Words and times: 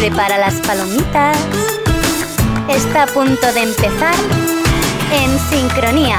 Prepara 0.00 0.38
las 0.38 0.54
palomitas. 0.66 1.36
Está 2.70 3.02
a 3.02 3.06
punto 3.06 3.52
de 3.52 3.64
empezar 3.64 4.14
En 5.12 5.38
Sincronía, 5.50 6.18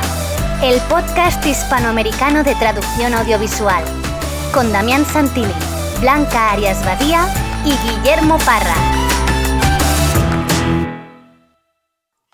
el 0.61 0.79
podcast 0.82 1.43
hispanoamericano 1.43 2.43
de 2.43 2.54
traducción 2.54 3.15
audiovisual, 3.15 3.83
con 4.54 4.71
Damián 4.71 5.04
Santilli, 5.04 5.52
Blanca 6.00 6.52
Arias 6.52 6.86
Badía 6.86 7.25
y 7.65 7.71
Guillermo 7.71 8.38
Parra. 8.46 8.75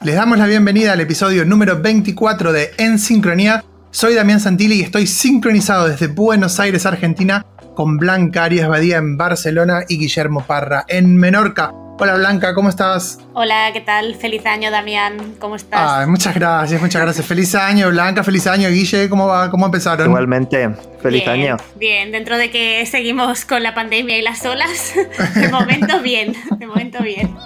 Les 0.01 0.15
damos 0.15 0.37
la 0.37 0.47
bienvenida 0.47 0.91
al 0.91 0.99
episodio 0.99 1.45
número 1.45 1.81
24 1.81 2.51
de 2.51 2.71
En 2.77 2.99
Sincronía. 2.99 3.63
Soy 3.91 4.15
Damián 4.15 4.41
Santilli 4.41 4.79
y 4.79 4.81
estoy 4.81 5.07
sincronizado 5.07 5.87
desde 5.87 6.07
Buenos 6.07 6.59
Aires, 6.59 6.85
Argentina, 6.85 7.45
con 7.77 7.97
Blanca 7.97 8.45
Arias 8.45 8.67
Badía 8.67 8.97
en 8.97 9.17
Barcelona 9.17 9.81
y 9.87 9.99
Guillermo 9.99 10.43
Parra 10.47 10.83
en 10.87 11.15
Menorca. 11.15 11.73
Hola 11.99 12.15
Blanca, 12.15 12.55
¿cómo 12.55 12.69
estás? 12.69 13.19
Hola, 13.33 13.69
¿qué 13.71 13.81
tal? 13.81 14.15
Feliz 14.15 14.43
año, 14.47 14.71
Damián. 14.71 15.35
¿Cómo 15.37 15.55
estás? 15.55 15.79
Ah, 15.79 16.05
muchas 16.07 16.33
gracias, 16.33 16.81
muchas 16.81 17.03
gracias. 17.03 17.23
Feliz 17.23 17.53
año, 17.53 17.91
Blanca, 17.91 18.23
feliz 18.23 18.47
año. 18.47 18.69
Guille, 18.69 19.07
¿cómo 19.09 19.27
va? 19.27 19.51
¿Cómo 19.51 19.67
empezaron? 19.67 20.07
Igualmente, 20.07 20.71
feliz 21.03 21.23
bien, 21.23 21.29
año. 21.29 21.57
Bien, 21.75 22.11
dentro 22.11 22.39
de 22.39 22.49
que 22.49 22.83
seguimos 22.87 23.45
con 23.45 23.61
la 23.61 23.75
pandemia 23.75 24.17
y 24.17 24.23
las 24.23 24.43
olas, 24.43 24.95
de 25.35 25.47
momento 25.49 26.01
bien, 26.01 26.33
de 26.57 26.65
momento 26.65 27.03
bien. 27.03 27.37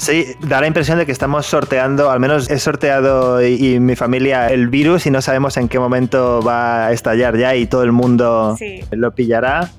Sí, 0.00 0.34
da 0.40 0.62
la 0.62 0.66
impresión 0.66 0.96
de 0.96 1.04
que 1.04 1.12
estamos 1.12 1.44
sorteando, 1.44 2.10
al 2.10 2.20
menos 2.20 2.48
he 2.50 2.58
sorteado 2.58 3.44
y, 3.46 3.74
y 3.74 3.80
mi 3.80 3.96
familia 3.96 4.48
el 4.48 4.68
virus 4.68 5.04
y 5.04 5.10
no 5.10 5.20
sabemos 5.20 5.58
en 5.58 5.68
qué 5.68 5.78
momento 5.78 6.40
va 6.40 6.86
a 6.86 6.92
estallar 6.92 7.36
ya 7.36 7.54
y 7.54 7.66
todo 7.66 7.82
el 7.82 7.92
mundo 7.92 8.54
Sí. 8.58 8.80
lo 8.92 9.14
pillará, 9.14 9.70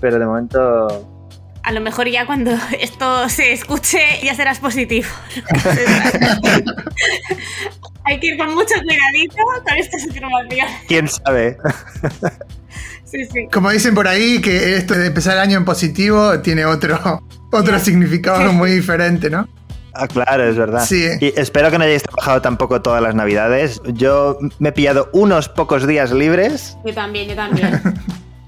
pero 0.00 0.18
de 0.18 0.24
momento 0.24 1.06
A 1.64 1.72
lo 1.72 1.82
mejor 1.82 2.08
ya 2.08 2.24
cuando 2.24 2.52
esto 2.80 3.28
se 3.28 3.52
escuche 3.52 4.00
ya 4.24 4.34
serás 4.34 4.58
positivo. 4.58 5.06
Hay 8.04 8.18
que 8.20 8.28
ir 8.28 8.38
con 8.38 8.54
mucho 8.54 8.74
cuidadito 8.82 9.36
con 9.66 9.76
estas 9.76 10.02
informaciones. 10.04 10.74
quién 10.88 11.08
sabe. 11.08 11.58
Sí, 13.04 13.24
sí. 13.26 13.48
Como 13.52 13.70
dicen 13.70 13.94
por 13.94 14.08
ahí, 14.08 14.40
que 14.40 14.76
esto 14.76 14.94
de 14.94 15.08
empezar 15.08 15.34
el 15.34 15.40
año 15.40 15.58
en 15.58 15.66
positivo 15.66 16.40
tiene 16.40 16.64
otro, 16.64 17.22
otro 17.52 17.78
significado 17.78 18.50
muy 18.54 18.70
diferente, 18.70 19.28
¿no? 19.28 19.46
Ah, 19.98 20.06
claro, 20.06 20.44
es 20.44 20.56
verdad. 20.56 20.84
Sí. 20.86 21.08
Y 21.20 21.38
espero 21.38 21.70
que 21.70 21.78
no 21.78 21.84
hayáis 21.84 22.04
trabajado 22.04 22.40
tampoco 22.40 22.80
todas 22.80 23.02
las 23.02 23.16
navidades. 23.16 23.82
Yo 23.84 24.38
me 24.60 24.68
he 24.68 24.72
pillado 24.72 25.08
unos 25.12 25.48
pocos 25.48 25.88
días 25.88 26.12
libres. 26.12 26.76
Yo 26.84 26.94
también, 26.94 27.28
yo 27.28 27.34
también. 27.34 27.82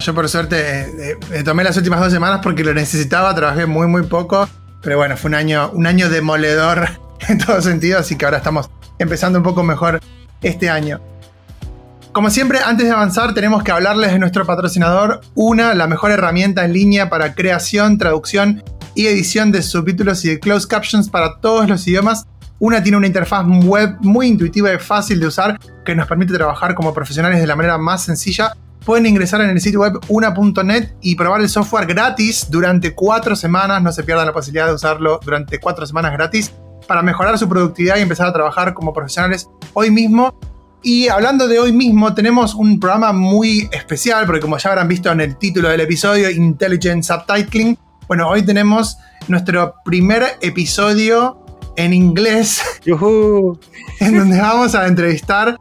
Yo 0.00 0.14
por 0.14 0.30
suerte 0.30 0.56
eh, 0.56 1.18
eh, 1.30 1.42
tomé 1.42 1.62
las 1.62 1.76
últimas 1.76 2.00
dos 2.00 2.10
semanas 2.10 2.40
porque 2.42 2.64
lo 2.64 2.72
necesitaba, 2.72 3.34
trabajé 3.34 3.66
muy 3.66 3.86
muy 3.86 4.04
poco, 4.04 4.48
pero 4.80 4.96
bueno, 4.96 5.14
fue 5.18 5.28
un 5.28 5.34
año, 5.34 5.70
un 5.74 5.86
año 5.86 6.08
demoledor 6.08 6.88
en 7.28 7.36
todo 7.36 7.60
sentido, 7.60 7.98
así 7.98 8.16
que 8.16 8.24
ahora 8.24 8.38
estamos 8.38 8.70
empezando 8.98 9.38
un 9.38 9.42
poco 9.42 9.62
mejor 9.62 10.00
este 10.40 10.70
año. 10.70 11.02
Como 12.12 12.28
siempre, 12.28 12.58
antes 12.58 12.86
de 12.86 12.92
avanzar, 12.92 13.34
tenemos 13.34 13.62
que 13.62 13.70
hablarles 13.70 14.12
de 14.12 14.18
nuestro 14.18 14.44
patrocinador, 14.44 15.20
una, 15.34 15.74
la 15.74 15.86
mejor 15.86 16.10
herramienta 16.10 16.64
en 16.64 16.72
línea 16.72 17.08
para 17.08 17.34
creación, 17.34 17.98
traducción 17.98 18.64
y 18.96 19.06
edición 19.06 19.52
de 19.52 19.62
subtítulos 19.62 20.24
y 20.24 20.30
de 20.30 20.40
closed 20.40 20.68
captions 20.68 21.08
para 21.08 21.38
todos 21.38 21.68
los 21.68 21.86
idiomas. 21.86 22.26
Una 22.58 22.82
tiene 22.82 22.98
una 22.98 23.06
interfaz 23.06 23.46
web 23.64 23.96
muy 24.00 24.26
intuitiva 24.26 24.74
y 24.74 24.78
fácil 24.78 25.20
de 25.20 25.28
usar 25.28 25.58
que 25.84 25.94
nos 25.94 26.08
permite 26.08 26.34
trabajar 26.34 26.74
como 26.74 26.92
profesionales 26.92 27.40
de 27.40 27.46
la 27.46 27.54
manera 27.54 27.78
más 27.78 28.02
sencilla 28.04 28.54
pueden 28.84 29.06
ingresar 29.06 29.40
en 29.42 29.50
el 29.50 29.60
sitio 29.60 29.80
web 29.80 30.00
una.net 30.08 30.94
y 31.00 31.14
probar 31.14 31.40
el 31.40 31.48
software 31.48 31.86
gratis 31.86 32.48
durante 32.50 32.94
cuatro 32.94 33.36
semanas. 33.36 33.82
No 33.82 33.92
se 33.92 34.02
pierdan 34.02 34.26
la 34.26 34.32
posibilidad 34.32 34.66
de 34.66 34.74
usarlo 34.74 35.20
durante 35.22 35.60
cuatro 35.60 35.86
semanas 35.86 36.12
gratis 36.12 36.52
para 36.88 37.02
mejorar 37.02 37.38
su 37.38 37.48
productividad 37.48 37.98
y 37.98 38.00
empezar 38.00 38.26
a 38.26 38.32
trabajar 38.32 38.74
como 38.74 38.92
profesionales 38.92 39.48
hoy 39.74 39.90
mismo. 39.90 40.34
Y 40.82 41.08
hablando 41.08 41.46
de 41.46 41.58
hoy 41.58 41.72
mismo, 41.72 42.14
tenemos 42.14 42.54
un 42.54 42.80
programa 42.80 43.12
muy 43.12 43.68
especial, 43.70 44.24
porque 44.24 44.40
como 44.40 44.56
ya 44.56 44.70
habrán 44.70 44.88
visto 44.88 45.12
en 45.12 45.20
el 45.20 45.36
título 45.36 45.68
del 45.68 45.80
episodio, 45.80 46.30
Intelligent 46.30 47.04
Subtitling, 47.04 47.76
bueno, 48.08 48.28
hoy 48.28 48.42
tenemos 48.42 48.96
nuestro 49.28 49.74
primer 49.84 50.38
episodio 50.40 51.44
en 51.76 51.92
inglés, 51.92 52.62
¡Yujú! 52.84 53.58
en 54.00 54.16
donde 54.16 54.40
vamos 54.40 54.74
a 54.74 54.86
entrevistar 54.86 55.58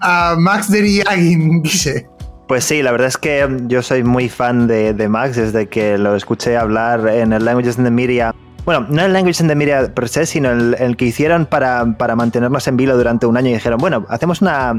a 0.00 0.34
Max 0.36 0.70
Deriagin, 0.70 1.62
Guille. 1.62 2.08
Pues 2.48 2.64
sí, 2.64 2.82
la 2.82 2.90
verdad 2.92 3.08
es 3.08 3.16
que 3.16 3.46
yo 3.66 3.82
soy 3.82 4.02
muy 4.02 4.28
fan 4.28 4.66
de, 4.66 4.92
de 4.92 5.08
Max 5.08 5.36
desde 5.36 5.68
que 5.68 5.98
lo 5.98 6.16
escuché 6.16 6.56
hablar 6.56 7.06
en 7.06 7.32
el 7.32 7.44
Languages 7.44 7.78
in 7.78 7.84
the 7.84 7.90
Media. 7.90 8.34
Bueno, 8.68 8.84
no 8.90 9.00
el 9.02 9.14
Languages 9.14 9.40
in 9.40 9.48
the 9.48 9.54
Media 9.54 9.94
per 9.94 10.10
se, 10.10 10.26
sino 10.26 10.50
el, 10.50 10.76
el 10.78 10.98
que 10.98 11.06
hicieron 11.06 11.46
para, 11.46 11.96
para 11.96 12.14
mantenernos 12.16 12.68
en 12.68 12.76
vilo 12.76 12.98
durante 12.98 13.24
un 13.24 13.34
año 13.38 13.48
y 13.48 13.54
dijeron, 13.54 13.78
bueno, 13.78 14.04
hacemos 14.10 14.42
una, 14.42 14.78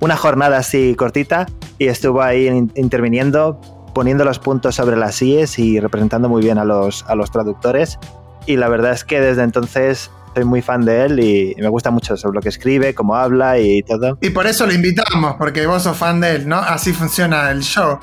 una 0.00 0.16
jornada 0.16 0.56
así 0.56 0.96
cortita 0.96 1.46
y 1.78 1.86
estuvo 1.86 2.22
ahí 2.22 2.48
in- 2.48 2.72
interviniendo, 2.74 3.60
poniendo 3.94 4.24
los 4.24 4.40
puntos 4.40 4.74
sobre 4.74 4.96
las 4.96 5.22
IES 5.22 5.60
y 5.60 5.78
representando 5.78 6.28
muy 6.28 6.42
bien 6.42 6.58
a 6.58 6.64
los, 6.64 7.04
a 7.06 7.14
los 7.14 7.30
traductores. 7.30 8.00
Y 8.46 8.56
la 8.56 8.68
verdad 8.68 8.90
es 8.90 9.04
que 9.04 9.20
desde 9.20 9.44
entonces 9.44 10.10
soy 10.34 10.44
muy 10.44 10.60
fan 10.60 10.84
de 10.84 11.04
él 11.04 11.20
y 11.20 11.54
me 11.60 11.68
gusta 11.68 11.92
mucho 11.92 12.16
sobre 12.16 12.34
lo 12.34 12.40
que 12.40 12.48
escribe, 12.48 12.96
cómo 12.96 13.14
habla 13.14 13.60
y 13.60 13.84
todo. 13.84 14.18
Y 14.22 14.30
por 14.30 14.48
eso 14.48 14.66
lo 14.66 14.72
invitamos, 14.72 15.36
porque 15.38 15.68
vos 15.68 15.84
sos 15.84 15.96
fan 15.96 16.20
de 16.20 16.34
él, 16.34 16.48
¿no? 16.48 16.56
Así 16.56 16.92
funciona 16.92 17.52
el 17.52 17.62
show. 17.62 18.00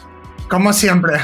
Como 0.50 0.72
siempre. 0.74 1.16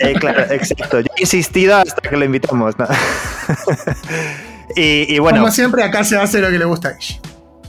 Eh, 0.00 0.14
claro, 0.14 0.42
exacto. 0.50 1.00
Yo 1.00 1.06
he 1.16 1.20
insistido 1.22 1.76
hasta 1.76 2.00
que 2.08 2.16
lo 2.16 2.24
invitamos. 2.24 2.78
¿no? 2.78 2.86
y, 4.76 5.14
y 5.14 5.18
bueno, 5.18 5.38
Como 5.40 5.52
siempre, 5.52 5.82
acá 5.82 6.04
se 6.04 6.16
hace 6.18 6.40
lo 6.40 6.50
que 6.50 6.58
le 6.58 6.64
gusta 6.64 6.88
a 6.88 6.92
Guille. 6.92 7.20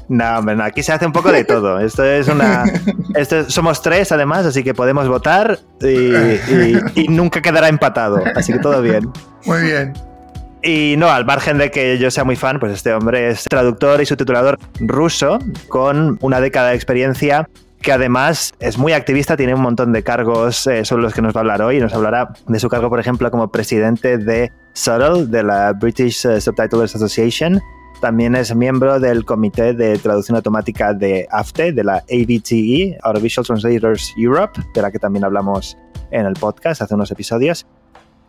no, 0.10 0.38
hombre, 0.40 0.56
no, 0.56 0.64
aquí 0.64 0.84
se 0.84 0.92
hace 0.92 1.06
un 1.06 1.12
poco 1.14 1.32
de 1.32 1.44
todo. 1.44 1.80
Esto 1.80 2.04
es 2.04 2.28
una. 2.28 2.66
Esto 3.16 3.40
es- 3.40 3.54
somos 3.54 3.82
tres 3.82 4.12
además, 4.12 4.46
así 4.46 4.64
que 4.64 4.74
podemos 4.74 5.08
votar 5.08 5.60
y, 5.82 5.88
y- 5.88 6.80
y 6.96 7.08
nunca 7.08 7.42
quedará 7.42 7.68
empatado. 7.70 8.22
Así 8.36 8.54
que 8.54 8.60
todo 8.60 8.82
bien. 8.82 9.10
Muy 9.46 9.62
bien. 9.64 9.94
Y 10.66 10.96
no, 10.98 11.10
al 11.10 11.26
margen 11.26 11.58
de 11.58 11.70
que 11.72 11.98
yo 11.98 12.10
sea 12.10 12.24
muy 12.24 12.38
fan, 12.38 12.58
pues 12.58 12.72
este 12.72 12.94
hombre 12.94 13.30
es 13.30 13.44
traductor 13.44 14.02
y 14.02 14.06
subtitulador 14.06 14.58
ruso 14.80 15.40
con 15.68 16.18
una 16.22 16.40
década 16.40 16.70
de 16.70 16.76
experiencia 16.76 17.50
que 17.84 17.92
además 17.92 18.54
es 18.60 18.78
muy 18.78 18.94
activista, 18.94 19.36
tiene 19.36 19.54
un 19.54 19.62
montón 19.62 19.92
de 19.92 20.04
cargos 20.04 20.66
eh, 20.68 20.86
sobre 20.86 21.04
los 21.04 21.14
que 21.14 21.22
nos 21.22 21.36
va 21.36 21.40
a 21.40 21.42
hablar 21.42 21.62
hoy. 21.62 21.80
Nos 21.80 21.94
hablará 21.94 22.34
de 22.48 22.60
su 22.60 22.70
cargo, 22.70 22.90
por 22.90 23.00
ejemplo, 23.00 23.30
como 23.30 23.52
presidente 23.52 24.18
de 24.18 24.52
Subtle, 24.72 25.28
de 25.28 25.44
la 25.44 25.74
British 25.74 26.26
eh, 26.26 26.40
Subtitlers 26.40 26.96
Association. 26.96 27.62
También 28.00 28.36
es 28.36 28.56
miembro 28.56 29.00
del 29.02 29.26
Comité 29.26 29.74
de 29.74 29.98
Traducción 29.98 30.38
Automática 30.38 30.94
de 30.94 31.28
AFTE, 31.30 31.74
de 31.74 31.84
la 31.84 31.98
AVTE, 32.10 32.98
Audiovisual 33.04 33.46
Translators 33.46 34.14
Europe, 34.18 34.62
de 34.74 34.82
la 34.82 34.90
que 34.90 35.00
también 35.00 35.26
hablamos 35.26 35.78
en 36.10 36.26
el 36.26 36.34
podcast 36.34 36.82
hace 36.82 36.96
unos 36.96 37.12
episodios 37.12 37.66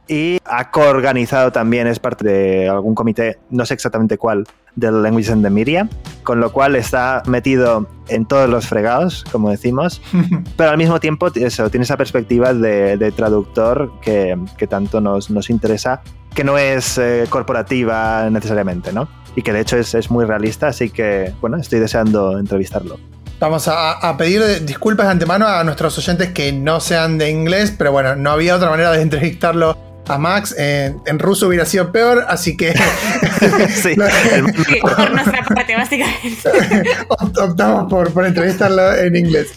y 0.09 0.38
ha 0.44 0.70
coorganizado 0.70 1.53
también, 1.53 1.87
es 1.87 1.98
parte 1.98 2.25
de 2.25 2.69
algún 2.69 2.94
comité, 2.94 3.38
no 3.50 3.65
sé 3.65 3.75
exactamente 3.75 4.19
cuál, 4.19 4.47
del 4.76 5.03
Language 5.03 5.32
and 5.32 5.44
the 5.44 5.50
Media, 5.50 5.88
con 6.22 6.41
lo 6.41 6.53
cual 6.53 6.76
está 6.76 7.22
metido 7.26 7.87
en 8.09 8.26
todos 8.26 8.48
los 8.48 8.66
fregados, 8.66 9.25
como 9.31 9.50
decimos, 9.50 10.03
pero 10.56 10.70
al 10.70 10.78
mismo 10.78 11.00
tiempo 11.00 11.28
eso, 11.34 11.70
tiene 11.70 11.84
esa 11.84 11.97
perspectiva 11.97 12.53
de, 12.53 12.97
de 12.97 13.12
traductor 13.12 13.93
que, 14.00 14.37
que 14.59 14.66
tanto 14.66 15.00
nos, 15.00 15.31
nos 15.31 15.48
interesa, 15.50 16.03
que 16.34 16.44
no 16.44 16.59
es 16.59 16.98
eh, 16.98 17.25
corporativa 17.31 18.28
necesariamente, 18.31 18.93
¿no? 18.93 19.09
Y 19.37 19.43
que 19.43 19.53
de 19.53 19.60
hecho 19.60 19.76
es, 19.76 19.94
es 19.94 20.10
muy 20.10 20.25
realista, 20.25 20.69
así 20.69 20.91
que, 20.91 21.32
bueno, 21.41 21.56
estoy 21.56 21.81
deseando 21.81 22.38
entrevistarlo. 22.38 22.99
Vamos 23.40 23.67
a, 23.67 23.93
a 23.93 24.17
pedir 24.17 24.64
disculpas 24.64 25.06
de 25.06 25.12
antemano 25.12 25.46
a 25.46 25.64
nuestros 25.64 25.99
oyentes 25.99 26.31
que 26.31 26.52
no 26.52 26.79
sean 26.81 27.19
de 27.19 27.31
inglés, 27.31 27.75
pero 27.76 27.90
bueno, 27.90 28.14
no 28.14 28.31
había 28.31 28.55
otra 28.55 28.70
manera 28.70 28.93
de 28.93 29.02
entrevistarlo 29.02 29.76
a 30.09 30.19
Max. 30.19 30.55
Eh, 30.59 30.95
en 31.06 31.19
ruso 31.19 31.49
hubiera 31.49 31.65
sido 31.65 31.91
peor, 31.93 32.25
así 32.29 32.56
que 32.56 32.73
Sí, 33.69 33.95
Lo- 33.97 34.06
el- 34.06 34.45
por 34.81 35.11
nuestra 35.11 35.43
parte, 35.45 35.77
básicamente. 35.77 36.51
opt- 37.09 37.39
optamos 37.51 37.91
por, 37.91 38.12
por 38.12 38.25
entrevistarlo 38.27 38.95
en 38.95 39.17
inglés. 39.17 39.49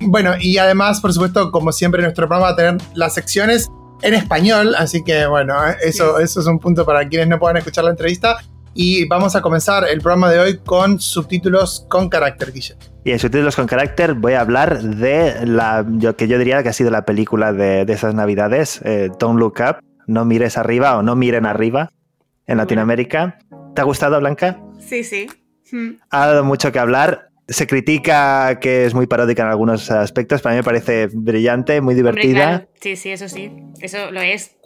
Bueno, 0.00 0.34
y 0.38 0.58
además, 0.58 1.00
por 1.00 1.12
supuesto, 1.12 1.50
como 1.50 1.72
siempre, 1.72 2.02
nuestro 2.02 2.26
programa 2.28 2.46
va 2.48 2.52
a 2.52 2.56
tener 2.56 2.76
las 2.94 3.14
secciones 3.14 3.66
en 4.02 4.14
español, 4.14 4.76
así 4.78 5.02
que 5.02 5.26
bueno, 5.26 5.54
eh, 5.66 5.76
eso, 5.82 6.20
eso 6.20 6.40
es 6.40 6.46
un 6.46 6.60
punto 6.60 6.84
para 6.86 7.08
quienes 7.08 7.26
no 7.28 7.38
puedan 7.38 7.56
escuchar 7.56 7.84
la 7.84 7.90
entrevista. 7.90 8.36
Y 8.74 9.06
vamos 9.08 9.34
a 9.34 9.40
comenzar 9.42 9.88
el 9.88 10.00
programa 10.00 10.30
de 10.30 10.38
hoy 10.38 10.58
con 10.58 11.00
subtítulos 11.00 11.84
con 11.88 12.08
carácter, 12.08 12.52
Guille. 12.52 12.76
Y 13.02 13.10
en 13.10 13.18
subtítulos 13.18 13.56
con 13.56 13.66
carácter 13.66 14.14
voy 14.14 14.34
a 14.34 14.40
hablar 14.42 14.80
de 14.80 15.44
la 15.46 15.84
yo, 15.88 16.14
que 16.14 16.28
yo 16.28 16.38
diría 16.38 16.62
que 16.62 16.68
ha 16.68 16.72
sido 16.72 16.90
la 16.92 17.04
película 17.04 17.52
de, 17.52 17.84
de 17.84 17.92
esas 17.92 18.14
navidades, 18.14 18.80
eh, 18.84 19.10
Don't 19.18 19.40
Look 19.40 19.54
Up, 19.68 19.78
No 20.08 20.24
mires 20.24 20.56
arriba 20.58 20.98
o 20.98 21.02
No 21.02 21.14
miren 21.14 21.46
arriba 21.46 21.92
en 22.46 22.56
Latinoamérica. 22.56 23.38
¿Te 23.74 23.80
ha 23.80 23.84
gustado, 23.84 24.18
Blanca? 24.18 24.58
Sí, 24.80 25.04
sí. 25.04 25.28
Ha 26.10 26.26
dado 26.26 26.44
mucho 26.44 26.72
que 26.72 26.78
hablar. 26.78 27.28
Se 27.46 27.66
critica 27.66 28.58
que 28.60 28.84
es 28.86 28.94
muy 28.94 29.06
paródica 29.06 29.42
en 29.42 29.48
algunos 29.50 29.90
aspectos, 29.90 30.40
pero 30.42 30.50
a 30.50 30.52
mí 30.54 30.58
me 30.58 30.64
parece 30.64 31.08
brillante, 31.12 31.80
muy 31.80 31.92
Hombre, 31.94 32.12
divertida. 32.12 32.46
claro. 32.48 32.68
Sí, 32.80 32.96
sí, 32.96 33.10
eso 33.10 33.28
sí. 33.28 33.52
Eso 33.80 34.10
lo 34.10 34.20
es. 34.20 34.56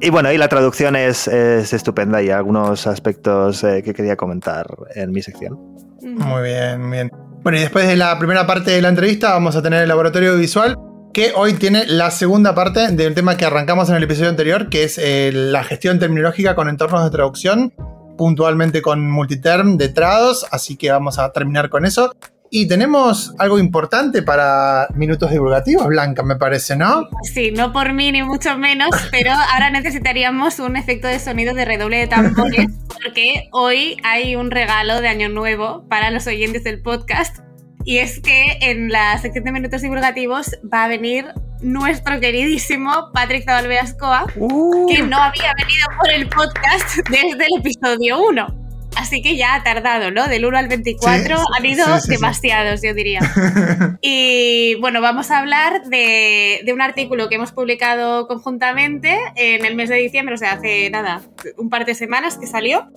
Y 0.00 0.10
bueno, 0.10 0.30
y 0.32 0.38
la 0.38 0.48
traducción 0.48 0.94
es, 0.94 1.26
es 1.26 1.72
estupenda 1.72 2.22
y 2.22 2.30
algunos 2.30 2.86
aspectos 2.86 3.64
eh, 3.64 3.82
que 3.82 3.94
quería 3.94 4.16
comentar 4.16 4.66
en 4.94 5.10
mi 5.10 5.22
sección. 5.22 5.54
Muy 6.02 6.42
bien, 6.42 6.80
muy 6.82 6.90
bien. 6.90 7.10
Bueno, 7.42 7.58
y 7.58 7.62
después 7.62 7.86
de 7.86 7.96
la 7.96 8.16
primera 8.18 8.46
parte 8.46 8.70
de 8.72 8.82
la 8.82 8.88
entrevista 8.88 9.30
vamos 9.32 9.56
a 9.56 9.62
tener 9.62 9.82
el 9.82 9.88
laboratorio 9.88 10.36
visual, 10.36 10.76
que 11.12 11.32
hoy 11.34 11.54
tiene 11.54 11.86
la 11.86 12.10
segunda 12.10 12.54
parte 12.54 12.92
del 12.92 13.14
tema 13.14 13.36
que 13.36 13.44
arrancamos 13.44 13.88
en 13.88 13.96
el 13.96 14.02
episodio 14.02 14.30
anterior, 14.30 14.68
que 14.68 14.84
es 14.84 14.98
eh, 14.98 15.30
la 15.32 15.64
gestión 15.64 15.98
terminológica 15.98 16.54
con 16.54 16.68
entornos 16.68 17.04
de 17.04 17.10
traducción, 17.10 17.72
puntualmente 18.16 18.82
con 18.82 19.10
multiterm 19.10 19.78
de 19.78 19.88
trados, 19.88 20.46
así 20.50 20.76
que 20.76 20.90
vamos 20.90 21.18
a 21.18 21.32
terminar 21.32 21.70
con 21.70 21.84
eso. 21.84 22.12
Y 22.50 22.66
tenemos 22.66 23.34
algo 23.38 23.58
importante 23.58 24.22
para 24.22 24.88
minutos 24.94 25.30
divulgativos, 25.30 25.86
Blanca, 25.86 26.22
me 26.22 26.36
parece, 26.36 26.76
¿no? 26.76 27.08
Sí, 27.22 27.52
no 27.52 27.72
por 27.72 27.92
mí 27.92 28.10
ni 28.10 28.22
mucho 28.22 28.56
menos, 28.56 28.88
pero 29.10 29.32
ahora 29.32 29.70
necesitaríamos 29.70 30.58
un 30.58 30.76
efecto 30.76 31.08
de 31.08 31.18
sonido 31.18 31.54
de 31.54 31.64
redoble 31.64 31.98
de 31.98 32.06
tambores, 32.06 32.66
porque 33.02 33.48
hoy 33.52 33.96
hay 34.02 34.36
un 34.36 34.50
regalo 34.50 35.00
de 35.00 35.08
Año 35.08 35.28
Nuevo 35.28 35.86
para 35.88 36.10
los 36.10 36.26
oyentes 36.26 36.64
del 36.64 36.80
podcast. 36.80 37.47
Y 37.88 38.00
es 38.00 38.20
que 38.20 38.58
en 38.60 38.90
la 38.90 39.16
sección 39.16 39.44
de 39.44 39.50
minutos 39.50 39.80
divulgativos 39.80 40.50
va 40.70 40.84
a 40.84 40.88
venir 40.88 41.24
nuestro 41.62 42.20
queridísimo 42.20 42.92
Patrick 43.14 43.44
Zabalbeascoa, 43.46 44.26
que 44.36 45.02
no 45.04 45.16
había 45.16 45.54
venido 45.54 45.86
por 45.98 46.10
el 46.10 46.28
podcast 46.28 46.98
desde 47.08 47.46
el 47.46 47.60
episodio 47.60 48.20
1. 48.28 48.46
Así 48.94 49.22
que 49.22 49.38
ya 49.38 49.54
ha 49.54 49.62
tardado, 49.62 50.10
¿no? 50.10 50.28
Del 50.28 50.44
1 50.44 50.58
al 50.58 50.68
24 50.68 51.38
han 51.56 51.64
ido 51.64 51.86
demasiados, 52.06 52.82
yo 52.82 52.92
diría. 52.92 53.20
y 54.02 54.74
bueno, 54.82 55.00
vamos 55.00 55.30
a 55.30 55.38
hablar 55.38 55.84
de, 55.86 56.60
de, 56.66 56.72
un 56.74 56.82
artículo 56.82 57.30
que 57.30 57.36
hemos 57.36 57.52
publicado 57.52 58.28
conjuntamente 58.28 59.16
en 59.34 59.64
el 59.64 59.76
mes 59.76 59.88
de 59.88 59.96
diciembre, 59.96 60.34
o 60.34 60.38
sea, 60.38 60.52
hace 60.52 60.90
nada, 60.90 61.22
un 61.56 61.70
par 61.70 61.86
de 61.86 61.94
semanas 61.94 62.36
que 62.36 62.46
salió, 62.46 62.90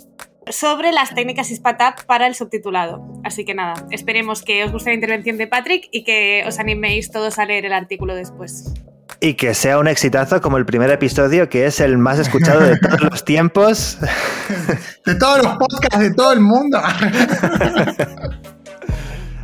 sobre 0.49 0.91
las 0.91 1.13
técnicas 1.13 1.51
ISPATAP 1.51 2.03
para 2.05 2.27
el 2.27 2.35
subtitulado. 2.35 3.01
Así 3.23 3.45
que 3.45 3.53
nada, 3.53 3.85
esperemos 3.91 4.41
que 4.41 4.63
os 4.63 4.71
guste 4.71 4.89
la 4.89 4.95
intervención 4.95 5.37
de 5.37 5.47
Patrick 5.47 5.87
y 5.91 6.03
que 6.03 6.43
os 6.47 6.59
animéis 6.59 7.11
todos 7.11 7.37
a 7.39 7.45
leer 7.45 7.65
el 7.65 7.73
artículo 7.73 8.15
después. 8.15 8.73
Y 9.19 9.35
que 9.35 9.53
sea 9.53 9.77
un 9.77 9.87
exitazo 9.87 10.41
como 10.41 10.57
el 10.57 10.65
primer 10.65 10.89
episodio, 10.89 11.47
que 11.47 11.67
es 11.67 11.79
el 11.79 11.99
más 11.99 12.17
escuchado 12.17 12.61
de 12.61 12.77
todos 12.79 13.01
los 13.01 13.23
tiempos. 13.23 13.99
De 15.05 15.15
todos 15.15 15.43
los 15.43 15.57
podcasts 15.57 15.99
de 15.99 16.13
todo 16.13 16.31
el 16.33 16.41
mundo. 16.41 16.79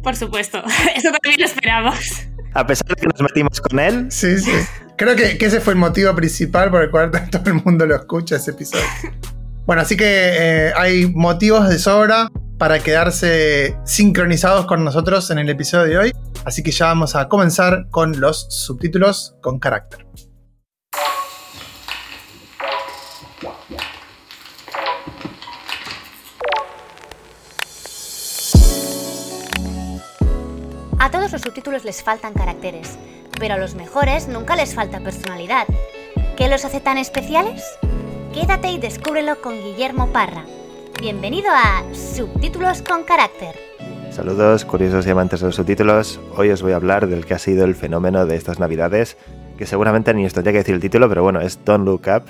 Por 0.03 0.15
supuesto, 0.15 0.59
eso 0.95 1.09
también 1.11 1.39
lo 1.39 1.45
esperamos. 1.45 1.95
A 2.53 2.65
pesar 2.65 2.87
de 2.87 2.95
que 2.95 3.07
nos 3.07 3.21
metimos 3.21 3.59
con 3.59 3.79
él. 3.79 4.07
Sí, 4.09 4.37
sí. 4.39 4.51
Creo 4.97 5.15
que, 5.15 5.37
ese 5.39 5.59
fue 5.59 5.73
el 5.73 5.79
motivo 5.79 6.15
principal 6.15 6.71
por 6.71 6.83
el 6.83 6.89
cual 6.89 7.11
todo 7.11 7.43
el 7.45 7.61
mundo 7.63 7.85
lo 7.85 7.95
escucha 7.95 8.37
ese 8.37 8.51
episodio. 8.51 8.85
Bueno, 9.67 9.81
así 9.81 9.97
que 9.97 10.05
eh, 10.07 10.73
hay 10.77 11.07
motivos 11.07 11.67
de 11.67 11.77
sobra 11.77 12.29
para 12.57 12.79
quedarse 12.79 13.77
sincronizados 13.83 14.65
con 14.65 14.85
nosotros 14.85 15.29
en 15.29 15.39
el 15.39 15.49
episodio 15.49 15.87
de 15.87 15.97
hoy. 15.97 16.13
Así 16.45 16.63
que 16.63 16.71
ya 16.71 16.85
vamos 16.85 17.17
a 17.17 17.27
comenzar 17.27 17.89
con 17.89 18.21
los 18.21 18.47
subtítulos 18.49 19.35
con 19.41 19.59
carácter. 19.59 20.07
A 30.97 31.11
todos 31.11 31.33
los 31.33 31.41
subtítulos 31.41 31.83
les 31.83 32.01
faltan 32.01 32.33
caracteres, 32.33 32.97
pero 33.37 33.55
a 33.55 33.57
los 33.57 33.75
mejores 33.75 34.29
nunca 34.29 34.55
les 34.55 34.73
falta 34.73 35.01
personalidad. 35.01 35.67
¿Qué 36.37 36.47
los 36.47 36.63
hace 36.63 36.79
tan 36.79 36.97
especiales? 36.97 37.65
Quédate 38.39 38.69
y 38.69 38.77
descúbrelo 38.77 39.41
con 39.41 39.55
Guillermo 39.59 40.13
Parra. 40.13 40.45
Bienvenido 41.01 41.49
a 41.49 41.83
Subtítulos 41.95 42.83
con 42.83 43.03
Carácter. 43.03 43.55
Saludos, 44.11 44.63
curiosos 44.63 45.07
y 45.07 45.09
amantes 45.09 45.39
de 45.39 45.47
los 45.47 45.55
subtítulos. 45.55 46.19
Hoy 46.35 46.51
os 46.51 46.61
voy 46.61 46.73
a 46.73 46.75
hablar 46.75 47.07
del 47.07 47.25
que 47.25 47.33
ha 47.33 47.39
sido 47.39 47.65
el 47.65 47.73
fenómeno 47.73 48.27
de 48.27 48.35
estas 48.35 48.59
navidades, 48.59 49.17
que 49.57 49.65
seguramente 49.65 50.13
ni 50.13 50.23
os 50.23 50.33
tendría 50.33 50.51
que 50.51 50.59
decir 50.59 50.75
el 50.75 50.81
título, 50.81 51.09
pero 51.09 51.23
bueno, 51.23 51.41
es 51.41 51.65
Don't 51.65 51.83
Look 51.83 52.03
Up, 52.15 52.25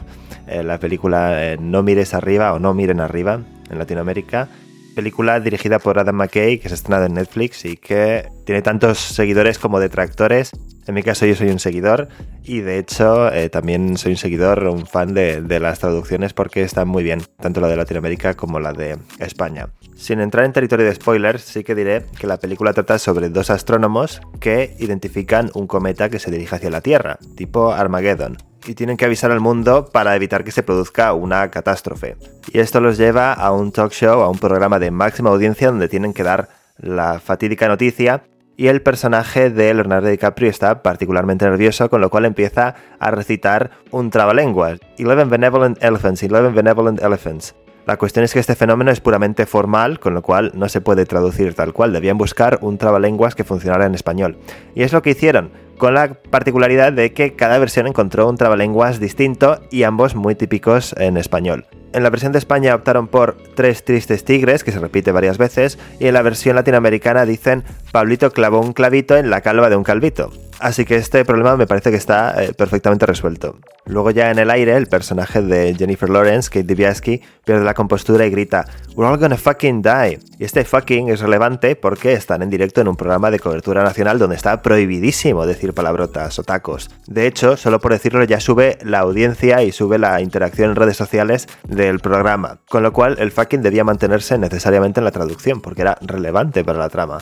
eh, 0.48 0.64
la 0.64 0.80
película 0.80 1.44
eh, 1.44 1.58
No 1.60 1.84
mires 1.84 2.14
arriba 2.14 2.54
o 2.54 2.60
No 2.60 2.74
miren 2.74 3.02
arriba 3.02 3.42
en 3.70 3.78
Latinoamérica. 3.78 4.48
Película 4.98 5.40
dirigida 5.40 5.78
por 5.78 6.00
Adam 6.00 6.16
McKay, 6.16 6.58
que 6.58 6.70
se 6.70 6.74
ha 6.74 6.76
estrenado 6.76 7.06
en 7.06 7.14
Netflix 7.14 7.66
y 7.66 7.78
que 7.78 8.28
tiene 8.46 8.64
tantos 8.64 8.98
seguidores 8.98 9.60
como 9.60 9.80
detractores 9.80 10.52
en 10.88 10.94
mi 10.94 11.04
caso 11.04 11.26
yo 11.26 11.36
soy 11.36 11.50
un 11.50 11.60
seguidor 11.60 12.08
y 12.44 12.62
de 12.62 12.80
hecho 12.80 13.32
eh, 13.34 13.50
también 13.50 13.98
soy 13.98 14.14
un 14.14 14.18
seguidor, 14.18 14.64
un 14.68 14.88
fan 14.88 15.14
de, 15.14 15.42
de, 15.42 15.60
las 15.60 15.80
traducciones 15.80 16.34
porque 16.34 16.62
están 16.62 16.88
muy 16.88 17.04
bien, 17.04 17.22
tanto 17.42 17.60
la 17.60 17.68
de 17.68 17.76
Latinoamérica 17.76 18.36
como 18.36 18.60
la 18.60 18.72
de 18.72 18.98
España. 19.20 19.68
Sin 19.96 20.22
entrar 20.22 20.46
en 20.46 20.54
territorio 20.54 20.86
de 20.86 20.96
spoilers, 20.96 21.44
sí 21.44 21.66
que 21.66 21.76
diré 21.76 22.06
que 22.18 22.26
la 22.26 22.38
película 22.38 22.72
trata 22.72 23.00
sobre 23.00 23.30
dos 23.30 23.50
astrónomos 23.50 24.22
que 24.40 24.76
identifican 24.80 25.52
un 25.56 25.68
cometa 25.68 26.10
que 26.10 26.20
se 26.20 26.32
dirige 26.32 26.56
hacia 26.56 26.70
la 26.70 26.80
Tierra, 26.80 27.20
tipo 27.36 27.74
Armageddon, 27.74 28.38
y 28.68 28.76
tienen 28.76 28.98
que 28.98 29.06
avisar 29.06 29.32
al 29.32 29.40
mundo 29.40 29.86
para 29.92 30.16
evitar 30.16 30.44
que 30.44 30.52
se 30.52 30.64
produzca 30.64 31.14
una 31.14 31.50
catástrofe. 31.50 32.18
Y 32.52 32.60
esto 32.60 32.82
los 32.82 32.98
lleva 32.98 33.34
a 33.34 33.52
un 33.52 33.72
talk 33.72 33.92
show, 33.92 34.22
a 34.22 34.30
un 34.30 34.38
programa 34.38 34.80
de 34.80 34.92
máxima 34.92 35.30
audiencia 35.30 35.70
donde 35.70 35.88
tienen 35.88 36.14
que 36.14 36.24
dar 36.24 36.50
la 36.78 37.20
fatídica 37.20 37.68
noticia 37.68 38.24
y 38.58 38.68
el 38.68 38.82
personaje 38.82 39.52
de 39.52 39.74
Leonardo 39.74 40.10
DiCaprio 40.10 40.50
está 40.50 40.82
particularmente 40.82 41.46
nervioso, 41.46 41.90
con 41.90 42.02
lo 42.02 42.10
cual 42.10 42.26
empieza 42.26 42.76
a 43.00 43.12
recitar 43.12 43.70
un 43.92 44.10
trabalenguas. 44.10 44.80
Eleven 44.98 45.30
Benevolent 45.30 45.82
Elephants, 45.82 46.24
Eleven 46.24 46.56
Benevolent 46.56 47.02
Elephants. 47.02 47.56
La 47.86 47.98
cuestión 47.98 48.26
es 48.26 48.34
que 48.34 48.40
este 48.40 48.56
fenómeno 48.56 48.92
es 48.92 49.00
puramente 49.00 49.46
formal, 49.46 50.00
con 50.00 50.14
lo 50.14 50.22
cual 50.22 50.52
no 50.56 50.68
se 50.68 50.82
puede 50.82 51.06
traducir 51.06 51.54
tal 51.54 51.72
cual. 51.72 51.94
Debían 51.94 52.18
buscar 52.18 52.58
un 52.62 52.78
trabalenguas 52.78 53.34
que 53.34 53.46
funcionara 53.46 53.86
en 53.86 53.96
español. 53.96 54.38
Y 54.76 54.82
es 54.82 54.92
lo 54.92 55.02
que 55.02 55.12
hicieron, 55.12 55.52
con 55.78 55.94
la 55.94 56.14
particularidad 56.14 56.94
de 56.94 57.14
que 57.14 57.36
cada 57.36 57.58
versión 57.58 57.88
encontró 57.88 58.28
un 58.30 58.38
trabalenguas 58.38 59.00
distinto 59.00 59.62
y 59.72 59.84
ambos 59.84 60.16
muy 60.16 60.36
típicos 60.36 60.94
en 60.98 61.18
español. 61.18 61.66
En 61.94 62.04
la 62.04 62.10
versión 62.10 62.32
de 62.32 62.40
España 62.40 62.76
optaron 62.76 63.08
por 63.08 63.38
Tres 63.56 63.84
Tristes 63.84 64.26
Tigres, 64.26 64.64
que 64.64 64.72
se 64.72 64.80
repite 64.80 65.12
varias 65.12 65.38
veces, 65.38 65.80
y 66.00 66.08
en 66.08 66.14
la 66.14 66.22
versión 66.22 66.56
latinoamericana 66.56 67.26
dicen 67.26 67.64
Pablito 67.98 68.30
clavó 68.30 68.62
un 68.62 68.74
clavito 68.74 69.18
en 69.18 69.32
la 69.32 69.42
calva 69.42 69.72
de 69.72 69.76
un 69.76 69.84
calvito. 69.84 70.32
Así 70.60 70.86
que 70.86 70.98
este 70.98 71.26
problema 71.26 71.58
me 71.58 71.66
parece 71.66 71.90
que 71.90 71.98
está 71.98 72.44
eh, 72.44 72.54
perfectamente 72.54 73.08
resuelto. 73.08 73.58
Luego 73.88 74.12
ya 74.12 74.30
en 74.30 74.38
el 74.38 74.52
aire, 74.52 74.78
el 74.78 74.86
personaje 74.86 75.42
de 75.42 75.74
Jennifer 75.74 76.08
Lawrence, 76.08 76.48
Kate 76.48 76.62
Dibiasky, 76.62 77.24
pierde 77.44 77.66
la 77.66 77.74
compostura 77.74 78.28
y 78.28 78.30
grita 78.30 78.68
We're 78.96 79.12
all 79.12 79.18
gonna 79.20 79.36
fucking 79.36 79.82
die. 79.82 80.20
Y 80.38 80.44
este 80.44 80.64
fucking 80.64 81.10
es 81.10 81.22
relevante 81.22 81.76
porque 81.76 82.14
están 82.14 82.44
en 82.44 82.52
directo 82.52 82.82
en 82.82 82.88
un 82.88 82.96
programa 82.96 83.32
de 83.32 83.40
cobertura 83.40 83.84
nacional 83.84 84.20
donde 84.20 84.36
está 84.36 84.62
prohibidísimo 84.62 85.48
decir 85.48 85.74
palabrotas 85.74 86.38
o 86.38 86.44
tacos. 86.44 86.92
De 87.08 87.26
hecho, 87.26 87.58
solo 87.58 87.80
por 87.80 87.94
decirlo 87.94 88.24
ya 88.26 88.40
sube 88.40 88.78
la 88.84 89.00
audiencia 89.00 89.64
y 89.64 89.72
sube 89.72 89.98
la 89.98 90.22
interacción 90.22 90.70
en 90.70 90.76
redes 90.76 90.98
sociales 90.98 91.48
del 91.68 92.00
programa. 92.00 92.60
Con 92.70 92.84
lo 92.84 92.94
cual 92.94 93.16
el 93.18 93.32
fucking 93.32 93.64
debía 93.64 93.84
mantenerse 93.84 94.38
necesariamente 94.38 95.00
en 95.00 95.06
la 95.06 95.12
traducción 95.12 95.62
porque 95.62 95.82
era 95.82 95.98
relevante 96.02 96.64
para 96.64 96.78
la 96.78 96.90
trama. 96.90 97.18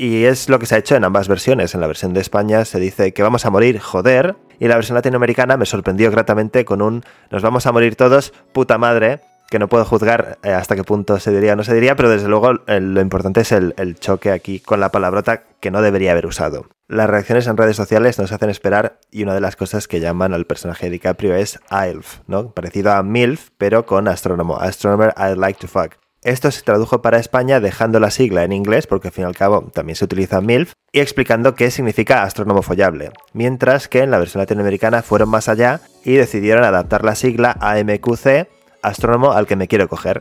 Y 0.00 0.26
es 0.26 0.48
lo 0.48 0.60
que 0.60 0.66
se 0.66 0.76
ha 0.76 0.78
hecho 0.78 0.94
en 0.94 1.02
ambas 1.02 1.26
versiones. 1.26 1.74
En 1.74 1.80
la 1.80 1.88
versión 1.88 2.14
de 2.14 2.20
España 2.20 2.64
se 2.64 2.78
dice 2.78 3.12
que 3.12 3.24
vamos 3.24 3.44
a 3.44 3.50
morir, 3.50 3.80
joder. 3.80 4.36
Y 4.60 4.68
la 4.68 4.76
versión 4.76 4.94
latinoamericana 4.94 5.56
me 5.56 5.66
sorprendió 5.66 6.08
gratamente 6.12 6.64
con 6.64 6.82
un 6.82 7.02
nos 7.32 7.42
vamos 7.42 7.66
a 7.66 7.72
morir 7.72 7.96
todos, 7.96 8.32
puta 8.52 8.78
madre. 8.78 9.20
Que 9.50 9.58
no 9.58 9.66
puedo 9.66 9.84
juzgar 9.84 10.38
eh, 10.44 10.52
hasta 10.52 10.76
qué 10.76 10.84
punto 10.84 11.18
se 11.18 11.32
diría 11.32 11.54
o 11.54 11.56
no 11.56 11.64
se 11.64 11.74
diría, 11.74 11.96
pero 11.96 12.10
desde 12.10 12.28
luego 12.28 12.52
eh, 12.66 12.80
lo 12.80 13.00
importante 13.00 13.40
es 13.40 13.50
el, 13.50 13.74
el, 13.78 13.98
choque 13.98 14.30
aquí 14.30 14.60
con 14.60 14.78
la 14.78 14.90
palabrota 14.90 15.44
que 15.58 15.70
no 15.70 15.80
debería 15.80 16.12
haber 16.12 16.26
usado. 16.26 16.66
Las 16.86 17.08
reacciones 17.08 17.46
en 17.46 17.56
redes 17.56 17.74
sociales 17.74 18.18
nos 18.18 18.30
hacen 18.30 18.50
esperar 18.50 19.00
y 19.10 19.22
una 19.22 19.34
de 19.34 19.40
las 19.40 19.56
cosas 19.56 19.88
que 19.88 20.00
llaman 20.00 20.34
al 20.34 20.44
personaje 20.44 20.86
de 20.86 20.92
DiCaprio 20.92 21.34
es 21.34 21.58
AILF, 21.70 22.20
¿no? 22.26 22.50
Parecido 22.50 22.92
a 22.92 23.02
MILF, 23.02 23.48
pero 23.56 23.86
con 23.86 24.06
astrónomo. 24.06 24.58
Astronomer 24.58 25.14
I'd 25.16 25.38
like 25.38 25.58
to 25.60 25.66
fuck. 25.66 25.94
Esto 26.28 26.50
se 26.50 26.60
tradujo 26.60 27.00
para 27.00 27.18
España 27.18 27.58
dejando 27.58 28.00
la 28.00 28.10
sigla 28.10 28.44
en 28.44 28.52
inglés, 28.52 28.86
porque 28.86 29.08
al 29.08 29.14
fin 29.14 29.24
y 29.24 29.26
al 29.26 29.34
cabo 29.34 29.62
también 29.72 29.96
se 29.96 30.04
utiliza 30.04 30.42
MILF, 30.42 30.74
y 30.92 31.00
explicando 31.00 31.54
qué 31.54 31.70
significa 31.70 32.22
astrónomo 32.22 32.60
follable, 32.60 33.12
mientras 33.32 33.88
que 33.88 34.00
en 34.00 34.10
la 34.10 34.18
versión 34.18 34.42
latinoamericana 34.42 35.00
fueron 35.00 35.30
más 35.30 35.48
allá 35.48 35.80
y 36.04 36.16
decidieron 36.16 36.64
adaptar 36.64 37.02
la 37.02 37.14
sigla 37.14 37.56
a 37.62 37.82
MQC, 37.82 38.46
astrónomo 38.82 39.32
al 39.32 39.46
que 39.46 39.56
me 39.56 39.68
quiero 39.68 39.88
coger. 39.88 40.20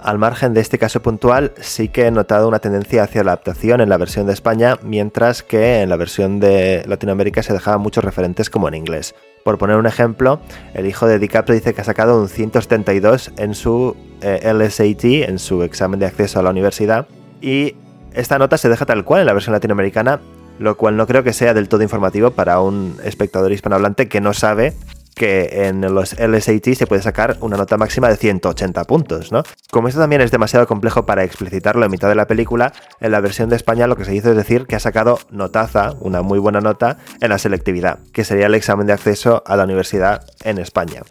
Al 0.00 0.18
margen 0.18 0.52
de 0.52 0.60
este 0.60 0.78
caso 0.78 1.00
puntual, 1.00 1.54
sí 1.62 1.88
que 1.88 2.08
he 2.08 2.10
notado 2.10 2.46
una 2.46 2.58
tendencia 2.58 3.02
hacia 3.02 3.24
la 3.24 3.32
adaptación 3.32 3.80
en 3.80 3.88
la 3.88 3.96
versión 3.96 4.26
de 4.26 4.34
España, 4.34 4.78
mientras 4.82 5.42
que 5.42 5.80
en 5.80 5.88
la 5.88 5.96
versión 5.96 6.40
de 6.40 6.82
Latinoamérica 6.86 7.42
se 7.42 7.54
dejaban 7.54 7.80
muchos 7.80 8.04
referentes 8.04 8.50
como 8.50 8.68
en 8.68 8.74
inglés. 8.74 9.14
Por 9.44 9.58
poner 9.58 9.76
un 9.76 9.86
ejemplo, 9.86 10.40
el 10.74 10.86
hijo 10.86 11.06
de 11.06 11.18
DiCaprio 11.18 11.54
dice 11.54 11.74
que 11.74 11.80
ha 11.80 11.84
sacado 11.84 12.20
un 12.20 12.28
172 12.28 13.32
en 13.36 13.54
su 13.54 13.96
eh, 14.20 14.52
LSAT, 14.52 15.04
en 15.28 15.38
su 15.38 15.62
examen 15.62 15.98
de 15.98 16.06
acceso 16.06 16.38
a 16.38 16.42
la 16.42 16.50
universidad, 16.50 17.06
y 17.40 17.74
esta 18.14 18.38
nota 18.38 18.56
se 18.58 18.68
deja 18.68 18.86
tal 18.86 19.04
cual 19.04 19.20
en 19.20 19.26
la 19.26 19.32
versión 19.32 19.52
latinoamericana, 19.52 20.20
lo 20.58 20.76
cual 20.76 20.96
no 20.96 21.06
creo 21.06 21.24
que 21.24 21.32
sea 21.32 21.54
del 21.54 21.68
todo 21.68 21.82
informativo 21.82 22.30
para 22.30 22.60
un 22.60 22.96
espectador 23.02 23.52
hispanohablante 23.52 24.08
que 24.08 24.20
no 24.20 24.32
sabe 24.32 24.74
que 25.22 25.66
en 25.68 25.82
los 25.82 26.18
LSAT 26.18 26.74
se 26.74 26.88
puede 26.88 27.00
sacar 27.00 27.36
una 27.42 27.56
nota 27.56 27.76
máxima 27.76 28.08
de 28.08 28.16
180 28.16 28.82
puntos, 28.86 29.30
¿no? 29.30 29.44
Como 29.70 29.86
esto 29.86 30.00
también 30.00 30.20
es 30.20 30.32
demasiado 30.32 30.66
complejo 30.66 31.06
para 31.06 31.22
explicitarlo 31.22 31.84
en 31.84 31.92
mitad 31.92 32.08
de 32.08 32.16
la 32.16 32.26
película, 32.26 32.72
en 32.98 33.12
la 33.12 33.20
versión 33.20 33.48
de 33.48 33.54
España 33.54 33.86
lo 33.86 33.94
que 33.94 34.04
se 34.04 34.16
hizo 34.16 34.30
es 34.30 34.36
decir 34.36 34.66
que 34.66 34.74
ha 34.74 34.80
sacado 34.80 35.20
notaza, 35.30 35.94
una 36.00 36.22
muy 36.22 36.40
buena 36.40 36.60
nota, 36.60 36.98
en 37.20 37.30
la 37.30 37.38
selectividad, 37.38 38.00
que 38.12 38.24
sería 38.24 38.46
el 38.46 38.56
examen 38.56 38.88
de 38.88 38.94
acceso 38.94 39.44
a 39.46 39.54
la 39.54 39.62
universidad 39.62 40.24
en 40.42 40.58
España. 40.58 41.02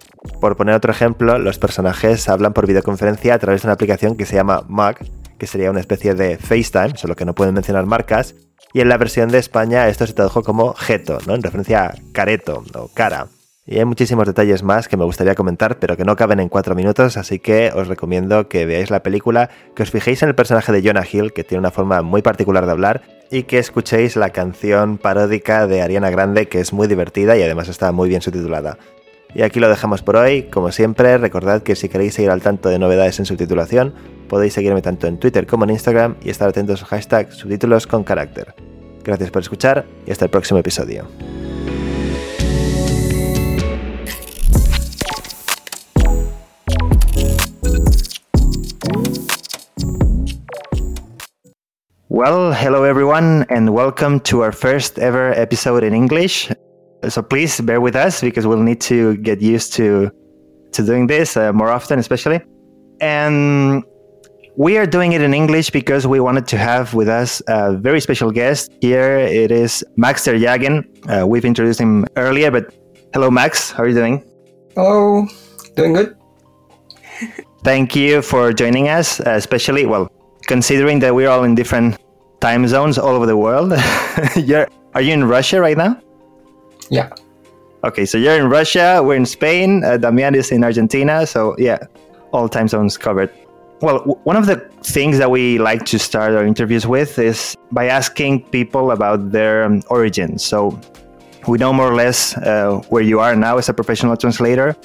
Por 0.41 0.57
poner 0.57 0.75
otro 0.75 0.91
ejemplo, 0.91 1.39
los 1.39 1.57
personajes 1.57 2.27
hablan 2.27 2.51
por 2.51 2.67
videoconferencia 2.67 3.35
a 3.35 3.39
través 3.39 3.61
de 3.61 3.67
una 3.67 3.75
aplicación 3.75 4.17
que 4.17 4.25
se 4.25 4.35
llama 4.35 4.65
Mac, 4.67 5.05
que 5.37 5.47
sería 5.47 5.71
una 5.71 5.79
especie 5.79 6.15
de 6.15 6.37
FaceTime, 6.37 6.97
solo 6.97 7.15
que 7.15 7.23
no 7.23 7.33
pueden 7.33 7.53
mencionar 7.53 7.85
marcas, 7.85 8.35
y 8.73 8.81
en 8.81 8.89
la 8.89 8.97
versión 8.97 9.29
de 9.29 9.37
España 9.37 9.87
esto 9.87 10.05
se 10.05 10.11
tradujo 10.11 10.43
como 10.43 10.73
Geto, 10.73 11.19
¿no? 11.27 11.33
en 11.33 11.43
referencia 11.43 11.85
a 11.85 11.93
careto 12.11 12.61
o 12.73 12.89
cara. 12.89 13.27
Y 13.71 13.79
hay 13.79 13.85
muchísimos 13.85 14.27
detalles 14.27 14.63
más 14.63 14.89
que 14.89 14.97
me 14.97 15.05
gustaría 15.05 15.33
comentar, 15.33 15.79
pero 15.79 15.95
que 15.95 16.03
no 16.03 16.17
caben 16.17 16.41
en 16.41 16.49
cuatro 16.49 16.75
minutos, 16.75 17.15
así 17.15 17.39
que 17.39 17.71
os 17.73 17.87
recomiendo 17.87 18.49
que 18.49 18.65
veáis 18.65 18.91
la 18.91 19.01
película, 19.01 19.49
que 19.73 19.83
os 19.83 19.91
fijéis 19.91 20.21
en 20.23 20.27
el 20.27 20.35
personaje 20.35 20.73
de 20.73 20.83
Jonah 20.85 21.05
Hill, 21.09 21.31
que 21.31 21.45
tiene 21.45 21.59
una 21.59 21.71
forma 21.71 22.01
muy 22.01 22.21
particular 22.21 22.65
de 22.65 22.71
hablar, 22.73 23.01
y 23.31 23.43
que 23.43 23.59
escuchéis 23.59 24.17
la 24.17 24.31
canción 24.31 24.97
paródica 24.97 25.67
de 25.67 25.81
Ariana 25.81 26.09
Grande, 26.09 26.49
que 26.49 26.59
es 26.59 26.73
muy 26.73 26.89
divertida 26.89 27.37
y 27.37 27.43
además 27.43 27.69
está 27.69 27.93
muy 27.93 28.09
bien 28.09 28.21
subtitulada. 28.21 28.77
Y 29.33 29.43
aquí 29.43 29.61
lo 29.61 29.69
dejamos 29.69 30.01
por 30.01 30.17
hoy. 30.17 30.49
Como 30.51 30.73
siempre, 30.73 31.17
recordad 31.17 31.63
que 31.63 31.77
si 31.77 31.87
queréis 31.87 32.15
seguir 32.15 32.31
al 32.31 32.41
tanto 32.41 32.67
de 32.67 32.77
novedades 32.77 33.19
en 33.19 33.25
subtitulación, 33.25 33.93
podéis 34.27 34.51
seguirme 34.51 34.81
tanto 34.81 35.07
en 35.07 35.17
Twitter 35.17 35.47
como 35.47 35.63
en 35.63 35.69
Instagram 35.69 36.17
y 36.21 36.29
estar 36.29 36.49
atentos 36.49 36.81
al 36.81 36.89
hashtag 36.89 37.31
subtítulos 37.31 37.87
con 37.87 38.03
carácter. 38.03 38.53
Gracias 39.01 39.31
por 39.31 39.43
escuchar 39.43 39.85
y 40.05 40.11
hasta 40.11 40.25
el 40.25 40.31
próximo 40.31 40.59
episodio. 40.59 41.07
Well, 52.13 52.51
hello 52.51 52.83
everyone, 52.83 53.45
and 53.49 53.69
welcome 53.69 54.19
to 54.27 54.41
our 54.41 54.51
first 54.51 54.99
ever 54.99 55.31
episode 55.31 55.81
in 55.81 55.93
English. 55.93 56.51
So 57.07 57.21
please 57.21 57.61
bear 57.61 57.79
with 57.79 57.95
us 57.95 58.19
because 58.19 58.45
we'll 58.45 58.61
need 58.61 58.81
to 58.81 59.15
get 59.15 59.41
used 59.41 59.71
to 59.75 60.11
to 60.73 60.83
doing 60.83 61.07
this 61.07 61.37
uh, 61.37 61.53
more 61.53 61.69
often, 61.69 61.99
especially. 61.99 62.41
And 62.99 63.85
we 64.57 64.77
are 64.77 64.85
doing 64.85 65.13
it 65.13 65.21
in 65.21 65.33
English 65.33 65.69
because 65.69 66.05
we 66.05 66.19
wanted 66.19 66.47
to 66.47 66.57
have 66.57 66.93
with 66.93 67.07
us 67.07 67.41
a 67.47 67.77
very 67.77 68.01
special 68.01 68.29
guest. 68.29 68.69
Here 68.81 69.17
it 69.19 69.49
is 69.49 69.81
Max 69.95 70.27
Deriagin. 70.27 70.83
Uh, 71.07 71.25
we've 71.25 71.45
introduced 71.45 71.79
him 71.79 72.05
earlier, 72.17 72.51
but 72.51 72.75
hello, 73.13 73.31
Max. 73.31 73.71
How 73.71 73.83
are 73.83 73.87
you 73.87 73.95
doing? 73.95 74.21
Hello, 74.75 75.27
doing 75.77 75.93
good. 75.93 76.17
Thank 77.63 77.95
you 77.95 78.21
for 78.21 78.51
joining 78.51 78.89
us, 78.89 79.21
uh, 79.21 79.29
especially, 79.29 79.85
well, 79.85 80.11
considering 80.51 80.99
that 80.99 81.15
we're 81.15 81.29
all 81.29 81.45
in 81.45 81.55
different 81.55 81.97
time 82.41 82.67
zones 82.67 82.97
all 82.97 83.15
over 83.15 83.25
the 83.25 83.37
world. 83.37 83.71
you're, 84.35 84.67
are 84.93 85.01
you 85.01 85.13
in 85.13 85.23
Russia 85.23 85.61
right 85.61 85.77
now? 85.77 85.97
Yeah. 86.89 87.09
Okay, 87.85 88.05
so 88.05 88.17
you're 88.17 88.37
in 88.37 88.49
Russia, 88.49 89.01
we're 89.01 89.15
in 89.15 89.25
Spain, 89.25 89.81
uh, 89.85 89.95
Damian 89.95 90.35
is 90.35 90.51
in 90.51 90.61
Argentina, 90.65 91.25
so 91.25 91.55
yeah, 91.57 91.77
all 92.33 92.49
time 92.49 92.67
zones 92.67 92.97
covered. 92.97 93.31
Well, 93.79 93.99
w- 93.99 94.19
one 94.25 94.35
of 94.35 94.45
the 94.45 94.57
things 94.83 95.17
that 95.19 95.31
we 95.31 95.57
like 95.57 95.85
to 95.85 95.97
start 95.97 96.33
our 96.33 96.45
interviews 96.45 96.85
with 96.85 97.17
is 97.17 97.55
by 97.71 97.85
asking 97.87 98.43
people 98.49 98.91
about 98.91 99.31
their 99.31 99.63
um, 99.63 99.81
origins. 99.87 100.43
So 100.43 100.77
we 101.47 101.59
know 101.59 101.71
more 101.71 101.87
or 101.87 101.95
less 101.95 102.35
uh, 102.37 102.81
where 102.89 103.03
you 103.03 103.21
are 103.21 103.37
now 103.37 103.57
as 103.57 103.69
a 103.69 103.73
professional 103.73 104.17
translator, 104.17 104.75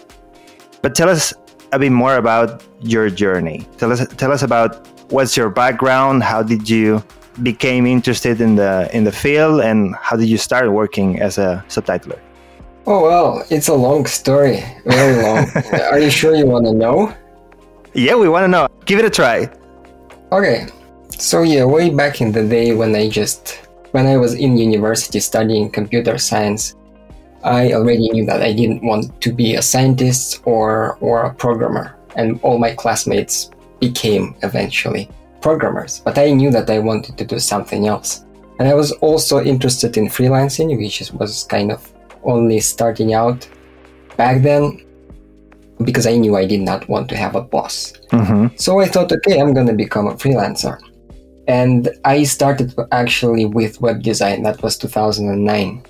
but 0.81 0.95
tell 0.95 1.09
us 1.09 1.35
a 1.73 1.79
bit 1.81 1.91
more 1.91 2.17
about 2.17 2.63
your 2.83 3.11
journey. 3.11 3.67
Tell 3.79 3.91
us 3.91 4.07
tell 4.17 4.31
us 4.31 4.43
about 4.43 4.96
what's 5.11 5.37
your 5.37 5.51
background, 5.51 6.23
how 6.23 6.43
did 6.43 6.69
you 6.69 7.03
became 7.43 7.87
interested 7.87 8.41
in 8.41 8.57
the 8.57 8.89
in 8.93 9.05
the 9.05 9.13
field, 9.13 9.61
and 9.61 9.95
how 9.97 10.17
did 10.17 10.29
you 10.29 10.39
start 10.39 10.71
working 10.73 11.21
as 11.21 11.39
a 11.39 11.65
subtitler? 11.69 12.19
Oh 12.87 13.03
well, 13.03 13.45
it's 13.51 13.69
a 13.69 13.75
long 13.75 14.07
story, 14.07 14.63
very 14.85 15.23
long. 15.23 15.47
Are 15.91 15.99
you 15.99 16.11
sure 16.11 16.35
you 16.35 16.47
want 16.47 16.67
to 16.67 16.73
know? 16.73 17.15
Yeah, 17.95 18.15
we 18.15 18.29
want 18.29 18.45
to 18.45 18.49
know. 18.49 18.69
Give 18.85 18.99
it 18.99 19.05
a 19.05 19.11
try. 19.11 19.51
Okay, 20.33 20.67
so 21.11 21.43
yeah, 21.43 21.65
way 21.65 21.91
back 21.91 22.21
in 22.21 22.33
the 22.33 22.47
day 22.47 22.75
when 22.75 22.95
I 22.95 23.09
just 23.09 23.61
when 23.93 24.07
I 24.07 24.17
was 24.17 24.35
in 24.35 24.57
university 24.57 25.21
studying 25.21 25.71
computer 25.71 26.19
science, 26.19 26.75
I 27.43 27.73
already 27.73 28.11
knew 28.11 28.27
that 28.27 28.43
I 28.43 28.53
didn't 28.53 28.83
want 28.83 29.21
to 29.21 29.33
be 29.33 29.55
a 29.55 29.63
scientist 29.63 30.43
or 30.45 30.97
or 31.01 31.25
a 31.25 31.35
programmer, 31.35 31.97
and 32.17 32.41
all 32.43 32.59
my 32.59 32.75
classmates 32.75 33.51
became 33.81 34.35
eventually 34.43 35.11
programmers. 35.41 36.01
But 36.05 36.19
I 36.19 36.31
knew 36.31 36.51
that 36.51 36.71
I 36.71 36.79
wanted 36.79 37.17
to 37.19 37.25
do 37.25 37.39
something 37.39 37.87
else, 37.87 38.25
and 38.59 38.69
I 38.69 38.75
was 38.75 38.93
also 38.93 39.43
interested 39.43 39.97
in 39.97 40.07
freelancing, 40.07 40.77
which 40.77 41.11
was 41.13 41.45
kind 41.45 41.71
of 41.71 41.93
only 42.25 42.61
starting 42.61 43.15
out 43.15 43.49
back 44.17 44.43
then, 44.43 44.83
because 45.85 46.07
I 46.07 46.17
knew 46.17 46.37
I 46.37 46.47
did 46.47 46.63
not 46.63 46.89
want 46.89 47.09
to 47.11 47.17
have 47.17 47.35
a 47.35 47.43
boss. 47.43 47.93
Mm-hmm. 48.11 48.57
So 48.57 48.81
I 48.81 48.87
thought, 48.87 49.13
okay, 49.13 49.41
I'm 49.41 49.53
gonna 49.55 49.75
become 49.75 50.07
a 50.09 50.15
freelancer. 50.15 50.79
And 51.49 51.91
I 52.05 52.25
started 52.25 52.75
actually 52.91 53.45
with 53.45 53.81
web 53.81 54.03
design. 54.03 54.43
That 54.43 54.63
was 54.63 54.77
2009. 54.79 55.85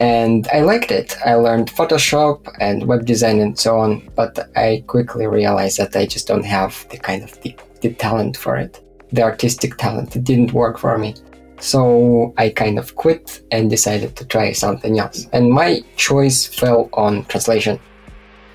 And 0.00 0.48
I 0.52 0.60
liked 0.60 0.90
it. 0.90 1.16
I 1.24 1.34
learned 1.34 1.70
Photoshop 1.70 2.52
and 2.60 2.86
web 2.86 3.06
design 3.06 3.40
and 3.40 3.58
so 3.58 3.78
on. 3.78 4.08
But 4.14 4.50
I 4.56 4.82
quickly 4.86 5.26
realized 5.26 5.78
that 5.78 5.94
I 5.94 6.06
just 6.06 6.26
don't 6.26 6.44
have 6.44 6.86
the 6.90 6.98
kind 6.98 7.22
of 7.22 7.40
the, 7.42 7.56
the 7.80 7.94
talent 7.94 8.36
for 8.36 8.56
it. 8.56 8.80
The 9.12 9.22
artistic 9.22 9.76
talent. 9.76 10.16
It 10.16 10.24
didn't 10.24 10.52
work 10.52 10.78
for 10.78 10.98
me. 10.98 11.14
So 11.60 12.34
I 12.36 12.50
kind 12.50 12.78
of 12.78 12.96
quit 12.96 13.42
and 13.50 13.70
decided 13.70 14.16
to 14.16 14.24
try 14.24 14.52
something 14.52 14.98
else. 14.98 15.28
And 15.32 15.50
my 15.50 15.82
choice 15.96 16.46
fell 16.46 16.88
on 16.92 17.24
translation. 17.26 17.78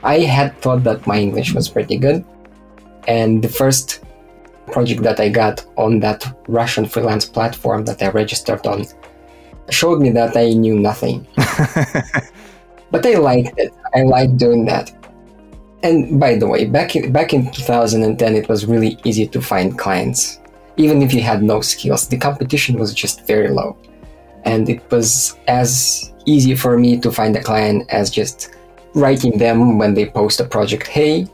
I 0.03 0.19
had 0.19 0.57
thought 0.61 0.83
that 0.83 1.07
my 1.07 1.19
English 1.19 1.53
was 1.53 1.69
pretty 1.69 1.97
good. 1.97 2.25
And 3.07 3.41
the 3.41 3.49
first 3.49 4.03
project 4.71 5.01
that 5.03 5.19
I 5.19 5.29
got 5.29 5.65
on 5.77 5.99
that 6.01 6.37
Russian 6.47 6.85
freelance 6.85 7.25
platform 7.25 7.85
that 7.85 8.01
I 8.03 8.09
registered 8.09 8.67
on 8.67 8.85
showed 9.73 10.01
me 10.01 10.09
that 10.11 10.35
I 10.35 10.49
knew 10.53 10.79
nothing. 10.79 11.27
but 12.91 13.05
I 13.05 13.15
liked 13.15 13.57
it. 13.57 13.73
I 13.93 14.03
liked 14.03 14.37
doing 14.37 14.65
that. 14.65 14.91
And 15.81 16.19
by 16.19 16.35
the 16.35 16.47
way, 16.47 16.65
back 16.65 16.95
in, 16.95 17.11
back 17.11 17.33
in 17.33 17.51
2010, 17.51 18.35
it 18.35 18.49
was 18.49 18.65
really 18.65 18.97
easy 19.05 19.27
to 19.27 19.41
find 19.41 19.77
clients. 19.77 20.39
Even 20.77 21.01
if 21.01 21.13
you 21.13 21.21
had 21.21 21.41
no 21.41 21.61
skills, 21.61 22.07
the 22.07 22.17
competition 22.17 22.77
was 22.77 22.93
just 22.93 23.25
very 23.25 23.49
low. 23.49 23.77
And 24.45 24.69
it 24.69 24.81
was 24.91 25.37
as 25.47 26.13
easy 26.25 26.55
for 26.55 26.77
me 26.77 26.99
to 26.99 27.11
find 27.11 27.35
a 27.35 27.43
client 27.43 27.89
as 27.89 28.09
just 28.09 28.55
writing 28.93 29.37
them 29.37 29.77
when 29.77 29.93
they 29.93 30.05
post 30.05 30.39
a 30.39 30.45
project, 30.45 30.87
hey, 30.87 31.27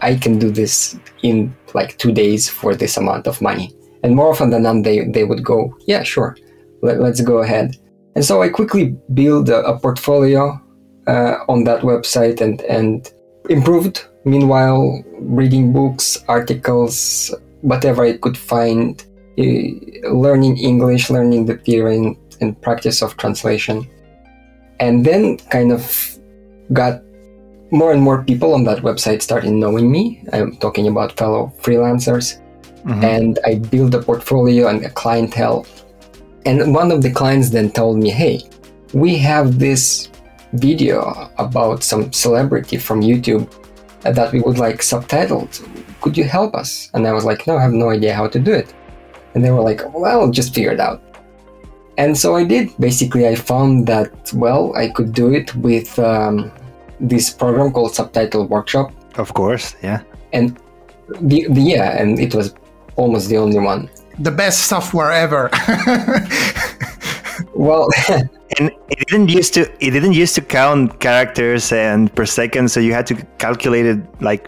I 0.00 0.14
can 0.14 0.38
do 0.38 0.50
this 0.50 0.98
in 1.22 1.54
like 1.74 1.98
two 1.98 2.12
days 2.12 2.48
for 2.48 2.74
this 2.74 2.96
amount 2.96 3.26
of 3.26 3.40
money. 3.40 3.72
And 4.02 4.16
more 4.16 4.30
often 4.30 4.50
than 4.50 4.62
not, 4.62 4.82
they, 4.82 5.04
they 5.04 5.24
would 5.24 5.44
go, 5.44 5.76
yeah, 5.86 6.02
sure, 6.02 6.36
let, 6.82 7.00
us 7.00 7.20
go 7.20 7.38
ahead. 7.38 7.76
And 8.14 8.24
so 8.24 8.42
I 8.42 8.48
quickly 8.48 8.96
built 9.14 9.48
a, 9.48 9.62
a 9.64 9.78
portfolio 9.78 10.60
uh, 11.06 11.36
on 11.48 11.64
that 11.64 11.82
website 11.82 12.40
and, 12.40 12.60
and 12.62 13.10
improved. 13.48 14.06
Meanwhile, 14.24 15.02
reading 15.18 15.72
books, 15.72 16.22
articles, 16.28 17.34
whatever 17.62 18.04
I 18.04 18.16
could 18.18 18.36
find, 18.36 19.02
uh, 19.38 20.12
learning 20.12 20.58
English, 20.58 21.10
learning 21.10 21.46
the 21.46 21.56
theory 21.56 21.96
and, 21.96 22.16
and 22.40 22.60
practice 22.60 23.02
of 23.02 23.16
translation. 23.16 23.88
And 24.78 25.04
then 25.04 25.38
kind 25.50 25.72
of 25.72 26.18
got 26.72 27.02
more 27.70 27.92
and 27.92 28.02
more 28.02 28.24
people 28.24 28.54
on 28.54 28.64
that 28.64 28.78
website 28.78 29.22
started 29.22 29.52
knowing 29.52 29.90
me. 29.90 30.22
I'm 30.32 30.56
talking 30.56 30.88
about 30.88 31.16
fellow 31.16 31.52
freelancers. 31.60 32.40
Mhm. 32.84 33.04
And 33.04 33.38
I 33.44 33.56
built 33.56 33.94
a 33.94 34.02
portfolio 34.02 34.68
and 34.68 34.84
a 34.84 34.90
clientele. 34.90 35.66
And 36.46 36.74
one 36.74 36.90
of 36.90 37.02
the 37.02 37.10
clients 37.10 37.50
then 37.50 37.70
told 37.70 37.98
me, 37.98 38.10
hey, 38.10 38.40
we 38.94 39.18
have 39.18 39.58
this 39.58 40.08
video 40.54 41.30
about 41.38 41.82
some 41.82 42.12
celebrity 42.12 42.76
from 42.76 43.02
YouTube 43.02 43.52
that 44.02 44.32
we 44.32 44.40
would 44.40 44.58
like 44.58 44.78
subtitled. 44.78 45.60
Could 46.00 46.16
you 46.16 46.24
help 46.24 46.54
us? 46.54 46.90
And 46.94 47.06
I 47.06 47.12
was 47.12 47.24
like, 47.24 47.46
no, 47.46 47.56
I 47.56 47.62
have 47.62 47.72
no 47.72 47.90
idea 47.90 48.14
how 48.14 48.26
to 48.28 48.38
do 48.38 48.52
it. 48.52 48.72
And 49.34 49.44
they 49.44 49.50
were 49.50 49.60
like, 49.60 49.82
well, 49.94 50.30
just 50.30 50.54
figure 50.54 50.72
it 50.72 50.80
out. 50.80 51.02
And 51.98 52.16
so 52.16 52.34
I 52.34 52.44
did. 52.44 52.70
Basically, 52.78 53.28
I 53.28 53.34
found 53.34 53.86
that, 53.86 54.32
well, 54.32 54.74
I 54.74 54.88
could 54.88 55.12
do 55.12 55.34
it 55.34 55.54
with 55.54 55.98
um, 55.98 56.50
this 56.98 57.30
program 57.30 57.72
called 57.72 57.94
Subtitle 57.94 58.46
Workshop. 58.46 58.92
Of 59.16 59.34
course, 59.34 59.76
yeah. 59.82 60.02
And 60.32 60.58
the, 61.20 61.46
the 61.50 61.60
yeah, 61.60 62.00
and 62.00 62.18
it 62.18 62.34
was 62.34 62.54
almost 62.96 63.28
the 63.28 63.36
only 63.36 63.58
one. 63.58 63.90
The 64.20 64.30
best 64.30 64.68
software 64.68 65.10
ever. 65.10 65.50
Well, 67.54 67.88
And 68.58 68.70
it 68.90 69.06
didn't 69.08 69.28
used 69.28 69.54
to 69.54 69.62
it 69.80 69.90
didn't 69.92 70.12
used 70.12 70.34
to 70.34 70.40
count 70.42 71.00
characters 71.00 71.72
and 71.72 72.14
per 72.14 72.26
second, 72.26 72.70
so 72.70 72.80
you 72.80 72.92
had 72.92 73.06
to 73.06 73.14
calculate 73.38 73.86
it 73.86 73.98
like 74.20 74.46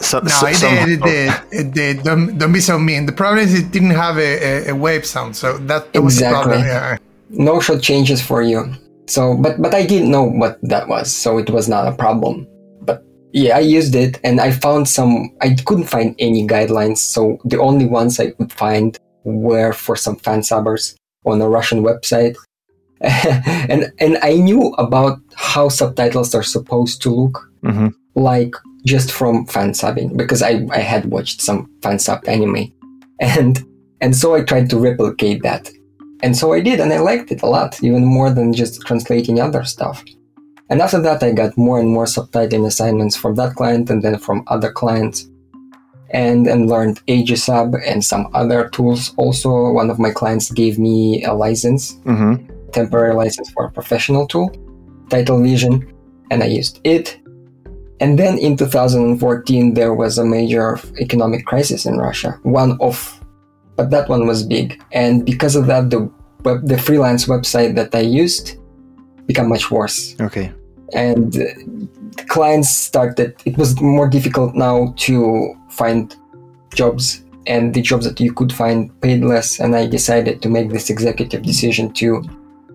so, 0.00 0.20
No, 0.20 0.28
so, 0.28 0.46
it 0.46 0.60
did, 0.60 0.88
it 0.88 1.02
did, 1.02 1.32
it 1.50 1.74
did. 1.74 2.02
Don't, 2.04 2.38
don't 2.38 2.52
be 2.52 2.60
so 2.60 2.78
mean. 2.78 3.06
The 3.06 3.12
problem 3.12 3.40
is 3.44 3.54
it 3.54 3.70
didn't 3.72 3.90
have 3.90 4.16
a, 4.18 4.68
a, 4.68 4.72
a 4.72 4.74
wave 4.74 5.04
sound, 5.04 5.36
so 5.36 5.58
that, 5.58 5.92
that 5.92 6.02
was 6.02 6.18
the 6.18 6.24
Exactly. 6.26 6.52
problem. 6.52 6.66
Yeah. 6.66 6.96
no 7.30 7.60
shot 7.60 7.82
changes 7.82 8.22
for 8.22 8.40
you. 8.42 8.72
So, 9.06 9.36
but 9.36 9.60
but 9.60 9.74
I 9.74 9.84
didn't 9.84 10.10
know 10.10 10.24
what 10.24 10.58
that 10.62 10.88
was, 10.88 11.12
so 11.14 11.38
it 11.38 11.50
was 11.50 11.68
not 11.68 11.86
a 11.86 11.92
problem. 11.92 12.46
Yeah, 13.34 13.56
I 13.56 13.60
used 13.78 13.94
it, 13.96 14.20
and 14.22 14.40
I 14.40 14.50
found 14.52 14.88
some. 14.88 15.14
I 15.40 15.48
couldn't 15.66 15.90
find 15.90 16.14
any 16.20 16.46
guidelines, 16.46 16.98
so 16.98 17.38
the 17.44 17.58
only 17.60 17.84
ones 17.86 18.20
I 18.20 18.30
could 18.30 18.52
find 18.52 18.96
were 19.24 19.72
for 19.72 19.96
some 19.96 20.16
fan 20.16 20.40
subbers 20.42 20.94
on 21.26 21.42
a 21.42 21.48
Russian 21.48 21.82
website, 21.82 22.36
and 23.00 23.92
and 23.98 24.18
I 24.22 24.34
knew 24.34 24.72
about 24.78 25.18
how 25.34 25.68
subtitles 25.68 26.34
are 26.34 26.42
supposed 26.44 27.02
to 27.02 27.10
look 27.10 27.50
Mhm. 27.64 27.92
like 28.14 28.54
just 28.86 29.10
from 29.10 29.46
fan 29.46 29.70
subbing 29.72 30.16
because 30.16 30.42
I, 30.42 30.52
I 30.70 30.80
had 30.80 31.06
watched 31.06 31.40
some 31.40 31.66
fan 31.82 31.98
sub 31.98 32.20
anime 32.28 32.70
and 33.20 33.64
and 34.02 34.14
so 34.14 34.34
I 34.34 34.42
tried 34.42 34.68
to 34.70 34.78
replicate 34.78 35.42
that 35.42 35.70
and 36.22 36.36
so 36.36 36.52
I 36.52 36.60
did 36.60 36.78
and 36.80 36.92
I 36.92 36.98
liked 36.98 37.32
it 37.32 37.42
a 37.42 37.46
lot 37.46 37.82
even 37.82 38.04
more 38.04 38.30
than 38.30 38.52
just 38.52 38.82
translating 38.82 39.40
other 39.40 39.64
stuff 39.64 40.04
and 40.70 40.80
after 40.80 41.00
that 41.00 41.22
I 41.22 41.32
got 41.32 41.56
more 41.56 41.78
and 41.80 41.88
more 41.90 42.06
subtitling 42.06 42.66
assignments 42.66 43.16
from 43.16 43.34
that 43.36 43.54
client 43.54 43.90
and 43.90 44.02
then 44.02 44.18
from 44.18 44.44
other 44.46 44.72
clients 44.72 45.28
and 46.10 46.46
and 46.46 46.68
learned 46.68 47.00
Aegisub 47.06 47.74
and 47.86 48.04
some 48.04 48.28
other 48.34 48.68
tools 48.70 49.12
also 49.16 49.70
one 49.72 49.90
of 49.90 49.98
my 49.98 50.10
clients 50.10 50.50
gave 50.50 50.78
me 50.78 51.24
a 51.24 51.32
license 51.32 51.96
Mhm. 52.04 52.48
temporary 52.72 53.14
license 53.14 53.50
for 53.50 53.64
a 53.66 53.70
professional 53.70 54.26
tool, 54.26 54.50
Title 55.08 55.40
Vision, 55.40 55.86
and 56.30 56.42
I 56.42 56.46
used 56.46 56.80
it. 56.84 57.16
And 58.00 58.18
then 58.18 58.36
in 58.38 58.56
2014, 58.56 59.74
there 59.74 59.94
was 59.94 60.18
a 60.18 60.24
major 60.24 60.80
economic 60.98 61.46
crisis 61.46 61.86
in 61.86 61.98
Russia, 61.98 62.38
one 62.42 62.76
of, 62.80 63.20
but 63.76 63.90
that 63.90 64.08
one 64.08 64.26
was 64.26 64.42
big. 64.42 64.82
And 64.92 65.24
because 65.24 65.54
of 65.54 65.66
that, 65.68 65.90
the 65.90 66.10
web, 66.44 66.66
the 66.66 66.76
freelance 66.78 67.26
website 67.26 67.76
that 67.76 67.94
I 67.94 68.00
used 68.00 68.56
became 69.26 69.48
much 69.48 69.70
worse. 69.70 70.14
Okay. 70.20 70.52
And 70.94 71.36
uh, 71.36 72.24
clients 72.28 72.70
started, 72.70 73.34
it 73.44 73.56
was 73.56 73.80
more 73.80 74.08
difficult 74.08 74.54
now 74.54 74.94
to 74.98 75.54
find 75.70 76.14
jobs. 76.74 77.22
And 77.46 77.74
the 77.74 77.82
jobs 77.82 78.06
that 78.06 78.20
you 78.20 78.32
could 78.32 78.52
find 78.52 78.88
paid 79.02 79.22
less. 79.22 79.60
And 79.60 79.76
I 79.76 79.86
decided 79.86 80.40
to 80.42 80.48
make 80.48 80.70
this 80.70 80.88
executive 80.90 81.42
decision 81.42 81.92
to 81.94 82.22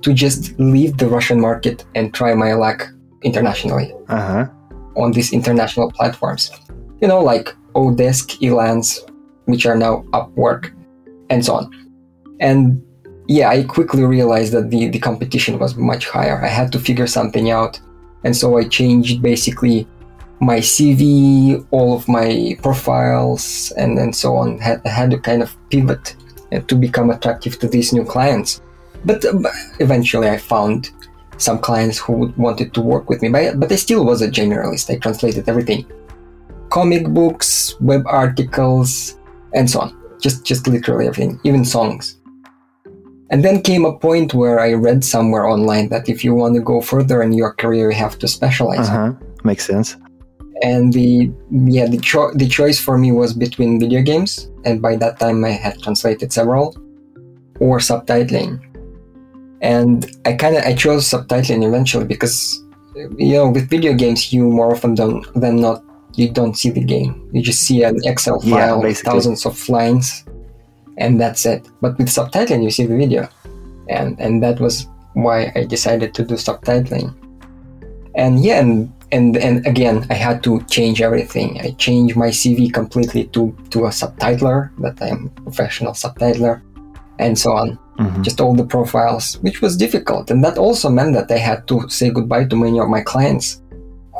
to 0.01 0.13
just 0.13 0.57
leave 0.59 0.97
the 0.97 1.07
Russian 1.09 1.41
market 1.41 1.83
and 1.93 2.13
try 2.13 2.33
my 2.33 2.53
luck 2.53 2.87
internationally 3.23 3.93
Uh 4.07 4.21
huh. 4.21 4.45
on 4.95 5.11
these 5.11 5.33
international 5.33 5.91
platforms. 5.91 6.51
You 7.01 7.07
know, 7.09 7.19
like 7.21 7.53
Odesk, 7.73 8.39
Elance, 8.41 8.99
which 9.45 9.65
are 9.65 9.75
now 9.75 10.03
Upwork, 10.13 10.71
and 11.29 11.43
so 11.43 11.55
on. 11.55 11.65
And 12.39 12.81
yeah, 13.29 13.47
I 13.47 13.61
quickly 13.61 14.03
realized 14.03 14.53
that 14.53 14.71
the, 14.71 14.87
the 14.87 14.97
competition 14.97 15.59
was 15.59 15.75
much 15.75 16.09
higher. 16.09 16.43
I 16.43 16.47
had 16.47 16.71
to 16.71 16.79
figure 16.79 17.05
something 17.05 17.51
out. 17.51 17.79
And 18.23 18.35
so 18.35 18.57
I 18.57 18.67
changed 18.67 19.21
basically 19.21 19.87
my 20.39 20.57
CV, 20.57 21.63
all 21.69 21.95
of 21.95 22.07
my 22.07 22.57
profiles, 22.63 23.71
and, 23.77 23.99
and 23.99 24.15
so 24.15 24.35
on. 24.35 24.57
Had, 24.57 24.81
I 24.83 24.89
had 24.89 25.11
to 25.11 25.19
kind 25.19 25.43
of 25.43 25.55
pivot 25.69 26.15
uh, 26.51 26.61
to 26.61 26.75
become 26.75 27.11
attractive 27.11 27.59
to 27.59 27.67
these 27.67 27.93
new 27.93 28.03
clients. 28.03 28.63
But, 29.05 29.23
uh, 29.23 29.37
eventually 29.79 30.27
I 30.27 30.37
found 30.37 30.89
some 31.37 31.59
clients 31.59 31.99
who 31.99 32.33
wanted 32.35 32.73
to 32.73 32.81
work 32.81 33.11
with 33.11 33.21
me, 33.21 33.29
but, 33.29 33.59
but 33.59 33.71
I 33.71 33.75
still 33.75 34.05
was 34.05 34.23
a 34.23 34.27
generalist. 34.27 34.89
I 34.89 34.97
translated 34.97 35.47
everything 35.47 35.85
comic 36.71 37.07
books, 37.07 37.79
web 37.79 38.07
articles, 38.07 39.19
and 39.53 39.69
so 39.69 39.81
on. 39.81 39.95
Just, 40.19 40.45
just 40.45 40.67
literally 40.67 41.07
everything, 41.07 41.39
even 41.43 41.63
songs. 41.63 42.18
And 43.31 43.43
then 43.43 43.61
came 43.61 43.85
a 43.85 43.97
point 43.97 44.33
where 44.33 44.59
I 44.59 44.73
read 44.73 45.03
somewhere 45.03 45.45
online 45.47 45.89
that 45.89 46.09
if 46.09 46.23
you 46.23 46.33
want 46.33 46.55
to 46.55 46.61
go 46.61 46.81
further 46.81 47.21
in 47.21 47.31
your 47.33 47.53
career, 47.53 47.91
you 47.91 47.97
have 47.97 48.17
to 48.19 48.27
specialize. 48.27 48.89
Uh 48.89 48.91
huh. 48.91 49.13
Makes 49.43 49.67
sense. 49.67 49.95
And 50.61 50.91
the 50.91 51.31
yeah 51.51 51.87
the 51.87 51.99
cho- 51.99 52.33
the 52.33 52.47
choice 52.47 52.79
for 52.79 52.97
me 52.97 53.11
was 53.13 53.33
between 53.33 53.79
video 53.79 54.01
games, 54.01 54.49
and 54.65 54.81
by 54.81 54.97
that 54.97 55.19
time 55.19 55.45
I 55.45 55.51
had 55.51 55.81
translated 55.81 56.33
several, 56.33 56.75
or 57.59 57.77
subtitling. 57.79 58.59
And 59.61 60.05
I 60.25 60.33
kind 60.33 60.57
of 60.57 60.63
I 60.63 60.73
chose 60.73 61.07
subtitling 61.07 61.65
eventually 61.65 62.05
because 62.05 62.61
you 63.17 63.33
know 63.33 63.49
with 63.49 63.69
video 63.69 63.93
games 63.93 64.33
you 64.33 64.49
more 64.49 64.71
often 64.73 64.95
don't, 64.95 65.23
than 65.33 65.61
not 65.61 65.83
you 66.15 66.29
don't 66.29 66.57
see 66.57 66.69
the 66.69 66.83
game. 66.83 67.29
You 67.31 67.41
just 67.41 67.61
see 67.61 67.83
an 67.83 67.97
Excel 68.03 68.41
Yeah, 68.43 68.55
file 68.55 68.81
with 68.81 68.99
thousands 68.99 69.45
of 69.45 69.55
lines, 69.69 70.25
and 70.99 71.19
that's 71.19 71.45
it. 71.45 71.67
But 71.81 71.97
with 71.97 72.09
subtitling 72.09 72.63
you 72.63 72.71
see 72.71 72.85
the 72.85 72.97
video, 72.97 73.27
and 73.89 74.19
and 74.19 74.43
that 74.43 74.59
was 74.59 74.87
why 75.13 75.51
I 75.55 75.65
decided 75.65 76.13
to 76.13 76.23
do 76.23 76.35
subtitling. 76.35 77.13
And 78.15 78.43
yeah, 78.43 78.59
and 78.59 78.93
and 79.11 79.37
and 79.37 79.65
again 79.65 80.05
I 80.09 80.13
had 80.13 80.43
to 80.43 80.61
change 80.69 81.01
everything. 81.01 81.59
I 81.61 81.71
changed 81.71 82.15
my 82.15 82.29
CV 82.29 82.71
completely 82.71 83.25
to 83.33 83.55
to 83.71 83.85
a 83.85 83.89
subtitler 83.89 84.69
that 84.79 85.01
I'm 85.01 85.31
a 85.37 85.41
professional 85.41 85.93
subtitler, 85.93 86.61
and 87.17 87.37
so 87.37 87.51
on 87.53 87.79
Mhm. 87.99 88.23
just 88.23 88.39
all 88.39 88.55
the 88.55 88.63
profiles, 88.63 89.37
which 89.41 89.61
was 89.61 89.75
difficult. 89.75 90.31
And 90.31 90.41
that 90.43 90.57
also 90.57 90.89
meant 90.89 91.13
that 91.15 91.29
I 91.29 91.37
had 91.37 91.67
to 91.67 91.83
say 91.89 92.09
goodbye 92.09 92.45
to 92.45 92.55
many 92.55 92.79
of 92.79 92.87
my 92.87 93.01
clients 93.01 93.61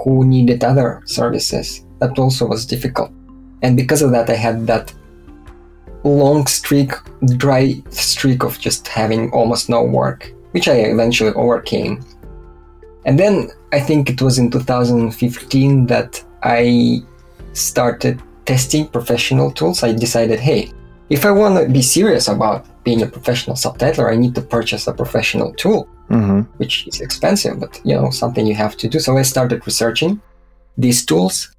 who 0.04 0.26
needed 0.26 0.64
other 0.64 1.02
services. 1.06 1.86
That 2.00 2.20
also 2.20 2.46
was 2.46 2.66
difficult. 2.66 3.12
And 3.64 3.78
because 3.78 4.02
of 4.02 4.12
that, 4.12 4.30
I 4.30 4.36
had 4.36 4.68
that 4.68 4.92
long 6.04 6.48
streak, 6.48 6.92
dry 7.38 7.82
streak 7.90 8.44
of 8.44 8.60
just 8.60 8.88
having 8.88 9.32
almost 9.32 9.70
no 9.70 9.84
work, 9.84 10.32
which 10.52 10.68
I 10.68 10.76
eventually 10.76 11.34
overcame. 11.34 12.04
And 13.06 13.20
then 13.20 13.50
I 13.72 13.80
think 13.80 14.10
it 14.10 14.22
was 14.22 14.38
in 14.38 14.52
2015 14.52 15.86
that 15.88 16.24
I 16.44 17.02
started 17.54 18.22
testing 18.46 18.88
professional 18.88 19.52
tools. 19.52 19.84
I 19.84 19.94
decided, 19.94 20.40
hey, 20.40 20.72
if 21.10 21.26
I 21.26 21.32
want 21.32 21.58
to 21.58 21.72
be 21.72 21.82
serious 21.82 22.28
about 22.28 22.66
being 22.84 23.02
a 23.02 23.08
professional 23.08 23.56
subtitler, 23.56 24.12
I 24.12 24.16
need 24.16 24.36
to 24.36 24.42
purchase 24.42 24.88
a 24.88 24.94
professional 24.94 25.54
tool, 25.54 25.88
Mhm. 26.10 26.48
which 26.58 26.88
is 26.88 27.02
expensive, 27.02 27.60
but 27.60 27.80
you 27.84 27.96
know, 27.96 28.10
something 28.10 28.46
you 28.46 28.56
have 28.56 28.78
to 28.78 28.88
do. 28.88 29.00
So 29.00 29.18
I 29.18 29.24
started 29.24 29.66
researching 29.66 30.22
these 30.78 31.06
tools, 31.06 31.52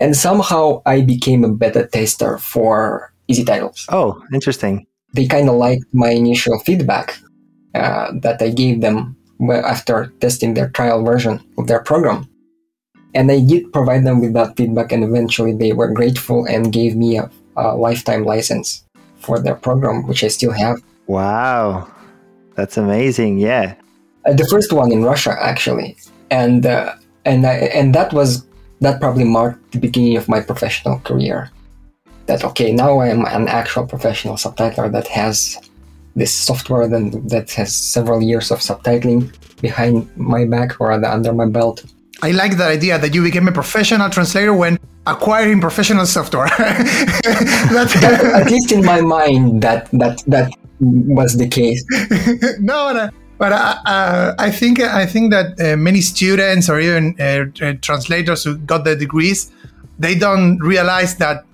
and 0.00 0.16
somehow 0.16 0.82
I 0.86 1.02
became 1.02 1.44
a 1.44 1.48
beta 1.48 1.84
tester 1.86 2.38
for 2.38 3.12
EZTitles. 3.30 3.86
Oh, 3.90 4.22
interesting. 4.32 4.86
They 5.12 5.26
kind 5.26 5.48
of 5.48 5.56
liked 5.56 5.84
my 5.92 6.10
initial 6.10 6.58
feedback 6.60 7.18
uh, 7.74 8.12
that 8.22 8.40
I 8.40 8.50
gave 8.50 8.80
them 8.80 9.16
after 9.50 10.12
testing 10.20 10.54
their 10.54 10.68
trial 10.70 11.04
version 11.04 11.40
of 11.58 11.66
their 11.66 11.82
program. 11.82 12.28
And 13.14 13.30
I 13.30 13.40
did 13.40 13.72
provide 13.72 14.04
them 14.04 14.20
with 14.20 14.34
that 14.34 14.56
feedback, 14.56 14.92
and 14.92 15.02
eventually 15.02 15.54
they 15.54 15.72
were 15.72 15.88
grateful 15.88 16.44
and 16.44 16.72
gave 16.72 16.96
me 16.96 17.18
a, 17.18 17.30
a 17.56 17.74
lifetime 17.74 18.24
license 18.24 18.84
for 19.20 19.38
their 19.38 19.54
program, 19.54 20.06
which 20.06 20.22
I 20.22 20.28
still 20.28 20.52
have. 20.52 20.82
Wow. 21.06 21.88
That's 22.56 22.76
amazing. 22.76 23.38
Yeah. 23.38 23.74
Uh, 24.26 24.32
the 24.32 24.46
first 24.46 24.72
one 24.72 24.90
in 24.92 25.04
Russia, 25.04 25.36
actually, 25.40 25.96
and 26.30 26.66
uh, 26.66 26.94
and 27.24 27.46
I, 27.46 27.70
and 27.72 27.94
that 27.94 28.12
was 28.12 28.46
that 28.80 29.00
probably 29.00 29.24
marked 29.24 29.72
the 29.72 29.78
beginning 29.78 30.16
of 30.16 30.28
my 30.28 30.40
professional 30.40 30.98
career. 31.00 31.50
That 32.26 32.44
okay, 32.44 32.72
now 32.72 32.98
I 32.98 33.08
am 33.08 33.24
an 33.26 33.48
actual 33.48 33.86
professional 33.86 34.36
subtitler 34.36 34.90
that 34.92 35.06
has 35.08 35.58
this 36.16 36.34
software 36.34 36.88
that 36.88 37.28
that 37.28 37.50
has 37.52 37.74
several 37.74 38.22
years 38.22 38.50
of 38.50 38.60
subtitling 38.60 39.32
behind 39.60 40.08
my 40.16 40.44
back 40.44 40.80
or 40.80 40.92
under 40.92 41.32
my 41.32 41.46
belt. 41.46 41.84
I 42.22 42.30
like 42.30 42.56
that 42.56 42.70
idea 42.70 42.98
that 42.98 43.14
you 43.14 43.22
became 43.22 43.46
a 43.46 43.52
professional 43.52 44.08
translator 44.08 44.54
when 44.54 44.78
acquiring 45.06 45.60
professional 45.60 46.06
software. 46.06 46.46
At 48.40 48.50
least 48.50 48.72
in 48.72 48.84
my 48.84 49.00
mind, 49.00 49.62
that 49.62 49.88
that 49.92 50.22
that 50.26 50.50
was 50.80 51.36
the 51.36 51.48
case. 51.48 51.84
no, 52.60 52.92
but, 52.92 52.96
uh, 52.96 53.10
but 53.38 53.52
uh, 53.52 53.76
uh, 53.86 54.34
I 54.38 54.50
think 54.50 54.80
I 54.80 55.06
think 55.06 55.30
that 55.32 55.60
uh, 55.60 55.76
many 55.76 56.00
students 56.00 56.68
or 56.68 56.80
even 56.80 57.14
uh, 57.20 57.46
uh, 57.62 57.74
translators 57.82 58.44
who 58.44 58.56
got 58.58 58.84
the 58.84 58.96
degrees, 58.96 59.52
they 59.98 60.14
don't 60.14 60.58
realize 60.58 61.16
that 61.16 61.44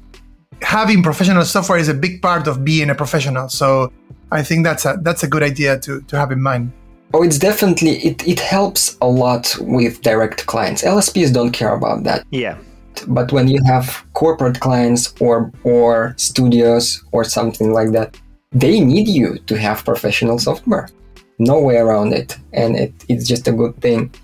having 0.63 1.03
professional 1.03 1.45
software 1.45 1.79
is 1.79 1.89
a 1.89 1.95
big 1.95 2.23
part 2.23 2.47
of 2.47 2.65
being 2.65 2.91
a 2.91 2.95
professional. 2.95 3.49
So 3.49 3.93
I 4.31 4.43
think 4.43 4.65
that's 4.65 4.85
a 4.85 4.99
that's 5.03 5.23
a 5.23 5.29
good 5.29 5.43
idea 5.43 5.79
to 5.81 6.01
to 6.03 6.17
have 6.17 6.33
in 6.33 6.43
mind. 6.43 6.73
Oh, 7.15 7.23
it's 7.23 7.39
definitely 7.39 7.99
it, 7.99 8.27
it 8.27 8.41
helps 8.41 8.97
a 9.01 9.07
lot 9.07 9.57
with 9.61 10.01
direct 10.03 10.47
clients. 10.47 10.83
LSPs 10.83 11.33
don't 11.33 11.53
care 11.53 11.75
about 11.75 12.05
that. 12.05 12.25
Yeah. 12.31 12.57
but 13.09 13.33
when 13.33 13.49
you 13.49 13.59
have 13.67 14.05
corporate 14.13 14.61
clients 14.61 15.15
or 15.19 15.51
or 15.65 16.15
studios 16.19 17.03
or 17.13 17.25
something 17.25 17.73
like 17.73 17.91
that 17.93 18.21
they 18.53 18.81
need 18.81 19.09
you 19.09 19.39
to 19.47 19.55
have 19.57 19.83
professional 19.83 20.39
software 20.39 20.87
no 21.39 21.61
way 21.61 21.77
around 21.77 22.13
it, 22.13 22.39
and 22.53 22.77
it, 22.77 22.93
it's 23.09 23.27
just 23.27 23.49
a 23.49 23.53
good 23.53 23.77
thing. 23.81 24.15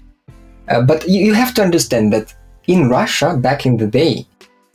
Uh, 0.69 0.83
but 0.83 1.09
you, 1.09 1.27
you 1.27 1.35
have 1.35 1.55
to 1.55 1.63
understand 1.63 2.13
that 2.13 2.35
in 2.67 2.89
Russia, 2.89 3.37
back 3.37 3.67
in 3.67 3.77
the 3.77 3.87
day, 3.87 4.27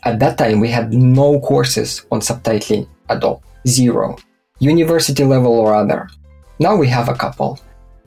at 0.05 0.19
that 0.19 0.37
time 0.37 0.59
we 0.59 0.69
had 0.69 0.93
no 0.93 1.39
courses 1.39 2.05
on 2.11 2.19
subtitling 2.21 2.87
at 3.09 3.23
all, 3.23 3.43
zero, 3.67 4.17
university 4.59 5.23
level 5.23 5.53
or 5.59 5.73
other. 5.75 6.09
Now 6.59 6.75
we 6.75 6.87
have 6.87 7.09
a 7.09 7.15
couple, 7.15 7.59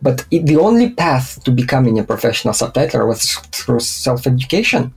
but 0.02 0.24
it, 0.30 0.46
the 0.46 0.56
only 0.56 0.90
path 0.90 1.42
to 1.44 1.50
becoming 1.50 1.98
a 1.98 2.04
professional 2.04 2.54
subtitler 2.54 3.06
was 3.06 3.34
through 3.52 3.80
self-education, 3.80 4.92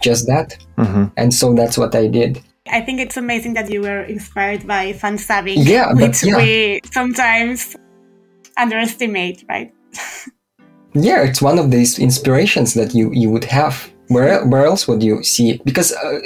just 0.00 0.26
that, 0.26 0.56
hmm 0.76 1.06
and 1.16 1.32
so 1.32 1.54
that's 1.54 1.76
what 1.76 1.94
I 1.94 2.06
did. 2.06 2.42
I 2.70 2.80
think 2.82 3.00
it's 3.00 3.16
amazing 3.16 3.54
that 3.54 3.70
you 3.70 3.80
were 3.82 4.02
inspired 4.04 4.66
by 4.66 4.92
fansubbing, 4.92 5.56
Yeah, 5.58 5.92
which 5.94 6.22
yeah. 6.22 6.36
we 6.36 6.80
sometimes 6.92 7.76
underestimate, 8.56 9.44
right? 9.48 9.72
Yeah, 10.92 11.22
it's 11.22 11.40
one 11.40 11.58
of 11.60 11.70
these 11.70 12.00
inspirations 12.00 12.74
that 12.74 12.94
you 12.94 13.12
you 13.12 13.30
would 13.30 13.44
have. 13.44 13.88
Where 14.10 14.44
where 14.44 14.66
else 14.66 14.88
would 14.88 15.02
you 15.02 15.22
see? 15.22 15.60
Because 15.64 15.92
uh, 15.92 16.18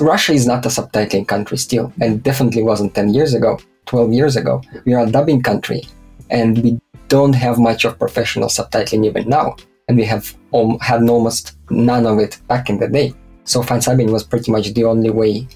Russia 0.00 0.32
is 0.32 0.46
not 0.46 0.64
a 0.66 0.68
subtitling 0.70 1.26
country 1.26 1.58
still, 1.58 1.92
and 2.00 2.22
definitely 2.22 2.62
wasn't 2.62 2.94
ten 2.94 3.12
years 3.12 3.34
ago, 3.34 3.58
twelve 3.86 4.12
years 4.12 4.36
ago. 4.36 4.62
We 4.86 4.94
are 4.94 5.04
a 5.04 5.10
dubbing 5.10 5.42
country, 5.42 5.82
and 6.30 6.58
we 6.62 6.80
don't 7.08 7.34
have 7.34 7.58
much 7.58 7.84
of 7.84 7.98
professional 7.98 8.48
subtitling 8.48 9.04
even 9.04 9.28
now, 9.28 9.56
and 9.88 9.98
we 9.98 10.04
have 10.04 10.32
um, 10.54 10.78
had 10.80 11.02
almost 11.08 11.58
none 11.70 12.06
of 12.06 12.18
it 12.18 12.38
back 12.46 12.70
in 12.70 12.78
the 12.78 12.88
day. 12.88 13.12
So 13.44 13.62
fan 13.62 13.80
fansubbing 13.80 14.10
was 14.10 14.22
pretty 14.22 14.50
much 14.52 14.72
the 14.72 14.84
only 14.84 15.10
way 15.10 15.48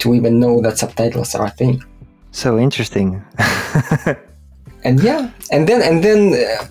to 0.00 0.14
even 0.14 0.38
know 0.38 0.60
that 0.60 0.78
subtitles 0.78 1.34
are 1.34 1.46
a 1.46 1.50
thing. 1.50 1.82
So 2.30 2.58
interesting. 2.58 3.24
and 4.86 5.02
yeah 5.02 5.30
and 5.50 5.68
then 5.68 5.82
and 5.82 6.02
then 6.02 6.20
uh, 6.34 6.64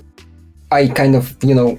i 0.72 0.88
kind 0.88 1.16
of 1.16 1.36
you 1.44 1.54
know 1.54 1.78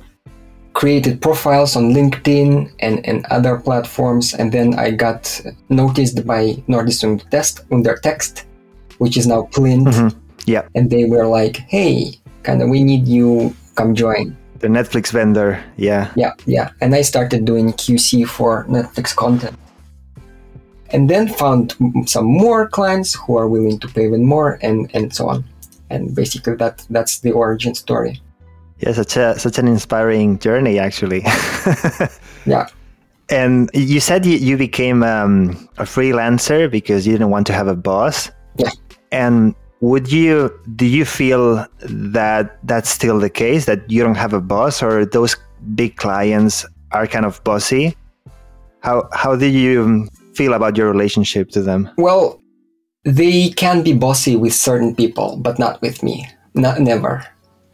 created 0.77 1.23
profiles 1.23 1.75
on 1.75 1.85
linkedin 1.97 2.71
and 2.81 3.01
and 3.09 3.25
other 3.37 3.57
platforms 3.57 4.35
and 4.35 4.53
then 4.53 4.69
i 4.79 4.91
got 4.91 5.23
noticed 5.71 6.27
by 6.27 6.43
Nordisk 6.69 7.01
Test 7.31 7.55
Undertext 7.71 8.45
which 8.99 9.17
is 9.17 9.27
now 9.27 9.43
plint 9.57 9.89
Mhm. 9.89 10.11
Yeah, 10.47 10.62
and 10.77 10.91
they 10.91 11.05
were 11.12 11.27
like 11.27 11.57
hey 11.75 12.21
kind 12.45 12.62
of 12.62 12.69
we 12.69 12.85
need 12.85 13.09
you 13.09 13.55
come 13.75 13.95
join. 13.95 14.37
The 14.61 14.69
Netflix 14.69 15.11
vendor. 15.12 15.59
Yeah. 15.77 16.12
yeah 16.15 16.33
yeah. 16.47 16.69
And 16.81 16.95
i 16.95 17.03
started 17.03 17.45
doing 17.45 17.73
qc 17.83 18.27
for 18.37 18.65
netflix 18.77 19.07
content. 19.15 19.57
And 20.95 21.11
then 21.11 21.27
found 21.43 21.75
some 22.07 22.29
more 22.45 22.69
clients 22.69 23.11
who 23.21 23.37
are 23.41 23.49
willing 23.49 23.79
to 23.81 23.89
pay 23.89 24.05
even 24.07 24.25
more 24.25 24.51
and 24.62 24.79
and 24.95 25.12
so 25.12 25.29
on. 25.33 25.45
And 25.91 26.15
basically 26.15 26.55
that 26.62 26.87
that's 26.95 27.15
the 27.25 27.33
origin 27.33 27.75
story 27.75 28.21
Yeah, 28.79 28.93
such 28.93 29.17
a 29.17 29.39
such 29.39 29.59
an 29.59 29.69
inspiring 29.69 30.39
journey, 30.39 30.79
actually. 30.79 31.23
yeah 32.47 32.69
and 33.29 33.71
you 33.75 34.01
said 34.01 34.25
you, 34.25 34.37
you 34.37 34.57
became 34.57 35.03
um, 35.03 35.69
a 35.79 35.83
freelancer 35.83 36.71
because 36.71 37.07
you 37.07 37.12
didn't 37.12 37.31
want 37.31 37.47
to 37.49 37.53
have 37.53 37.67
a 37.67 37.75
boss. 37.75 38.31
Yeah. 38.57 38.71
And 39.11 39.55
would 39.81 40.11
you 40.11 40.51
do 40.77 40.87
you 40.87 41.05
feel 41.05 41.67
that 41.81 42.59
that's 42.67 42.89
still 42.89 43.19
the 43.19 43.31
case 43.31 43.67
that 43.67 43.91
you 43.91 44.03
don't 44.03 44.17
have 44.17 44.33
a 44.33 44.41
boss 44.41 44.83
or 44.83 45.05
those 45.05 45.37
big 45.75 45.97
clients 45.97 46.65
are 46.93 47.07
kind 47.07 47.27
of 47.27 47.43
bossy? 47.45 47.97
How 48.81 49.09
how 49.12 49.37
do 49.37 49.47
you 49.47 50.09
feel 50.35 50.55
about 50.55 50.77
your 50.77 50.91
relationship 50.91 51.51
to 51.51 51.62
them? 51.62 51.91
Well, 51.99 52.41
they 53.05 53.51
can 53.51 53.83
be 53.83 53.93
bossy 53.93 54.37
with 54.37 54.55
certain 54.55 54.95
people, 54.95 55.37
but 55.37 55.59
not 55.59 55.81
with 55.83 56.03
me. 56.03 56.27
Not 56.55 56.81
never. 56.81 57.27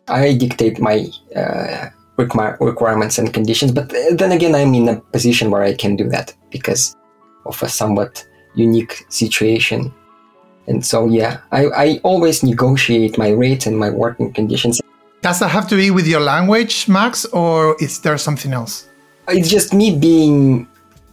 I 0.09 0.35
dictate 0.35 0.81
my 0.81 1.07
uh, 1.37 1.89
requir- 2.19 2.59
requirements 2.61 3.19
and 3.19 3.33
conditions, 3.33 3.73
but 3.73 3.89
then 3.91 4.33
again, 4.33 4.55
I'm 4.55 4.75
in 4.75 4.89
a 4.89 4.97
position 4.97 5.51
where 5.51 5.63
I 5.63 5.75
can 5.75 5.97
do 5.97 6.09
that 6.09 6.35
because 6.51 6.97
of 7.47 7.63
a 7.63 7.69
somewhat 7.69 8.27
unique 8.55 9.05
situation. 9.09 9.93
And 10.67 10.85
so, 10.85 11.09
yeah, 11.09 11.41
I, 11.51 11.67
I 11.67 12.01
always 12.03 12.43
negotiate 12.43 13.19
my 13.19 13.31
rates 13.31 13.67
and 13.67 13.79
my 13.79 13.91
working 13.91 14.33
conditions. 14.33 14.81
Does 15.23 15.39
that 15.41 15.49
have 15.49 15.69
to 15.69 15.77
be 15.77 15.91
with 15.91 16.07
your 16.07 16.21
language, 16.21 16.89
Max, 16.89 17.25
or 17.27 17.77
is 17.81 18.01
there 18.01 18.19
something 18.19 18.53
else? 18.53 18.89
It's 19.29 19.49
just 19.49 19.73
me 19.73 19.97
being 19.97 20.67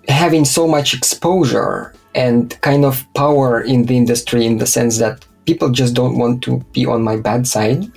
having 0.07 0.45
so 0.45 0.67
much 0.67 0.93
exposure 0.93 1.93
and 2.15 2.59
kind 2.61 2.85
of 2.85 3.05
power 3.13 3.61
in 3.61 3.85
the 3.85 3.95
industry 3.95 4.45
in 4.45 4.57
the 4.57 4.65
sense 4.65 4.97
that 4.97 5.25
people 5.45 5.69
just 5.69 5.93
don't 5.93 6.17
want 6.17 6.41
to 6.43 6.59
be 6.73 6.85
on 6.85 7.03
my 7.03 7.15
bad 7.15 7.47
side 7.47 7.91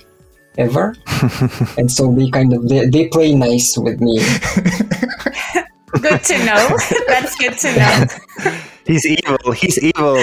ever 0.57 0.95
and 1.77 1.91
so 1.91 2.13
they 2.13 2.29
kind 2.29 2.53
of 2.53 2.67
they, 2.69 2.85
they 2.87 3.07
play 3.09 3.33
nice 3.33 3.77
with 3.77 3.99
me 4.01 4.19
Good 6.01 6.23
to 6.23 6.45
know. 6.45 6.77
That's 7.07 7.35
good 7.35 7.55
to 7.59 7.75
know. 7.77 8.05
He's 8.85 9.05
evil. 9.05 9.51
He's 9.51 9.77
evil. 9.81 10.17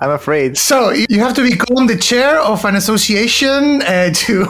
I'm 0.00 0.10
afraid. 0.10 0.56
So 0.56 0.90
you 0.90 1.18
have 1.18 1.34
to 1.34 1.42
become 1.42 1.88
the 1.88 1.96
chair 1.96 2.38
of 2.40 2.64
an 2.64 2.76
association 2.76 3.82
uh, 3.82 4.10
to 4.14 4.44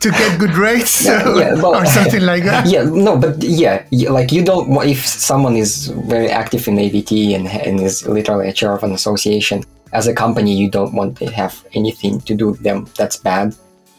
to 0.00 0.10
get 0.10 0.38
good 0.38 0.54
rates 0.56 1.04
Yeah, 1.04 1.34
yeah, 1.36 1.54
well- 1.54 1.74
or 1.74 1.84
something 1.86 2.22
like 2.22 2.44
that. 2.44 2.66
yeah 2.68 2.84
no 2.84 3.18
but 3.18 3.42
yeah 3.42 3.84
like 4.08 4.30
you 4.30 4.44
don't 4.44 4.70
if 4.86 5.04
someone 5.04 5.56
is 5.56 5.88
very 6.06 6.30
active 6.30 6.68
in 6.68 6.76
avt 6.76 7.10
and, 7.34 7.48
and 7.48 7.80
is 7.80 8.06
literally 8.06 8.48
a 8.48 8.52
chair 8.52 8.72
of 8.72 8.84
an 8.84 8.92
association 8.92 9.64
as 9.92 10.06
a 10.06 10.14
company 10.14 10.54
you 10.54 10.70
don't 10.70 10.94
want 10.94 11.18
to 11.18 11.26
have 11.26 11.64
anything 11.74 12.20
to 12.20 12.34
do 12.36 12.50
with 12.50 12.62
them 12.62 12.86
that's 12.96 13.16
bad 13.16 13.52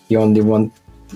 you 0.09 0.19
only 0.19 0.41
want 0.41 0.71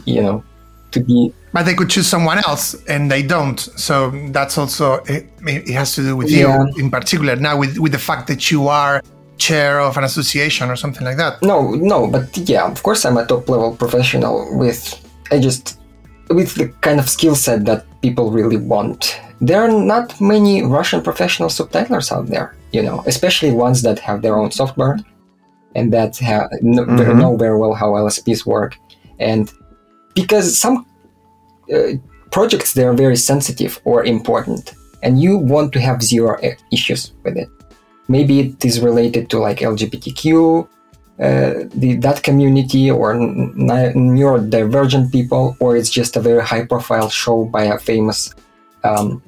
you 0.06 0.22
know 0.22 0.44
to 0.92 1.00
be 1.02 1.34
But 1.54 1.66
they 1.66 1.74
could 1.76 1.90
choose 1.90 2.08
someone 2.08 2.38
else, 2.48 2.76
and 2.88 3.10
they 3.12 3.24
don't. 3.24 3.60
So 3.88 4.12
that's 4.32 4.56
also 4.58 4.86
eh, 5.08 5.22
it, 5.48 5.70
it 5.70 5.74
has 5.74 5.96
to 5.96 6.02
do 6.02 6.16
with 6.16 6.30
Yeah. 6.30 6.64
you 6.76 6.84
in 6.84 6.90
particular. 6.92 7.36
Now 7.36 7.58
with 7.58 7.78
with 7.84 7.92
the 7.92 8.04
fact 8.10 8.28
that 8.28 8.42
you 8.52 8.68
are 8.68 9.02
chair 9.38 9.80
of 9.80 9.98
an 9.98 10.04
association 10.04 10.70
or 10.70 10.76
something 10.76 11.06
like 11.10 11.18
that. 11.18 11.42
No, 11.42 11.72
no, 11.94 12.08
but 12.08 12.26
yeah, 12.38 12.66
of 12.72 12.84
course 12.84 13.02
I'm 13.06 13.18
a 13.18 13.26
top 13.26 13.48
level 13.50 13.76
professional 13.76 14.36
with 14.62 14.82
I 15.32 15.40
just 15.40 15.80
with 16.30 16.54
the 16.56 16.68
kind 16.82 17.00
of 17.00 17.08
skill 17.10 17.36
set 17.36 17.66
that 17.66 17.82
people 18.02 18.26
really 18.32 18.58
want. 18.58 19.20
There 19.42 19.62
are 19.66 19.72
not 19.72 20.20
many 20.20 20.64
Russian 20.64 21.02
professional 21.02 21.50
subtitlers 21.50 22.12
out 22.12 22.28
there, 22.28 22.48
you 22.76 22.84
know, 22.84 23.04
especially 23.08 23.52
ones 23.52 23.82
that 23.84 23.98
have 24.00 24.22
their 24.22 24.36
own 24.38 24.52
software 24.52 24.98
and 25.76 25.94
that 25.94 26.18
have, 26.18 26.48
know, 26.62 26.86
Mhm. 26.86 27.18
know 27.20 27.36
very 27.38 27.58
well 27.58 27.74
how 27.74 27.90
LSPs 27.96 28.46
work. 28.46 28.78
And 29.20 29.52
because 30.16 30.58
some 30.58 30.86
uh, 31.74 31.94
projects 32.32 32.74
they 32.74 32.84
are 32.84 32.94
very 32.94 33.16
sensitive 33.16 33.80
or 33.86 34.04
important, 34.04 34.74
and 35.04 35.22
you 35.22 35.38
want 35.38 35.72
to 35.74 35.80
have 35.80 36.02
zero 36.02 36.38
issues 36.72 37.14
with 37.24 37.38
it. 37.38 37.50
Maybe 38.08 38.40
it 38.40 38.66
is 38.66 38.80
related 38.80 39.30
to 39.30 39.40
like 39.40 39.60
LGBTQ, 39.62 40.68
uh, 41.20 41.54
the 41.76 41.96
that 41.98 42.24
community 42.24 42.90
or 42.90 43.14
n- 43.14 43.54
n- 43.70 43.94
neurodivergent 44.18 45.12
people, 45.12 45.56
or 45.60 45.78
it's 45.78 45.90
just 45.92 46.16
a 46.18 46.20
very 46.20 46.42
high-profile 46.42 47.10
show 47.10 47.46
by 47.46 47.64
a 47.66 47.78
famous 47.78 48.34
um, 48.84 49.22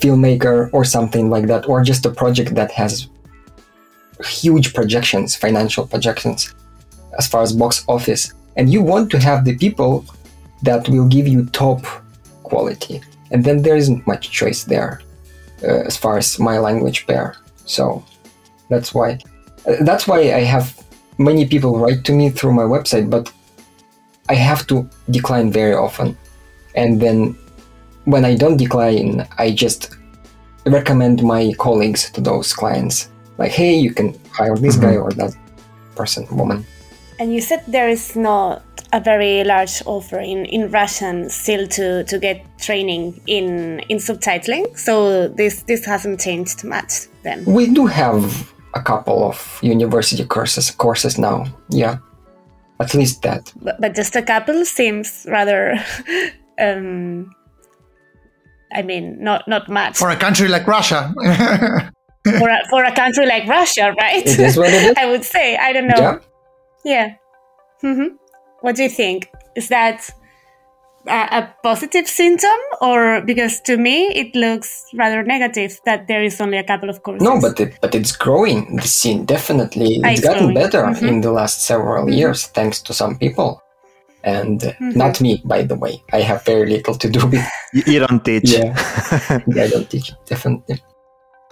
filmmaker 0.00 0.68
or 0.72 0.84
something 0.84 1.30
like 1.30 1.46
that, 1.46 1.68
or 1.68 1.82
just 1.82 2.04
a 2.06 2.10
project 2.10 2.54
that 2.54 2.70
has 2.72 3.08
huge 4.24 4.74
projections, 4.74 5.36
financial 5.36 5.86
projections, 5.86 6.54
as 7.18 7.26
far 7.26 7.42
as 7.42 7.52
box 7.52 7.84
office, 7.88 8.32
and 8.56 8.72
you 8.72 8.82
want 8.82 9.10
to 9.10 9.18
have 9.18 9.44
the 9.44 9.56
people 9.56 10.04
that 10.62 10.88
will 10.88 11.06
give 11.06 11.28
you 11.28 11.46
top 11.46 11.84
quality, 12.42 13.00
and 13.30 13.44
then 13.44 13.62
there 13.62 13.76
isn't 13.76 14.06
much 14.06 14.30
choice 14.30 14.64
there, 14.64 15.00
uh, 15.62 15.82
as 15.86 15.96
far 15.96 16.16
as 16.18 16.38
my 16.38 16.58
language 16.58 17.06
pair. 17.06 17.36
So 17.64 18.04
that's 18.68 18.94
why 18.94 19.18
uh, 19.66 19.76
that's 19.80 20.06
why 20.06 20.18
I 20.18 20.44
have 20.44 20.82
many 21.18 21.46
people 21.46 21.78
write 21.78 22.04
to 22.04 22.12
me 22.12 22.30
through 22.30 22.52
my 22.52 22.62
website, 22.62 23.10
but 23.10 23.32
I 24.28 24.34
have 24.34 24.66
to 24.68 24.88
decline 25.10 25.50
very 25.52 25.74
often. 25.74 26.16
And 26.74 27.00
then 27.00 27.36
when 28.04 28.24
I 28.24 28.34
don't 28.34 28.56
decline, 28.56 29.26
I 29.38 29.50
just 29.52 29.96
recommend 30.66 31.22
my 31.22 31.52
colleagues 31.58 32.10
to 32.12 32.20
those 32.20 32.52
clients. 32.52 33.10
Like, 33.38 33.52
hey, 33.52 33.74
you 33.74 33.92
can 33.92 34.18
hire 34.32 34.56
this 34.56 34.76
guy 34.76 34.96
or 34.96 35.10
that 35.12 35.34
person, 35.94 36.26
woman. 36.30 36.64
And 37.18 37.32
you 37.32 37.40
said 37.40 37.64
there 37.66 37.88
is 37.88 38.16
not 38.16 38.62
a 38.92 39.00
very 39.00 39.44
large 39.44 39.82
offer 39.86 40.18
in, 40.18 40.44
in 40.46 40.70
Russian 40.70 41.28
still 41.30 41.66
to, 41.68 42.04
to 42.04 42.18
get 42.18 42.44
training 42.58 43.20
in 43.26 43.80
in 43.88 43.98
subtitling. 43.98 44.76
So 44.76 45.28
this 45.28 45.62
this 45.62 45.84
hasn't 45.84 46.20
changed 46.20 46.64
much 46.64 47.08
then. 47.22 47.44
We 47.44 47.66
do 47.72 47.86
have 47.86 48.52
a 48.74 48.82
couple 48.82 49.24
of 49.24 49.58
university 49.62 50.24
courses 50.24 50.70
courses 50.70 51.18
now. 51.18 51.46
Yeah, 51.70 51.98
at 52.80 52.94
least 52.94 53.22
that. 53.22 53.52
But, 53.56 53.80
but 53.80 53.94
just 53.94 54.16
a 54.16 54.22
couple 54.22 54.64
seems 54.64 55.26
rather 55.28 55.74
um 56.60 57.34
I 58.72 58.82
mean 58.82 59.22
not 59.22 59.48
not 59.48 59.68
much 59.68 59.96
For 59.98 60.10
a 60.10 60.16
country 60.16 60.48
like 60.48 60.66
Russia. 60.66 61.14
for 62.38 62.48
a, 62.48 62.58
for 62.70 62.84
a 62.84 62.92
country 62.94 63.26
like 63.26 63.46
Russia, 63.46 63.94
right? 63.98 64.26
It 64.26 64.38
is 64.38 64.56
what 64.56 64.68
it 64.70 64.82
is. 64.82 64.94
I 65.02 65.06
would 65.10 65.24
say. 65.24 65.56
I 65.56 65.72
don't 65.72 65.88
know. 65.88 65.96
Yeah. 65.98 66.18
Yeah. 66.84 67.08
hmm 67.82 68.16
What 68.62 68.76
do 68.76 68.82
you 68.82 68.88
think? 68.90 69.30
Is 69.56 69.68
that 69.68 70.10
a, 71.08 71.12
a 71.38 71.54
positive 71.62 72.06
symptom, 72.08 72.58
or 72.80 73.20
because 73.24 73.60
to 73.62 73.76
me 73.76 74.06
it 74.22 74.34
looks 74.34 74.84
rather 74.94 75.22
negative 75.22 75.78
that 75.84 76.08
there 76.08 76.22
is 76.24 76.40
only 76.40 76.58
a 76.58 76.64
couple 76.64 76.90
of 76.90 77.02
courses? 77.02 77.22
No, 77.22 77.40
but 77.40 77.60
it, 77.60 77.78
but 77.80 77.94
it's 77.94 78.16
growing. 78.16 78.76
The 78.76 78.88
scene 78.88 79.24
definitely 79.24 79.96
it's 80.02 80.18
it's 80.18 80.20
gotten 80.28 80.52
growing. 80.52 80.54
better 80.54 80.82
Mhm. 80.84 81.08
in 81.08 81.20
the 81.20 81.30
last 81.32 81.62
several 81.64 82.10
years, 82.10 82.46
thanks 82.54 82.82
to 82.82 82.92
some 82.92 83.16
people, 83.18 83.62
and 84.24 84.64
uh, 84.64 84.72
Mhm. 84.80 84.96
not 84.96 85.20
me, 85.20 85.40
by 85.44 85.62
the 85.62 85.76
way. 85.76 86.02
I 86.12 86.22
have 86.22 86.44
very 86.44 86.66
little 86.70 86.94
to 86.98 87.08
do 87.08 87.20
with. 87.26 87.44
You, 87.72 87.82
you 87.86 87.98
don't 88.06 88.24
teach. 88.24 88.50
Yeah, 88.50 88.74
I 89.64 89.68
don't 89.70 89.88
teach 89.88 90.10
definitely. 90.26 90.82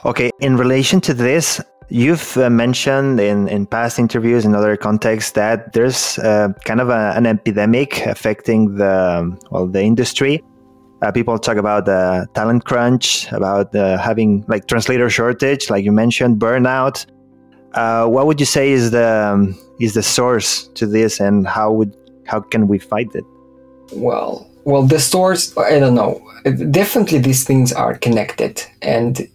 Okay, 0.04 0.30
in 0.40 0.58
relation 0.58 1.00
to 1.00 1.14
this, 1.14 1.62
you've 1.88 2.36
uh, 2.36 2.50
mentioned 2.50 3.18
in, 3.20 3.48
in 3.48 3.64
past 3.64 3.98
interviews 3.98 4.44
and 4.44 4.54
other 4.54 4.76
contexts 4.76 5.32
that 5.32 5.72
there's 5.72 6.18
uh, 6.18 6.52
kind 6.66 6.82
of 6.82 6.90
a, 6.90 7.14
an 7.16 7.24
epidemic 7.24 8.04
affecting 8.04 8.74
the 8.74 9.34
well 9.50 9.66
the 9.66 9.80
industry. 9.80 10.42
Uh, 11.00 11.10
people 11.10 11.38
talk 11.38 11.56
about 11.56 11.86
the 11.86 12.26
talent 12.34 12.66
crunch, 12.66 13.32
about 13.32 13.74
uh, 13.74 13.96
having 13.96 14.44
like 14.46 14.66
translator 14.66 15.08
shortage, 15.08 15.70
like 15.70 15.86
you 15.86 15.92
mentioned, 15.92 16.38
burnout. 16.38 17.06
Uh, 17.72 18.06
what 18.06 18.26
would 18.26 18.38
you 18.38 18.46
say 18.46 18.72
is 18.72 18.90
the 18.90 19.32
um, 19.32 19.58
is 19.80 19.94
the 19.94 20.02
source 20.02 20.68
to 20.74 20.86
this, 20.86 21.18
and 21.18 21.48
how 21.48 21.72
would 21.72 21.96
how 22.26 22.40
can 22.40 22.68
we 22.68 22.78
fight 22.78 23.08
it? 23.14 23.24
Well, 23.94 24.46
well, 24.64 24.82
the 24.82 25.00
source 25.00 25.56
I 25.56 25.78
don't 25.78 25.94
know. 25.94 26.20
Definitely, 26.70 27.20
these 27.20 27.44
things 27.44 27.72
are 27.72 27.96
connected, 27.96 28.62
and 28.82 29.26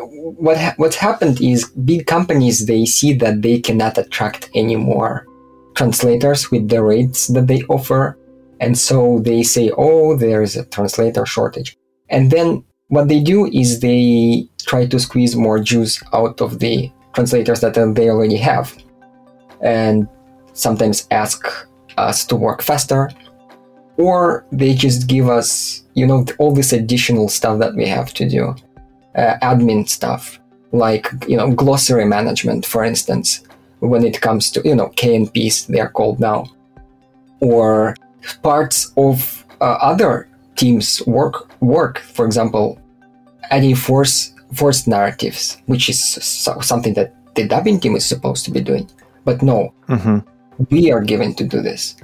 what 0.00 0.56
ha- 0.56 0.74
what 0.76 0.94
happened 0.94 1.40
is 1.40 1.70
big 1.70 2.06
companies 2.06 2.66
they 2.66 2.84
see 2.84 3.12
that 3.14 3.42
they 3.42 3.58
cannot 3.60 3.98
attract 3.98 4.50
any 4.54 4.76
more 4.76 5.26
translators 5.74 6.50
with 6.50 6.68
the 6.68 6.82
rates 6.82 7.28
that 7.28 7.46
they 7.46 7.62
offer, 7.68 8.18
and 8.60 8.78
so 8.78 9.18
they 9.20 9.42
say, 9.42 9.70
"Oh, 9.76 10.16
there 10.16 10.42
is 10.42 10.56
a 10.56 10.64
translator 10.66 11.26
shortage," 11.26 11.76
and 12.08 12.30
then 12.30 12.64
what 12.88 13.08
they 13.08 13.20
do 13.20 13.46
is 13.46 13.80
they 13.80 14.48
try 14.66 14.86
to 14.86 14.98
squeeze 14.98 15.34
more 15.34 15.58
juice 15.58 16.02
out 16.12 16.40
of 16.40 16.58
the 16.58 16.90
translators 17.14 17.60
that 17.60 17.74
they 17.74 18.08
already 18.08 18.36
have, 18.36 18.76
and 19.60 20.06
sometimes 20.52 21.06
ask 21.10 21.46
us 21.96 22.24
to 22.26 22.36
work 22.36 22.62
faster. 22.62 23.10
Or 23.96 24.44
they 24.50 24.74
just 24.74 25.06
give 25.06 25.28
us 25.28 25.82
you 25.94 26.06
know 26.06 26.24
all 26.38 26.52
this 26.52 26.72
additional 26.72 27.28
stuff 27.28 27.58
that 27.60 27.74
we 27.74 27.86
have 27.86 28.12
to 28.14 28.28
do 28.28 28.54
admin 29.16 29.88
stuff 29.88 30.38
like 30.72 31.08
you 31.28 31.36
know 31.36 31.50
glossary 31.52 32.04
management 32.04 32.66
for 32.66 32.84
instance 32.84 33.42
when 33.80 34.04
it 34.04 34.20
comes 34.20 34.50
to 34.50 34.60
you 34.64 34.74
know 34.74 34.88
knps 34.90 35.66
they 35.66 35.80
are 35.80 35.90
called 35.90 36.18
now 36.18 36.44
or 37.40 37.94
parts 38.42 38.92
of 38.96 39.44
uh, 39.60 39.76
other 39.80 40.28
teams 40.56 41.02
work 41.06 41.50
work 41.60 41.98
for 41.98 42.24
example 42.26 42.78
adding 43.50 43.74
force 43.74 44.34
forced 44.52 44.88
narratives 44.88 45.58
which 45.66 45.88
is 45.88 46.02
so, 46.02 46.58
something 46.60 46.94
that 46.94 47.14
the 47.34 47.46
dubbing 47.46 47.80
team 47.80 47.96
is 47.96 48.06
supposed 48.06 48.44
to 48.44 48.50
be 48.52 48.60
doing. 48.60 48.88
But 49.24 49.42
no 49.42 49.72
hmm 49.86 50.18
we 50.70 50.92
are 50.92 51.00
given 51.00 51.34
to 51.34 51.44
do 51.44 51.60
this 51.60 51.96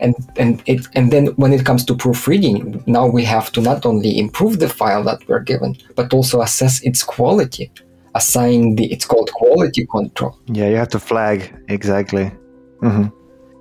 and 0.00 0.14
and 0.36 0.62
it 0.66 0.86
and 0.94 1.10
then 1.10 1.26
when 1.36 1.52
it 1.52 1.64
comes 1.64 1.84
to 1.84 1.94
proofreading 1.94 2.82
now 2.86 3.06
we 3.06 3.24
have 3.24 3.50
to 3.52 3.60
not 3.60 3.86
only 3.86 4.18
improve 4.18 4.58
the 4.58 4.68
file 4.68 5.02
that 5.02 5.26
we're 5.28 5.40
given 5.40 5.76
but 5.94 6.12
also 6.12 6.42
assess 6.42 6.82
its 6.82 7.02
quality 7.02 7.70
assign 8.14 8.76
the 8.76 8.90
it's 8.92 9.04
called 9.04 9.30
quality 9.32 9.86
control. 9.86 10.38
Yeah, 10.46 10.68
you 10.68 10.76
have 10.76 10.88
to 10.88 10.98
flag 10.98 11.54
exactly. 11.68 12.32
hmm 12.80 13.06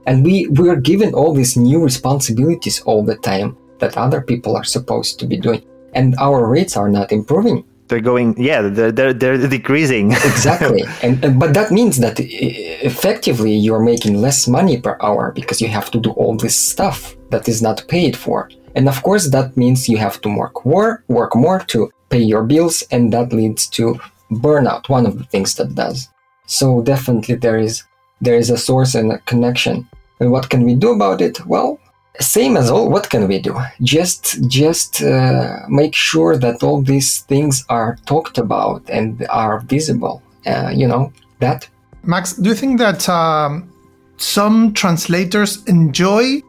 and 0.08 0.24
we 0.24 0.48
we're 0.60 0.82
given 0.92 1.14
all 1.14 1.34
these 1.34 1.58
new 1.58 1.84
responsibilities 1.84 2.82
all 2.82 3.04
the 3.04 3.18
time 3.18 3.58
that 3.80 3.98
other 3.98 4.22
people 4.22 4.56
are 4.56 4.64
supposed 4.64 5.20
to 5.20 5.26
be 5.26 5.38
doing. 5.38 5.64
And 5.94 6.16
our 6.20 6.48
rates 6.48 6.78
are 6.78 6.90
not 6.90 7.12
improving 7.12 7.64
They're 7.88 8.02
going, 8.02 8.36
yeah, 8.42 8.62
they're 8.62 8.92
they're, 8.92 9.14
they're 9.14 9.48
decreasing. 9.48 10.12
exactly. 10.32 10.84
And, 11.04 11.24
and 11.24 11.40
but 11.40 11.54
that 11.54 11.72
means 11.72 11.98
that 11.98 12.16
effectively 12.20 13.54
you're 13.54 13.84
making 13.84 14.22
less 14.22 14.48
money 14.48 14.80
per 14.82 14.98
hour 15.02 15.32
because 15.32 15.62
you 15.62 15.68
have 15.68 15.92
to 15.92 16.00
do 16.00 16.12
all 16.12 16.36
this 16.36 16.56
stuff 16.56 17.16
that 17.30 17.48
is 17.48 17.62
not 17.62 17.88
paid 17.88 18.18
for. 18.18 18.50
And 18.76 18.90
of 18.90 19.04
course 19.04 19.30
that 19.30 19.56
means 19.56 19.88
you 19.88 19.98
have 19.98 20.20
to 20.22 20.30
work 20.30 20.66
more 20.66 21.04
work 21.08 21.36
more 21.36 21.60
to 21.72 21.92
pay 22.10 22.22
your 22.22 22.44
bills 22.44 22.84
and 22.92 23.14
that 23.14 23.32
leads 23.32 23.68
to 23.78 24.00
burnout 24.32 24.90
one 24.90 25.06
of 25.06 25.18
the 25.18 25.26
things 25.26 25.56
that 25.56 25.76
does. 25.76 26.08
So 26.48 26.82
definitely 26.82 27.36
there 27.36 27.60
is 27.60 27.84
there 28.20 28.36
is 28.36 28.50
a 28.50 28.58
source 28.58 28.96
and 28.96 29.12
a 29.12 29.20
connection. 29.20 29.88
And 30.20 30.32
what 30.32 30.50
can 30.50 30.64
we 30.64 30.74
do 30.74 30.94
about 30.94 31.22
it? 31.22 31.46
Well 31.46 31.80
same 32.20 32.56
as 32.58 32.70
all 32.70 32.90
what 32.90 33.10
can 33.10 33.28
we 33.28 33.40
do 33.40 33.56
just 33.82 34.48
just 34.48 35.02
uh, 35.02 35.60
make 35.68 35.94
sure 35.94 36.38
that 36.38 36.64
all 36.64 36.82
these 36.82 37.22
things 37.22 37.66
are 37.70 37.98
talked 38.06 38.38
about 38.38 38.82
and 38.90 39.26
are 39.30 39.60
visible 39.62 40.22
uh, 40.46 40.72
you 40.74 40.88
know 40.88 41.12
that 41.40 41.68
Max, 42.06 42.34
do 42.34 42.50
you 42.50 42.56
think 42.56 42.78
that 42.80 43.08
um, 43.10 43.68
some 44.18 44.74
translators 44.74 45.64
enjoy 45.66 46.42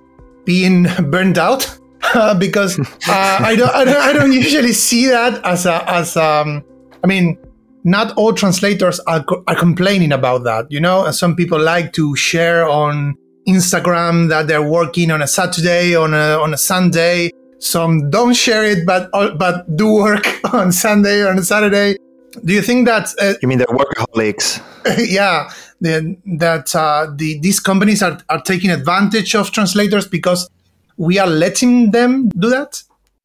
being 0.45 0.87
burned 1.11 1.39
out? 1.39 1.79
because 2.39 2.79
uh, 2.79 3.39
I, 3.41 3.57
don't, 3.57 3.75
I 3.75 3.85
don't, 3.85 3.97
I 3.97 4.13
don't 4.13 4.33
usually 4.33 4.73
see 4.73 5.07
that 5.07 5.45
as 5.45 5.67
a, 5.67 5.91
as 5.91 6.17
um, 6.17 6.63
I 7.03 7.07
mean, 7.07 7.37
not 7.85 8.17
all 8.17 8.33
translators 8.33 9.01
are, 9.01 9.25
co- 9.25 9.43
are 9.49 9.57
complaining 9.57 10.13
about 10.13 10.45
that. 10.45 10.71
You 10.71 10.79
know, 10.79 11.07
And 11.07 11.15
some 11.15 11.35
people 11.35 11.59
like 11.59 11.93
to 11.95 12.15
share 12.15 12.69
on 12.69 13.17
Instagram 13.49 14.29
that 14.29 14.47
they're 14.47 14.69
working 14.69 15.11
on 15.11 15.23
a 15.23 15.27
Saturday, 15.27 15.95
on 15.95 16.15
a 16.15 16.39
on 16.39 16.55
a 16.55 16.59
Sunday. 16.59 17.31
Some 17.59 18.11
don't 18.11 18.35
share 18.35 18.65
it, 18.65 18.87
but 18.87 19.11
but 19.13 19.77
do 19.77 19.95
work 19.95 20.27
on 20.53 20.73
Sunday 20.73 21.23
or 21.23 21.29
on 21.29 21.39
a 21.39 21.43
Saturday. 21.43 21.97
Do 22.45 22.53
you 22.53 22.63
think 22.63 22.87
that 22.87 23.15
uh, 23.21 23.35
you 23.41 23.49
mean 23.49 23.59
they're 23.59 23.67
workaholics? 23.69 24.61
yeah, 25.09 25.51
the, 25.81 26.17
that 26.39 26.75
uh, 26.75 27.07
the 27.15 27.39
these 27.41 27.61
companies 27.61 28.03
are, 28.03 28.19
are 28.29 28.43
taking 28.43 28.71
advantage 28.71 29.35
of 29.35 29.51
translators 29.51 30.07
because 30.07 30.49
we 30.97 31.19
are 31.19 31.27
letting 31.27 31.91
them 31.91 32.29
do 32.31 32.49
that. 32.49 32.83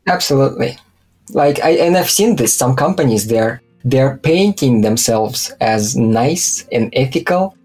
absolutely 0.07 0.77
like 1.33 1.59
i 1.63 1.71
and 1.71 1.95
i've 1.95 2.09
seen 2.09 2.35
this 2.35 2.53
some 2.53 2.75
companies 2.75 3.27
they're 3.27 3.61
they're 3.85 4.17
painting 4.17 4.81
themselves 4.81 5.51
as 5.61 5.95
nice 5.95 6.67
and 6.71 6.89
ethical 6.93 7.55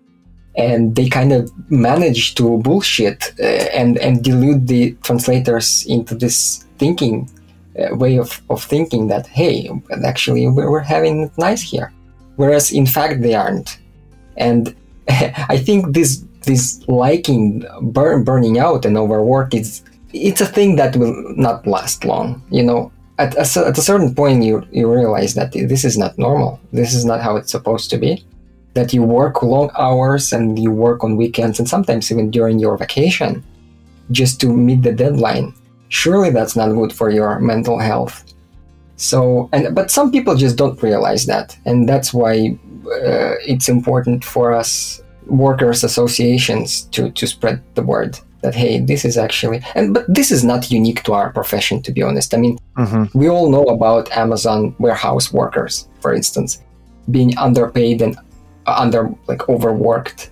and 0.57 0.97
they 0.97 1.09
kind 1.09 1.33
of 1.33 1.53
manage 1.71 2.35
to 2.35 2.59
bullshit 2.59 3.35
uh, 3.41 3.69
and 3.73 3.99
and 3.99 4.25
delude 4.25 4.67
the 4.67 4.93
translators 5.03 5.85
into 5.87 6.15
this 6.15 6.65
thinking 6.79 7.31
uh, 7.79 7.95
way 7.97 8.19
of, 8.19 8.41
of 8.49 8.63
thinking 8.63 9.09
that 9.09 9.27
hey 9.27 9.71
actually 10.05 10.49
we're, 10.49 10.71
we're 10.71 10.81
having 10.81 11.23
it 11.23 11.33
nice 11.39 11.63
here. 11.63 11.93
Whereas 12.37 12.73
in 12.73 12.87
fact 12.87 13.23
they 13.23 13.35
aren't. 13.35 13.79
And 14.37 14.75
i 15.09 15.57
think 15.59 15.95
this 15.95 16.25
this 16.43 16.83
liking 16.89 17.65
burn, 17.83 18.23
burning 18.25 18.59
out 18.59 18.85
and 18.85 18.97
overwork 18.97 19.55
is 19.55 19.83
it's 20.13 20.41
a 20.41 20.47
thing 20.47 20.77
that 20.77 20.97
will 20.97 21.15
not 21.37 21.67
last 21.67 22.05
long 22.05 22.43
you 22.51 22.63
know? 22.63 22.93
At 23.19 23.35
a, 23.35 23.67
at 23.67 23.79
a 23.79 23.83
certain 23.83 24.15
point 24.15 24.43
you 24.43 24.67
you 24.73 24.93
realize 24.93 25.35
that 25.35 25.53
this 25.53 25.85
is 25.85 25.97
not 25.97 26.19
normal. 26.19 26.61
This 26.73 26.95
is 26.95 27.05
not 27.05 27.23
how 27.23 27.37
it's 27.37 27.51
supposed 27.51 27.89
to 27.91 27.99
be 27.99 28.25
that 28.77 28.93
you 28.93 29.03
work 29.03 29.43
long 29.43 29.71
hours 29.79 30.33
and 30.33 30.59
you 30.59 30.71
work 30.71 31.03
on 31.03 31.17
weekends 31.17 31.59
and 31.59 31.69
sometimes 31.69 32.13
even 32.13 32.31
during 32.31 32.59
your 32.59 32.77
vacation 32.77 33.43
just 34.11 34.39
to 34.41 34.47
meet 34.53 34.83
the 34.83 34.93
deadline. 34.93 35.53
Surely 35.89 36.31
that's 36.31 36.55
not 36.55 36.75
good 36.79 36.93
for 36.93 37.09
your 37.11 37.41
mental 37.41 37.79
health. 37.79 38.23
So 38.97 39.49
and 39.53 39.75
but 39.75 39.91
some 39.91 40.13
people 40.13 40.35
just 40.37 40.57
don't 40.57 40.81
realize 40.83 41.27
that. 41.27 41.57
And 41.65 41.89
that's 41.89 42.13
why 42.13 42.59
uh, 42.87 43.35
it's 43.53 43.69
important 43.69 44.25
for 44.25 44.53
us 44.53 45.01
workers 45.27 45.83
associations 45.83 46.83
to 46.95 47.11
to 47.19 47.27
spread 47.27 47.59
the 47.75 47.83
word 47.83 48.13
that 48.43 48.55
hey 48.55 48.79
this 48.91 49.05
is 49.05 49.17
actually 49.27 49.61
and 49.75 49.93
but 49.95 50.05
this 50.19 50.31
is 50.31 50.45
not 50.45 50.71
unique 50.71 51.03
to 51.03 51.13
our 51.19 51.31
profession 51.33 51.83
to 51.83 51.91
be 51.97 52.03
honest. 52.03 52.35
I 52.35 52.39
mean 52.45 52.59
hmm 52.77 53.05
we 53.21 53.27
all 53.35 53.49
know 53.55 53.67
about 53.77 54.05
Amazon 54.25 54.75
warehouse 54.79 55.33
workers, 55.33 55.89
for 56.03 56.13
instance, 56.21 56.51
being 57.11 57.33
underpaid 57.47 58.03
and 58.03 58.15
under 58.67 59.13
like 59.27 59.49
overworked. 59.49 60.31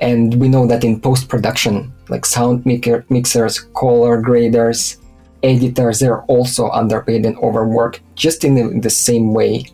And 0.00 0.34
we 0.40 0.48
know 0.48 0.66
that 0.66 0.84
in 0.84 1.00
post 1.00 1.28
production, 1.28 1.92
like 2.08 2.24
sound 2.24 2.64
maker, 2.64 3.04
mixers, 3.10 3.60
color 3.60 4.20
graders, 4.20 4.96
editors, 5.42 6.00
they're 6.00 6.22
also 6.22 6.70
underpaid 6.70 7.26
and 7.26 7.36
overworked, 7.38 8.00
just 8.14 8.44
in 8.44 8.54
the, 8.54 8.80
the 8.80 8.90
same 8.90 9.34
way. 9.34 9.66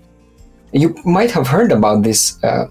You 0.73 0.95
might 1.05 1.31
have 1.31 1.47
heard 1.47 1.73
about 1.73 2.03
this 2.03 2.43
uh, 2.43 2.67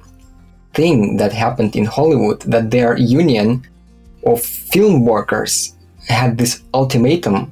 thing 0.74 1.18
that 1.18 1.32
happened 1.32 1.76
in 1.76 1.86
Hollywood 1.86 2.42
that 2.42 2.72
their 2.72 2.98
union 2.98 3.66
of 4.26 4.42
film 4.42 5.06
workers 5.06 5.76
had 6.08 6.38
this 6.38 6.62
ultimatum 6.74 7.52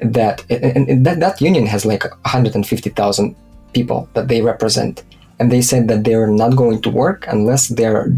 that 0.00 0.44
and, 0.50 0.88
and 0.88 1.06
that, 1.06 1.20
that 1.20 1.40
union 1.40 1.66
has 1.66 1.84
like 1.84 2.04
150,000 2.04 3.36
people 3.72 4.08
that 4.14 4.28
they 4.28 4.42
represent 4.42 5.04
and 5.38 5.50
they 5.52 5.60
said 5.62 5.88
that 5.88 6.04
they're 6.04 6.26
not 6.26 6.56
going 6.56 6.80
to 6.82 6.90
work 6.90 7.26
unless 7.28 7.68
their 7.68 8.12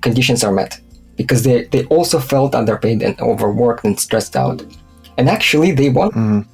conditions 0.00 0.42
are 0.44 0.52
met 0.52 0.80
because 1.16 1.42
they, 1.44 1.64
they 1.64 1.84
also 1.86 2.18
felt 2.18 2.54
underpaid 2.54 3.02
and 3.02 3.18
overworked 3.20 3.84
and 3.84 3.98
stressed 3.98 4.36
out. 4.36 4.62
And 5.18 5.28
actually, 5.28 5.72
they 5.72 5.88
want. 5.90 6.14
Mhm. 6.14 6.44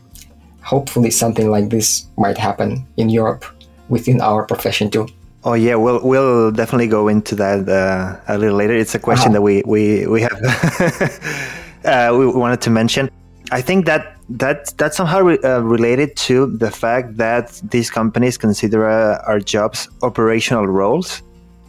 Hopefully, 0.63 1.11
something 1.11 1.51
like 1.51 1.71
this 1.71 2.07
might 2.17 2.39
happen 2.39 2.87
in 2.97 3.11
Europe 3.11 3.45
within 3.89 4.21
our 4.21 4.45
profession 4.47 4.89
too. 4.91 5.09
Oh 5.45 5.55
yeah, 5.55 5.75
we'll 5.75 6.01
we'll 6.07 6.53
definitely 6.53 6.87
go 6.87 7.09
into 7.09 7.35
that 7.35 7.69
uh, 7.69 8.17
a 8.29 8.39
little 8.39 8.57
later. 8.57 8.75
It's 8.75 8.95
a 8.95 9.01
question 9.01 9.35
Uh-huh. 9.35 9.41
that 9.41 9.43
we 9.43 9.63
we 9.67 10.07
we 10.07 10.21
have 10.23 10.39
uh, 11.85 12.15
we 12.17 12.27
wanted 12.27 12.61
to 12.63 12.71
mention. 12.71 13.11
I 13.51 13.61
think 13.61 13.87
that 13.87 14.17
that 14.39 14.75
that's 14.79 14.97
somehow 14.97 15.21
re- 15.21 15.39
uh, 15.39 15.61
related 15.61 16.17
to 16.17 16.47
the 16.47 16.71
fact 16.71 17.17
that 17.19 17.61
these 17.71 17.91
companies 17.91 18.39
consider 18.39 18.89
uh, 18.89 19.23
our 19.27 19.39
jobs 19.39 19.89
operational 20.03 20.67
roles. 20.67 21.23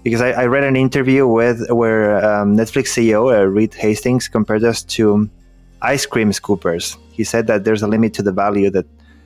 Because 0.03 0.21
I, 0.21 0.31
I 0.31 0.45
read 0.47 0.63
an 0.63 0.75
interview 0.75 1.27
with 1.27 1.69
where 1.71 2.23
um, 2.25 2.57
Netflix 2.57 2.87
CEO 2.95 3.33
uh, 3.33 3.45
Reed 3.47 3.73
Hastings 3.73 4.27
compared 4.27 4.63
us 4.63 4.83
to 4.83 5.29
ice 5.81 6.05
cream 6.05 6.31
scoopers. 6.31 6.97
He 7.11 7.23
said 7.23 7.47
that 7.47 7.63
there's 7.63 7.83
a 7.83 7.87
limit 7.87 8.13
to 8.15 8.21
the 8.21 8.31
value 8.31 8.69
that 8.71 8.85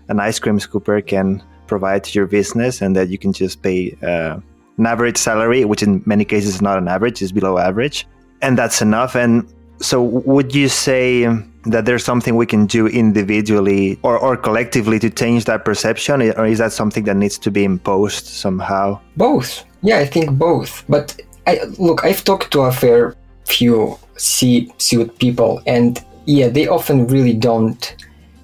an 0.10 0.19
ice 0.19 0.39
cream 0.39 0.60
scooper 0.60 1.06
can 1.06 1.43
provide 1.67 2.04
to 2.06 2.17
your 2.17 2.28
business, 2.28 2.82
and 2.82 2.95
that 2.95 3.10
you 3.10 3.17
can 3.17 3.34
just 3.34 3.62
pay 3.62 3.95
uh, 4.02 4.39
an 4.78 4.86
average 4.86 5.17
salary, 5.17 5.65
which 5.65 5.84
in 5.84 6.02
many 6.06 6.26
cases 6.26 6.56
is 6.56 6.62
not 6.62 6.78
an 6.78 6.88
average, 6.88 7.21
is 7.21 7.32
below 7.32 7.58
average, 7.58 8.08
and 8.41 8.58
that's 8.58 8.82
enough. 8.82 9.15
And 9.15 9.52
so, 9.80 10.02
would 10.02 10.56
you 10.56 10.69
say 10.69 11.26
that 11.71 11.86
there's 11.86 12.03
something 12.03 12.36
we 12.36 12.45
can 12.45 12.65
do 12.65 12.88
individually 12.88 13.99
or, 14.03 14.17
or 14.17 14.38
collectively 14.38 14.99
to 14.99 15.10
change 15.10 15.45
that 15.45 15.65
perception, 15.65 16.21
or 16.21 16.45
is 16.45 16.60
that 16.60 16.71
something 16.71 17.03
that 17.06 17.15
needs 17.15 17.38
to 17.39 17.51
be 17.51 17.63
imposed 17.63 18.25
somehow? 18.25 18.99
Both. 19.15 19.65
Yeah, 19.82 19.97
I 19.99 20.06
think 20.06 20.38
both. 20.38 20.84
But 20.89 21.19
I 21.45 21.62
look, 21.77 22.03
I've 22.03 22.23
talked 22.23 22.51
to 22.51 22.62
a 22.62 22.71
fair 22.71 23.15
few 23.45 23.97
C-suite 24.17 25.17
people, 25.19 25.62
and 25.65 26.03
yeah, 26.25 26.49
they 26.49 26.67
often 26.67 27.08
really 27.08 27.34
don't 27.34 27.95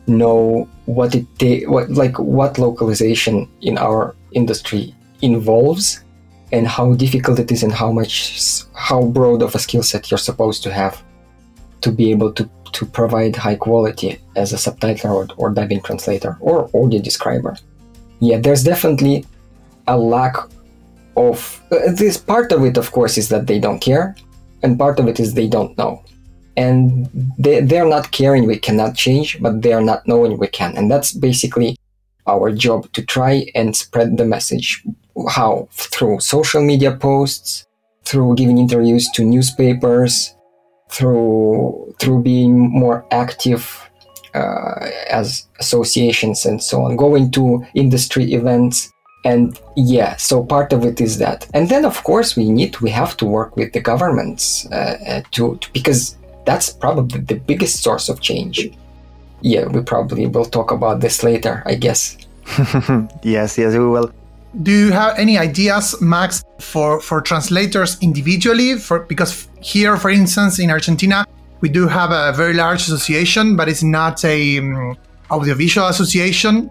know 0.08 0.68
what 0.86 1.16
it 1.16 1.26
ta- 1.40 1.70
what 1.70 1.90
like 1.90 2.18
what 2.20 2.58
localization 2.58 3.50
in 3.62 3.78
our 3.78 4.16
industry 4.34 4.94
involves, 5.22 6.04
and 6.52 6.68
how 6.68 6.94
difficult 6.94 7.40
it 7.40 7.52
is, 7.52 7.64
and 7.64 7.74
how 7.74 7.92
much 7.92 8.64
how 8.74 9.04
broad 9.04 9.42
of 9.42 9.56
a 9.56 9.60
skill 9.60 9.84
set 9.84 10.12
you're 10.12 10.18
supposed 10.18 10.64
to 10.64 10.72
have 10.72 11.04
to 11.82 11.92
be 11.92 12.12
able 12.12 12.32
to 12.32 12.50
to 12.74 12.86
provide 12.86 13.36
high 13.36 13.56
quality 13.56 14.20
as 14.36 14.54
a 14.54 14.58
subtitler 14.58 15.12
or, 15.12 15.28
or 15.38 15.50
dubbing 15.50 15.82
translator 15.82 16.38
or 16.40 16.70
audio 16.74 17.02
describer. 17.02 17.56
Yeah, 18.20 18.40
there's 18.40 18.64
definitely 18.64 19.26
a 19.88 19.98
lack 19.98 20.36
of 21.16 21.62
uh, 21.72 21.92
this 21.92 22.18
part 22.18 22.52
of 22.52 22.64
it 22.64 22.78
of 22.78 22.92
course 22.92 23.18
is 23.18 23.30
that 23.30 23.46
they 23.46 23.60
don't 23.60 23.80
care 23.80 24.16
and 24.64 24.80
part 24.80 25.00
of 25.00 25.08
it 25.08 25.20
is 25.20 25.34
they 25.34 25.48
don't 25.48 25.78
know. 25.78 26.04
And 26.56 27.10
they, 27.38 27.62
they're 27.62 27.88
not 27.88 28.12
caring 28.12 28.46
we 28.46 28.58
cannot 28.58 28.96
change 28.96 29.42
but 29.42 29.62
they 29.62 29.74
are 29.74 29.82
not 29.82 30.08
knowing 30.08 30.38
we 30.38 30.48
can. 30.48 30.76
And 30.78 30.90
that's 30.90 31.12
basically 31.14 31.78
our 32.26 32.52
job 32.52 32.92
to 32.94 33.02
try 33.04 33.46
and 33.54 33.76
spread 33.76 34.18
the 34.18 34.26
message. 34.26 34.84
How? 35.30 35.68
Through 35.72 36.22
social 36.22 36.62
media 36.62 36.96
posts 36.96 37.66
through 38.06 38.36
giving 38.36 38.58
interviews 38.58 39.10
to 39.16 39.24
newspapers 39.24 40.36
through 40.94 41.96
through 42.00 42.22
being 42.22 42.70
more 42.70 43.06
active 43.12 43.90
uh, 44.34 44.90
as 45.10 45.48
associations 45.60 46.46
and 46.46 46.62
so 46.62 46.82
on 46.84 46.96
going 46.96 47.32
to 47.32 47.66
industry 47.74 48.34
events. 48.34 48.92
And 49.26 49.60
yeah 49.76 50.18
so 50.18 50.44
part 50.44 50.74
of 50.74 50.86
it 50.86 51.00
is 51.00 51.18
that. 51.18 51.48
And 51.54 51.70
then 51.70 51.86
of 51.86 52.04
course 52.04 52.36
we 52.36 52.50
need 52.50 52.80
we 52.80 52.90
have 52.92 53.16
to 53.18 53.26
work 53.26 53.56
with 53.56 53.74
the 53.74 53.82
governments 53.82 54.68
uh, 54.72 54.98
uh, 55.08 55.22
to, 55.32 55.58
to 55.58 55.72
because 55.72 56.18
that's 56.46 56.70
probably 56.70 57.22
the 57.22 57.36
biggest 57.36 57.82
source 57.82 58.10
of 58.10 58.20
change. 58.20 58.70
Yeah 59.42 59.66
we 59.68 59.82
probably 59.82 60.28
will 60.28 60.46
talk 60.46 60.72
about 60.72 61.00
this 61.00 61.24
later 61.24 61.64
i 61.66 61.76
guess. 61.76 62.18
Yes, 63.24 63.58
yes, 63.58 63.74
we 63.74 63.88
will. 63.88 64.12
Do 64.62 64.72
you 64.72 64.92
have 64.92 65.18
any 65.18 65.38
ideas, 65.38 66.00
Max, 66.00 66.44
for 66.60 67.02
for 67.02 67.22
translators 67.22 67.98
individually? 68.02 68.76
For 68.78 69.00
because 69.00 69.48
here, 69.62 69.98
for 69.98 70.12
instance, 70.12 70.60
in 70.60 70.70
Argentina, 70.70 71.26
we 71.62 71.70
do 71.70 71.88
have 71.88 72.12
a 72.12 72.34
very 72.38 72.54
large 72.54 72.82
association, 72.82 73.56
but 73.56 73.68
it's 73.68 73.82
not 73.82 74.24
a 74.24 74.60
um, 74.60 74.96
audiovisual 75.32 75.88
association. 75.88 76.70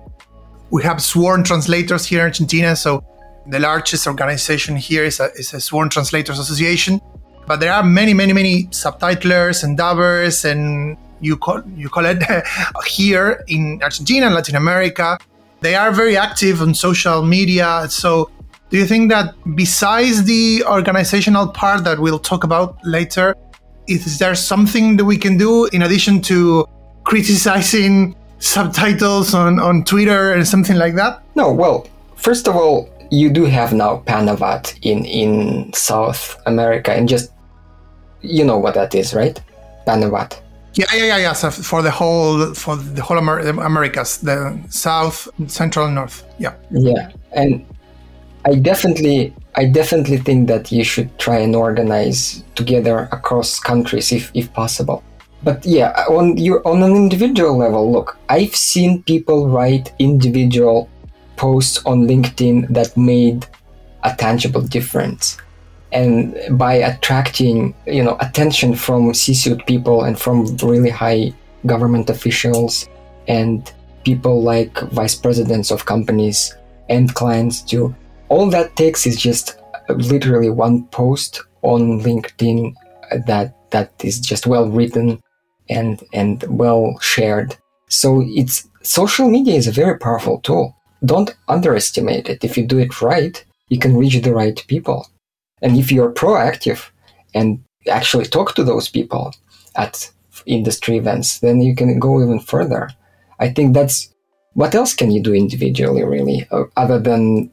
We 0.71 0.85
have 0.85 1.03
sworn 1.03 1.42
translators 1.42 2.07
here 2.07 2.21
in 2.21 2.27
Argentina, 2.27 2.77
so 2.77 3.03
the 3.49 3.59
largest 3.59 4.07
organization 4.07 4.77
here 4.77 5.05
is 5.05 5.18
a, 5.18 5.33
is 5.33 5.53
a 5.53 5.61
sworn 5.61 5.88
translators 5.88 6.38
association. 6.38 7.01
But 7.49 7.59
there 7.59 7.73
are 7.73 7.83
many, 7.83 8.14
many, 8.14 8.33
many 8.33 8.66
subtitlers 8.66 9.64
and 9.64 9.77
dubbers, 9.77 10.45
and 10.45 10.97
you 11.21 11.37
call 11.37 11.62
you 11.75 11.88
call 11.88 12.07
it 12.07 12.23
here 12.87 13.42
in 13.49 13.81
Argentina 13.83 14.31
Latin 14.31 14.55
America. 14.55 15.18
They 15.62 15.75
are 15.75 15.92
very 15.92 16.16
active 16.16 16.61
on 16.61 16.75
social 16.75 17.22
media. 17.22 17.87
So, 17.88 18.31
do 18.70 18.79
you 18.79 18.87
think 18.87 19.11
that 19.11 19.35
besides 19.55 20.25
the 20.25 20.64
organizational 20.66 21.48
part 21.48 21.85
that 21.85 21.98
we'll 21.98 22.18
talk 22.18 22.44
about 22.44 22.79
later, 22.85 23.35
is 23.87 24.18
there 24.18 24.35
something 24.35 24.96
that 24.96 25.05
we 25.05 25.16
can 25.16 25.37
do 25.37 25.66
in 25.66 25.83
addition 25.83 26.20
to 26.22 26.66
criticizing 27.05 28.14
subtitles 28.38 29.35
on, 29.35 29.61
on 29.61 29.85
Twitter 29.85 30.33
and 30.33 30.46
something 30.46 30.77
like 30.77 30.94
that? 30.96 31.22
no 31.35 31.53
well 31.53 31.87
first 32.16 32.46
of 32.48 32.57
all 32.57 32.88
you 33.11 33.31
do 33.31 33.44
have 33.44 33.72
now 33.72 34.03
panavat 34.07 34.79
in 34.83 35.05
in 35.05 35.72
south 35.72 36.37
america 36.46 36.92
and 36.92 37.09
just 37.09 37.33
you 38.20 38.44
know 38.44 38.59
what 38.59 38.75
that 38.75 38.94
is 38.94 39.14
right 39.14 39.40
panavat 39.87 40.40
Yeah, 40.75 40.87
yeah, 40.95 41.05
yeah, 41.05 41.17
yeah. 41.19 41.33
So 41.35 41.51
for 41.51 41.83
the 41.83 41.91
whole 41.91 42.55
for 42.55 42.77
the 42.77 43.03
whole 43.03 43.19
Amer- 43.19 43.41
Americas, 43.41 44.19
the 44.19 44.59
South, 44.71 45.29
Central, 45.47 45.91
North. 45.91 46.25
Yeah. 46.39 46.55
Yeah, 46.71 47.11
and 47.33 47.65
I 48.45 48.55
definitely, 48.57 49.35
I 49.55 49.67
definitely 49.67 50.17
think 50.17 50.49
that 50.49 50.73
you 50.73 50.83
should 50.83 51.17
try 51.19 51.39
and 51.39 51.55
organize 51.55 52.43
together 52.55 53.09
across 53.13 53.61
countries 53.61 54.13
if, 54.13 54.31
if 54.35 54.53
possible. 54.53 55.05
But 55.45 55.65
yeah, 55.67 55.91
on 56.09 56.37
your 56.39 56.67
on 56.67 56.83
an 56.83 56.95
individual 56.97 57.57
level, 57.57 57.91
look, 57.93 58.17
I've 58.29 58.55
seen 58.55 59.03
people 59.03 59.49
write 59.49 59.93
individual 59.99 60.89
posts 61.37 61.85
on 61.85 62.07
LinkedIn 62.07 62.69
that 62.69 62.97
made 62.97 63.47
a 64.05 64.15
tangible 64.15 64.63
difference, 64.63 65.37
and 65.92 66.37
by 66.59 66.74
attracting 66.74 67.74
you 67.87 68.02
know 68.02 68.16
attention 68.20 68.74
from 68.74 69.14
C-suite 69.14 69.66
people 69.66 70.05
and 70.05 70.18
from 70.18 70.57
really 70.59 70.90
high 70.90 71.33
government 71.66 72.11
officials 72.11 72.88
and 73.28 73.72
people 74.05 74.42
like 74.42 74.81
vice 74.90 75.14
presidents 75.14 75.70
of 75.70 75.87
companies 75.87 76.57
and 76.88 77.14
clients 77.14 77.62
too. 77.62 77.94
All 78.28 78.50
that 78.50 78.74
takes 78.76 79.07
is 79.07 79.20
just 79.20 79.61
literally 79.88 80.50
one 80.50 80.85
post 80.88 81.42
on 81.62 82.00
LinkedIn 82.00 82.74
that 83.26 83.55
that 83.70 83.92
is 84.05 84.18
just 84.20 84.46
well 84.46 84.68
written 84.68 85.22
and 85.68 86.02
and 86.12 86.44
well 86.48 86.98
shared. 87.00 87.57
So 87.88 88.22
it's 88.26 88.68
social 88.83 89.28
media 89.28 89.55
is 89.55 89.66
a 89.66 89.72
very 89.72 89.98
powerful 89.98 90.40
tool. 90.40 90.76
Don't 91.05 91.35
underestimate 91.48 92.28
it. 92.28 92.44
If 92.44 92.57
you 92.57 92.66
do 92.66 92.78
it 92.78 93.02
right, 93.02 93.44
you 93.68 93.78
can 93.78 93.96
reach 93.96 94.20
the 94.22 94.35
right 94.35 94.62
people. 94.68 95.07
And 95.62 95.79
if 95.79 95.92
you're 95.92 96.12
proactive 96.12 96.90
and 97.35 97.62
actually 97.88 98.27
talk 98.27 98.55
to 98.55 98.64
those 98.64 98.88
people 98.88 99.35
at 99.77 100.11
industry 100.46 100.96
events, 100.96 101.40
then 101.40 101.61
you 101.61 101.75
can 101.75 101.98
go 101.98 102.22
even 102.22 102.40
further. 102.40 102.90
I 103.38 103.51
think 103.51 103.75
that's 103.75 104.12
what 104.55 104.75
else 104.75 104.94
can 104.94 105.11
you 105.11 105.22
do 105.22 105.35
individually, 105.35 106.05
really, 106.05 106.47
other 106.76 106.99
than 106.99 107.51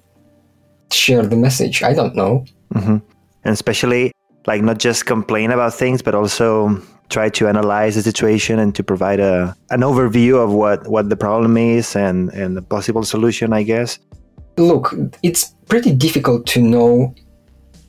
share 0.91 1.25
the 1.25 1.38
message? 1.38 1.84
I 1.84 1.93
don't 1.93 2.15
know. 2.15 2.45
hmm 2.73 2.97
And 3.43 3.53
especially, 3.53 4.11
like, 4.47 4.61
not 4.61 4.79
just 4.79 5.05
complain 5.05 5.51
about 5.51 5.73
things, 5.73 6.01
but 6.01 6.13
also 6.13 6.81
try 7.09 7.29
to 7.29 7.47
analyze 7.47 7.95
the 7.95 8.03
situation 8.03 8.59
and 8.59 8.75
to 8.75 8.84
provide 8.84 9.19
a 9.19 9.55
an 9.71 9.81
overview 9.81 10.36
of 10.43 10.51
what 10.53 10.88
what 10.88 11.09
the 11.09 11.15
problem 11.15 11.57
is 11.57 11.95
and 11.95 12.29
and 12.34 12.55
the 12.57 12.61
possible 12.61 13.03
solution, 13.03 13.53
I 13.53 13.63
guess. 13.63 13.99
Look, 14.57 14.93
it's 15.23 15.55
pretty 15.67 15.93
difficult 15.93 16.45
to 16.47 16.61
know 16.61 17.15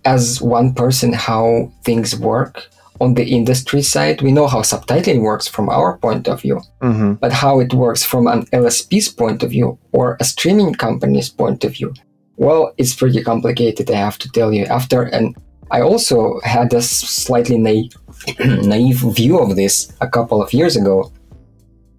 as 0.05 0.41
one 0.41 0.75
person 0.75 1.13
how 1.13 1.73
things 1.85 2.19
work. 2.19 2.69
On 3.01 3.15
the 3.15 3.25
industry 3.25 3.81
side, 3.81 4.21
we 4.21 4.31
know 4.31 4.47
how 4.47 4.61
subtitling 4.61 5.23
works 5.23 5.49
from 5.49 5.71
our 5.71 5.97
point 5.97 6.29
of 6.29 6.43
view, 6.43 6.61
hmm 6.83 7.15
but 7.15 7.33
how 7.33 7.59
it 7.59 7.73
works 7.73 8.03
from 8.05 8.27
an 8.27 8.45
LSP's 8.53 9.09
point 9.09 9.43
of 9.43 9.51
view 9.51 9.79
or 9.93 10.19
a 10.21 10.25
streaming 10.25 10.75
company's 10.75 11.31
point 11.31 11.65
of 11.65 11.73
view, 11.73 11.95
well, 12.41 12.73
it's 12.79 12.95
pretty 12.95 13.23
complicated, 13.23 13.91
I 13.91 13.97
have 13.97 14.19
to 14.19 14.29
tell 14.31 14.51
you. 14.51 14.65
After, 14.65 15.03
and 15.03 15.37
I 15.71 15.83
also 15.83 16.41
had 16.43 16.73
a 16.73 16.81
slightly 16.81 17.59
naive, 17.59 17.93
naive 18.65 19.01
view 19.15 19.39
of 19.39 19.57
this 19.57 19.93
a 20.01 20.09
couple 20.09 20.43
of 20.43 20.53
years 20.55 20.75
ago. 20.75 21.13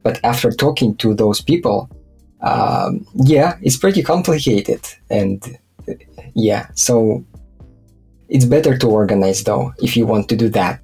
But 0.02 0.20
after 0.24 0.52
talking 0.52 0.96
to 0.96 1.14
those 1.14 1.42
people, 1.42 1.90
um, 2.42 3.06
yeah, 3.14 3.58
it's 3.62 3.78
pretty 3.78 4.02
complicated. 4.02 4.82
And 5.12 5.60
uh, 5.88 5.94
yeah, 6.34 6.70
so 6.74 7.24
it's 8.32 8.46
better 8.46 8.78
to 8.78 8.88
organize 8.88 9.44
though 9.44 9.74
if 9.84 9.96
you 9.98 10.08
want 10.08 10.28
to 10.30 10.36
do 10.36 10.48
that. 10.50 10.80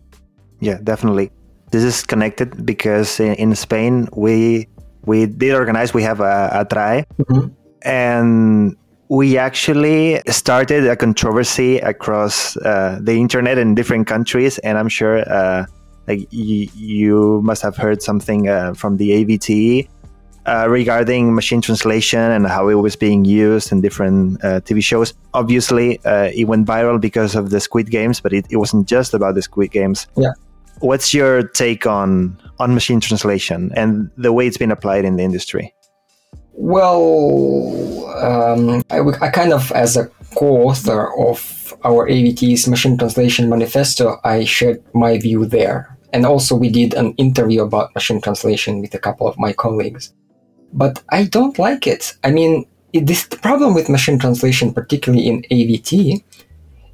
Yeah, 0.60 0.78
definitely. 0.84 1.32
This 1.72 1.84
is 1.84 2.04
connected 2.04 2.66
because 2.66 3.20
in, 3.20 3.34
in 3.36 3.56
Spain 3.56 4.08
we 4.16 4.68
we 5.06 5.26
did 5.26 5.54
organize. 5.56 5.94
We 5.94 6.04
have 6.04 6.20
a, 6.20 6.50
ATRAE, 6.62 7.06
Mhm. 7.24 7.52
and 7.84 8.76
we 9.10 9.38
actually 9.38 10.20
started 10.28 10.86
a 10.86 10.96
controversy 10.96 11.80
across 11.80 12.58
uh, 12.58 13.00
the 13.02 13.14
internet 13.16 13.58
in 13.58 13.74
different 13.76 14.06
countries. 14.08 14.58
And 14.68 14.78
I'm 14.78 14.90
sure, 14.90 15.24
uh, 15.32 15.64
like 16.08 16.28
y- 16.34 16.68
you 16.76 17.40
must 17.44 17.62
have 17.64 17.78
heard 17.78 18.02
something 18.04 18.50
uh, 18.50 18.74
from 18.74 18.98
the 18.98 19.12
AVTE 19.12 19.88
uh, 20.48 20.68
regarding 20.70 21.36
machine 21.36 21.62
translation 21.62 22.20
and 22.20 22.48
how 22.48 22.70
it 22.70 22.76
was 22.76 22.96
being 22.96 23.26
used 23.26 23.72
in 23.72 23.82
different 23.82 24.44
uh, 24.44 24.62
TV 24.62 24.84
shows. 24.84 25.14
Obviously, 25.34 26.00
uh, 26.06 26.32
it 26.34 26.46
went 26.46 26.66
viral 26.66 27.00
because 27.00 27.36
of 27.36 27.50
the 27.50 27.60
Squid 27.60 27.92
Games, 27.92 28.20
but 28.22 28.34
it, 28.34 28.46
it 28.50 28.58
wasn't 28.58 28.88
just 28.88 29.14
about 29.14 29.36
the 29.36 29.42
Squid 29.42 29.72
Games. 29.72 30.08
Yeah. 30.16 30.32
What's 30.80 31.14
your 31.14 31.44
take 31.44 31.86
on 31.86 32.38
on 32.60 32.74
machine 32.74 33.00
translation 33.00 33.72
and 33.76 34.10
the 34.16 34.32
way 34.32 34.48
it's 34.48 34.58
been 34.58 34.72
applied 34.72 35.06
in 35.06 35.18
the 35.18 35.24
industry? 35.24 35.74
Well, 36.54 38.06
um, 38.18 38.82
I, 38.90 39.00
I 39.22 39.30
kind 39.30 39.54
of, 39.54 39.72
as 39.74 39.96
a 39.96 40.10
co-author 40.36 41.14
of 41.20 41.74
our 41.84 42.08
AVTE's 42.10 42.68
machine 42.68 42.98
translation 42.98 43.50
manifesto, 43.50 44.20
I 44.24 44.46
shared 44.46 44.84
my 44.94 45.20
view 45.20 45.46
there. 45.46 45.96
And 46.14 46.26
also, 46.26 46.56
we 46.56 46.70
did 46.70 46.94
an 46.94 47.14
interview 47.14 47.62
about 47.62 47.94
machine 47.94 48.22
translation 48.22 48.82
with 48.82 48.94
a 48.94 49.00
couple 49.00 49.28
of 49.28 49.38
my 49.38 49.54
colleagues. 49.54 50.14
But 50.74 51.02
I 51.10 51.26
don't 51.26 51.58
like 51.58 51.88
it. 51.88 52.14
I 52.24 52.32
mean, 52.32 52.66
it, 52.94 53.08
this 53.08 53.26
the 53.26 53.38
problem 53.38 53.74
with 53.74 53.90
machine 53.90 54.20
translation, 54.20 54.74
particularly 54.74 55.28
in 55.28 55.42
AVT, 55.44 56.24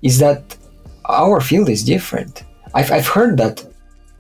is 0.02 0.20
that 0.20 0.58
our 1.06 1.42
field 1.42 1.70
is 1.70 1.84
different. 1.84 2.44
I've, 2.74 2.92
I've 2.92 3.08
heard 3.08 3.38
that 3.38 3.66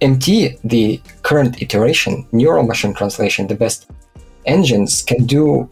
MT, 0.01 0.58
the 0.64 1.01
current 1.22 1.62
iteration, 1.62 2.28
neural 2.32 2.64
machine 2.64 2.93
translation, 2.93 3.47
the 3.47 3.56
best 3.56 3.89
engines 4.45 5.01
can 5.01 5.26
do 5.26 5.70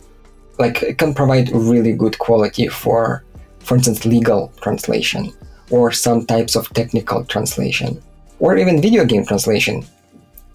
like 0.60 0.98
can 0.98 1.14
provide 1.14 1.52
really 1.52 1.94
good 1.94 2.18
quality 2.20 2.68
for 2.68 3.24
for 3.60 3.76
instance 3.76 4.06
legal 4.06 4.52
translation 4.62 5.34
or 5.70 5.92
some 5.92 6.26
types 6.26 6.56
of 6.56 6.70
technical 6.74 7.24
translation 7.26 8.02
or 8.40 8.58
even 8.58 8.82
video 8.82 9.06
game 9.06 9.26
translation 9.26 9.84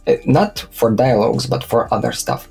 Uh, 0.08 0.14
not 0.24 0.54
for 0.78 0.88
dialogues 1.04 1.46
but 1.52 1.62
for 1.70 1.80
other 1.96 2.12
stuff 2.12 2.42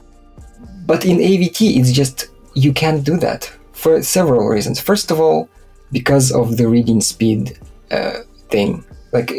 but 0.86 1.05
in 1.05 1.17
avt 1.17 1.61
it's 1.61 1.91
just 1.91 2.27
you 2.53 2.71
can't 2.73 3.03
do 3.03 3.17
that 3.17 3.51
for 3.73 4.01
several 4.01 4.47
reasons 4.47 4.79
first 4.79 5.11
of 5.11 5.19
all 5.19 5.49
because 5.91 6.31
of 6.31 6.57
the 6.57 6.67
reading 6.67 7.01
speed 7.01 7.57
uh, 7.91 8.19
thing 8.49 8.83
like 9.11 9.31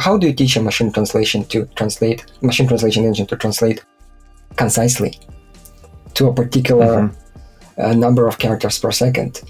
how 0.00 0.16
do 0.18 0.26
you 0.26 0.32
teach 0.32 0.56
a 0.56 0.62
machine 0.62 0.92
translation 0.92 1.44
to 1.44 1.66
translate 1.76 2.24
machine 2.42 2.66
translation 2.66 3.04
engine 3.04 3.26
to 3.26 3.36
translate 3.36 3.84
concisely 4.56 5.18
to 6.14 6.28
a 6.28 6.34
particular 6.34 7.10
uh, 7.78 7.92
number 7.94 8.26
of 8.26 8.38
characters 8.38 8.78
per 8.78 8.92
second. 8.92 9.42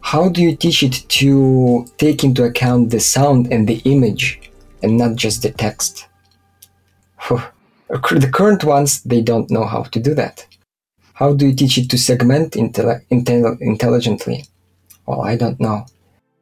How 0.00 0.28
do 0.28 0.42
you 0.42 0.54
teach 0.54 0.82
it 0.82 1.04
to 1.08 1.86
take 1.96 2.24
into 2.24 2.44
account 2.44 2.90
the 2.90 3.00
sound 3.00 3.52
and 3.52 3.66
the 3.66 3.80
image 3.84 4.50
and 4.82 4.98
not 4.98 5.16
just 5.16 5.42
the 5.42 5.50
text? 5.50 6.06
The 7.28 8.30
current 8.32 8.64
ones, 8.64 9.02
they 9.02 9.22
don't 9.22 9.50
know 9.50 9.64
how 9.64 9.84
to 9.84 10.00
do 10.00 10.14
that. 10.14 10.46
How 11.14 11.32
do 11.32 11.46
you 11.46 11.54
teach 11.54 11.78
it 11.78 11.88
to 11.90 11.98
segment 11.98 12.52
intel- 12.52 13.60
intelligently? 13.60 14.44
Well, 15.06 15.22
I 15.22 15.36
don't 15.36 15.60
know. 15.60 15.86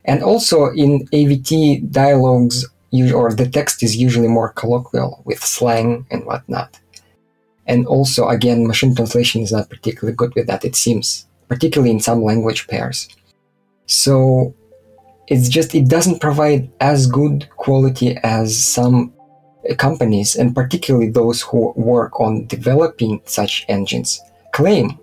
And 0.04 0.22
also 0.22 0.70
in 0.70 1.06
AVT 1.08 1.92
dialogues, 1.92 2.66
or 3.14 3.32
the 3.32 3.48
text 3.48 3.82
is 3.82 3.96
usually 3.96 4.28
more 4.28 4.50
colloquial 4.50 5.22
with 5.24 5.42
slang 5.42 6.06
and 6.10 6.24
whatnot. 6.24 6.78
And 7.66 7.86
also, 7.86 8.28
again, 8.28 8.66
machine 8.66 8.94
translation 8.94 9.42
is 9.42 9.52
not 9.52 9.70
particularly 9.70 10.16
good 10.16 10.34
with 10.34 10.46
that, 10.48 10.64
it 10.64 10.74
seems, 10.74 11.26
particularly 11.48 11.90
in 11.92 12.00
some 12.00 12.22
language 12.22 12.66
pairs. 12.66 13.08
So 13.86 14.54
it's 15.28 15.48
just, 15.48 15.74
it 15.74 15.88
doesn't 15.88 16.20
provide 16.20 16.70
as 16.80 17.06
good 17.06 17.48
quality 17.56 18.16
as 18.24 18.62
some 18.62 19.12
companies, 19.78 20.34
and 20.34 20.54
particularly 20.54 21.10
those 21.10 21.42
who 21.42 21.72
work 21.76 22.18
on 22.20 22.46
developing 22.46 23.20
such 23.26 23.64
engines, 23.68 24.20
claim. 24.52 24.98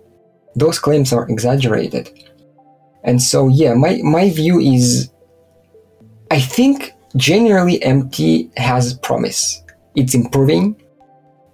Those 0.55 0.79
claims 0.79 1.13
are 1.13 1.29
exaggerated. 1.29 2.09
And 3.03 3.21
so, 3.21 3.47
yeah, 3.47 3.73
my, 3.73 3.99
my 4.03 4.29
view 4.29 4.59
is 4.59 5.09
I 6.31 6.39
think 6.39 6.93
generally 7.15 7.81
MT 7.81 8.51
has 8.57 8.93
promise. 8.93 9.63
It's 9.95 10.13
improving 10.13 10.75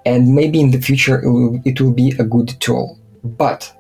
and 0.06 0.36
maybe 0.36 0.60
in 0.60 0.72
the 0.72 0.82
future 0.82 1.22
it 1.22 1.30
will, 1.30 1.62
it 1.66 1.80
will 1.82 1.94
be 1.94 2.14
a 2.20 2.24
good 2.24 2.50
tool. 2.60 3.00
But 3.24 3.72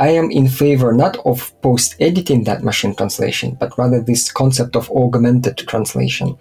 I 0.00 0.08
am 0.08 0.30
in 0.30 0.48
favor 0.48 0.92
not 0.92 1.16
of 1.24 1.52
post 1.62 1.96
editing 2.00 2.44
that 2.44 2.62
machine 2.62 2.94
translation, 2.94 3.56
but 3.58 3.76
rather 3.78 4.00
this 4.00 4.30
concept 4.30 4.76
of 4.76 4.90
augmented 4.90 5.58
translation, 5.58 6.36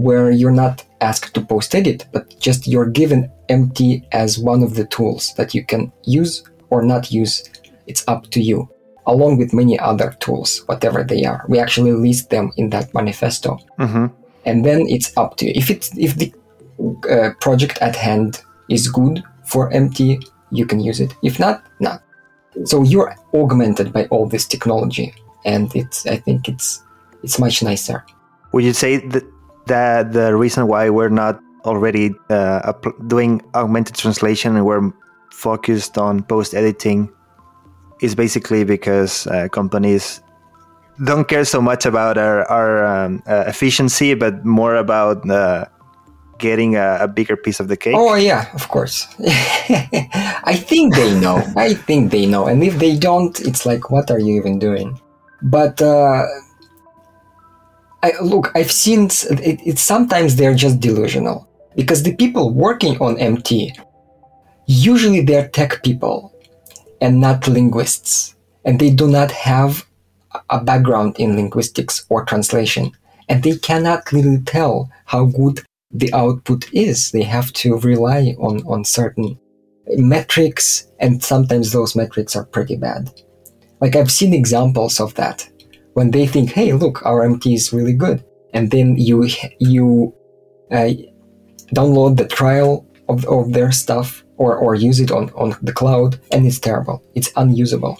where 0.00 0.30
you're 0.30 0.60
not 0.64 0.84
asked 1.00 1.34
to 1.34 1.40
post 1.40 1.74
edit, 1.74 2.06
but 2.12 2.38
just 2.40 2.66
you're 2.66 2.90
given 3.00 3.30
empty 3.48 4.02
as 4.12 4.38
one 4.38 4.62
of 4.62 4.74
the 4.74 4.86
tools 4.86 5.34
that 5.34 5.54
you 5.54 5.64
can 5.64 5.92
use 6.04 6.44
or 6.70 6.82
not 6.82 7.10
use. 7.10 7.48
It's 7.86 8.04
up 8.08 8.30
to 8.30 8.40
you, 8.40 8.68
along 9.06 9.38
with 9.38 9.52
many 9.52 9.78
other 9.78 10.16
tools, 10.20 10.62
whatever 10.66 11.02
they 11.02 11.24
are. 11.24 11.44
We 11.48 11.58
actually 11.58 11.92
list 11.92 12.30
them 12.30 12.52
in 12.56 12.70
that 12.70 12.94
manifesto 12.94 13.58
hmm 13.78 14.06
and 14.44 14.64
then 14.64 14.86
it's 14.88 15.16
up 15.16 15.36
to 15.38 15.46
you. 15.46 15.52
If 15.54 15.70
it's 15.70 15.96
if 15.96 16.16
the 16.16 16.32
uh, 17.10 17.30
project 17.40 17.78
at 17.80 17.96
hand 17.96 18.42
is 18.68 18.88
good 18.88 19.22
for 19.44 19.70
empty, 19.72 20.18
you 20.50 20.66
can 20.66 20.80
use 20.80 21.00
it. 21.00 21.14
If 21.22 21.38
not, 21.38 21.62
not. 21.80 22.02
So 22.64 22.82
you're 22.82 23.14
augmented 23.34 23.92
by 23.92 24.06
all 24.06 24.26
this 24.26 24.46
technology, 24.46 25.14
and 25.44 25.74
it's 25.74 26.06
I 26.06 26.16
think 26.16 26.48
it's 26.48 26.82
it's 27.22 27.38
much 27.38 27.62
nicer. 27.62 28.04
Would 28.52 28.64
you 28.64 28.72
say 28.72 28.96
that, 28.96 29.24
that 29.70 30.12
the 30.12 30.34
reason 30.34 30.66
why 30.66 30.90
we're 30.90 31.14
not 31.24 31.40
already 31.64 32.14
uh, 32.28 32.72
doing 33.06 33.40
augmented 33.54 33.94
translation 33.94 34.56
and 34.56 34.66
we're 34.66 34.92
focused 35.30 35.96
on 35.96 36.22
post 36.22 36.54
editing 36.54 37.08
is 38.00 38.14
basically 38.14 38.64
because 38.64 39.26
uh, 39.28 39.48
companies 39.48 40.22
don't 41.04 41.28
care 41.28 41.44
so 41.44 41.60
much 41.62 41.86
about 41.86 42.18
our, 42.18 42.44
our 42.50 42.84
um, 42.84 43.22
uh, 43.26 43.44
efficiency, 43.46 44.14
but 44.14 44.44
more 44.44 44.74
about 44.76 45.28
uh, 45.30 45.64
getting 46.38 46.76
a, 46.76 46.98
a 47.00 47.08
bigger 47.08 47.36
piece 47.36 47.60
of 47.60 47.68
the 47.68 47.76
cake? 47.76 47.94
Oh 47.96 48.14
yeah, 48.16 48.50
of 48.54 48.68
course. 48.68 49.06
I 50.52 50.56
think 50.56 50.94
they 50.96 51.14
know. 51.20 51.42
I 51.56 51.74
think 51.74 52.10
they 52.10 52.26
know, 52.26 52.46
and 52.46 52.64
if 52.64 52.78
they 52.78 52.96
don't, 52.96 53.38
it's 53.40 53.64
like, 53.64 53.90
what 53.90 54.10
are 54.10 54.18
you 54.18 54.34
even 54.34 54.58
doing? 54.58 55.00
But 55.42 55.80
uh, 55.80 56.24
I 58.02 58.12
look. 58.22 58.50
I've 58.54 58.72
seen 58.72 59.08
it, 59.30 59.78
sometimes 59.78 60.36
they're 60.36 60.54
just 60.54 60.80
delusional 60.80 61.48
because 61.76 62.02
the 62.02 62.16
people 62.16 62.52
working 62.54 62.98
on 62.98 63.18
MT 63.18 63.72
usually 64.70 65.20
they're 65.20 65.48
tech 65.48 65.82
people 65.82 66.32
and 67.00 67.20
not 67.20 67.48
linguists, 67.48 68.36
and 68.64 68.78
they 68.78 68.90
do 68.90 69.08
not 69.08 69.32
have 69.32 69.84
a 70.48 70.62
background 70.62 71.16
in 71.18 71.34
linguistics 71.34 72.06
or 72.08 72.24
translation, 72.24 72.92
and 73.28 73.42
they 73.42 73.56
cannot 73.56 74.12
really 74.12 74.40
tell 74.42 74.88
how 75.06 75.24
good 75.24 75.60
the 75.90 76.12
output 76.12 76.72
is. 76.72 77.10
They 77.10 77.22
have 77.24 77.52
to 77.54 77.78
rely 77.78 78.36
on, 78.38 78.62
on 78.64 78.84
certain 78.84 79.36
metrics, 79.96 80.86
and 81.00 81.20
sometimes 81.22 81.72
those 81.72 81.96
metrics 81.96 82.36
are 82.36 82.44
pretty 82.44 82.76
bad. 82.76 83.10
Like 83.80 83.96
I've 83.96 84.12
seen 84.12 84.32
examples 84.32 85.00
of 85.00 85.14
that 85.14 85.49
when 86.00 86.10
they 86.16 86.26
think, 86.26 86.48
"Hey, 86.58 86.72
look, 86.72 86.96
our 87.04 87.18
MT 87.32 87.44
is 87.60 87.74
really 87.76 87.96
good," 88.04 88.18
and 88.56 88.64
then 88.74 88.96
you 89.08 89.16
you 89.72 89.86
uh, 90.76 90.92
download 91.78 92.12
the 92.16 92.28
trial 92.38 92.70
of, 93.12 93.18
of 93.36 93.52
their 93.56 93.70
stuff 93.82 94.08
or, 94.42 94.56
or 94.56 94.70
use 94.88 94.98
it 95.04 95.10
on, 95.18 95.24
on 95.42 95.48
the 95.68 95.74
cloud, 95.80 96.18
and 96.32 96.46
it's 96.48 96.58
terrible. 96.58 96.96
It's 97.18 97.30
unusable. 97.36 97.96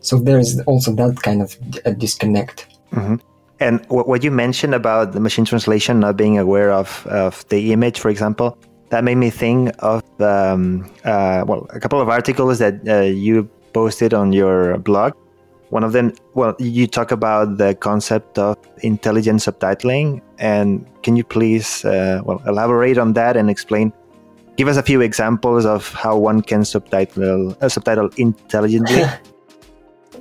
So 0.00 0.18
there 0.18 0.40
is 0.44 0.60
also 0.66 0.90
that 1.00 1.22
kind 1.22 1.40
of 1.42 1.56
a 1.84 1.92
disconnect. 2.04 2.58
Mhm. 2.92 3.20
And 3.60 3.74
what, 3.94 4.08
what 4.10 4.20
you 4.24 4.32
mentioned 4.32 4.74
about 4.74 5.12
the 5.12 5.20
machine 5.20 5.44
translation 5.44 6.00
not 6.00 6.16
being 6.16 6.36
aware 6.46 6.72
of, 6.72 7.06
of 7.06 7.32
the 7.48 7.72
image, 7.72 8.00
for 8.00 8.10
example, 8.10 8.58
that 8.90 9.04
made 9.04 9.18
me 9.26 9.30
think 9.30 9.70
of 9.78 10.02
um, 10.20 10.90
uh, 11.04 11.44
well 11.48 11.62
a 11.70 11.78
couple 11.78 12.00
of 12.00 12.08
articles 12.08 12.58
that 12.58 12.74
uh, 12.88 13.02
you 13.26 13.48
posted 13.72 14.12
on 14.12 14.32
your 14.32 14.78
blog. 14.78 15.12
One 15.74 15.82
of 15.82 15.90
them, 15.90 16.12
well, 16.34 16.54
you 16.60 16.86
talk 16.86 17.10
about 17.10 17.58
the 17.58 17.74
concept 17.74 18.38
of 18.38 18.56
intelligent 18.84 19.40
subtitling, 19.40 20.22
and 20.38 20.86
can 21.02 21.16
you 21.16 21.24
please 21.24 21.84
uh, 21.84 22.22
well 22.24 22.40
elaborate 22.46 22.96
on 22.96 23.14
that 23.14 23.36
and 23.36 23.50
explain? 23.50 23.92
Give 24.56 24.68
us 24.68 24.76
a 24.76 24.84
few 24.84 25.00
examples 25.00 25.66
of 25.66 25.92
how 25.92 26.16
one 26.16 26.42
can 26.42 26.64
subtitle 26.64 27.56
uh, 27.60 27.68
subtitle 27.68 28.08
intelligently. 28.16 29.02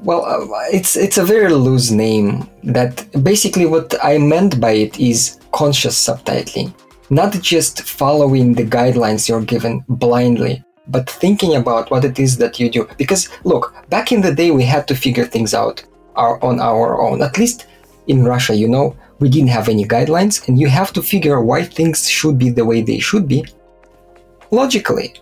Well, 0.01 0.25
uh, 0.25 0.47
it's 0.73 0.97
it's 0.97 1.19
a 1.19 1.23
very 1.23 1.53
loose 1.53 1.91
name. 1.91 2.49
That 2.63 3.05
basically 3.23 3.67
what 3.67 3.93
I 4.03 4.17
meant 4.17 4.59
by 4.59 4.71
it 4.71 4.99
is 4.99 5.39
conscious 5.51 5.95
subtitling, 5.95 6.73
not 7.11 7.31
just 7.41 7.83
following 7.83 8.55
the 8.55 8.65
guidelines 8.65 9.29
you're 9.29 9.45
given 9.45 9.85
blindly, 9.87 10.63
but 10.87 11.09
thinking 11.09 11.55
about 11.55 11.89
what 11.91 12.05
it 12.05 12.19
is 12.19 12.37
that 12.37 12.59
you 12.59 12.69
do. 12.69 12.87
Because 12.97 13.29
look, 13.43 13.73
back 13.89 14.11
in 14.11 14.21
the 14.21 14.33
day, 14.33 14.51
we 14.51 14.63
had 14.63 14.87
to 14.87 14.95
figure 14.95 15.25
things 15.25 15.53
out 15.53 15.83
our, 16.15 16.43
on 16.43 16.59
our 16.59 17.01
own. 17.01 17.21
At 17.21 17.37
least 17.37 17.67
in 18.07 18.25
Russia, 18.25 18.55
you 18.55 18.67
know, 18.67 18.95
we 19.19 19.29
didn't 19.29 19.49
have 19.49 19.69
any 19.69 19.85
guidelines, 19.85 20.45
and 20.47 20.59
you 20.59 20.67
have 20.67 20.91
to 20.93 21.01
figure 21.01 21.41
why 21.41 21.63
things 21.63 22.09
should 22.09 22.37
be 22.37 22.49
the 22.49 22.65
way 22.65 22.81
they 22.81 22.99
should 22.99 23.27
be 23.27 23.45
logically. 24.51 25.15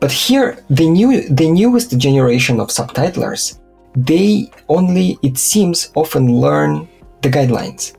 But 0.00 0.12
here, 0.12 0.58
the 0.70 0.88
new, 0.88 1.28
the 1.28 1.50
newest 1.50 1.96
generation 1.98 2.60
of 2.60 2.68
subtitlers, 2.68 3.58
they 3.96 4.50
only, 4.68 5.18
it 5.22 5.38
seems, 5.38 5.90
often 5.94 6.40
learn 6.40 6.88
the 7.22 7.30
guidelines 7.30 7.96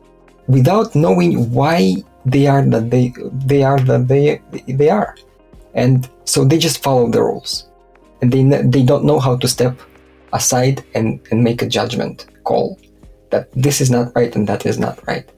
without 0.47 0.95
knowing 0.95 1.51
why 1.51 1.95
they 2.25 2.47
are 2.47 2.63
that 2.63 2.89
they 2.89 3.13
they 3.45 3.63
are 3.63 3.79
that 3.79 4.07
they 4.07 4.41
they 4.67 4.89
are, 4.89 5.15
and 5.75 6.09
so 6.23 6.43
they 6.43 6.57
just 6.57 6.81
follow 6.81 7.09
the 7.09 7.21
rules, 7.21 7.69
and 8.21 8.31
they 8.31 8.43
they 8.63 8.83
don't 8.83 9.05
know 9.05 9.19
how 9.19 9.35
to 9.37 9.47
step 9.47 9.79
aside 10.33 10.83
and 10.95 11.19
and 11.31 11.43
make 11.43 11.61
a 11.61 11.67
judgment 11.67 12.25
call 12.43 12.79
that 13.29 13.51
this 13.53 13.81
is 13.81 13.91
not 13.91 14.15
right 14.15 14.35
and 14.35 14.47
that 14.47 14.65
is 14.65 14.79
not 14.79 15.05
right, 15.07 15.29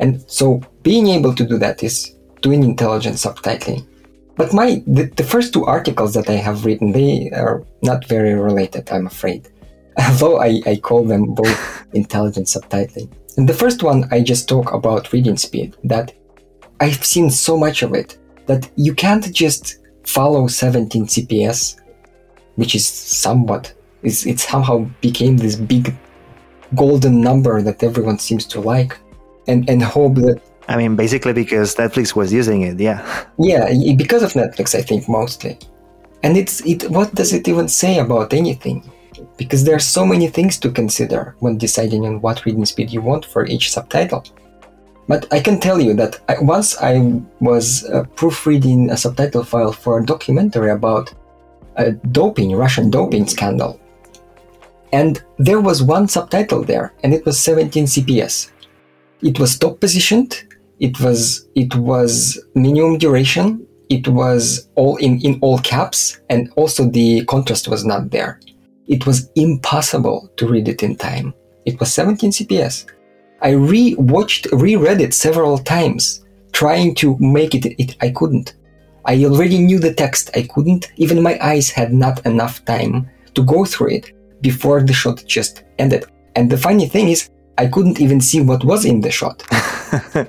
and 0.00 0.24
so 0.28 0.60
being 0.82 1.08
able 1.08 1.34
to 1.34 1.46
do 1.46 1.58
that 1.58 1.82
is 1.82 2.16
doing 2.40 2.64
intelligent 2.64 3.16
subtitling. 3.16 3.86
But 4.36 4.52
my 4.52 4.82
the, 4.86 5.04
the 5.04 5.22
first 5.22 5.52
two 5.52 5.64
articles 5.64 6.14
that 6.14 6.28
I 6.28 6.38
have 6.46 6.64
written 6.64 6.92
they 6.92 7.30
are 7.30 7.64
not 7.82 8.08
very 8.08 8.34
related, 8.34 8.90
I'm 8.90 9.06
afraid. 9.06 9.48
Although 9.98 10.40
I, 10.40 10.60
I 10.66 10.76
call 10.76 11.04
them 11.04 11.34
both 11.34 11.86
intelligent 11.92 12.48
subtitling. 12.48 13.12
In 13.36 13.46
the 13.46 13.54
first 13.54 13.82
one, 13.82 14.08
I 14.10 14.20
just 14.22 14.48
talk 14.48 14.72
about 14.72 15.12
reading 15.12 15.36
speed, 15.36 15.76
that 15.84 16.12
I've 16.80 17.04
seen 17.04 17.30
so 17.30 17.56
much 17.56 17.82
of 17.82 17.94
it 17.94 18.18
that 18.46 18.70
you 18.76 18.94
can't 18.94 19.32
just 19.32 19.78
follow 20.04 20.46
17 20.46 21.06
CPS, 21.06 21.80
which 22.56 22.74
is 22.74 22.86
somewhat, 22.86 23.72
it's, 24.02 24.26
it 24.26 24.40
somehow 24.40 24.86
became 25.00 25.36
this 25.36 25.56
big 25.56 25.94
golden 26.74 27.20
number 27.20 27.62
that 27.62 27.82
everyone 27.82 28.18
seems 28.18 28.46
to 28.46 28.60
like, 28.60 28.98
and, 29.46 29.68
and 29.68 29.82
hope 29.82 30.16
that. 30.16 30.40
I 30.68 30.76
mean, 30.76 30.96
basically 30.96 31.32
because 31.32 31.74
Netflix 31.74 32.16
was 32.16 32.32
using 32.32 32.62
it, 32.62 32.80
yeah. 32.80 33.26
Yeah, 33.38 33.70
because 33.96 34.22
of 34.22 34.32
Netflix, 34.32 34.74
I 34.74 34.82
think 34.82 35.08
mostly. 35.08 35.58
And 36.22 36.38
it's 36.38 36.64
it. 36.64 36.90
What 36.90 37.14
does 37.14 37.34
it 37.34 37.46
even 37.46 37.68
say 37.68 37.98
about 37.98 38.32
anything? 38.32 38.90
because 39.36 39.64
there 39.64 39.74
are 39.74 39.80
so 39.80 40.06
many 40.06 40.28
things 40.28 40.58
to 40.58 40.70
consider 40.70 41.36
when 41.40 41.58
deciding 41.58 42.06
on 42.06 42.20
what 42.20 42.44
reading 42.44 42.64
speed 42.64 42.90
you 42.90 43.00
want 43.00 43.24
for 43.24 43.46
each 43.46 43.72
subtitle. 43.72 44.24
But 45.06 45.32
I 45.32 45.40
can 45.40 45.60
tell 45.60 45.80
you 45.80 45.94
that 45.94 46.20
I, 46.28 46.36
once 46.40 46.76
I 46.80 47.20
was 47.40 47.84
uh, 47.84 48.04
proofreading 48.14 48.90
a 48.90 48.96
subtitle 48.96 49.44
file 49.44 49.72
for 49.72 49.98
a 49.98 50.04
documentary 50.04 50.70
about 50.70 51.12
a 51.76 51.92
doping, 51.92 52.56
Russian 52.56 52.90
doping 52.90 53.26
scandal. 53.26 53.80
And 54.92 55.22
there 55.38 55.60
was 55.60 55.82
one 55.82 56.08
subtitle 56.08 56.62
there, 56.62 56.94
and 57.02 57.12
it 57.12 57.26
was 57.26 57.38
17 57.40 57.86
CPS. 57.86 58.50
It 59.22 59.38
was 59.40 59.58
top 59.58 59.80
positioned, 59.80 60.44
it 60.80 61.00
was 61.00 61.48
it 61.54 61.74
was 61.74 62.38
minimum 62.54 62.98
duration, 62.98 63.66
it 63.88 64.08
was 64.08 64.68
all 64.74 64.96
in, 64.96 65.20
in 65.22 65.38
all 65.40 65.58
caps, 65.58 66.20
and 66.30 66.50
also 66.56 66.88
the 66.88 67.24
contrast 67.26 67.68
was 67.68 67.84
not 67.84 68.10
there. 68.10 68.40
It 68.86 69.06
was 69.06 69.30
impossible 69.34 70.30
to 70.36 70.46
read 70.46 70.68
it 70.68 70.82
in 70.82 70.96
time. 70.96 71.34
It 71.64 71.80
was 71.80 71.92
17 71.92 72.30
CPS. 72.30 72.86
I 73.44 73.50
re-watched, 73.50 74.46
reread 74.52 75.02
it 75.02 75.12
several 75.12 75.58
times, 75.58 76.24
trying 76.52 76.94
to 76.96 77.18
make 77.20 77.54
it, 77.54 77.66
it. 77.78 77.94
I 78.00 78.08
couldn't. 78.10 78.54
I 79.04 79.22
already 79.24 79.58
knew 79.58 79.78
the 79.78 79.92
text. 79.92 80.30
I 80.34 80.44
couldn't. 80.44 80.90
Even 80.96 81.22
my 81.22 81.38
eyes 81.40 81.68
had 81.68 81.92
not 81.92 82.24
enough 82.24 82.64
time 82.64 83.06
to 83.34 83.44
go 83.44 83.66
through 83.66 83.90
it 83.90 84.12
before 84.40 84.82
the 84.82 84.94
shot 84.94 85.22
just 85.26 85.62
ended. 85.78 86.06
And 86.36 86.50
the 86.50 86.56
funny 86.56 86.88
thing 86.88 87.08
is, 87.08 87.28
I 87.58 87.66
couldn't 87.66 88.00
even 88.00 88.22
see 88.22 88.40
what 88.40 88.64
was 88.64 88.86
in 88.86 89.02
the 89.02 89.10
shot. 89.10 89.44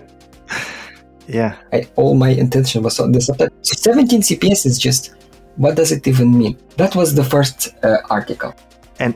yeah. 1.28 1.56
I, 1.72 1.88
all 1.96 2.16
my 2.16 2.30
attention 2.30 2.84
was 2.84 3.00
on 3.00 3.14
the 3.14 3.22
subtitle. 3.22 3.56
So 3.62 3.76
17 3.80 4.22
CPS 4.24 4.66
is 4.66 4.78
just 4.78 5.16
what 5.56 5.76
does 5.76 5.94
it 5.94 6.06
even 6.06 6.38
mean? 6.38 6.58
That 6.76 6.98
was 6.98 7.16
the 7.16 7.24
first 7.24 7.74
uh, 7.82 8.00
article. 8.10 8.54
And 9.00 9.16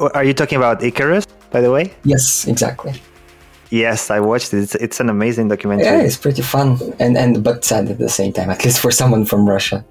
are 0.00 0.22
you 0.22 0.34
talking 0.34 0.58
about 0.58 0.82
Icarus, 0.82 1.26
by 1.50 1.62
the 1.62 1.72
way? 1.72 1.94
Yes, 2.04 2.46
exactly. 2.46 2.92
Yes, 3.70 4.10
I 4.10 4.20
watched 4.20 4.54
it. 4.54 4.62
It's, 4.62 4.74
it's 4.76 5.00
an 5.00 5.08
amazing 5.08 5.48
documentary. 5.48 5.86
Yeah, 5.86 6.02
it's 6.02 6.16
pretty 6.16 6.42
fun 6.42 6.78
and 6.98 7.16
and 7.16 7.42
but 7.44 7.64
sad 7.64 7.90
at 7.90 7.98
the 7.98 8.08
same 8.08 8.32
time, 8.32 8.50
at 8.50 8.64
least 8.64 8.80
for 8.80 8.90
someone 8.90 9.24
from 9.24 9.48
Russia. 9.48 9.84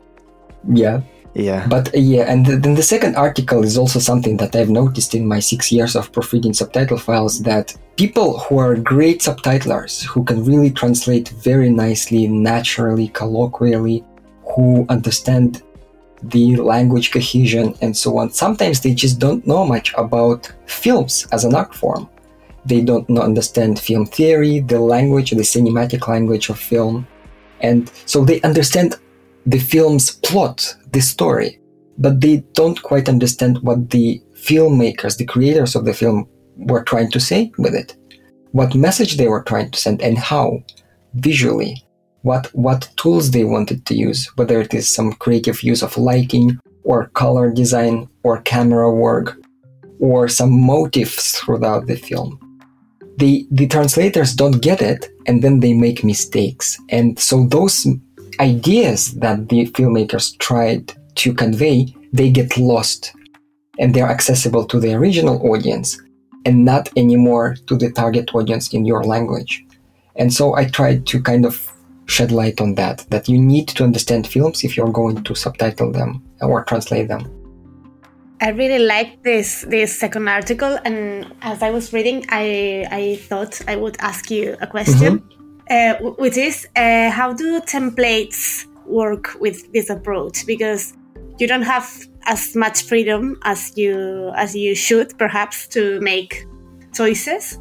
Yeah. 0.68 1.02
Yeah. 1.34 1.68
But 1.68 1.94
uh, 1.94 2.00
yeah, 2.00 2.24
and 2.24 2.46
then 2.48 2.74
the 2.74 2.82
second 2.82 3.16
article 3.16 3.64
is 3.64 3.78
also 3.78 4.00
something 4.00 4.38
that 4.38 4.56
I've 4.56 4.72
noticed 4.72 5.14
in 5.14 5.28
my 5.28 5.40
six 5.40 5.72
years 5.72 5.96
of 5.96 6.12
proofreading 6.12 6.54
subtitle 6.54 6.98
files 6.98 7.44
that 7.44 7.76
people 7.96 8.40
who 8.40 8.58
are 8.58 8.76
great 8.76 9.22
subtitlers, 9.22 10.04
who 10.04 10.24
can 10.24 10.44
really 10.44 10.72
translate 10.72 11.30
very 11.30 11.70
nicely, 11.70 12.28
naturally, 12.28 13.10
colloquially, 13.10 14.04
who 14.56 14.88
understand 14.90 15.62
the 16.24 16.56
language 16.56 17.12
cohesion 17.12 17.76
and 17.82 17.96
so 17.96 18.18
on. 18.18 18.32
Sometimes 18.32 18.82
they 18.82 18.96
just 18.96 19.20
don't 19.20 19.46
know 19.46 19.64
much 19.64 19.94
about 19.96 20.52
films 20.66 21.28
as 21.32 21.44
an 21.44 21.54
art 21.54 21.76
form. 21.76 22.10
They 22.68 22.82
don't 22.82 23.09
know, 23.09 23.22
understand 23.22 23.80
film 23.80 24.05
theory, 24.05 24.59
the 24.59 24.80
language, 24.80 25.32
the 25.32 25.38
cinematic 25.38 26.07
language 26.07 26.49
of 26.49 26.59
film. 26.59 27.07
And 27.61 27.91
so 28.05 28.24
they 28.24 28.41
understand 28.41 28.95
the 29.45 29.59
film's 29.59 30.18
plot, 30.18 30.76
the 30.91 30.99
story, 30.99 31.59
but 31.97 32.22
they 32.22 32.43
don't 32.53 32.82
quite 32.84 33.09
understand 33.09 33.59
what 33.59 33.89
the 33.89 34.22
filmmakers, 34.34 35.18
the 35.18 35.26
creators 35.26 35.76
of 35.76 35.86
the 35.86 35.93
film, 35.93 36.28
were 36.57 36.84
trying 36.84 37.09
to 37.11 37.20
say 37.20 37.51
with 37.57 37.74
it, 37.74 37.95
what 38.51 38.76
message 38.76 39.18
they 39.18 39.28
were 39.28 39.43
trying 39.43 39.72
to 39.72 39.80
send, 39.80 40.01
and 40.01 40.18
how 40.18 40.63
visually 41.15 41.84
what 42.24 42.47
what 42.53 42.89
tools 42.97 43.32
they 43.32 43.43
wanted 43.43 43.86
to 43.86 43.95
use, 43.95 44.26
whether 44.36 44.59
it 44.59 44.74
is 44.74 44.89
some 44.89 45.13
creative 45.13 45.63
use 45.63 45.82
of 45.82 45.97
lighting 45.97 46.59
or 46.84 47.07
color 47.09 47.51
design 47.51 48.07
or 48.24 48.41
camera 48.41 48.91
work 48.91 49.38
or 49.99 50.28
some 50.28 50.51
motifs 50.51 51.39
throughout 51.39 51.88
the 51.88 51.95
film. 51.95 52.47
The 53.18 53.47
the 53.51 53.68
translators 53.68 54.34
don't 54.34 54.61
get 54.61 54.82
it 54.82 55.09
and 55.26 55.43
then 55.43 55.59
they 55.59 55.74
make 55.74 56.03
mistakes. 56.03 56.78
And 56.89 57.20
so 57.20 57.45
those 57.45 57.88
ideas 58.39 59.13
that 59.15 59.49
the 59.49 59.68
filmmakers 59.68 60.38
tried 60.39 60.93
to 61.15 61.34
convey, 61.34 61.93
they 62.13 62.30
get 62.30 62.57
lost 62.57 63.13
and 63.80 63.93
they're 63.93 64.09
accessible 64.09 64.65
to 64.65 64.80
the 64.80 64.93
original 64.93 65.41
audience 65.51 65.99
and 66.45 66.63
not 66.63 66.89
anymore 66.95 67.55
to 67.68 67.76
the 67.76 67.91
target 67.91 68.34
audience 68.34 68.74
in 68.74 68.86
your 68.86 69.03
language. 69.03 69.65
And 70.15 70.34
so 70.34 70.55
I 70.55 70.65
tried 70.65 71.05
to 71.07 71.22
kind 71.22 71.45
of 71.45 71.72
shed 72.05 72.32
light 72.32 72.61
on 72.61 72.76
that 72.76 73.05
that 73.09 73.28
you 73.28 73.38
need 73.38 73.68
to 73.68 73.84
understand 73.84 74.28
films 74.28 74.63
if 74.63 74.78
you're 74.78 74.91
going 74.91 75.24
to 75.24 75.36
subtitle 75.36 75.91
them 75.91 76.24
or 76.41 76.63
translate 76.63 77.09
them 77.09 77.37
I 78.40 78.50
really 78.50 78.86
like 78.86 79.24
this 79.24 79.66
this 79.68 79.98
second 80.00 80.28
article, 80.28 80.78
and 80.86 81.34
as 81.42 81.64
I 81.64 81.72
was 81.72 81.92
reading, 81.92 82.24
I 82.30 82.86
I 82.92 83.16
thought 83.16 83.62
I 83.68 83.76
would 83.76 83.98
ask 84.00 84.30
you 84.30 84.56
a 84.62 84.68
question, 84.68 85.20
mm-hmm. 85.20 86.06
uh, 86.06 86.12
which 86.12 86.38
is 86.38 86.68
uh, 86.76 87.10
how 87.10 87.34
do 87.34 87.60
templates 87.62 88.68
work 88.86 89.36
with 89.40 89.72
this 89.74 89.90
approach? 89.90 90.46
Because 90.46 90.94
you 91.40 91.48
don't 91.48 91.64
have 91.64 91.90
as 92.26 92.56
much 92.56 92.84
freedom 92.84 93.40
as 93.44 93.76
you 93.76 94.32
as 94.36 94.56
you 94.56 94.76
should, 94.76 95.18
perhaps, 95.18 95.68
to 95.70 96.00
make 96.02 96.46
choices 96.94 97.58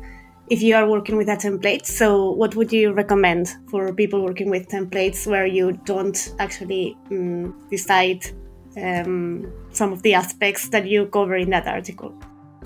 if 0.49 0.63
you 0.63 0.77
are 0.77 0.89
working 0.89 1.17
with 1.17 1.29
a 1.29 1.37
template. 1.37 1.87
So, 1.87 2.33
what 2.33 2.55
would 2.55 2.71
you 2.71 2.93
recommend 2.93 3.49
for 3.71 3.93
people 3.95 4.23
working 4.23 4.51
with 4.51 4.69
templates 4.69 5.27
where 5.27 5.47
you 5.47 5.73
don't 5.85 6.35
actually 6.39 6.97
um, 7.11 7.67
decide 7.71 8.27
um, 8.77 9.51
some 9.77 9.93
of 9.93 10.03
the 10.03 10.15
aspects 10.15 10.69
that 10.71 10.87
you 10.87 11.07
cover 11.07 11.37
in 11.37 11.51
that 11.51 11.67
article? 11.67 12.15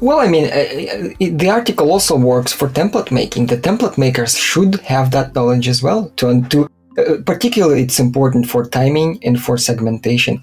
Well, 0.01 0.21
I 0.21 0.29
mean, 0.29 0.45
uh, 0.45 0.49
uh 0.49 1.39
the 1.43 1.51
article 1.51 1.91
also 1.93 2.17
works 2.17 2.53
for 2.53 2.69
template 2.69 3.11
making. 3.11 3.47
The 3.47 3.59
template 3.59 3.99
makers 3.99 4.37
should 4.37 4.77
have 4.81 5.11
that 5.11 5.35
knowledge 5.35 5.69
as 5.69 5.83
well. 5.83 6.09
To, 6.17 6.43
to 6.49 6.69
uh, 6.99 7.17
particularly, 7.27 7.83
it's 7.83 8.01
important 8.01 8.49
for 8.49 8.65
timing 8.65 9.19
and 9.23 9.41
for 9.41 9.59
segmentation. 9.59 10.43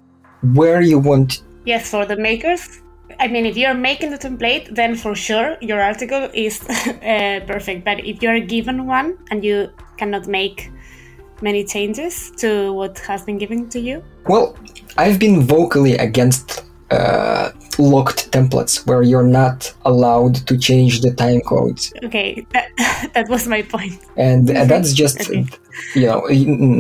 Where 0.54 0.82
you 0.82 1.00
want. 1.00 1.42
Yes, 1.66 1.90
for 1.90 2.06
the 2.06 2.16
makers, 2.16 2.82
I 3.20 3.28
mean, 3.28 3.46
if 3.46 3.58
you're 3.58 3.74
making 3.74 4.12
the 4.12 4.18
template, 4.18 4.76
then 4.76 4.96
for 4.96 5.16
sure 5.16 5.58
your 5.62 5.82
article 5.82 6.30
is 6.34 6.62
uh, 6.70 7.42
perfect. 7.48 7.84
But 7.84 8.06
if 8.06 8.22
you're 8.22 8.40
given 8.40 8.86
one 8.86 9.18
and 9.32 9.44
you 9.44 9.70
cannot 9.98 10.28
make 10.28 10.72
many 11.42 11.64
changes 11.64 12.32
to 12.38 12.74
what 12.74 13.00
has 13.00 13.24
been 13.24 13.38
given 13.38 13.70
to 13.70 13.80
you? 13.80 14.04
Well, 14.28 14.56
I've 14.98 15.20
been 15.20 15.42
vocally 15.42 15.94
against 15.98 16.64
uh, 16.92 17.52
locked 17.78 18.32
templates 18.32 18.86
where 18.88 19.02
you're 19.02 19.24
not 19.42 19.74
allowed 19.86 20.36
to 20.48 20.58
change 20.58 21.02
the 21.02 21.14
time 21.14 21.42
codes. 21.42 21.94
Okay, 22.04 22.46
that, 22.54 23.12
that 23.14 23.28
was 23.30 23.48
my 23.48 23.62
point. 23.62 24.00
And 24.16 24.50
uh, 24.50 24.66
that's 24.72 24.94
just, 24.94 25.22
Okay. 25.30 25.46
you 25.96 26.08
know, 26.08 26.26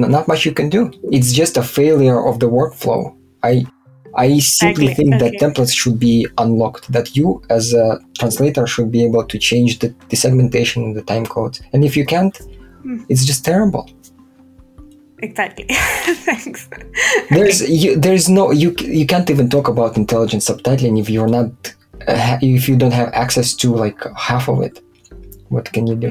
not 0.07 0.27
much 0.27 0.45
you 0.45 0.53
can 0.53 0.69
do. 0.69 0.91
It's 1.11 1.31
just 1.33 1.57
a 1.57 1.63
failure 1.63 2.25
of 2.25 2.39
the 2.39 2.49
workflow. 2.49 3.15
I 3.43 3.65
I 4.15 4.39
simply 4.39 4.87
Exactly, 4.87 4.93
think 4.95 5.19
that 5.21 5.33
templates 5.39 5.75
should 5.75 5.99
be 5.99 6.25
unlocked, 6.39 6.91
that 6.91 7.15
you 7.15 7.39
as 7.51 7.73
a 7.75 7.99
translator 8.17 8.65
should 8.65 8.91
be 8.91 9.03
able 9.03 9.23
to 9.23 9.37
change 9.37 9.77
the, 9.77 9.93
the 10.09 10.15
segmentation 10.15 10.83
and 10.85 10.95
the 10.95 11.03
time 11.03 11.25
codes. 11.27 11.61
And 11.73 11.85
if 11.85 11.95
you 11.95 12.03
can't, 12.05 12.35
Hmm. 12.83 13.03
it's 13.09 13.25
just 13.25 13.43
terrible. 13.45 13.89
Exactly. 15.19 15.65
Thanks. 15.69 16.69
There's 17.29 17.67
you, 17.67 17.95
there's 17.95 18.29
no 18.29 18.51
you 18.51 18.75
you 18.79 19.05
can't 19.05 19.29
even 19.29 19.49
talk 19.49 19.67
about 19.67 19.97
intelligent 19.97 20.43
subtitling 20.43 20.99
if 20.99 21.09
you're 21.09 21.27
not 21.27 21.49
uh, 22.07 22.37
if 22.41 22.69
you 22.69 22.75
don't 22.75 22.93
have 22.93 23.09
access 23.13 23.53
to 23.55 23.73
like 23.73 23.99
half 24.15 24.47
of 24.47 24.61
it. 24.61 24.81
What 25.49 25.71
can 25.71 25.87
you 25.87 25.95
do? 25.95 26.09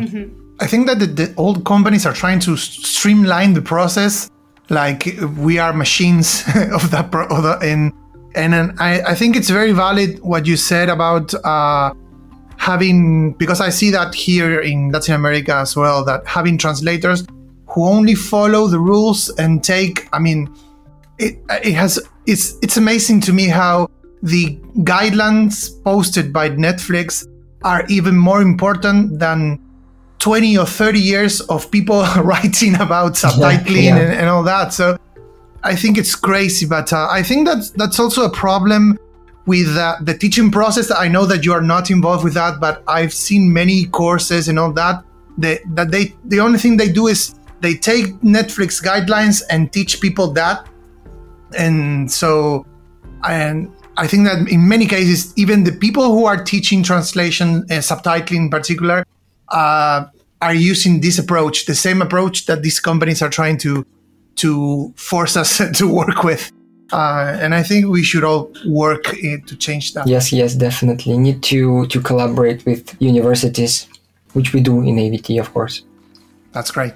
I 0.58 0.66
think 0.66 0.86
that 0.86 0.98
the, 0.98 1.06
the 1.06 1.34
old 1.36 1.64
companies 1.64 2.06
are 2.06 2.14
trying 2.14 2.40
to 2.40 2.56
streamline 2.56 3.52
the 3.52 3.60
process, 3.60 4.30
like 4.70 5.06
we 5.36 5.58
are 5.58 5.72
machines 5.72 6.42
of 6.72 6.90
that. 6.90 7.10
Pro- 7.12 7.26
of 7.26 7.42
the, 7.42 7.58
and 7.62 7.92
and 8.34 8.52
then 8.52 8.76
I, 8.78 9.02
I 9.02 9.14
think 9.14 9.36
it's 9.36 9.50
very 9.50 9.72
valid 9.72 10.18
what 10.20 10.46
you 10.46 10.56
said 10.56 10.88
about 10.88 11.32
uh, 11.44 11.92
having 12.56 13.34
because 13.34 13.60
I 13.60 13.68
see 13.68 13.90
that 13.90 14.14
here 14.14 14.60
in 14.60 14.90
Latin 14.90 15.14
America 15.14 15.54
as 15.54 15.76
well 15.76 16.04
that 16.06 16.26
having 16.26 16.58
translators 16.58 17.24
who 17.76 17.84
only 17.84 18.14
follow 18.14 18.66
the 18.66 18.80
rules 18.80 19.28
and 19.38 19.62
take. 19.62 20.08
I 20.12 20.18
mean, 20.18 20.48
it 21.18 21.38
it 21.62 21.74
has 21.74 22.00
it's 22.26 22.56
it's 22.62 22.78
amazing 22.78 23.20
to 23.22 23.32
me 23.32 23.48
how 23.48 23.88
the 24.22 24.56
guidelines 24.78 25.70
posted 25.84 26.32
by 26.32 26.48
Netflix 26.48 27.28
are 27.62 27.84
even 27.88 28.16
more 28.16 28.40
important 28.40 29.18
than 29.18 29.60
20 30.20 30.56
or 30.56 30.64
30 30.64 30.98
years 30.98 31.40
of 31.42 31.70
people 31.70 32.00
writing 32.22 32.74
about 32.76 33.12
subtitling 33.12 33.84
yeah. 33.84 33.96
and, 33.96 34.12
and 34.20 34.28
all 34.28 34.42
that. 34.42 34.72
So 34.72 34.98
I 35.62 35.76
think 35.76 35.98
it's 35.98 36.14
crazy, 36.14 36.64
but 36.64 36.92
uh, 36.94 37.08
I 37.10 37.22
think 37.22 37.46
that's 37.46 37.70
that's 37.70 38.00
also 38.00 38.24
a 38.24 38.30
problem 38.30 38.98
with 39.44 39.76
uh, 39.76 39.96
the 40.00 40.16
teaching 40.16 40.50
process. 40.50 40.90
I 40.90 41.08
know 41.08 41.26
that 41.26 41.44
you 41.44 41.52
are 41.52 41.66
not 41.74 41.90
involved 41.90 42.24
with 42.24 42.34
that, 42.34 42.58
but 42.58 42.82
I've 42.88 43.12
seen 43.12 43.52
many 43.52 43.84
courses 43.84 44.48
and 44.48 44.58
all 44.58 44.72
that. 44.72 45.04
They, 45.36 45.58
that 45.74 45.90
they 45.90 46.14
the 46.24 46.40
only 46.40 46.58
thing 46.58 46.78
they 46.78 46.90
do 46.90 47.08
is 47.08 47.34
they 47.66 47.74
take 47.74 48.06
Netflix 48.36 48.80
guidelines 48.80 49.42
and 49.50 49.72
teach 49.72 50.00
people 50.00 50.28
that, 50.34 50.68
and 51.58 52.10
so 52.20 52.64
and 53.24 53.72
I 53.96 54.06
think 54.06 54.22
that 54.28 54.48
in 54.48 54.68
many 54.68 54.86
cases, 54.86 55.32
even 55.36 55.64
the 55.64 55.72
people 55.72 56.06
who 56.14 56.26
are 56.26 56.42
teaching 56.44 56.84
translation 56.84 57.48
and 57.68 57.82
subtitling 57.90 58.36
in 58.36 58.50
particular 58.50 59.04
uh, 59.48 60.04
are 60.40 60.54
using 60.54 61.00
this 61.00 61.18
approach, 61.18 61.66
the 61.66 61.74
same 61.74 62.00
approach 62.02 62.46
that 62.46 62.62
these 62.62 62.78
companies 62.78 63.20
are 63.20 63.30
trying 63.30 63.58
to 63.58 63.84
to 64.36 64.92
force 64.96 65.36
us 65.36 65.50
to 65.78 65.84
work 65.92 66.22
with. 66.22 66.52
Uh, 66.92 67.36
and 67.42 67.52
I 67.52 67.64
think 67.64 67.86
we 67.86 68.04
should 68.04 68.22
all 68.22 68.52
work 68.68 69.04
eh, 69.24 69.38
to 69.44 69.56
change 69.56 69.94
that. 69.94 70.06
Yes, 70.06 70.30
yes, 70.32 70.54
definitely. 70.54 71.18
Need 71.18 71.42
to 71.50 71.86
to 71.86 72.00
collaborate 72.00 72.64
with 72.64 72.94
universities, 73.00 73.88
which 74.34 74.52
we 74.54 74.60
do 74.60 74.82
in 74.82 74.94
AVT, 75.04 75.40
of 75.40 75.52
course. 75.52 75.82
That's 76.52 76.70
great. 76.70 76.92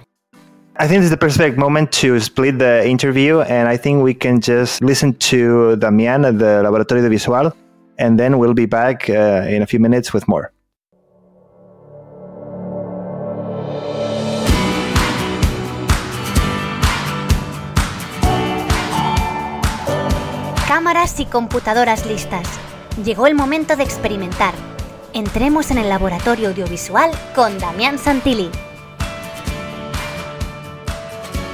I 0.80 0.88
think 0.88 1.00
this 1.00 1.04
is 1.04 1.10
the 1.10 1.18
perfect 1.18 1.58
moment 1.58 1.92
to 2.00 2.18
split 2.20 2.58
the 2.58 2.88
interview, 2.88 3.42
and 3.42 3.68
I 3.68 3.76
think 3.76 4.02
we 4.02 4.14
can 4.14 4.40
just 4.40 4.82
listen 4.82 5.12
to 5.28 5.76
Damian 5.76 6.24
at 6.24 6.38
the 6.38 6.62
Laboratorio 6.62 7.04
Audiovisual, 7.04 7.52
and 7.98 8.18
then 8.18 8.38
we'll 8.38 8.54
be 8.54 8.64
back 8.64 9.10
uh, 9.10 9.44
in 9.46 9.60
a 9.60 9.66
few 9.66 9.78
minutes 9.78 10.14
with 10.14 10.26
more. 10.26 10.54
Cámaras 20.66 21.20
y 21.20 21.26
computadoras 21.26 22.06
listas. 22.06 22.48
Llegó 23.04 23.26
el 23.26 23.34
momento 23.34 23.76
de 23.76 23.82
experimentar. 23.82 24.54
Entremos 25.12 25.70
en 25.70 25.76
el 25.76 25.90
laboratorio 25.90 26.48
audiovisual 26.48 27.10
con 27.34 27.58
Damián 27.58 27.98
Santilli. 27.98 28.50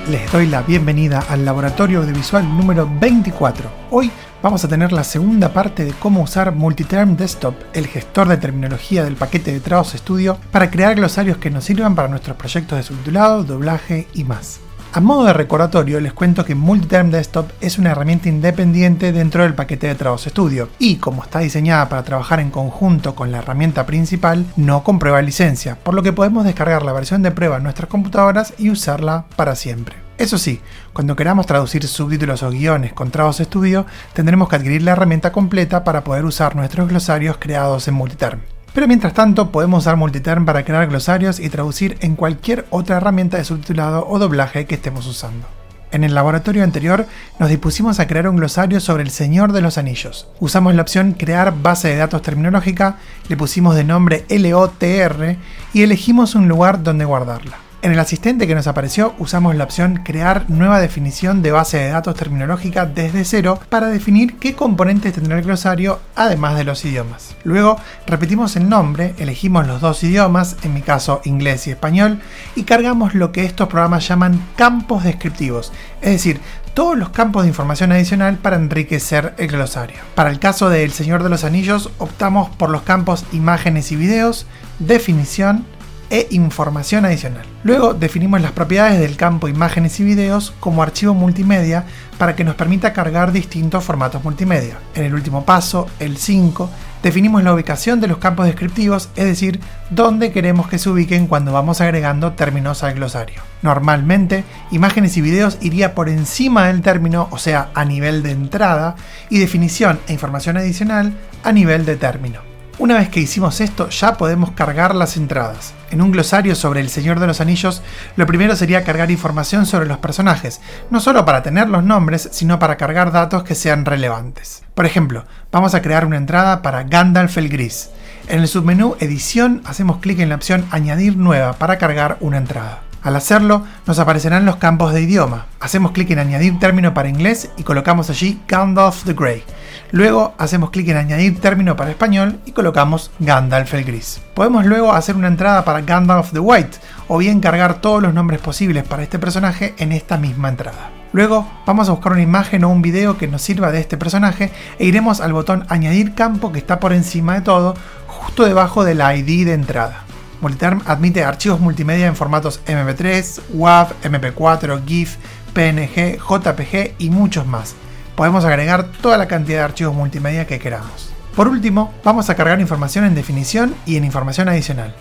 Les 0.09 0.31
doy 0.31 0.47
la 0.47 0.63
bienvenida 0.63 1.25
al 1.29 1.45
laboratorio 1.45 1.99
audiovisual 1.99 2.49
número 2.49 2.89
24. 3.01 3.69
Hoy 3.91 4.09
vamos 4.41 4.65
a 4.65 4.69
tener 4.69 4.93
la 4.93 5.03
segunda 5.03 5.53
parte 5.53 5.85
de 5.85 5.95
cómo 5.95 6.23
usar 6.23 6.55
Multiterm 6.55 7.17
Desktop, 7.17 7.57
el 7.73 7.89
gestor 7.89 8.29
de 8.29 8.37
terminología 8.37 9.03
del 9.03 9.17
paquete 9.17 9.53
de 9.53 9.59
Trados 9.59 9.95
Studio, 9.97 10.39
para 10.53 10.71
crear 10.71 10.95
glosarios 10.95 11.39
que 11.39 11.51
nos 11.51 11.65
sirvan 11.65 11.97
para 11.97 12.07
nuestros 12.07 12.37
proyectos 12.37 12.79
de 12.79 12.85
subtitulado, 12.85 13.43
doblaje 13.43 14.07
y 14.15 14.23
más. 14.23 14.61
A 14.97 15.01
modo 15.03 15.27
de 15.27 15.35
recordatorio, 15.35 16.01
les 16.01 16.15
cuento 16.15 16.43
que 16.43 16.55
Multiterm 16.55 17.11
Desktop 17.11 17.51
es 17.61 17.77
una 17.77 17.91
herramienta 17.91 18.31
independiente 18.31 19.13
dentro 19.13 19.43
del 19.43 19.53
paquete 19.53 19.89
de 19.89 19.95
Trados 19.95 20.25
Studio 20.25 20.71
y, 20.79 20.97
como 20.97 21.23
está 21.23 21.41
diseñada 21.41 21.91
para 21.91 22.03
trabajar 22.03 22.41
en 22.41 22.49
conjunto 22.51 23.15
con 23.15 23.31
la 23.31 23.41
herramienta 23.41 23.85
principal, 23.85 24.47
no 24.57 24.83
comprueba 24.85 25.21
licencia, 25.21 25.77
por 25.77 25.93
lo 25.93 26.03
que 26.03 26.15
podemos 26.15 26.47
descargar 26.47 26.83
la 26.83 26.95
versión 26.95 27.23
de 27.23 27.31
prueba 27.31 27.59
en 27.59 27.65
nuestras 27.65 27.91
computadoras 27.91 28.55
y 28.57 28.71
usarla 28.71 29.27
para 29.37 29.55
siempre. 29.55 29.97
Eso 30.17 30.39
sí, 30.39 30.63
cuando 30.95 31.15
queramos 31.15 31.45
traducir 31.45 31.87
subtítulos 31.87 32.43
o 32.43 32.49
guiones 32.49 32.95
con 32.95 33.11
Trados 33.11 33.37
Studio, 33.37 33.85
tendremos 34.15 34.49
que 34.49 34.57
adquirir 34.57 34.81
la 34.81 34.93
herramienta 34.93 35.31
completa 35.31 35.85
para 35.85 36.05
poder 36.05 36.25
usar 36.25 36.57
nuestros 36.57 36.89
glosarios 36.89 37.37
creados 37.39 37.87
en 37.87 37.93
Multiterm. 37.93 38.41
Pero 38.77 38.89
mientras 38.89 39.15
tanto, 39.15 39.53
podemos 39.53 39.85
usar 39.85 39.97
Multiterm 39.97 40.45
para 40.45 40.63
crear 40.63 40.87
glosarios 40.87 41.41
y 41.41 41.49
traducir 41.49 41.97
en 42.01 42.15
cualquier 42.15 42.67
otra 42.69 42.99
herramienta 42.99 43.39
de 43.39 43.45
subtitulado 43.45 44.07
o 44.07 44.19
doblaje 44.19 44.67
que 44.67 44.75
estemos 44.75 45.07
usando. 45.07 45.47
En 45.93 46.05
el 46.05 46.15
laboratorio 46.15 46.63
anterior 46.63 47.07
nos 47.39 47.49
dispusimos 47.49 48.01
a 48.01 48.07
crear 48.07 48.29
un 48.29 48.37
glosario 48.37 48.79
sobre 48.81 49.03
el 49.03 49.11
Señor 49.11 49.53
de 49.53 49.63
los 49.63 49.79
Anillos. 49.79 50.29
Usamos 50.41 50.75
la 50.75 50.83
opción 50.83 51.13
Crear 51.13 51.55
base 51.59 51.89
de 51.89 51.97
datos 51.97 52.21
terminológica, 52.21 52.99
le 53.31 53.39
pusimos 53.39 53.75
de 53.77 53.85
nombre 53.85 54.27
LOTR 54.29 55.39
y 55.73 55.83
elegimos 55.83 56.35
un 56.35 56.47
lugar 56.47 56.83
donde 56.83 57.07
guardarla. 57.07 57.66
En 57.83 57.93
el 57.93 57.99
asistente 58.01 58.47
que 58.47 58.55
nos 58.55 58.67
apareció 58.67 59.15
usamos 59.19 59.55
la 59.55 59.65
opción 59.65 60.01
Crear 60.03 60.49
nueva 60.49 60.81
definición 60.81 61.43
de 61.43 61.53
base 61.53 61.77
de 61.77 61.91
datos 61.91 62.17
terminológica 62.17 62.87
desde 62.87 63.25
cero 63.25 63.61
para 63.69 63.89
definir 63.89 64.39
qué 64.39 64.55
componentes 64.55 65.13
tendrá 65.13 65.39
el 65.39 65.45
glosario 65.45 66.01
además 66.15 66.57
de 66.57 66.65
los 66.65 66.85
idiomas. 66.85 67.37
Luego 67.45 67.77
repetimos 68.07 68.57
el 68.57 68.69
nombre, 68.69 69.15
elegimos 69.19 69.67
los 69.67 69.81
dos 69.81 70.03
idiomas, 70.03 70.57
en 70.63 70.75
mi 70.75 70.81
caso 70.81 71.21
inglés 71.25 71.67
y 71.67 71.71
español, 71.71 72.21
y 72.57 72.65
cargamos 72.65 73.15
lo 73.15 73.31
que 73.31 73.45
estos 73.45 73.69
programas 73.69 74.09
llaman 74.09 74.43
campos 74.57 75.05
descriptivos, 75.05 75.73
es 76.01 76.11
decir, 76.11 76.41
todos 76.75 76.99
los 76.99 77.11
campos 77.11 77.45
de 77.45 77.49
información 77.49 77.93
adicional 77.93 78.37
para 78.37 78.57
enriquecer 78.57 79.35
el 79.39 79.49
glosario. 79.49 79.97
Para 80.15 80.31
el 80.31 80.39
caso 80.39 80.69
de 80.69 80.83
El 80.83 80.93
Señor 80.93 81.23
de 81.23 81.31
los 81.31 81.45
Anillos 81.45 81.91
optamos 81.99 82.51
por 82.57 82.69
los 82.69 82.83
campos 82.83 83.25
imágenes 83.33 83.93
y 83.93 83.97
videos, 83.97 84.47
definición, 84.79 85.65
e 86.11 86.29
información 86.31 87.05
adicional. 87.05 87.45
Luego 87.65 87.95
definimos 87.95 88.41
las 88.41 88.53
propiedades 88.53 89.01
del 89.01 89.17
campo 89.17 89.49
imágenes 89.49 89.99
y 90.01 90.05
videos 90.05 90.55
como 90.61 90.83
archivo 90.83 91.15
multimedia 91.15 91.85
para 92.19 92.35
que 92.37 92.45
nos 92.45 92.55
permita 92.55 92.93
cargar 92.93 93.33
distintos 93.33 93.85
formatos 93.85 94.25
multimedia. 94.25 94.79
En 94.95 95.05
el 95.05 95.15
último 95.15 95.45
paso, 95.45 95.87
el 95.99 96.17
5, 96.17 96.71
definimos 97.03 97.43
la 97.43 97.53
ubicación 97.53 98.01
de 98.01 98.09
los 98.09 98.19
campos 98.19 98.47
descriptivos, 98.47 99.11
es 99.17 99.25
decir, 99.25 99.61
dónde 99.91 100.33
queremos 100.33 100.69
que 100.69 100.79
se 100.79 100.89
ubiquen 100.89 101.27
cuando 101.27 101.53
vamos 101.53 101.81
agregando 101.81 102.33
términos 102.33 102.83
al 102.83 102.95
glosario. 102.95 103.43
Normalmente, 103.63 104.45
imágenes 104.71 105.17
y 105.17 105.21
videos 105.21 105.59
iría 105.61 105.95
por 105.95 106.09
encima 106.09 106.69
del 106.69 106.83
término, 106.83 107.29
o 107.31 107.39
sea, 107.39 107.71
a 107.75 107.85
nivel 107.85 108.23
de 108.23 108.31
entrada, 108.31 108.97
y 109.29 109.39
definición 109.39 110.01
e 110.09 110.13
información 110.13 110.57
adicional 110.57 111.13
a 111.45 111.53
nivel 111.53 111.85
de 111.85 111.97
término. 111.97 112.56
Una 112.79 112.99
vez 112.99 113.09
que 113.09 113.21
hicimos 113.21 113.63
esto, 113.63 113.89
ya 113.89 114.19
podemos 114.19 114.51
cargar 114.51 114.95
las 114.95 115.17
entradas. 115.17 115.73
En 115.91 116.03
un 116.03 116.11
glosario 116.11 116.55
sobre 116.55 116.81
El 116.81 116.91
Señor 116.91 117.21
de 117.21 117.27
los 117.27 117.41
Anillos, 117.41 117.83
lo 118.17 118.27
primero 118.27 118.55
sería 118.55 118.85
cargar 118.85 119.11
información 119.11 119.65
sobre 119.65 119.87
los 119.87 119.97
personajes, 119.97 120.61
no 120.91 121.01
solo 121.01 121.25
para 121.25 121.43
tener 121.43 121.71
los 121.71 121.83
nombres, 121.83 122.29
sino 122.33 122.59
para 122.59 122.77
cargar 122.77 123.13
datos 123.13 123.45
que 123.45 123.55
sean 123.55 123.87
relevantes. 123.87 124.63
Por 124.75 124.85
ejemplo, 124.85 125.25
vamos 125.51 125.75
a 125.75 125.81
crear 125.81 126.05
una 126.05 126.19
entrada 126.19 126.61
para 126.61 126.83
Gandalf 126.83 127.39
el 127.39 127.49
Gris. 127.49 127.89
En 128.29 128.41
el 128.41 128.49
submenú 128.49 128.97
Edición 129.01 129.63
hacemos 129.65 129.97
clic 129.99 130.19
en 130.19 130.29
la 130.29 130.35
opción 130.35 130.67
Añadir 130.71 131.17
nueva 131.17 131.55
para 131.55 131.79
cargar 131.79 132.19
una 132.21 132.37
entrada. 132.37 132.86
Al 133.07 133.15
hacerlo, 133.15 133.63
nos 133.87 134.01
aparecerán 134.01 134.47
los 134.47 134.57
campos 134.57 134.93
de 134.93 135.01
idioma. 135.01 135.47
Hacemos 135.61 135.93
clic 135.93 136.11
en 136.11 136.19
Añadir 136.19 136.59
término 136.59 136.93
para 136.93 137.09
inglés 137.09 137.51
y 137.57 137.63
colocamos 137.63 138.11
allí 138.11 138.41
Gandalf 138.49 139.05
the 139.05 139.13
Grey. 139.13 139.45
Luego 139.93 140.35
hacemos 140.39 140.71
clic 140.71 140.89
en 140.89 140.97
Añadir 140.97 141.41
término 141.41 141.77
para 141.77 141.93
español 141.93 142.41
y 142.47 142.51
colocamos 142.51 143.13
Gandalf 143.21 143.73
el 143.75 143.85
Gris. 143.85 144.21
Podemos 144.35 144.67
luego 144.67 144.93
hacer 144.93 145.15
una 145.15 145.29
entrada 145.29 145.65
para 145.65 145.83
Gandalf 145.83 146.33
the 146.33 146.41
White 146.41 146.79
o 147.07 147.19
bien 147.19 147.39
cargar 147.39 147.81
todos 147.81 148.03
los 148.03 148.13
nombres 148.13 148.41
posibles 148.41 148.83
para 148.83 149.05
este 149.05 149.21
personaje 149.21 149.77
en 149.79 149.93
esta 149.93 150.17
misma 150.17 150.49
entrada. 150.49 150.91
Luego 151.13 151.49
vamos 151.65 151.89
a 151.89 151.93
buscar 151.93 152.11
una 152.11 152.23
imagen 152.23 152.65
o 152.65 152.71
un 152.71 152.83
video 152.83 153.17
que 153.17 153.29
nos 153.29 153.41
sirva 153.41 153.71
de 153.71 153.79
este 153.79 153.97
personaje 153.97 154.51
e 154.81 154.85
iremos 154.85 155.21
al 155.21 155.33
botón 155.33 155.65
añadir 155.69 156.17
campo 156.17 156.51
que 156.51 156.59
está 156.59 156.81
por 156.81 156.93
encima 156.93 157.35
de 157.35 157.43
todo, 157.43 157.77
justo 158.09 158.45
debajo 158.45 158.83
del 158.83 158.99
ID 158.99 159.47
de 159.47 159.55
entrada. 159.55 160.06
Multiterm 160.41 160.83
admite 160.87 161.25
archivos 161.25 161.61
multimedia 161.61 162.07
en 162.07 162.17
formatos 162.17 162.61
MP3, 162.67 163.41
WAV, 163.55 163.89
MP4, 164.03 164.85
GIF, 164.87 165.17
PNG, 165.55 166.19
JPG 166.19 166.95
y 166.99 167.11
muchos 167.11 167.47
más. 167.47 167.75
Podemos 168.15 168.45
agregar 168.45 168.91
toda 169.01 169.19
la 169.19 169.29
cantidad 169.29 169.59
de 169.59 169.65
archivos 169.65 169.95
multimedia 169.95 170.47
que 170.47 170.59
queramos. 170.59 171.11
Por 171.35 171.49
último, 171.49 171.93
vamos 172.03 172.31
a 172.31 172.35
cargar 172.35 172.61
información 172.61 173.05
en 173.05 173.15
definición 173.15 173.75
y 173.85 173.97
en 173.97 174.05
información 174.05 174.49
adicional. 174.49 174.95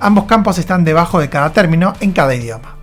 Ambos 0.00 0.24
campos 0.24 0.58
están 0.58 0.84
debajo 0.84 1.18
de 1.18 1.28
cada 1.28 1.52
término 1.52 1.94
en 2.00 2.12
cada 2.12 2.34
idioma. 2.34 2.77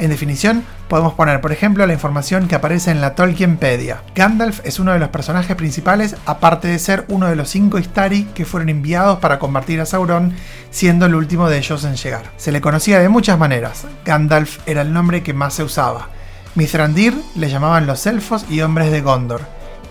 En 0.00 0.08
definición, 0.08 0.64
podemos 0.88 1.12
poner, 1.12 1.42
por 1.42 1.52
ejemplo, 1.52 1.86
la 1.86 1.92
información 1.92 2.48
que 2.48 2.54
aparece 2.54 2.90
en 2.90 3.02
la 3.02 3.14
Tolkienpedia. 3.14 4.00
Gandalf 4.14 4.64
es 4.64 4.80
uno 4.80 4.92
de 4.92 4.98
los 4.98 5.10
personajes 5.10 5.54
principales, 5.56 6.16
aparte 6.24 6.68
de 6.68 6.78
ser 6.78 7.04
uno 7.08 7.26
de 7.26 7.36
los 7.36 7.50
cinco 7.50 7.78
Istari 7.78 8.24
que 8.34 8.46
fueron 8.46 8.70
enviados 8.70 9.18
para 9.18 9.38
combatir 9.38 9.78
a 9.78 9.84
Sauron, 9.84 10.32
siendo 10.70 11.04
el 11.04 11.14
último 11.14 11.50
de 11.50 11.58
ellos 11.58 11.84
en 11.84 11.96
llegar. 11.96 12.32
Se 12.38 12.50
le 12.50 12.62
conocía 12.62 12.98
de 12.98 13.10
muchas 13.10 13.38
maneras. 13.38 13.84
Gandalf 14.06 14.66
era 14.66 14.80
el 14.80 14.94
nombre 14.94 15.22
que 15.22 15.34
más 15.34 15.52
se 15.52 15.64
usaba. 15.64 16.08
Mithrandir 16.54 17.14
le 17.36 17.50
llamaban 17.50 17.86
los 17.86 18.06
elfos 18.06 18.46
y 18.48 18.62
hombres 18.62 18.90
de 18.90 19.02
Gondor. 19.02 19.42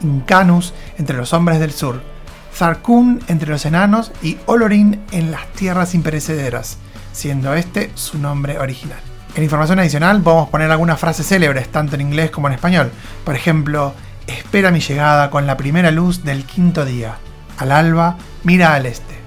Incanus 0.02 0.74
entre 0.98 1.18
los 1.18 1.34
hombres 1.34 1.60
del 1.60 1.72
sur. 1.72 2.02
Zarkun 2.52 3.22
entre 3.28 3.52
los 3.52 3.64
enanos 3.64 4.12
y 4.24 4.40
Olorin 4.48 5.06
en 5.12 5.30
las 5.30 5.46
tierras 5.54 5.94
imperecederas, 5.94 6.78
siendo 7.14 7.54
este 7.54 7.92
su 7.94 8.18
nombre 8.18 8.58
original. 8.58 9.09
En 9.40 9.44
información 9.44 9.80
adicional 9.80 10.22
podemos 10.22 10.50
poner 10.50 10.70
algunas 10.70 11.00
frases 11.00 11.26
célebres, 11.26 11.70
tanto 11.70 11.96
en 11.96 12.02
inglés 12.02 12.30
como 12.30 12.48
en 12.50 12.56
español. 12.56 12.92
Por 13.24 13.36
ejemplo, 13.36 13.94
espera 14.28 14.70
mi 14.70 14.82
llegada 14.82 15.30
con 15.30 15.48
la 15.48 15.56
primera 15.56 15.92
luz 15.92 16.26
del 16.26 16.44
quinto 16.44 16.84
día. 16.84 17.16
Al 17.58 17.72
alba, 17.72 18.18
mira 18.44 18.74
al 18.74 18.86
este. 18.86 19.18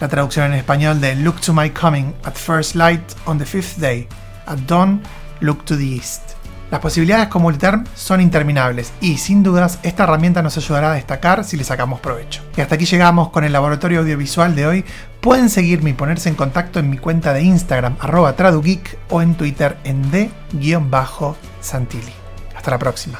La 0.00 0.08
traducción 0.08 0.46
en 0.46 0.54
español 0.54 1.02
de 1.02 1.16
Look 1.16 1.42
to 1.42 1.52
my 1.52 1.68
coming 1.68 2.14
at 2.24 2.32
first 2.32 2.76
light 2.76 3.02
on 3.26 3.36
the 3.36 3.44
fifth 3.44 3.78
day. 3.78 4.08
At 4.46 4.56
dawn, 4.66 5.02
look 5.42 5.66
to 5.66 5.76
the 5.76 5.84
east. 5.84 6.27
Las 6.70 6.80
posibilidades 6.80 7.28
con 7.28 7.42
Multiterm 7.42 7.84
son 7.94 8.20
interminables 8.20 8.92
y 9.00 9.16
sin 9.16 9.42
dudas 9.42 9.78
esta 9.82 10.04
herramienta 10.04 10.42
nos 10.42 10.56
ayudará 10.58 10.92
a 10.92 10.96
destacar 10.96 11.44
si 11.44 11.56
le 11.56 11.64
sacamos 11.64 12.00
provecho. 12.00 12.42
Y 12.56 12.60
hasta 12.60 12.74
aquí 12.74 12.84
llegamos 12.84 13.30
con 13.30 13.44
el 13.44 13.52
laboratorio 13.52 14.00
audiovisual 14.00 14.54
de 14.54 14.66
hoy. 14.66 14.84
Pueden 15.20 15.48
seguirme 15.48 15.90
y 15.90 15.94
ponerse 15.94 16.28
en 16.28 16.34
contacto 16.34 16.78
en 16.78 16.90
mi 16.90 16.98
cuenta 16.98 17.32
de 17.32 17.42
Instagram 17.42 17.96
arroba 18.00 18.34
tradugeek 18.34 18.98
o 19.08 19.22
en 19.22 19.34
Twitter 19.34 19.78
en 19.84 20.10
d-santilli. 20.10 22.12
Hasta 22.54 22.70
la 22.70 22.78
próxima. 22.78 23.18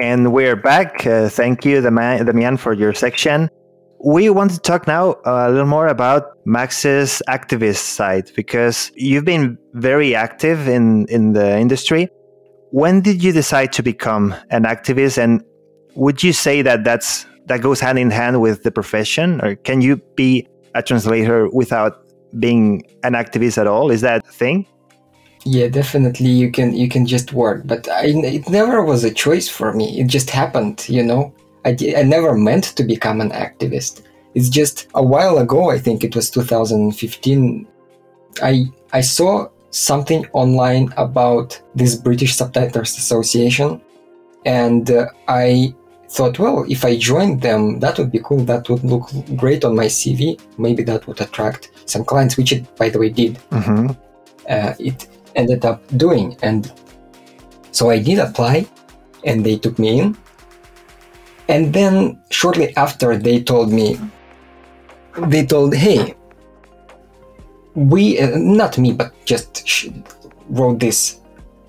And 0.00 0.32
we're 0.32 0.54
back. 0.54 1.04
Uh, 1.04 1.28
thank 1.28 1.64
you, 1.64 1.80
Damian, 1.80 2.56
for 2.56 2.72
your 2.72 2.94
section. 2.94 3.50
We 4.00 4.30
want 4.30 4.52
to 4.52 4.60
talk 4.60 4.86
now 4.86 5.12
uh, 5.26 5.46
a 5.48 5.50
little 5.50 5.66
more 5.66 5.88
about 5.88 6.38
Max's 6.46 7.20
activist 7.28 7.78
side 7.78 8.30
because 8.36 8.92
you've 8.94 9.24
been 9.24 9.58
very 9.74 10.14
active 10.14 10.68
in, 10.68 11.06
in 11.08 11.32
the 11.32 11.58
industry. 11.58 12.08
When 12.70 13.00
did 13.00 13.22
you 13.22 13.32
decide 13.32 13.72
to 13.72 13.82
become 13.82 14.34
an 14.50 14.64
activist? 14.64 15.18
And 15.18 15.42
would 15.96 16.22
you 16.22 16.32
say 16.32 16.62
that 16.62 16.84
that's, 16.84 17.26
that 17.46 17.60
goes 17.60 17.80
hand 17.80 17.98
in 17.98 18.10
hand 18.10 18.40
with 18.40 18.62
the 18.62 18.70
profession? 18.70 19.40
Or 19.40 19.56
can 19.56 19.80
you 19.80 19.96
be 20.14 20.46
a 20.74 20.82
translator 20.82 21.48
without 21.48 22.06
being 22.38 22.84
an 23.02 23.14
activist 23.14 23.58
at 23.58 23.66
all? 23.66 23.90
Is 23.90 24.02
that 24.02 24.24
a 24.28 24.32
thing? 24.32 24.66
Yeah, 25.44 25.68
definitely. 25.68 26.30
You 26.30 26.50
can 26.50 26.74
you 26.74 26.88
can 26.88 27.06
just 27.06 27.32
work, 27.32 27.62
but 27.64 27.88
I, 27.88 28.06
it 28.06 28.48
never 28.50 28.82
was 28.82 29.04
a 29.04 29.10
choice 29.12 29.48
for 29.48 29.72
me. 29.72 30.00
It 30.00 30.08
just 30.08 30.30
happened, 30.30 30.84
you 30.88 31.02
know. 31.02 31.32
I, 31.64 31.76
I 31.96 32.02
never 32.02 32.34
meant 32.34 32.64
to 32.76 32.84
become 32.84 33.20
an 33.20 33.30
activist. 33.30 34.02
It's 34.34 34.48
just 34.48 34.88
a 34.94 35.02
while 35.02 35.38
ago, 35.38 35.70
I 35.70 35.78
think 35.78 36.04
it 36.04 36.14
was 36.14 36.30
2015, 36.30 37.66
I, 38.42 38.66
I 38.92 39.00
saw 39.00 39.48
something 39.70 40.26
online 40.32 40.92
about 40.96 41.60
this 41.74 41.96
British 41.96 42.34
Subtitles 42.36 42.96
Association, 42.96 43.80
and 44.44 44.90
uh, 44.90 45.06
I 45.26 45.74
thought, 46.10 46.38
well, 46.38 46.64
if 46.68 46.84
I 46.84 46.96
joined 46.96 47.42
them, 47.42 47.80
that 47.80 47.98
would 47.98 48.10
be 48.10 48.20
cool. 48.20 48.38
That 48.44 48.68
would 48.68 48.84
look 48.84 49.10
great 49.36 49.64
on 49.64 49.76
my 49.76 49.86
CV. 49.86 50.40
Maybe 50.56 50.82
that 50.84 51.06
would 51.06 51.20
attract 51.20 51.70
some 51.84 52.04
clients, 52.04 52.36
which 52.36 52.52
it, 52.52 52.76
by 52.76 52.88
the 52.88 52.98
way, 52.98 53.10
did. 53.10 53.34
Mm-hmm. 53.50 53.90
Uh, 54.48 54.74
it 54.78 55.08
ended 55.36 55.64
up 55.64 55.82
doing. 55.98 56.36
And 56.42 56.72
so 57.72 57.90
I 57.90 57.98
did 57.98 58.18
apply, 58.18 58.66
and 59.24 59.44
they 59.44 59.58
took 59.58 59.78
me 59.78 60.00
in. 60.00 60.16
And 61.48 61.72
then 61.72 62.20
shortly 62.30 62.76
after, 62.76 63.16
they 63.16 63.42
told 63.42 63.72
me, 63.72 63.98
they 65.26 65.46
told, 65.46 65.74
hey, 65.74 66.14
we, 67.74 68.20
uh, 68.20 68.36
not 68.36 68.78
me, 68.78 68.92
but 68.92 69.12
just 69.24 69.66
sh- 69.66 69.88
wrote 70.50 70.78
this 70.78 71.20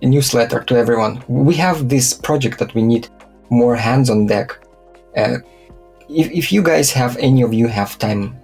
newsletter 0.01 0.63
to 0.63 0.75
everyone. 0.75 1.23
We 1.27 1.55
have 1.55 1.87
this 1.87 2.13
project 2.13 2.59
that 2.59 2.73
we 2.73 2.81
need 2.81 3.07
more 3.49 3.75
hands 3.75 4.09
on 4.09 4.27
deck. 4.27 4.57
Uh, 5.15 5.37
if, 6.09 6.31
if 6.31 6.51
you 6.51 6.61
guys 6.61 6.91
have, 6.91 7.15
any 7.17 7.41
of 7.41 7.53
you 7.53 7.67
have 7.67 7.97
time, 7.99 8.37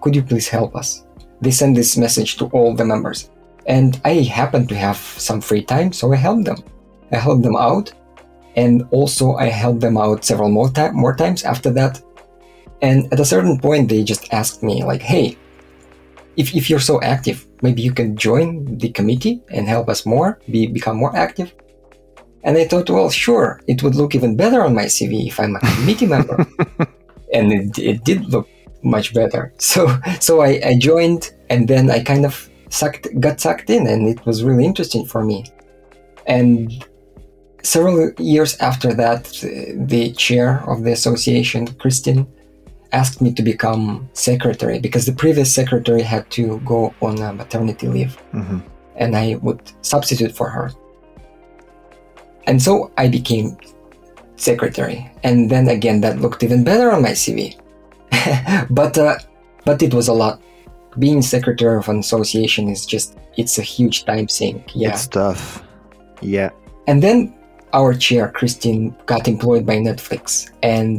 could 0.00 0.14
you 0.14 0.22
please 0.22 0.48
help 0.48 0.76
us? 0.76 1.04
They 1.40 1.50
send 1.50 1.76
this 1.76 1.96
message 1.96 2.36
to 2.38 2.46
all 2.46 2.74
the 2.74 2.84
members. 2.84 3.30
And 3.66 4.00
I 4.04 4.22
happen 4.22 4.66
to 4.68 4.76
have 4.76 4.96
some 4.96 5.40
free 5.40 5.62
time, 5.62 5.92
so 5.92 6.12
I 6.12 6.16
helped 6.16 6.44
them. 6.44 6.62
I 7.12 7.16
helped 7.16 7.42
them 7.42 7.56
out 7.56 7.92
and 8.56 8.86
also 8.90 9.34
I 9.34 9.46
helped 9.46 9.80
them 9.80 9.96
out 9.96 10.24
several 10.24 10.48
more, 10.48 10.70
time, 10.70 10.96
more 10.96 11.14
times 11.14 11.44
after 11.44 11.70
that. 11.72 12.02
And 12.82 13.12
at 13.12 13.20
a 13.20 13.24
certain 13.24 13.58
point, 13.58 13.88
they 13.88 14.02
just 14.02 14.32
asked 14.32 14.62
me, 14.62 14.82
like, 14.82 15.02
hey, 15.02 15.36
if, 16.36 16.54
if 16.54 16.68
you're 16.68 16.80
so 16.80 17.00
active, 17.02 17.46
maybe 17.62 17.82
you 17.82 17.92
can 17.92 18.16
join 18.16 18.76
the 18.78 18.90
committee 18.90 19.42
and 19.50 19.68
help 19.68 19.88
us 19.88 20.04
more, 20.04 20.40
be, 20.50 20.66
become 20.66 20.96
more 20.96 21.14
active. 21.14 21.54
And 22.44 22.56
I 22.56 22.64
thought, 22.64 22.88
well, 22.90 23.10
sure, 23.10 23.60
it 23.66 23.82
would 23.82 23.94
look 23.94 24.14
even 24.14 24.36
better 24.36 24.62
on 24.62 24.74
my 24.74 24.84
CV 24.84 25.26
if 25.26 25.40
I'm 25.40 25.56
a 25.56 25.60
committee 25.60 26.06
member. 26.06 26.46
and 27.32 27.52
it, 27.52 27.78
it 27.78 28.04
did 28.04 28.26
look 28.26 28.48
much 28.82 29.12
better. 29.12 29.52
So, 29.58 29.98
so 30.20 30.40
I, 30.42 30.60
I 30.64 30.78
joined 30.78 31.32
and 31.50 31.66
then 31.66 31.90
I 31.90 32.02
kind 32.02 32.24
of 32.24 32.48
sucked, 32.68 33.08
got 33.20 33.40
sucked 33.40 33.70
in 33.70 33.86
and 33.86 34.06
it 34.06 34.24
was 34.26 34.44
really 34.44 34.64
interesting 34.64 35.04
for 35.06 35.24
me. 35.24 35.44
And 36.26 36.86
several 37.66 38.12
years 38.18 38.56
after 38.58 38.94
that, 38.94 39.24
the 39.76 40.12
chair 40.12 40.62
of 40.66 40.84
the 40.84 40.92
association, 40.92 41.66
Christine, 41.74 42.26
asked 42.92 43.20
me 43.20 43.32
to 43.34 43.42
become 43.42 44.08
secretary 44.12 44.78
because 44.78 45.04
the 45.06 45.12
previous 45.12 45.52
secretary 45.52 46.02
had 46.02 46.30
to 46.30 46.60
go 46.60 46.94
on 47.02 47.20
a 47.20 47.32
maternity 47.32 47.88
leave 47.88 48.16
mm-hmm. 48.32 48.60
and 48.96 49.16
I 49.16 49.34
would 49.42 49.60
substitute 49.82 50.34
for 50.34 50.48
her. 50.48 50.70
And 52.46 52.62
so 52.62 52.92
I 52.96 53.08
became 53.08 53.58
secretary. 54.36 55.10
And 55.24 55.50
then 55.50 55.68
again, 55.68 56.00
that 56.02 56.20
looked 56.20 56.42
even 56.44 56.62
better 56.62 56.92
on 56.92 57.02
my 57.02 57.10
CV. 57.10 57.58
but, 58.70 58.96
uh, 58.96 59.18
but 59.64 59.82
it 59.82 59.92
was 59.92 60.08
a 60.08 60.12
lot. 60.12 60.40
Being 60.98 61.22
secretary 61.22 61.76
of 61.76 61.88
an 61.88 61.98
association 61.98 62.68
is 62.68 62.86
just, 62.86 63.18
it's 63.36 63.58
a 63.58 63.62
huge 63.62 64.04
time 64.04 64.28
sink. 64.28 64.70
Yeah. 64.74 64.90
It's 64.90 65.08
tough. 65.08 65.62
Yeah. 66.22 66.50
And 66.86 67.02
then 67.02 67.35
our 67.76 67.92
chair, 67.92 68.28
Christine, 68.28 68.96
got 69.04 69.28
employed 69.28 69.66
by 69.66 69.76
Netflix. 69.76 70.50
And 70.62 70.90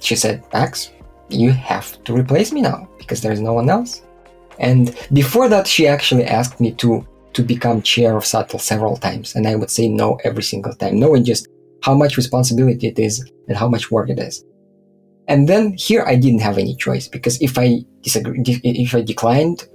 she 0.00 0.16
said, 0.16 0.42
Max, 0.52 0.90
you 1.28 1.52
have 1.52 2.02
to 2.04 2.12
replace 2.12 2.52
me 2.52 2.60
now 2.62 2.88
because 2.98 3.20
there's 3.22 3.40
no 3.40 3.52
one 3.52 3.70
else. 3.70 4.02
And 4.58 4.84
before 5.12 5.48
that, 5.48 5.66
she 5.66 5.86
actually 5.86 6.24
asked 6.24 6.60
me 6.60 6.72
to, 6.82 7.06
to 7.34 7.42
become 7.42 7.80
chair 7.80 8.16
of 8.16 8.26
Subtle 8.26 8.58
several 8.58 8.96
times. 8.96 9.36
And 9.36 9.46
I 9.46 9.54
would 9.54 9.70
say 9.70 9.86
no 9.88 10.18
every 10.24 10.42
single 10.42 10.74
time, 10.74 10.98
knowing 10.98 11.24
just 11.24 11.48
how 11.82 11.94
much 11.94 12.16
responsibility 12.16 12.88
it 12.88 12.98
is 12.98 13.14
and 13.48 13.56
how 13.56 13.68
much 13.68 13.90
work 13.90 14.10
it 14.10 14.18
is. 14.18 14.44
And 15.28 15.48
then 15.48 15.74
here 15.74 16.02
I 16.04 16.16
didn't 16.16 16.40
have 16.40 16.58
any 16.58 16.74
choice 16.74 17.06
because 17.06 17.40
if 17.40 17.56
I 17.56 17.84
disagree, 18.02 18.42
if 18.64 18.94
I 18.94 19.02
declined, 19.02 19.68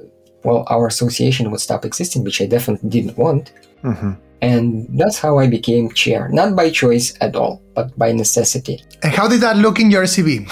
well, 0.43 0.65
our 0.67 0.85
association 0.85 1.49
would 1.49 1.61
stop 1.61 1.85
existing, 1.85 2.25
which 2.25 2.41
I 2.41 2.45
definitely 2.45 2.89
didn't 2.89 3.17
want. 3.17 3.53
Mm-hmm. 3.81 4.11
And 4.41 4.87
that's 4.99 5.17
how 5.17 5.39
I 5.39 5.47
became 5.47 5.91
chair, 5.91 6.29
not 6.29 6.55
by 6.55 6.69
choice 6.69 7.13
at 7.21 7.35
all, 7.35 7.61
but 7.73 7.97
by 7.97 8.11
necessity. 8.11 8.83
And 9.01 9.13
how 9.13 9.27
did 9.27 9.41
that 9.41 9.57
look 9.57 9.79
in 9.79 9.89
your 9.89 10.03
CV? 10.03 10.45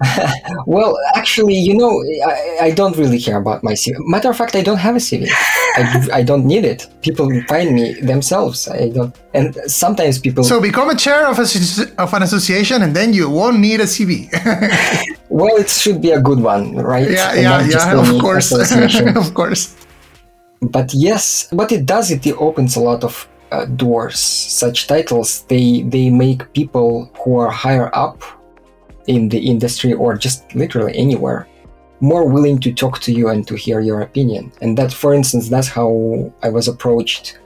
well, 0.66 0.98
actually, 1.14 1.54
you 1.54 1.76
know, 1.76 2.02
I, 2.26 2.66
I, 2.66 2.70
don't 2.72 2.96
really 2.96 3.20
care 3.20 3.38
about 3.38 3.62
my 3.62 3.72
CV. 3.72 3.94
Matter 4.00 4.30
of 4.30 4.36
fact, 4.36 4.56
I 4.56 4.62
don't 4.62 4.78
have 4.78 4.96
a 4.96 4.98
CV. 4.98 5.28
I, 5.76 6.08
I 6.12 6.22
don't 6.22 6.44
need 6.44 6.64
it. 6.64 6.86
People 7.02 7.30
find 7.48 7.74
me 7.74 7.94
themselves. 8.00 8.68
I 8.68 8.90
don't, 8.90 9.16
and 9.32 9.54
sometimes 9.66 10.18
people. 10.18 10.44
So 10.44 10.60
become 10.60 10.90
a 10.90 10.96
chair 10.96 11.26
of 11.26 11.38
a, 11.38 11.46
of 11.98 12.12
an 12.12 12.22
association, 12.22 12.82
and 12.82 12.94
then 12.94 13.12
you 13.12 13.30
won't 13.30 13.60
need 13.60 13.80
a 13.80 13.84
CV. 13.84 14.28
Well, 15.34 15.56
it 15.56 15.68
should 15.68 16.00
be 16.00 16.12
a 16.12 16.20
good 16.20 16.38
one, 16.38 16.76
right? 16.76 17.10
Yeah, 17.10 17.32
And 17.32 17.42
yeah, 17.42 17.66
yeah. 17.66 17.98
Of 17.98 18.20
course, 18.20 18.52
of 19.16 19.34
course. 19.34 19.74
But 20.70 20.92
yes, 20.94 21.48
what 21.50 21.72
it 21.72 21.86
does, 21.86 22.10
it 22.10 22.26
opens 22.38 22.76
a 22.76 22.80
lot 22.80 23.04
of 23.04 23.28
uh, 23.50 23.66
doors. 23.66 24.18
Such 24.18 24.86
titles, 24.86 25.42
they 25.42 25.82
they 25.82 26.10
make 26.10 26.52
people 26.52 27.10
who 27.20 27.38
are 27.38 27.50
higher 27.50 27.90
up 27.94 28.22
in 29.06 29.28
the 29.28 29.38
industry 29.38 29.92
or 29.92 30.16
just 30.16 30.54
literally 30.54 30.96
anywhere 30.96 31.46
more 32.00 32.28
willing 32.28 32.58
to 32.58 32.72
talk 32.72 32.98
to 33.00 33.12
you 33.12 33.28
and 33.28 33.46
to 33.48 33.54
hear 33.54 33.80
your 33.80 34.02
opinion. 34.02 34.52
And 34.60 34.76
that, 34.78 34.92
for 34.92 35.14
instance, 35.14 35.48
that's 35.48 35.68
how 35.68 36.32
I 36.42 36.48
was 36.50 36.68
approached 36.68 37.38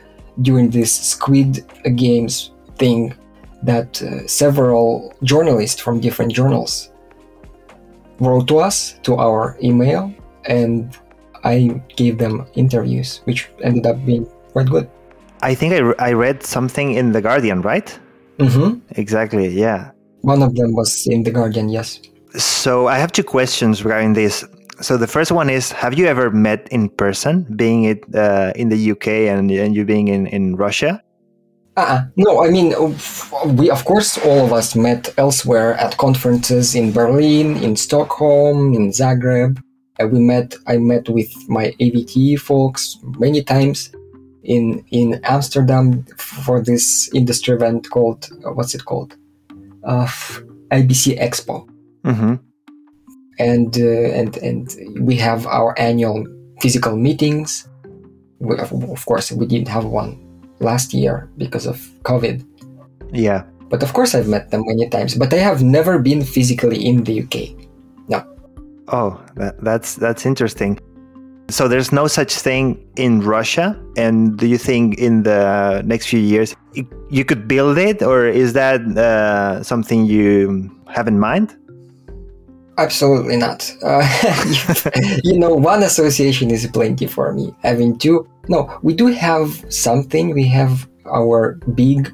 during 0.43 0.71
this 0.71 0.93
Squid 0.93 1.64
Games 1.95 2.53
thing. 2.77 3.14
That 3.62 4.01
uh, 4.03 4.27
several 4.29 5.12
journalists 5.25 5.81
from 5.81 5.99
different 5.99 6.33
journals 6.33 6.91
wrote 8.21 8.47
to 8.49 8.59
us 8.59 8.95
to 9.03 9.16
our 9.16 9.59
email 9.61 10.14
and 10.45 10.97
I 11.45 11.80
gave 11.97 12.18
them 12.18 12.47
interviews, 12.55 13.20
which 13.24 13.49
ended 13.62 13.86
up 13.86 14.05
being 14.05 14.26
quite 14.53 14.68
good. 14.70 14.89
I 15.43 15.55
think 15.55 15.72
I, 15.74 15.78
re- 15.78 15.95
I 15.99 16.12
read 16.12 16.43
something 16.43 16.95
in 16.95 17.12
The 17.12 17.20
Guardian, 17.20 17.62
right? 17.62 17.99
hmm 18.41 18.74
Exactly, 18.91 19.49
yeah. 19.49 19.91
One 20.22 20.43
of 20.43 20.55
them 20.55 20.74
was 20.74 21.07
in 21.07 21.22
The 21.22 21.30
Guardian, 21.30 21.68
yes. 21.68 22.01
So 22.36 22.89
I 22.89 22.99
have 22.99 23.12
two 23.12 23.24
questions 23.24 23.84
regarding 23.84 24.12
this. 24.14 24.45
So 24.80 24.97
the 24.97 25.07
first 25.07 25.32
one 25.32 25.51
is: 25.51 25.72
Have 25.72 25.99
you 25.99 26.07
ever 26.07 26.30
met 26.30 26.68
in 26.70 26.89
person, 26.89 27.47
being 27.57 27.84
it 27.84 28.05
uh, 28.14 28.53
in 28.55 28.68
the 28.68 28.91
UK 28.93 29.09
and, 29.26 29.51
and 29.51 29.74
you 29.74 29.84
being 29.84 30.09
in, 30.09 30.26
in 30.28 30.55
Russia? 30.57 31.03
Uh-uh. 31.76 32.05
No, 32.16 32.45
I 32.45 32.51
mean, 32.51 32.74
we, 33.57 33.70
of 33.70 33.84
course, 33.84 34.18
all 34.18 34.45
of 34.45 34.53
us 34.53 34.74
met 34.74 35.14
elsewhere 35.16 35.74
at 35.74 35.97
conferences 35.97 36.74
in 36.74 36.93
Berlin, 36.93 37.57
in 37.62 37.76
Stockholm, 37.76 38.74
in 38.74 38.91
Zagreb. 38.91 39.62
We 40.05 40.21
met, 40.21 40.55
I 40.67 40.79
met 40.79 41.09
with 41.09 41.33
my 41.49 41.75
AVTE 41.81 42.39
folks 42.39 42.99
many 43.19 43.43
times 43.43 43.91
in, 44.45 44.85
in 44.91 45.21
Amsterdam 45.25 46.05
for 46.17 46.63
this 46.63 47.11
industry 47.15 47.55
event 47.55 47.91
called, 47.91 48.29
uh, 48.45 48.53
what's 48.53 48.75
it 48.75 48.85
called? 48.85 49.17
Uh, 49.85 50.07
IBC 50.71 51.19
Expo. 51.19 51.69
Mm-hmm. 52.05 52.35
and 53.39 53.77
uh, 53.77 54.09
and 54.15 54.37
and 54.39 54.75
we 55.01 55.17
have 55.17 55.47
our 55.47 55.79
annual 55.79 56.27
physical 56.61 56.97
meetings. 56.97 57.69
We, 58.39 58.57
of 58.57 58.73
of 58.73 59.05
course, 59.05 59.33
we 59.33 59.47
didn't 59.47 59.69
have 59.69 59.85
one 59.85 60.17
last 60.61 60.95
year 60.95 61.29
because 61.37 61.67
of 61.67 61.77
COVID. 62.03 62.45
Yeah. 63.13 63.45
But 63.69 63.83
of 63.83 63.93
course, 63.93 64.15
I've 64.15 64.29
met 64.29 64.51
them 64.51 64.65
many 64.67 64.89
times. 64.89 65.15
But 65.15 65.33
I 65.35 65.39
have 65.39 65.63
never 65.63 65.99
been 65.99 66.25
physically 66.25 66.87
in 66.87 67.05
the 67.05 67.23
UK. 67.23 67.53
Oh, 68.91 69.20
that, 69.36 69.62
that's 69.62 69.97
that's 69.97 70.24
interesting. 70.24 70.78
So 71.51 71.66
there's 71.66 71.93
no 71.93 72.07
such 72.07 72.34
thing 72.34 72.78
in 72.97 73.20
Russia, 73.20 73.78
and 73.97 74.36
do 74.36 74.47
you 74.47 74.59
think 74.59 74.99
in 74.99 75.22
the 75.22 75.82
next 75.84 76.07
few 76.07 76.20
years 76.20 76.55
you 77.11 77.24
could 77.24 77.49
build 77.49 77.78
it, 77.78 78.03
or 78.03 78.26
is 78.26 78.53
that 78.53 78.80
uh, 78.80 79.62
something 79.62 80.05
you 80.05 80.70
have 80.89 81.09
in 81.09 81.18
mind? 81.18 81.57
Absolutely 82.78 83.36
not. 83.36 83.74
Uh, 83.82 84.07
you 85.24 85.39
know, 85.39 85.55
one 85.55 85.82
association 85.82 86.51
is 86.51 86.66
plenty 86.66 87.07
for 87.07 87.32
me. 87.32 87.53
Having 87.62 87.99
two, 87.99 88.28
no, 88.49 88.78
we 88.82 88.95
do 88.95 89.07
have 89.07 89.64
something. 89.68 90.32
We 90.32 90.47
have 90.49 90.89
our 91.07 91.55
big 91.74 92.12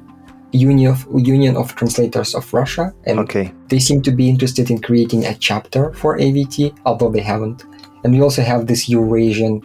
union 0.55 0.91
of, 0.91 1.05
union 1.15 1.55
of 1.57 1.75
translators 1.75 2.35
of 2.35 2.51
Russia, 2.53 2.93
and 3.05 3.19
Okay. 3.19 3.51
they 3.69 3.79
seem 3.79 4.01
to 4.03 4.11
be 4.11 4.29
interested 4.29 4.69
in 4.71 4.79
creating 4.79 5.25
a 5.25 5.33
chapter 5.35 5.91
for 5.93 6.17
AVT, 6.17 6.73
although 6.85 7.09
they 7.11 7.21
haven't. 7.21 7.63
And 8.03 8.13
we 8.13 8.21
also 8.21 8.41
have 8.41 8.67
this 8.67 8.87
Eurasian, 8.89 9.61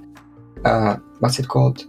uh, 0.64 0.96
what's 1.20 1.38
it 1.38 1.48
called? 1.48 1.84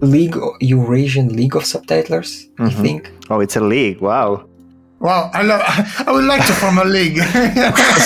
League 0.00 0.36
Eurasian 0.60 1.28
League 1.36 1.56
of 1.56 1.62
Subtitlers, 1.64 2.46
I 2.58 2.68
Mhm. 2.68 2.82
think. 2.82 3.12
Oh, 3.30 3.40
it's 3.40 3.56
a 3.56 3.60
league. 3.60 4.00
Wow. 4.00 4.44
Wow, 5.00 5.30
I 5.34 5.42
love. 5.42 5.62
I 6.06 6.10
would 6.12 6.24
like 6.24 6.44
to 6.46 6.52
form 6.54 6.78
a 6.78 6.84
league. 6.84 7.18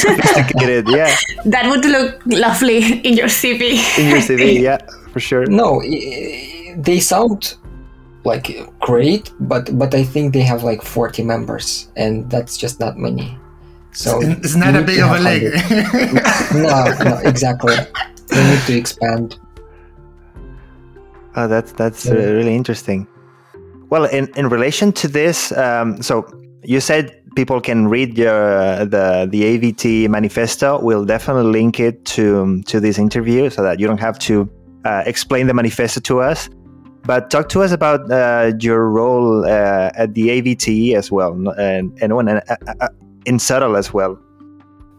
Sophisticated. 0.02 0.88
yeah. 0.88 1.14
That 1.44 1.66
would 1.70 1.84
look 1.84 2.20
lovely 2.26 3.00
in 3.06 3.14
your 3.16 3.28
CV. 3.28 3.78
In 3.98 4.08
your 4.10 4.20
CV. 4.20 4.60
Yeah, 4.68 4.78
for 5.12 5.20
sure. 5.20 5.46
No, 5.46 5.80
they 6.76 7.00
sound 7.00 7.54
like 8.24 8.68
great, 8.80 9.32
but 9.40 9.76
but 9.78 9.94
I 9.94 10.04
think 10.04 10.34
they 10.34 10.42
have 10.42 10.62
like 10.62 10.82
40 10.82 11.22
members, 11.22 11.88
and 11.96 12.30
that's 12.30 12.56
just 12.56 12.80
not 12.80 12.96
many. 12.98 13.36
So 13.92 14.20
it's 14.22 14.54
not 14.54 14.74
a 14.74 14.78
need 14.78 14.86
big 14.86 15.00
of 15.00 15.10
a 15.10 15.18
have 15.18 15.24
league. 15.24 15.52
no, 16.54 16.84
no, 17.04 17.16
exactly. 17.24 17.74
They 18.28 18.44
need 18.50 18.60
to 18.66 18.76
expand. 18.76 19.38
Oh, 21.36 21.48
that's 21.48 21.72
that's 21.72 22.06
uh, 22.06 22.14
Yeah. 22.14 22.30
really 22.30 22.54
interesting. 22.54 23.06
Well, 23.90 24.04
in, 24.04 24.28
in 24.36 24.48
relation 24.48 24.92
to 24.92 25.08
this, 25.08 25.50
um, 25.52 26.00
so 26.02 26.24
you 26.62 26.80
said 26.80 27.10
people 27.34 27.60
can 27.60 27.88
read 27.88 28.16
your 28.16 28.84
the 28.84 29.26
the 29.30 29.42
AVTE 29.42 30.08
manifesto. 30.08 30.80
We'll 30.80 31.04
definitely 31.04 31.50
link 31.50 31.80
it 31.80 32.04
to 32.16 32.62
to 32.66 32.80
this 32.80 32.98
interview 32.98 33.50
so 33.50 33.62
that 33.62 33.80
you 33.80 33.86
don't 33.86 34.00
have 34.00 34.18
to 34.20 34.48
uh, 34.84 35.02
explain 35.06 35.46
the 35.46 35.54
manifesto 35.54 36.00
to 36.00 36.20
us. 36.20 36.48
But 37.04 37.30
talk 37.30 37.48
to 37.50 37.62
us 37.62 37.72
about 37.72 38.10
uh, 38.10 38.52
your 38.60 38.88
role 38.90 39.44
uh, 39.44 39.90
at 39.94 40.14
the 40.14 40.28
AVTE 40.28 40.94
as 40.94 41.10
well, 41.10 41.32
n- 41.32 41.54
and 41.58 41.98
and, 42.02 42.14
when, 42.14 42.28
uh, 42.28 42.40
uh, 42.80 42.88
in 43.26 43.38
Subtle 43.38 43.76
as 43.76 43.92
well. 43.92 44.18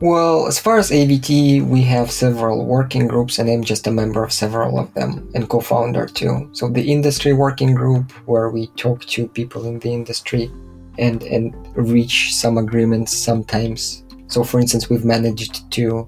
Well, 0.02 0.48
as 0.48 0.58
far 0.60 0.80
as 0.80 0.90
AVTE, 0.90 1.68
we 1.68 1.84
have 1.84 2.10
several 2.10 2.66
working 2.66 3.08
groups, 3.08 3.38
and 3.38 3.48
I'm 3.48 3.64
just 3.64 3.86
a 3.86 3.92
member 3.92 4.24
of 4.24 4.34
several 4.34 4.80
of 4.80 4.92
them 4.96 5.30
and 5.36 5.48
co 5.48 5.60
founder 5.60 6.08
too. 6.08 6.50
So, 6.54 6.70
the 6.70 6.92
industry 6.92 7.34
working 7.34 7.76
group, 7.76 8.12
where 8.26 8.50
we 8.50 8.68
talk 8.78 9.06
to 9.06 9.28
people 9.28 9.68
in 9.68 9.78
the 9.78 9.94
industry 9.94 10.52
and, 10.98 11.22
and 11.22 11.54
reach 11.78 12.34
some 12.34 12.58
agreements 12.58 13.16
sometimes. 13.16 14.04
So, 14.26 14.44
for 14.44 14.60
instance, 14.60 14.90
we've 14.90 15.06
managed 15.06 15.70
to 15.74 16.00
uh, 16.00 16.06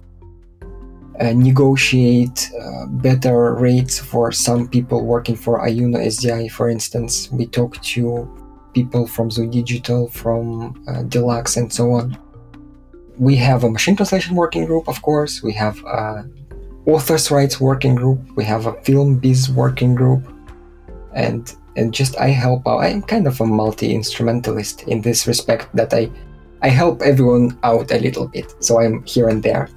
negotiate 1.22 2.50
uh, 2.60 2.88
better 2.88 3.54
rates 3.54 4.00
for 4.00 4.32
some 4.32 4.68
people 4.68 5.06
working 5.06 5.36
for 5.36 5.60
Iyuno 5.60 5.98
SDI, 5.98 6.52
for 6.52 6.70
instance. 6.70 7.32
We 7.32 7.46
talk 7.46 7.80
to 7.82 8.28
people 8.74 9.06
from 9.06 9.30
Zoo 9.30 9.48
Digital, 9.48 10.08
from 10.10 10.84
uh, 10.88 11.04
Deluxe, 11.04 11.58
and 11.58 11.72
so 11.72 11.92
on 11.92 12.18
we 13.18 13.36
have 13.36 13.64
a 13.64 13.70
machine 13.70 13.96
translation 13.96 14.36
working 14.36 14.66
group, 14.66 14.88
of 14.88 15.02
course. 15.02 15.44
We 15.44 15.54
have 15.54 15.84
a 15.86 16.26
authors' 16.86 17.32
rights 17.32 17.60
working 17.60 17.96
group. 17.96 18.20
We 18.36 18.44
have 18.46 18.66
a 18.66 18.74
film 18.84 19.20
biz 19.20 19.50
working 19.50 19.96
group, 19.96 20.24
and 21.14 21.54
and 21.76 21.94
just 21.94 22.18
I 22.20 22.30
help 22.30 22.68
out. 22.68 22.80
I'm 22.80 23.02
kind 23.02 23.28
of 23.28 23.40
a 23.42 23.46
multi 23.46 23.94
instrumentalist 23.94 24.84
in 24.84 25.02
this 25.02 25.28
respect 25.28 25.68
that 25.76 25.94
I 25.94 26.10
I 26.62 26.70
help 26.70 27.02
everyone 27.02 27.58
out 27.64 27.92
a 27.92 28.00
little 28.00 28.28
bit. 28.28 28.54
So 28.60 28.82
I'm 28.82 29.04
here 29.04 29.30
and 29.30 29.44
there. 29.44 29.70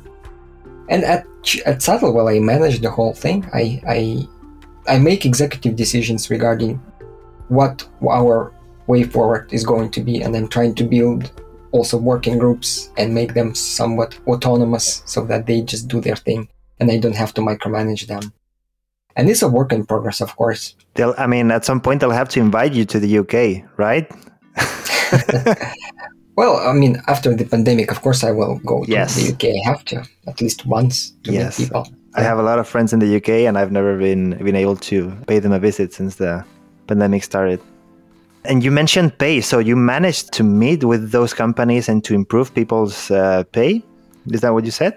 And 0.88 1.04
at 1.04 1.26
at 1.64 1.82
Subtle, 1.82 2.12
well, 2.12 2.28
I 2.28 2.38
manage 2.38 2.80
the 2.80 2.90
whole 2.90 3.14
thing. 3.14 3.48
I 3.52 3.82
I 3.88 4.28
I 4.88 4.98
make 4.98 5.26
executive 5.26 5.76
decisions 5.76 6.30
regarding 6.30 6.80
what 7.48 7.88
our 8.02 8.52
way 8.86 9.02
forward 9.02 9.52
is 9.52 9.64
going 9.64 9.90
to 9.90 10.00
be, 10.00 10.22
and 10.22 10.36
I'm 10.36 10.48
trying 10.48 10.74
to 10.76 10.84
build 10.84 11.30
also 11.72 11.98
working 11.98 12.38
groups 12.38 12.90
and 12.96 13.14
make 13.14 13.34
them 13.34 13.54
somewhat 13.54 14.18
autonomous 14.26 15.02
so 15.04 15.24
that 15.26 15.46
they 15.46 15.60
just 15.62 15.88
do 15.88 16.00
their 16.00 16.16
thing 16.16 16.48
and 16.80 16.90
I 16.90 16.98
don't 16.98 17.16
have 17.16 17.34
to 17.34 17.40
micromanage 17.40 18.06
them. 18.06 18.32
And 19.16 19.30
it's 19.30 19.42
a 19.42 19.48
work 19.48 19.72
in 19.72 19.86
progress, 19.86 20.20
of 20.20 20.36
course. 20.36 20.76
They'll, 20.94 21.14
I 21.16 21.26
mean, 21.26 21.50
at 21.50 21.64
some 21.64 21.80
point 21.80 22.00
they'll 22.00 22.10
have 22.10 22.28
to 22.30 22.40
invite 22.40 22.74
you 22.74 22.84
to 22.86 23.00
the 23.00 23.18
UK, 23.18 23.64
right? 23.78 24.10
Well, 26.36 26.56
I 26.58 26.72
mean, 26.74 27.00
after 27.06 27.34
the 27.34 27.44
pandemic, 27.44 27.90
of 27.90 28.02
course, 28.02 28.22
I 28.22 28.30
will 28.30 28.60
go 28.64 28.84
to 28.84 28.90
Yes. 28.90 29.14
the 29.16 29.32
UK. 29.32 29.44
I 29.60 29.68
have 29.70 29.84
to 29.86 29.96
at 30.26 30.40
least 30.40 30.66
once 30.66 31.12
to 31.24 31.32
Yes. 31.32 31.58
meet 31.58 31.66
people. 31.68 31.84
I 32.14 32.22
have 32.22 32.38
a 32.38 32.42
lot 32.42 32.58
of 32.58 32.66
friends 32.68 32.92
in 32.92 32.98
the 33.00 33.06
UK, 33.18 33.46
and 33.46 33.58
I've 33.58 33.72
never 33.72 33.96
been 33.98 34.36
been 34.44 34.56
able 34.56 34.76
to 34.90 35.12
pay 35.26 35.38
them 35.40 35.52
a 35.52 35.58
visit 35.58 35.92
since 35.92 36.16
the 36.16 36.44
pandemic 36.86 37.22
started. 37.24 37.60
And 38.44 38.62
you 38.64 38.70
mentioned 38.70 39.10
pay, 39.18 39.40
so 39.40 39.58
you 39.58 39.76
managed 39.76 40.32
to 40.38 40.42
meet 40.44 40.84
with 40.84 41.10
those 41.10 41.34
companies 41.34 41.88
and 41.88 42.02
to 42.04 42.14
improve 42.14 42.54
people's 42.54 43.10
uh, 43.10 43.42
pay. 43.52 43.82
Is 44.34 44.40
that 44.40 44.52
what 44.54 44.64
you 44.64 44.70
said? 44.70 44.92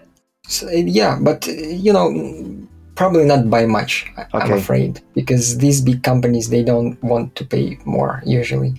So, 0.47 0.67
yeah, 0.71 1.17
but 1.21 1.47
uh, 1.47 1.51
you 1.85 1.91
know, 1.93 2.07
probably 2.95 3.25
not 3.25 3.49
by 3.49 3.65
much. 3.65 4.05
I'm 4.33 4.41
Okay. 4.43 4.57
afraid 4.57 5.01
because 5.15 5.57
these 5.57 5.81
big 5.81 6.03
companies 6.03 6.49
they 6.49 6.63
don't 6.63 6.95
want 7.03 7.35
to 7.35 7.43
pay 7.45 7.77
more 7.85 8.21
usually. 8.25 8.73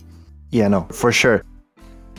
Yeah, 0.51 0.69
no, 0.69 0.87
for 0.93 1.13
sure. 1.13 1.43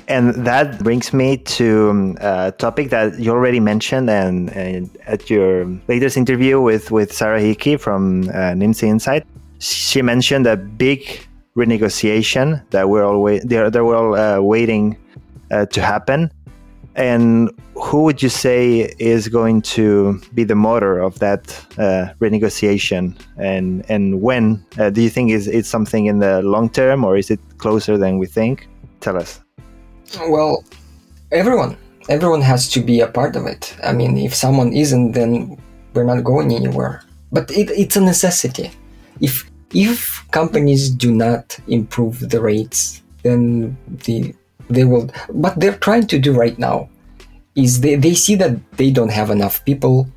And 0.07 0.33
that 0.45 0.83
brings 0.83 1.13
me 1.13 1.37
to 1.37 1.89
um, 1.89 2.17
a 2.19 2.51
topic 2.51 2.89
that 2.89 3.19
you 3.19 3.31
already 3.31 3.59
mentioned, 3.59 4.09
and, 4.09 4.49
and 4.49 4.89
at 5.05 5.29
your 5.29 5.65
latest 5.87 6.17
interview 6.17 6.59
with 6.59 6.91
with 6.91 7.13
Sarah 7.13 7.39
Hickey 7.39 7.77
from 7.77 8.23
uh, 8.29 8.53
Nimdzi 8.53 8.87
Insight, 8.87 9.25
she 9.59 10.01
mentioned 10.01 10.47
a 10.47 10.57
big 10.57 11.25
renegotiation 11.55 12.61
that 12.71 12.89
we're 12.89 13.03
all 13.03 13.21
wait- 13.21 13.43
they're, 13.45 13.69
they're 13.69 13.83
all 13.83 14.15
uh, 14.15 14.41
waiting 14.41 14.97
uh, 15.51 15.65
to 15.67 15.81
happen. 15.81 16.31
And 16.95 17.49
who 17.75 18.03
would 18.03 18.21
you 18.21 18.29
say 18.29 18.93
is 18.99 19.29
going 19.29 19.61
to 19.61 20.19
be 20.33 20.43
the 20.43 20.55
motor 20.55 20.99
of 20.99 21.19
that 21.19 21.65
uh, 21.77 22.13
renegotiation, 22.19 23.17
and 23.37 23.85
and 23.89 24.21
when 24.21 24.65
uh, 24.77 24.89
do 24.89 25.01
you 25.01 25.09
think 25.09 25.31
is 25.31 25.47
it 25.47 25.65
something 25.65 26.07
in 26.07 26.19
the 26.19 26.41
long 26.41 26.69
term, 26.69 27.05
or 27.05 27.15
is 27.15 27.31
it 27.31 27.39
closer 27.59 27.97
than 27.97 28.17
we 28.17 28.25
think? 28.25 28.67
Tell 28.99 29.15
us. 29.15 29.39
Well, 30.19 30.63
everyone, 31.31 31.77
everyone 32.09 32.41
has 32.41 32.67
to 32.69 32.81
be 32.81 32.99
a 32.99 33.07
part 33.07 33.35
of 33.35 33.45
it. 33.45 33.75
I 33.83 33.93
mean, 33.93 34.17
if 34.17 34.35
someone 34.35 34.73
isn't, 34.73 35.13
then 35.13 35.57
we're 35.93 36.03
not 36.03 36.23
going 36.23 36.53
anywhere. 36.53 37.03
But 37.31 37.49
it, 37.51 37.69
it's 37.71 37.95
a 37.95 38.01
necessity. 38.01 38.71
If 39.19 39.49
if 39.73 40.25
companies 40.31 40.89
do 40.89 41.13
not 41.13 41.57
improve 41.67 42.29
the 42.29 42.41
rates, 42.41 43.01
then 43.23 43.77
the 43.87 44.35
they 44.69 44.83
will. 44.83 45.07
What 45.29 45.59
they're 45.59 45.77
trying 45.77 46.07
to 46.07 46.19
do 46.19 46.33
right 46.33 46.57
now 46.59 46.89
is 47.55 47.81
they, 47.81 47.95
they 47.95 48.13
see 48.13 48.35
that 48.35 48.59
they 48.77 48.91
don't 48.91 49.11
have 49.11 49.29
enough 49.29 49.63
people 49.65 50.07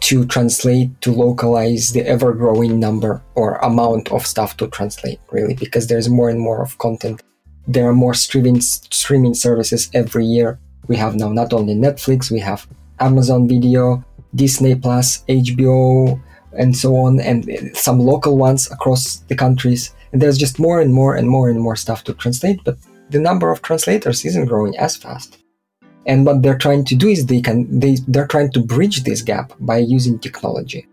to 0.00 0.26
translate 0.26 1.00
to 1.00 1.12
localize 1.12 1.92
the 1.92 2.06
ever 2.06 2.32
growing 2.32 2.78
number 2.78 3.22
or 3.34 3.56
amount 3.56 4.12
of 4.12 4.26
stuff 4.26 4.56
to 4.58 4.68
translate 4.68 5.18
really 5.30 5.54
because 5.54 5.86
there's 5.86 6.08
more 6.08 6.28
and 6.28 6.38
more 6.38 6.62
of 6.62 6.76
content 6.78 7.22
there 7.66 7.88
are 7.88 7.92
more 7.92 8.14
streaming 8.14 8.60
streaming 8.60 9.34
services 9.34 9.90
every 9.92 10.24
year. 10.24 10.58
We 10.88 10.96
have 10.96 11.16
now 11.16 11.30
not 11.30 11.52
only 11.52 11.74
netflix 11.74 12.30
we 12.30 12.38
have 12.40 12.66
amazon 13.00 13.48
video 13.48 14.04
disney 14.34 14.74
plus 14.74 15.24
hbo 15.28 16.20
and 16.52 16.76
so 16.76 16.96
on 16.96 17.20
and 17.20 17.44
some 17.76 17.98
local 17.98 18.38
ones 18.38 18.70
across 18.70 19.16
the 19.28 19.36
countries. 19.36 19.92
And 20.12 20.22
there's 20.22 20.38
just 20.38 20.58
more 20.58 20.80
and 20.80 20.94
more 20.94 21.16
and 21.16 21.28
more 21.28 21.50
and 21.50 21.60
more 21.60 21.76
stuff 21.76 22.04
to 22.04 22.14
translate 22.14 22.60
but 22.64 22.78
the 23.10 23.18
number 23.18 23.50
of 23.50 23.62
translators 23.62 24.24
isn't 24.24 24.46
growing 24.46 24.76
as 24.78 24.96
fast. 24.96 25.38
And 26.06 26.24
what 26.24 26.42
they're 26.42 26.58
trying 26.58 26.84
to 26.86 26.94
do 26.94 27.08
is 27.08 27.26
they 27.26 27.40
can 27.40 27.80
they 27.80 27.96
they're 28.06 28.28
trying 28.28 28.52
to 28.52 28.60
bridge 28.60 29.02
this 29.02 29.22
gap 29.22 29.52
by 29.60 29.78
using 29.78 30.18
technology. 30.18 30.86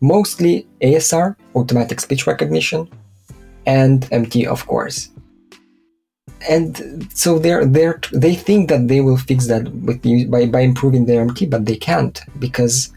Mostly 0.00 0.66
asr 0.82 1.36
automatic 1.54 2.00
speech 2.00 2.26
recognition 2.26 2.88
and 3.66 4.08
mt 4.10 4.46
of 4.46 4.66
course 4.66 5.11
and 6.48 7.08
so 7.14 7.38
they're 7.38 7.64
they're 7.64 8.00
they 8.12 8.34
think 8.34 8.68
that 8.68 8.88
they 8.88 9.00
will 9.00 9.16
fix 9.16 9.46
that 9.46 9.68
with 9.68 10.02
by, 10.30 10.46
by 10.46 10.60
improving 10.60 11.06
their 11.06 11.24
mt 11.24 11.48
but 11.50 11.66
they 11.66 11.76
can't 11.76 12.22
because 12.38 12.92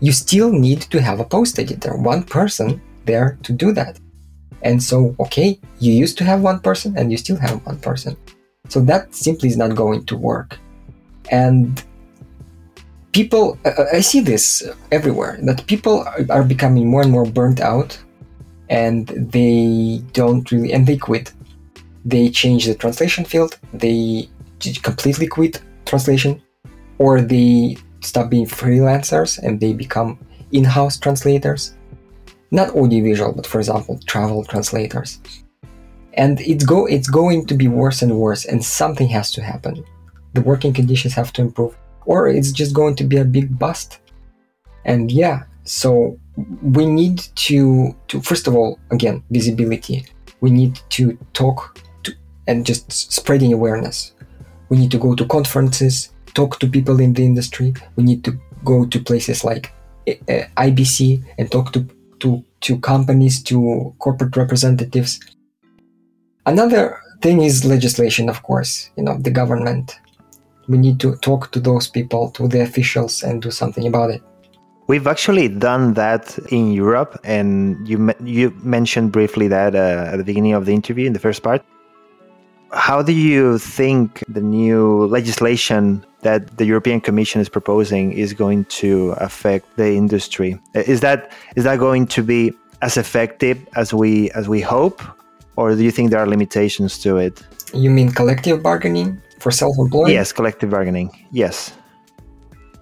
you 0.00 0.12
still 0.12 0.52
need 0.52 0.82
to 0.82 1.00
have 1.00 1.20
a 1.20 1.24
post 1.24 1.58
editor 1.58 1.96
one 1.96 2.22
person 2.22 2.80
there 3.06 3.38
to 3.42 3.52
do 3.52 3.72
that. 3.72 3.98
And 4.62 4.82
so 4.82 5.14
okay 5.20 5.58
you 5.78 5.92
used 5.92 6.18
to 6.18 6.24
have 6.24 6.42
one 6.42 6.60
person 6.60 6.96
and 6.98 7.10
you 7.10 7.16
still 7.16 7.36
have 7.36 7.64
one 7.64 7.78
person. 7.78 8.16
So 8.68 8.80
that 8.80 9.14
simply 9.14 9.48
is 9.48 9.56
not 9.56 9.74
going 9.74 10.04
to 10.06 10.16
work. 10.16 10.58
And 11.30 11.82
people 13.12 13.58
uh, 13.64 13.70
uh, 13.78 13.86
i 13.94 14.00
see 14.00 14.20
this 14.20 14.62
everywhere 14.92 15.38
that 15.42 15.66
people 15.66 16.04
are 16.28 16.44
becoming 16.44 16.86
more 16.86 17.00
and 17.00 17.10
more 17.10 17.24
burnt 17.24 17.60
out 17.60 17.98
and 18.68 19.06
they 19.34 20.02
don't 20.12 20.52
really 20.52 20.70
and 20.74 20.86
they 20.86 20.98
quit 20.98 21.32
they 22.06 22.30
change 22.30 22.66
the 22.66 22.74
translation 22.74 23.24
field 23.24 23.58
they 23.74 24.28
completely 24.82 25.26
quit 25.26 25.60
translation 25.84 26.40
or 26.98 27.20
they 27.20 27.76
stop 28.00 28.30
being 28.30 28.46
freelancers 28.46 29.38
and 29.38 29.60
they 29.60 29.72
become 29.72 30.18
in-house 30.52 30.98
translators. 30.98 31.74
Not 32.50 32.70
audiovisual 32.70 33.32
but 33.32 33.46
for 33.46 33.58
example 33.58 33.98
travel 34.06 34.44
translators. 34.44 35.20
And 36.14 36.40
it's 36.40 36.64
go 36.64 36.86
it's 36.86 37.10
going 37.10 37.46
to 37.46 37.54
be 37.54 37.68
worse 37.68 38.02
and 38.02 38.16
worse 38.16 38.44
and 38.46 38.64
something 38.64 39.08
has 39.08 39.32
to 39.32 39.42
happen. 39.42 39.84
The 40.34 40.40
working 40.40 40.72
conditions 40.72 41.14
have 41.14 41.32
to 41.34 41.42
improve 41.42 41.76
or 42.06 42.28
it's 42.28 42.52
just 42.52 42.74
going 42.74 42.94
to 42.96 43.04
be 43.04 43.18
a 43.18 43.24
big 43.24 43.58
bust. 43.58 43.98
And 44.84 45.10
yeah 45.10 45.44
so 45.64 46.18
we 46.62 46.86
need 46.86 47.18
to 47.34 47.94
to 48.08 48.20
first 48.20 48.46
of 48.46 48.54
all 48.54 48.78
again 48.90 49.22
visibility. 49.30 50.06
We 50.40 50.50
need 50.50 50.78
to 50.90 51.18
talk 51.32 51.80
and 52.46 52.66
just 52.66 52.90
spreading 53.12 53.52
awareness 53.52 54.12
we 54.68 54.76
need 54.76 54.90
to 54.90 54.98
go 54.98 55.14
to 55.14 55.26
conferences 55.26 56.12
talk 56.34 56.58
to 56.58 56.66
people 56.68 57.00
in 57.00 57.12
the 57.12 57.24
industry 57.24 57.74
we 57.96 58.04
need 58.04 58.24
to 58.24 58.38
go 58.64 58.84
to 58.86 59.00
places 59.00 59.44
like 59.44 59.72
eh, 60.06 60.16
eh, 60.28 60.46
ibc 60.56 61.22
and 61.38 61.50
talk 61.50 61.72
to 61.72 61.86
to 62.18 62.42
to 62.60 62.78
companies 62.78 63.42
to 63.42 63.94
corporate 63.98 64.36
representatives 64.36 65.20
another 66.46 67.00
thing 67.22 67.42
is 67.42 67.64
legislation 67.64 68.28
of 68.28 68.42
course 68.42 68.90
you 68.96 69.02
know 69.02 69.18
the 69.18 69.30
government 69.30 69.98
we 70.68 70.78
need 70.78 71.00
to 71.00 71.16
talk 71.16 71.50
to 71.52 71.60
those 71.60 71.88
people, 71.88 72.30
to 72.32 72.48
the 72.48 72.60
officials, 72.60 73.22
and 73.22 73.42
do 73.42 73.50
something 73.50 73.86
about 73.86 74.10
it. 74.10 74.22
We've 74.88 75.06
actually 75.06 75.48
done 75.48 75.94
that 75.94 76.38
in 76.50 76.72
Europe, 76.72 77.18
and 77.24 77.88
you 77.88 78.14
you 78.22 78.50
mentioned 78.62 79.12
briefly 79.12 79.48
that 79.48 79.74
uh, 79.74 80.12
at 80.12 80.16
the 80.16 80.24
beginning 80.24 80.52
of 80.52 80.66
the 80.66 80.72
interview 80.72 81.06
in 81.06 81.12
the 81.12 81.18
first 81.18 81.42
part. 81.42 81.64
How 82.72 83.02
do 83.02 83.12
you 83.12 83.58
think 83.58 84.22
the 84.28 84.40
new 84.40 85.06
legislation 85.06 86.04
that 86.22 86.56
the 86.58 86.64
European 86.64 87.00
Commission 87.00 87.40
is 87.40 87.48
proposing 87.48 88.12
is 88.12 88.32
going 88.32 88.64
to 88.80 89.10
affect 89.18 89.76
the 89.76 89.94
industry? 89.94 90.58
Is 90.74 91.00
that 91.00 91.32
is 91.54 91.64
that 91.64 91.78
going 91.78 92.06
to 92.08 92.22
be 92.22 92.52
as 92.82 92.96
effective 92.96 93.58
as 93.76 93.94
we 93.94 94.30
as 94.32 94.48
we 94.48 94.60
hope, 94.60 95.00
or 95.56 95.74
do 95.74 95.82
you 95.82 95.90
think 95.90 96.10
there 96.10 96.20
are 96.20 96.26
limitations 96.26 96.98
to 96.98 97.16
it? 97.18 97.42
You 97.72 97.90
mean 97.90 98.10
collective 98.10 98.62
bargaining? 98.62 99.22
for 99.38 99.50
self-employed? 99.50 100.10
Yes, 100.10 100.32
collective 100.32 100.70
bargaining. 100.70 101.10
Yes. 101.30 101.72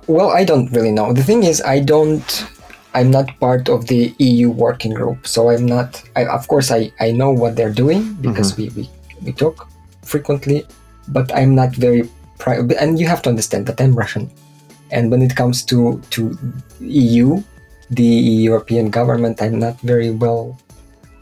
Well, 0.07 0.31
I 0.31 0.45
don't 0.45 0.71
really 0.73 0.93
know. 0.93 1.13
The 1.13 1.23
thing 1.23 1.45
is, 1.45 1.61
I 1.63 1.81
don't. 1.81 2.47
I'm 2.95 3.11
not 3.11 3.29
part 3.41 3.69
of 3.69 3.89
the 3.89 4.15
EU 4.19 4.51
working 4.51 4.95
group, 4.95 5.27
so 5.27 5.51
I'm 5.51 5.67
not. 5.67 6.03
I, 6.15 6.27
of 6.27 6.47
course, 6.47 6.71
I, 6.71 6.93
I 7.01 7.11
know 7.11 7.31
what 7.31 7.57
they're 7.57 7.73
doing 7.73 8.15
because 8.15 8.53
mm-hmm. 8.53 8.81
we, 8.81 8.89
we 8.89 8.91
we 9.27 9.33
talk 9.33 9.69
frequently, 10.05 10.67
but 11.09 11.35
I'm 11.35 11.55
not 11.55 11.75
very. 11.75 12.09
Pri- 12.39 12.61
and 12.81 12.99
you 12.99 13.07
have 13.07 13.23
to 13.23 13.31
understand 13.31 13.67
that 13.67 13.81
I'm 13.81 13.95
Russian, 13.95 14.31
and 14.91 15.11
when 15.11 15.23
it 15.23 15.37
comes 15.37 15.65
to 15.67 16.01
to 16.11 16.37
EU, 16.81 17.43
the 17.91 18.13
European 18.51 18.91
government, 18.91 19.41
I'm 19.41 19.59
not 19.59 19.81
very 19.81 20.11
well 20.11 20.59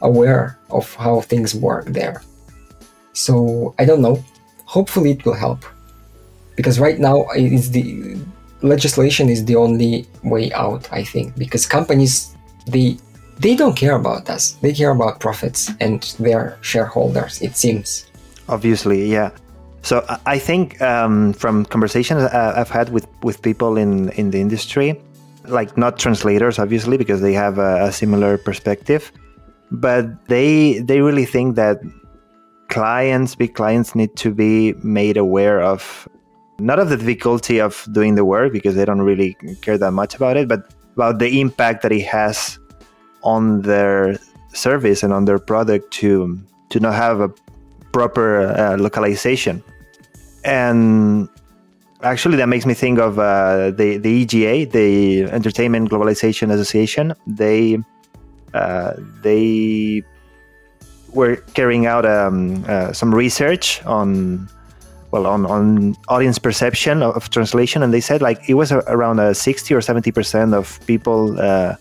aware 0.01 0.59
of 0.71 0.93
how 0.95 1.21
things 1.21 1.55
work 1.55 1.87
there. 1.87 2.23
So 3.13 3.75
I 3.79 3.85
don't 3.85 4.03
know. 4.03 4.23
Hopefully 4.65 5.13
it 5.13 5.25
will 5.25 5.35
help. 5.35 5.65
Because 6.57 6.79
right 6.79 6.99
now 6.99 7.29
is 7.37 7.71
the 7.71 8.17
legislation 8.63 9.29
is 9.29 9.45
the 9.45 9.57
only 9.57 10.07
way 10.23 10.53
out 10.53 10.89
i 10.93 11.03
think. 11.03 11.35
Because 11.37 11.67
companies 11.67 12.37
they 12.67 12.97
they 13.39 13.57
don't 13.57 13.77
care 13.77 13.97
about 13.97 14.29
us. 14.31 14.53
They 14.63 14.73
care 14.73 14.91
about 14.91 15.19
profits 15.19 15.71
and 15.81 16.03
their 16.21 16.59
shareholders 16.61 17.43
it 17.43 17.57
seems 17.57 18.07
obviously 18.49 19.11
yeah. 19.11 19.31
So 19.83 20.05
i 20.27 20.39
think 20.39 20.81
um, 20.81 21.33
from 21.33 21.65
conversations 21.65 22.23
uh, 22.23 22.55
i've 22.57 22.71
had 22.71 22.91
with 22.91 23.09
with 23.23 23.43
people 23.43 23.77
in 23.77 24.11
in 24.11 24.31
the 24.31 24.41
industry 24.41 25.01
like 25.49 25.77
not 25.77 25.99
translators 25.99 26.61
obviously 26.61 26.97
because 26.97 27.21
they 27.21 27.33
have 27.33 27.59
a, 27.59 27.87
a 27.87 27.93
similar 27.93 28.39
perspective 28.39 29.11
but 29.73 30.05
they 30.29 30.79
they 30.81 31.01
really 31.01 31.25
think 31.25 31.57
that 31.57 31.81
clients, 32.73 33.35
big 33.35 33.55
clients, 33.55 33.95
need 33.95 34.17
to 34.17 34.33
be 34.33 34.73
made 34.83 35.19
aware 35.19 35.61
of 35.61 36.09
not 36.59 36.79
of 36.79 36.89
the 36.89 36.97
difficulty 36.97 37.61
of 37.61 37.87
doing 37.93 38.15
the 38.15 38.25
work 38.25 38.53
because 38.53 38.75
they 38.75 38.85
don't 38.85 39.03
really 39.03 39.37
care 39.61 39.77
that 39.77 39.93
much 39.93 40.15
about 40.15 40.37
it, 40.37 40.49
but 40.49 40.73
about 40.95 41.19
the 41.19 41.41
impact 41.41 41.83
that 41.83 41.93
it 41.93 42.07
has 42.07 42.59
on 43.23 43.63
their 43.63 44.19
service 44.55 45.03
and 45.03 45.13
on 45.13 45.27
their 45.27 45.39
product 45.39 45.91
to 45.93 46.39
to 46.71 46.81
not 46.81 46.95
have 46.95 47.21
a 47.21 47.31
proper 47.93 48.41
uh, 48.41 48.77
localization. 48.77 49.63
And 50.45 51.29
actually, 52.03 52.37
that 52.37 52.49
makes 52.49 52.67
me 52.67 52.75
think 52.75 52.99
of 52.99 53.19
uh, 53.19 53.71
the 53.71 53.99
the 53.99 54.11
EGA, 54.23 54.67
the 54.67 55.25
Entertainment 55.31 55.91
Globalization 55.91 56.51
Association. 56.51 57.15
They 57.27 57.79
uh, 58.55 58.95
they 59.23 60.03
were 61.13 61.37
carrying 61.55 61.87
out 61.87 62.05
um, 62.07 62.65
uh, 62.67 62.93
some 62.93 63.15
research 63.15 63.85
on 63.85 64.49
well 65.11 65.27
on, 65.27 65.45
on 65.47 65.95
audience 66.09 66.39
perception 66.39 67.03
of, 67.03 67.15
of, 67.17 67.29
translation 67.29 67.83
and 67.83 67.93
they 67.93 68.01
said 68.01 68.23
like 68.23 68.49
it 68.49 68.55
was 68.55 68.73
around 68.73 69.19
a 69.21 69.35
60 69.35 69.75
or 69.75 69.83
70 69.83 70.11
percent 70.11 70.55
of 70.55 70.81
people 70.87 71.39
uh, 71.39 71.77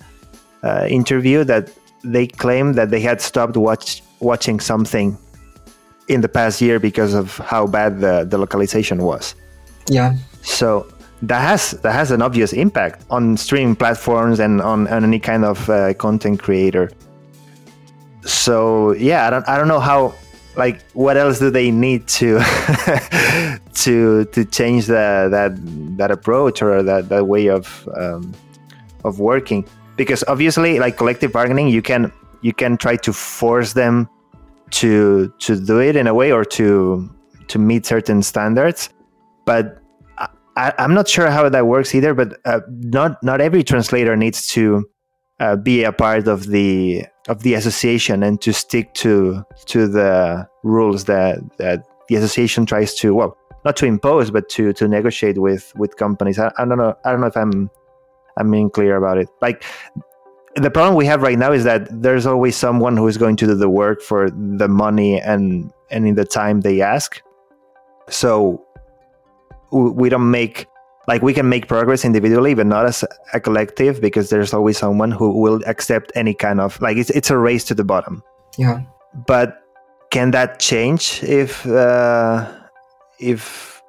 uh, 0.63 0.85
interviewed 0.89 1.47
that 1.47 1.71
they 2.03 2.27
claimed 2.27 2.75
that 2.75 2.89
they 2.89 2.99
had 2.99 3.21
stopped 3.21 3.55
watch, 3.55 4.03
watching 4.19 4.59
something 4.59 5.17
in 6.07 6.21
the 6.21 6.29
past 6.29 6.61
year 6.61 6.79
because 6.79 7.13
of 7.13 7.37
how 7.37 7.67
bad 7.67 8.01
the, 8.01 8.25
the 8.29 8.37
localization 8.37 9.03
was. 9.03 9.35
Yeah. 9.87 10.15
So 10.41 10.91
that 11.21 11.41
has 11.41 11.71
that 11.81 11.93
has 11.93 12.11
an 12.11 12.21
obvious 12.21 12.53
impact 12.53 13.05
on 13.09 13.37
streaming 13.37 13.75
platforms 13.75 14.39
and 14.39 14.61
on, 14.61 14.87
on 14.87 15.03
any 15.03 15.19
kind 15.19 15.45
of 15.45 15.69
uh, 15.69 15.93
content 15.93 16.41
creator. 16.41 16.91
So 18.23 18.93
yeah, 18.93 19.27
I 19.27 19.29
don't 19.29 19.47
I 19.47 19.57
don't 19.57 19.67
know 19.67 19.79
how 19.79 20.13
like 20.55 20.81
what 20.93 21.17
else 21.17 21.39
do 21.39 21.49
they 21.49 21.71
need 21.71 22.07
to 22.07 22.39
to 23.73 24.25
to 24.25 24.45
change 24.45 24.87
the, 24.87 25.27
that 25.31 25.53
that 25.97 26.11
approach 26.11 26.61
or 26.61 26.83
that, 26.83 27.09
that 27.09 27.27
way 27.27 27.47
of 27.47 27.87
um, 27.95 28.33
of 29.03 29.19
working? 29.19 29.67
Because 29.95 30.23
obviously 30.27 30.79
like 30.79 30.97
collective 30.97 31.31
bargaining 31.31 31.67
you 31.67 31.81
can 31.81 32.11
you 32.41 32.53
can 32.53 32.77
try 32.77 32.95
to 32.97 33.13
force 33.13 33.73
them 33.73 34.09
to 34.71 35.33
to 35.39 35.59
do 35.59 35.79
it 35.79 35.95
in 35.95 36.07
a 36.07 36.13
way 36.13 36.31
or 36.31 36.43
to 36.45 37.09
to 37.47 37.59
meet 37.59 37.85
certain 37.85 38.23
standards 38.23 38.89
but 39.45 39.81
I, 40.57 40.73
am 40.77 40.93
not 40.93 41.07
sure 41.07 41.29
how 41.29 41.47
that 41.47 41.67
works 41.67 41.95
either 41.95 42.13
but 42.13 42.39
uh, 42.45 42.59
not 42.69 43.21
not 43.23 43.41
every 43.41 43.63
translator 43.63 44.15
needs 44.15 44.47
to 44.47 44.89
uh, 45.39 45.55
be 45.55 45.83
a 45.83 45.91
part 45.91 46.27
of 46.27 46.47
the 46.47 47.05
of 47.27 47.43
the 47.43 47.53
association 47.53 48.23
and 48.23 48.39
to 48.41 48.53
stick 48.53 48.93
to 48.95 49.43
to 49.65 49.87
the 49.87 50.47
rules 50.63 51.05
that 51.05 51.39
that 51.57 51.83
the 52.09 52.15
association 52.15 52.65
tries 52.65 52.93
to 52.95 53.13
well 53.13 53.37
not 53.65 53.75
to 53.77 53.85
impose 53.85 54.31
but 54.31 54.49
to 54.49 54.73
to 54.73 54.87
negotiate 54.87 55.37
with 55.37 55.73
with 55.75 55.95
companies. 55.97 56.37
I, 56.37 56.51
I 56.57 56.65
don't 56.65 56.77
know 56.77 56.95
i 57.05 57.11
don't 57.11 57.21
know 57.21 57.27
if 57.27 57.37
i'm 57.37 57.69
i'm 58.37 58.51
being 58.51 58.69
clear 58.69 58.95
about 58.97 59.17
it. 59.17 59.29
Like 59.41 59.63
the 60.55 60.71
problem 60.71 60.95
we 60.95 61.05
have 61.05 61.21
right 61.21 61.37
now 61.37 61.51
is 61.51 61.63
that 61.63 61.87
there's 61.91 62.25
always 62.25 62.55
someone 62.55 62.97
who 62.97 63.07
is 63.07 63.17
going 63.17 63.35
to 63.37 63.45
do 63.47 63.55
the 63.55 63.69
work 63.69 64.01
for 64.01 64.29
the 64.29 64.67
money 64.67 65.19
and 65.21 65.71
and 65.89 66.07
in 66.07 66.15
the 66.15 66.25
time 66.25 66.61
they 66.61 66.81
ask. 66.81 67.21
So 68.09 68.65
we 69.71 70.09
don't 70.09 70.29
make 70.29 70.67
like 71.07 71.21
we 71.21 71.33
can 71.33 71.47
make 71.47 71.67
progress 71.67 72.03
individually 72.03 72.53
but 72.53 72.67
not 72.67 72.85
as 72.85 73.05
a 73.33 73.39
collective 73.39 74.01
because 74.01 74.29
there's 74.29 74.53
always 74.53 74.77
someone 74.77 75.11
who 75.11 75.39
will 75.39 75.61
accept 75.65 76.11
any 76.15 76.33
kind 76.33 76.59
of 76.59 76.79
like 76.81 76.97
it's, 76.97 77.09
it's 77.11 77.29
a 77.29 77.37
race 77.37 77.63
to 77.65 77.73
the 77.73 77.83
bottom. 77.83 78.21
Yeah. 78.57 78.81
But 79.27 79.61
can 80.11 80.31
that 80.31 80.59
change 80.59 81.23
if 81.23 81.65
uh, 81.67 82.51
if 83.19 83.81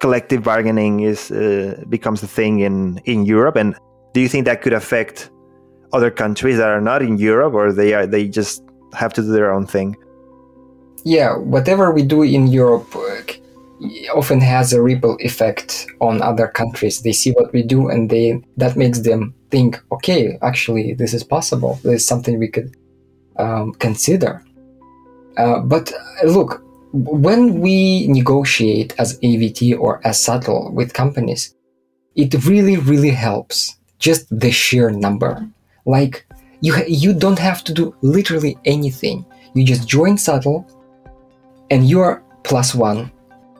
collective 0.00 0.44
bargaining 0.44 1.00
is 1.00 1.30
uh, 1.32 1.82
becomes 1.88 2.22
a 2.22 2.28
thing 2.28 2.60
in 2.60 2.98
in 3.04 3.24
Europe? 3.26 3.56
And 3.56 3.74
do 4.12 4.20
you 4.20 4.28
think 4.28 4.44
that 4.46 4.62
could 4.62 4.72
affect 4.72 5.30
other 5.96 6.10
countries 6.10 6.56
that 6.58 6.68
are 6.68 6.80
not 6.80 7.00
in 7.02 7.18
Europe 7.18 7.54
or 7.54 7.72
they 7.72 7.94
are 7.94 8.06
they 8.06 8.28
just 8.28 8.62
have 8.92 9.12
to 9.14 9.22
do 9.22 9.30
their 9.32 9.50
own 9.52 9.66
thing 9.66 9.96
yeah 11.04 11.36
whatever 11.54 11.92
we 11.92 12.02
do 12.02 12.22
in 12.22 12.46
Europe 12.46 12.94
often 14.14 14.40
has 14.40 14.72
a 14.72 14.82
ripple 14.82 15.16
effect 15.20 15.86
on 16.00 16.22
other 16.22 16.48
countries. 16.48 17.02
They 17.02 17.12
see 17.12 17.32
what 17.32 17.52
we 17.52 17.62
do 17.62 17.88
and 17.88 18.10
they 18.10 18.42
that 18.56 18.76
makes 18.76 19.00
them 19.00 19.34
think, 19.50 19.80
okay, 19.92 20.38
actually, 20.42 20.94
this 20.94 21.14
is 21.14 21.22
possible. 21.22 21.78
This 21.82 22.02
is 22.02 22.06
something 22.06 22.38
we 22.38 22.48
could 22.48 22.74
um, 23.38 23.72
consider. 23.74 24.42
Uh, 25.36 25.60
but 25.60 25.92
uh, 25.92 26.26
look, 26.26 26.62
when 26.92 27.60
we 27.60 28.08
negotiate 28.08 28.94
as 28.98 29.18
AVTE 29.20 29.78
or 29.78 30.00
as 30.06 30.18
SUBTLE 30.18 30.72
with 30.72 30.94
companies, 30.94 31.54
it 32.14 32.32
really, 32.46 32.78
really 32.78 33.10
helps 33.10 33.76
just 33.98 34.26
the 34.30 34.50
sheer 34.50 34.90
number. 34.90 35.46
Like 35.86 36.26
you, 36.60 36.74
you 36.86 37.14
don't 37.14 37.38
have 37.38 37.64
to 37.64 37.72
do 37.72 37.94
literally 38.02 38.58
anything. 38.64 39.24
You 39.54 39.64
just 39.64 39.88
join 39.88 40.16
SUBTLE, 40.16 40.66
and 41.70 41.88
you 41.88 42.00
are 42.00 42.22
plus 42.42 42.74
one 42.74 43.10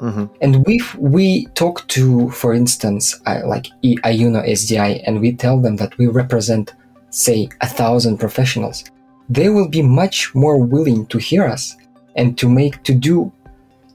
Mm-hmm. 0.01 0.27
And 0.43 0.69
if 0.69 0.95
we 0.97 1.47
talk 1.55 1.87
to, 1.89 2.31
for 2.31 2.53
instance, 2.53 3.19
like 3.25 3.69
Iyuno 3.83 4.47
SDI, 4.47 5.03
and 5.07 5.21
we 5.21 5.35
tell 5.35 5.59
them 5.61 5.77
that 5.77 5.97
we 5.99 6.07
represent, 6.07 6.75
say, 7.11 7.49
a 7.63 7.67
thousand 7.67 8.19
professionals, 8.19 8.85
they 9.29 9.49
will 9.49 9.69
be 9.69 9.83
much 9.83 10.35
more 10.35 10.59
willing 10.59 11.07
to 11.07 11.19
hear 11.19 11.45
us 11.45 11.77
and 12.15 12.37
to 12.39 12.49
make 12.49 12.83
to 12.85 12.95
do 12.95 13.33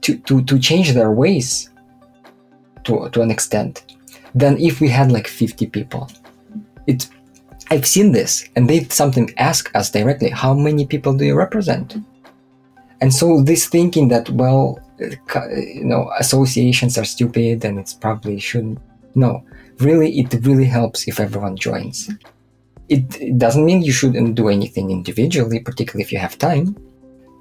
to 0.02 0.18
to, 0.18 0.42
to 0.42 0.58
change 0.58 0.92
their 0.92 1.12
ways 1.12 1.70
to 2.84 3.08
to 3.10 3.22
an 3.22 3.30
extent 3.30 3.96
than 4.34 4.58
if 4.58 4.80
we 4.80 4.88
had 4.88 5.12
like 5.12 5.28
50 5.28 5.66
people. 5.66 6.10
It 6.86 7.08
I've 7.72 7.86
seen 7.86 8.12
this, 8.12 8.46
and 8.54 8.68
they 8.68 8.84
something 8.84 9.32
ask 9.38 9.74
us 9.74 9.90
directly, 9.90 10.28
how 10.28 10.52
many 10.52 10.84
people 10.86 11.14
do 11.14 11.24
you 11.24 11.34
represent? 11.34 11.96
And 13.00 13.14
so 13.14 13.42
this 13.42 13.66
thinking 13.66 14.08
that 14.08 14.28
well 14.30 14.78
you 15.00 15.84
know 15.84 16.10
associations 16.18 16.98
are 16.98 17.04
stupid 17.04 17.64
and 17.64 17.78
it's 17.78 17.94
probably 17.94 18.38
shouldn't 18.38 18.78
no 19.14 19.42
really 19.78 20.20
it 20.20 20.32
really 20.46 20.64
helps 20.64 21.08
if 21.08 21.18
everyone 21.18 21.56
joins 21.56 22.08
it, 22.88 23.20
it 23.20 23.36
doesn't 23.38 23.64
mean 23.64 23.82
you 23.82 23.92
shouldn't 23.92 24.36
do 24.36 24.48
anything 24.48 24.90
individually 24.90 25.58
particularly 25.58 26.04
if 26.04 26.12
you 26.12 26.18
have 26.18 26.38
time 26.38 26.76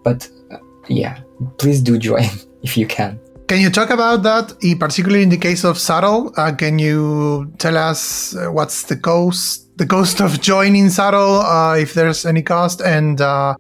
but 0.03 0.27
uh, 0.51 0.57
yeah 0.87 1.19
please 1.59 1.81
do 1.81 1.99
join 1.99 2.25
if 2.63 2.77
you 2.77 2.87
can 2.87 3.19
can 3.47 3.59
you 3.59 3.69
talk 3.69 3.89
about 3.89 4.23
that, 4.23 4.55
particularly 4.79 5.23
in 5.23 5.27
the 5.27 5.35
case 5.35 5.65
of 5.65 5.75
SUBTLE? 5.75 6.31
Uh, 6.37 6.55
can 6.55 6.79
you 6.79 7.51
tell 7.57 7.75
us 7.75 8.33
uh, 8.33 8.49
what's 8.49 8.83
the 8.83 8.95
cost, 8.95 9.67
the 9.81 9.87
cost 9.87 10.21
of 10.21 10.39
joining 10.41 10.85
SUBTLE, 10.89 11.41
uh, 11.41 11.75
if 11.75 11.95
there's 11.95 12.23
any 12.23 12.43
cost, 12.43 12.81
and 12.81 13.19
uh, 13.19 13.55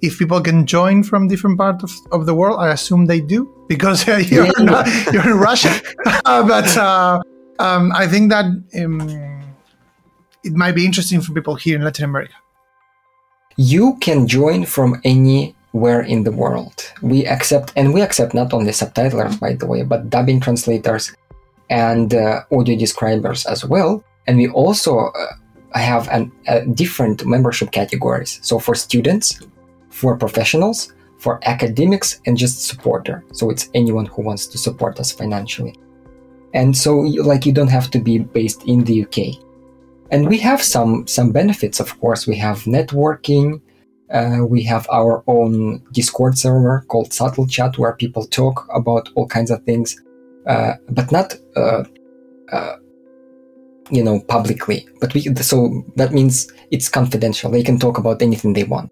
if 0.00 0.18
people 0.18 0.40
can 0.40 0.64
join 0.64 1.02
from 1.02 1.28
different 1.28 1.58
parts 1.58 1.84
of, 1.84 1.92
of 2.12 2.24
the 2.24 2.34
world, 2.34 2.58
I 2.58 2.70
assume 2.72 3.04
they 3.04 3.20
do 3.20 3.40
because 3.68 4.08
uh, 4.08 4.16
you're, 4.16 4.46
yeah. 4.46 4.64
not, 4.64 4.86
you're 5.12 5.28
in 5.28 5.36
Russia. 5.36 5.78
uh, 6.24 6.48
but 6.48 6.74
uh, 6.78 7.20
um, 7.58 7.92
I 7.94 8.06
think 8.08 8.30
that 8.30 8.46
um, 8.80 9.00
it 10.42 10.54
might 10.54 10.74
be 10.74 10.86
interesting 10.86 11.20
for 11.20 11.34
people 11.34 11.56
here 11.56 11.76
in 11.76 11.84
Latin 11.84 12.06
America. 12.06 12.32
You 13.58 13.98
can 14.00 14.26
join 14.26 14.64
from 14.64 14.98
anywhere 15.04 16.00
in 16.00 16.24
the 16.24 16.32
world. 16.32 16.90
We 17.02 17.26
accept, 17.26 17.74
and 17.76 17.92
we 17.92 18.00
accept 18.00 18.32
not 18.32 18.54
only 18.54 18.70
subtitlers, 18.70 19.38
by 19.38 19.52
the 19.52 19.66
way, 19.66 19.82
but 19.82 20.08
dubbing 20.08 20.40
translators 20.40 21.14
and 21.68 22.14
uh, 22.14 22.44
audio 22.50 22.78
describers 22.78 23.44
as 23.44 23.62
well. 23.62 24.02
And 24.26 24.38
we 24.38 24.48
also 24.48 25.12
uh, 25.76 25.78
have 25.78 26.08
an, 26.08 26.32
different 26.72 27.26
membership 27.26 27.70
categories. 27.70 28.38
So 28.42 28.58
for 28.58 28.74
students, 28.74 29.40
for 29.90 30.16
professionals, 30.16 30.94
for 31.18 31.40
academics, 31.44 32.20
and 32.26 32.36
just 32.36 32.66
supporter. 32.66 33.24
So 33.32 33.50
it's 33.50 33.68
anyone 33.74 34.06
who 34.06 34.22
wants 34.22 34.46
to 34.48 34.58
support 34.58 34.98
us 35.00 35.12
financially. 35.12 35.74
And 36.54 36.76
so, 36.76 36.96
like, 37.32 37.44
you 37.46 37.52
don't 37.52 37.68
have 37.68 37.90
to 37.90 37.98
be 37.98 38.18
based 38.18 38.62
in 38.64 38.84
the 38.84 39.04
UK. 39.04 39.42
And 40.10 40.28
we 40.28 40.38
have 40.38 40.62
some 40.62 41.06
some 41.06 41.32
benefits, 41.32 41.80
of 41.80 41.98
course. 42.00 42.26
We 42.26 42.36
have 42.36 42.60
networking. 42.60 43.60
Uh, 44.10 44.46
we 44.48 44.62
have 44.62 44.86
our 44.90 45.24
own 45.26 45.82
Discord 45.92 46.38
server 46.38 46.84
called 46.88 47.12
Subtle 47.12 47.46
Chat, 47.46 47.76
where 47.76 47.92
people 47.92 48.24
talk 48.24 48.66
about 48.72 49.08
all 49.16 49.26
kinds 49.26 49.50
of 49.50 49.64
things, 49.64 50.00
uh, 50.46 50.74
but 50.88 51.10
not, 51.10 51.34
uh, 51.56 51.82
uh 52.52 52.76
you 53.90 54.02
know, 54.02 54.20
publicly. 54.20 54.88
But 55.00 55.14
we 55.14 55.22
so 55.36 55.84
that 55.96 56.12
means 56.12 56.50
it's 56.70 56.88
confidential. 56.88 57.50
They 57.50 57.62
can 57.62 57.78
talk 57.78 57.98
about 57.98 58.22
anything 58.22 58.52
they 58.52 58.64
want 58.64 58.90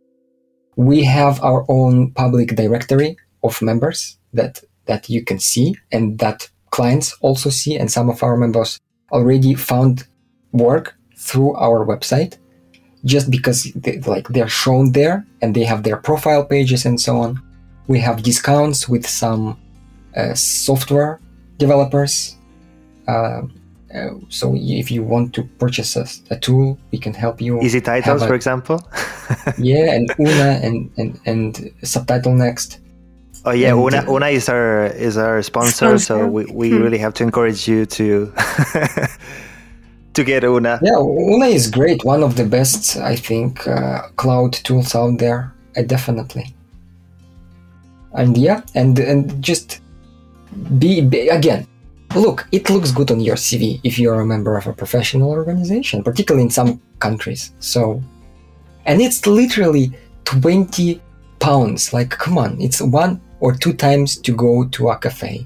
we 0.77 1.05
have 1.05 1.43
our 1.43 1.65
own 1.69 2.11
public 2.13 2.57
directory 2.57 3.17
of 3.43 3.61
members 3.63 4.19
that 4.33 4.63
that 4.87 5.09
you 5.09 5.25
can 5.25 5.39
see 5.39 5.75
and 5.93 6.19
that 6.19 6.49
clients 6.71 7.17
also 7.21 7.49
see 7.49 7.77
and 7.77 7.91
some 7.91 8.11
of 8.11 8.23
our 8.23 8.37
members 8.37 8.81
already 9.13 9.55
found 9.55 10.05
work 10.53 10.95
through 11.17 11.55
our 11.55 11.87
website 11.87 12.39
just 13.05 13.31
because 13.31 13.65
they, 13.75 13.99
like 14.01 14.27
they're 14.29 14.49
shown 14.49 14.93
there 14.93 15.25
and 15.41 15.55
they 15.55 15.65
have 15.65 15.83
their 15.83 15.97
profile 15.97 16.45
pages 16.45 16.85
and 16.85 17.01
so 17.01 17.17
on 17.17 17.41
we 17.87 18.01
have 18.01 18.23
discounts 18.23 18.89
with 18.89 19.07
some 19.07 19.57
uh, 20.17 20.35
software 20.35 21.21
developers 21.59 22.37
uh, 23.07 23.43
uh, 23.95 24.11
so 24.29 24.55
if 24.57 24.91
you 24.91 25.03
want 25.05 25.33
to 25.35 25.45
purchase 25.59 25.95
a, 25.97 26.07
a, 26.31 26.39
tool, 26.39 26.77
we 26.91 26.99
can 26.99 27.15
help 27.15 27.41
you. 27.41 27.59
EZTitles, 27.59 28.23
a, 28.23 28.27
for 28.27 28.35
example. 28.35 28.83
yeah, 29.59 29.95
and 29.95 30.09
OOONA 30.19 30.65
and, 30.65 30.91
and 30.97 31.21
and 31.27 31.73
subtitle 31.83 32.35
next. 32.35 32.81
Oh 33.45 33.53
yeah, 33.53 33.71
and, 33.71 33.79
OOONA 33.79 34.05
OOONA 34.07 34.33
is 34.33 34.49
our 34.49 34.87
is 34.87 35.17
our 35.17 35.43
sponsor, 35.43 35.97
sponsor. 35.97 36.05
so 36.05 36.27
we, 36.27 36.45
we 36.47 36.71
hmm. 36.71 36.83
really 36.83 36.99
have 36.99 37.15
to 37.15 37.23
encourage 37.23 37.69
you 37.69 37.87
to 37.87 38.33
to 40.15 40.25
get 40.25 40.43
OOONA. 40.43 40.81
Yeah, 40.83 40.99
OOONA 40.99 41.53
is 41.53 41.71
great. 41.71 42.05
One 42.05 42.25
of 42.25 42.35
the 42.35 42.45
best, 42.45 42.97
I 42.97 43.15
think, 43.15 43.67
uh, 43.69 44.09
cloud 44.17 44.55
tools 44.55 44.95
out 44.97 45.19
there. 45.19 45.55
Uh, 45.77 45.83
definitely. 45.83 46.53
And 48.13 48.37
yeah, 48.37 48.63
and 48.75 48.99
and 48.99 49.41
just 49.41 49.81
be, 50.79 51.01
be 51.01 51.29
again 51.29 51.69
Look, 52.15 52.47
it 52.53 52.71
looks 52.71 52.93
good 52.93 53.11
on 53.11 53.21
your 53.21 53.37
CV 53.37 53.81
if 53.83 53.99
you're 53.99 54.21
a 54.21 54.27
member 54.27 54.57
of 54.57 54.67
a 54.67 54.73
professional 54.73 55.31
organization, 55.31 56.03
particularly 56.03 56.45
in 56.45 56.51
some 56.51 56.81
countries. 57.01 57.53
So, 57.59 58.03
and 58.87 59.01
it's 59.01 59.27
literally 59.27 59.93
20 60.25 61.01
pounds. 61.41 61.93
Like, 61.93 62.11
come 62.11 62.39
on, 62.39 62.61
it's 62.61 62.81
one 62.81 63.21
or 63.41 63.53
two 63.55 63.73
times 63.73 64.17
to 64.19 64.35
go 64.35 64.67
to 64.69 64.91
a 64.91 64.99
cafe. 64.99 65.45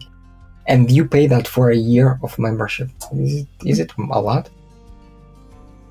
And 0.66 0.90
you 0.90 1.06
pay 1.06 1.26
that 1.26 1.48
for 1.48 1.70
a 1.70 1.76
year 1.76 2.20
of 2.22 2.38
membership. 2.38 2.90
Is 3.14 3.36
it, 3.36 3.48
is 3.64 3.78
it 3.80 3.92
a 3.98 4.20
lot? 4.20 4.50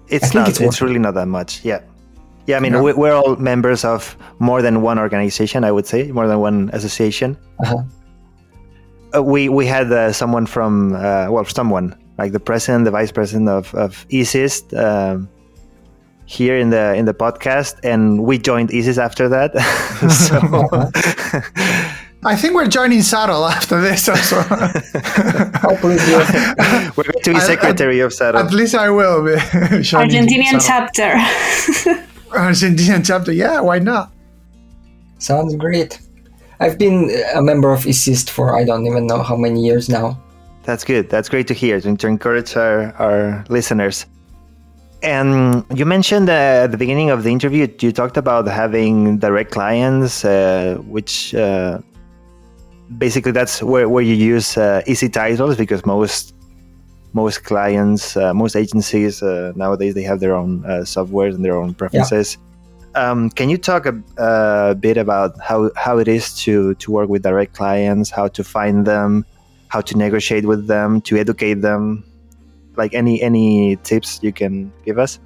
It's 0.10 0.34
not. 0.34 0.48
It's, 0.48 0.62
it's 0.62 0.82
really 0.82 1.00
not 1.00 1.16
that 1.16 1.28
much. 1.28 1.66
Yeah. 1.66 1.82
Yeah, 2.46 2.56
I 2.56 2.60
mean, 2.62 2.82
we're 2.82 3.14
all 3.14 3.36
members 3.36 3.84
of 3.84 4.16
more 4.40 4.62
than 4.62 4.82
one 4.82 4.98
organization. 5.00 5.66
I 5.66 5.72
would 5.72 5.86
say 5.86 6.12
more 6.14 6.28
than 6.28 6.40
one 6.40 6.70
association. 6.72 7.36
Uh-huh. 7.60 7.84
Uh, 9.16 9.24
we 9.24 9.50
we 9.50 9.66
had 9.66 9.92
uh, 9.92 10.12
someone 10.12 10.46
from 10.46 10.94
uh, 10.94 11.28
well, 11.30 11.46
someone 11.46 11.96
like 12.18 12.32
the 12.34 12.40
president, 12.40 12.86
the 12.86 12.92
vice 12.92 13.12
president 13.12 13.48
of 13.50 13.74
of 13.76 14.06
ISIS 14.14 14.64
um, 14.74 15.30
here 16.26 16.58
in 16.58 16.70
the 16.70 16.94
in 16.96 17.06
the 17.06 17.14
podcast, 17.14 17.76
and 17.84 18.24
we 18.24 18.38
joined 18.38 18.70
ISIS 18.74 18.98
after 18.98 19.30
that. 19.30 19.52
so 20.10 20.38
I 22.26 22.36
think 22.36 22.56
we're 22.56 22.68
joining 22.68 23.00
SUBTLE 23.00 23.48
after 23.50 23.80
this 23.80 24.10
also. 24.10 24.38
We're 26.98 27.04
going 27.04 27.24
to 27.24 27.30
be 27.32 27.36
I- 27.36 27.40
I- 27.40 27.40
secretary 27.40 28.00
of 28.02 28.12
SARA. 28.12 28.44
At 28.44 28.52
least 28.54 28.74
I 28.76 28.90
will 28.90 29.24
be. 29.24 29.36
Argentinian 29.36 30.60
SUBTLE. 30.60 30.68
chapter. 30.68 31.14
Argentinian 32.32 33.06
chapter. 33.06 33.32
Yeah, 33.32 33.62
why 33.62 33.80
not? 33.80 34.12
Sounds 35.20 35.56
great. 35.56 36.00
I've 36.60 36.78
been 36.78 37.12
a 37.36 37.42
member 37.42 37.72
of 37.72 37.86
ISIST 37.86 38.30
for 38.30 38.56
I 38.56 38.64
don't 38.64 38.86
even 38.88 39.06
know 39.08 39.22
how 39.22 39.36
many 39.36 39.64
years 39.64 39.90
now. 39.90 40.20
That's 40.64 40.84
good. 40.84 41.10
That's 41.10 41.30
great 41.30 41.48
to 41.48 41.54
hear 41.54 41.80
to, 41.80 41.96
to 41.96 42.08
encourage 42.08 42.56
our, 42.56 42.94
our 42.94 43.46
listeners. 43.50 44.06
And 45.04 45.64
you 45.76 45.86
mentioned 45.86 46.30
uh, 46.30 46.66
at 46.66 46.72
the 46.72 46.78
beginning 46.78 47.12
of 47.12 47.24
the 47.24 47.32
interview, 47.32 47.68
you 47.80 47.92
talked 47.92 48.18
about 48.18 48.48
having 48.48 49.20
direct 49.20 49.52
clients, 49.52 50.26
uh, 50.26 50.78
which 50.88 51.36
uh, 51.36 51.80
basically 52.98 53.32
that's 53.32 53.62
where, 53.62 53.88
where 53.88 54.04
you 54.04 54.16
use 54.16 54.58
uh, 54.58 54.82
EZTitles 54.88 55.58
because 55.58 55.86
most 55.86 56.34
most 57.14 57.44
clients, 57.44 58.18
uh, 58.18 58.34
most 58.34 58.56
agencies 58.56 59.24
uh, 59.24 59.54
nowadays 59.56 59.94
they 59.94 60.04
have 60.04 60.20
their 60.20 60.36
own 60.36 60.66
uh, 60.66 60.82
softwares 60.82 61.36
and 61.36 61.46
their 61.46 61.56
own 61.56 61.74
preferences. 61.74 62.38
Um, 62.98 63.30
can 63.30 63.48
you 63.48 63.60
talk 63.60 63.86
a, 63.86 63.94
a 64.18 64.74
bit 64.74 64.98
about 64.98 65.40
how, 65.40 65.70
how 65.76 66.00
it 66.00 66.08
is 66.08 66.34
to, 66.42 66.74
to 66.76 66.92
work 66.92 67.10
with 67.10 67.22
direct 67.22 67.54
clients, 67.54 68.10
how 68.10 68.28
to 68.30 68.44
find 68.44 68.88
them, 68.88 69.24
how 69.68 69.82
to 69.82 69.96
negotiate 69.96 70.48
with 70.48 70.66
them, 70.66 71.02
to 71.02 71.16
educate 71.16 71.62
them? 71.62 72.04
Like 72.76 72.96
any 72.96 73.22
any 73.22 73.76
tips 73.78 74.20
you 74.24 74.34
can 74.34 74.74
give 74.84 74.98
us? 74.98 75.20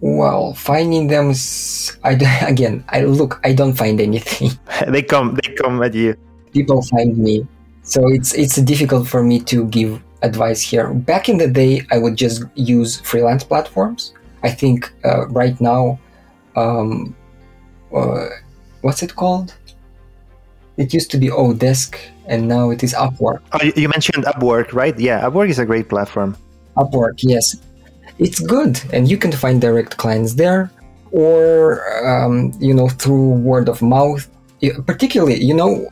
Well, 0.00 0.54
finding 0.54 1.08
them, 1.08 1.30
is, 1.30 1.96
I 2.04 2.12
again, 2.46 2.84
I 2.88 3.02
look, 3.02 3.40
I 3.42 3.54
don't 3.54 3.74
find 3.74 4.00
anything. 4.00 4.50
they 4.88 5.02
come 5.02 5.34
they 5.34 5.52
come 5.54 5.82
at 5.82 5.94
you. 5.94 6.14
People 6.52 6.82
find 6.82 7.18
me, 7.18 7.46
so 7.82 8.06
it's 8.06 8.34
it's 8.34 8.56
difficult 8.62 9.08
for 9.08 9.24
me 9.24 9.40
to 9.50 9.66
give 9.66 10.00
advice 10.22 10.62
here. 10.62 10.94
Back 10.94 11.28
in 11.28 11.38
the 11.38 11.48
day, 11.48 11.82
I 11.90 11.98
would 11.98 12.14
just 12.14 12.44
use 12.54 13.00
freelance 13.00 13.42
platforms. 13.42 14.14
I 14.44 14.50
think 14.50 14.92
uh, 15.04 15.26
right 15.28 15.58
now, 15.60 15.98
um, 16.56 17.14
uh, 17.94 18.28
what's 18.82 19.02
it 19.02 19.14
called? 19.16 19.54
It 20.76 20.92
used 20.92 21.10
to 21.12 21.18
be 21.18 21.28
Odesk, 21.28 21.96
and 22.26 22.48
now 22.48 22.70
it 22.70 22.82
is 22.82 22.94
Upwork. 22.94 23.40
Oh, 23.52 23.62
you, 23.76 23.88
mentioned 23.88 24.24
Upwork, 24.24 24.72
right? 24.72 24.98
Yeah, 24.98 25.22
Upwork 25.22 25.48
is 25.48 25.58
a 25.58 25.64
great 25.64 25.88
platform. 25.88 26.36
Upwork, 26.76 27.18
yes. 27.18 27.56
It's 28.18 28.40
good, 28.40 28.80
and 28.92 29.08
you 29.08 29.16
can 29.16 29.32
find 29.32 29.60
direct 29.60 29.96
clients 29.96 30.34
there, 30.34 30.70
or 31.12 31.82
um, 32.06 32.52
you 32.60 32.74
know 32.74 32.88
through 32.88 33.30
word 33.50 33.68
of 33.68 33.82
mouth. 33.82 34.28
Particularly, 34.86 35.42
you 35.42 35.54
know, 35.54 35.88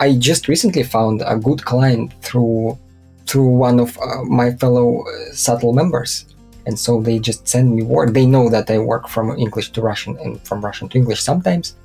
I 0.00 0.14
just 0.14 0.48
recently 0.48 0.82
found 0.82 1.22
a 1.26 1.36
good 1.36 1.64
client 1.64 2.12
through 2.22 2.78
through 3.26 3.48
one 3.48 3.80
of 3.80 3.96
uh, 3.98 4.24
my 4.24 4.52
fellow 4.52 5.02
uh, 5.02 5.32
SUBTLE 5.32 5.74
members, 5.74 6.26
and 6.66 6.78
so 6.78 7.00
they 7.00 7.18
just 7.18 7.46
send 7.46 7.74
me 7.74 7.82
word. 7.82 8.14
They 8.14 8.26
know 8.26 8.48
that 8.48 8.70
I 8.70 8.78
work 8.78 9.08
from 9.08 9.30
English 9.38 9.70
to 9.72 9.82
Russian 9.82 10.16
and 10.18 10.40
from 10.46 10.64
Russian 10.64 10.88
to 10.90 10.98
English 10.98 11.22
sometimes, 11.22 11.76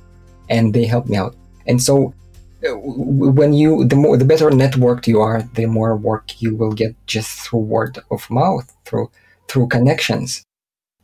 and 0.48 0.72
they 0.72 0.86
help 0.86 1.06
me 1.06 1.16
out. 1.16 1.34
And 1.66 1.82
so 1.82 2.14
uh, 2.68 2.76
when 2.76 3.54
you 3.54 3.86
the 3.86 3.96
more 3.96 4.18
the 4.18 4.24
better 4.24 4.50
networked 4.50 5.06
you 5.06 5.18
are 5.18 5.40
the 5.54 5.64
more 5.64 5.96
work 5.96 6.42
you 6.42 6.54
will 6.54 6.72
get 6.72 6.94
just 7.06 7.40
through 7.40 7.60
word 7.60 7.98
of 8.10 8.28
mouth 8.28 8.70
through 8.84 9.10
through 9.48 9.66
connections 9.66 10.44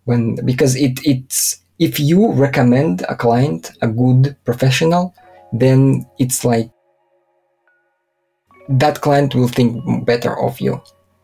when 0.05 0.35
because 0.45 0.77
it 0.77 1.01
it's 1.05 1.65
if 1.79 1.99
you 1.99 2.31
recommend 2.33 3.07
a 3.09 3.17
client 3.17 3.71
a 3.81 3.89
good 3.89 4.37
professional 4.45 5.15
then 5.51 6.05
it's 6.19 6.45
like 6.45 6.71
that 8.69 9.01
client 9.01 9.35
will 9.35 9.49
think 9.49 10.05
better 10.05 10.39
of 10.39 10.61
you 10.61 10.79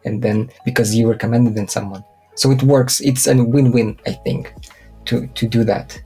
and 0.07 0.23
then 0.23 0.51
because 0.65 0.95
you 0.95 1.11
recommended 1.11 1.55
them 1.55 1.69
someone 1.69 2.03
so 2.35 2.51
it 2.51 2.63
works. 2.63 3.01
It's 3.01 3.27
a 3.27 3.35
win-win 3.35 3.99
i 4.07 4.13
think 4.13 4.55
to 5.07 5.27
to 5.29 5.47
do 5.47 5.65
that. 5.65 6.01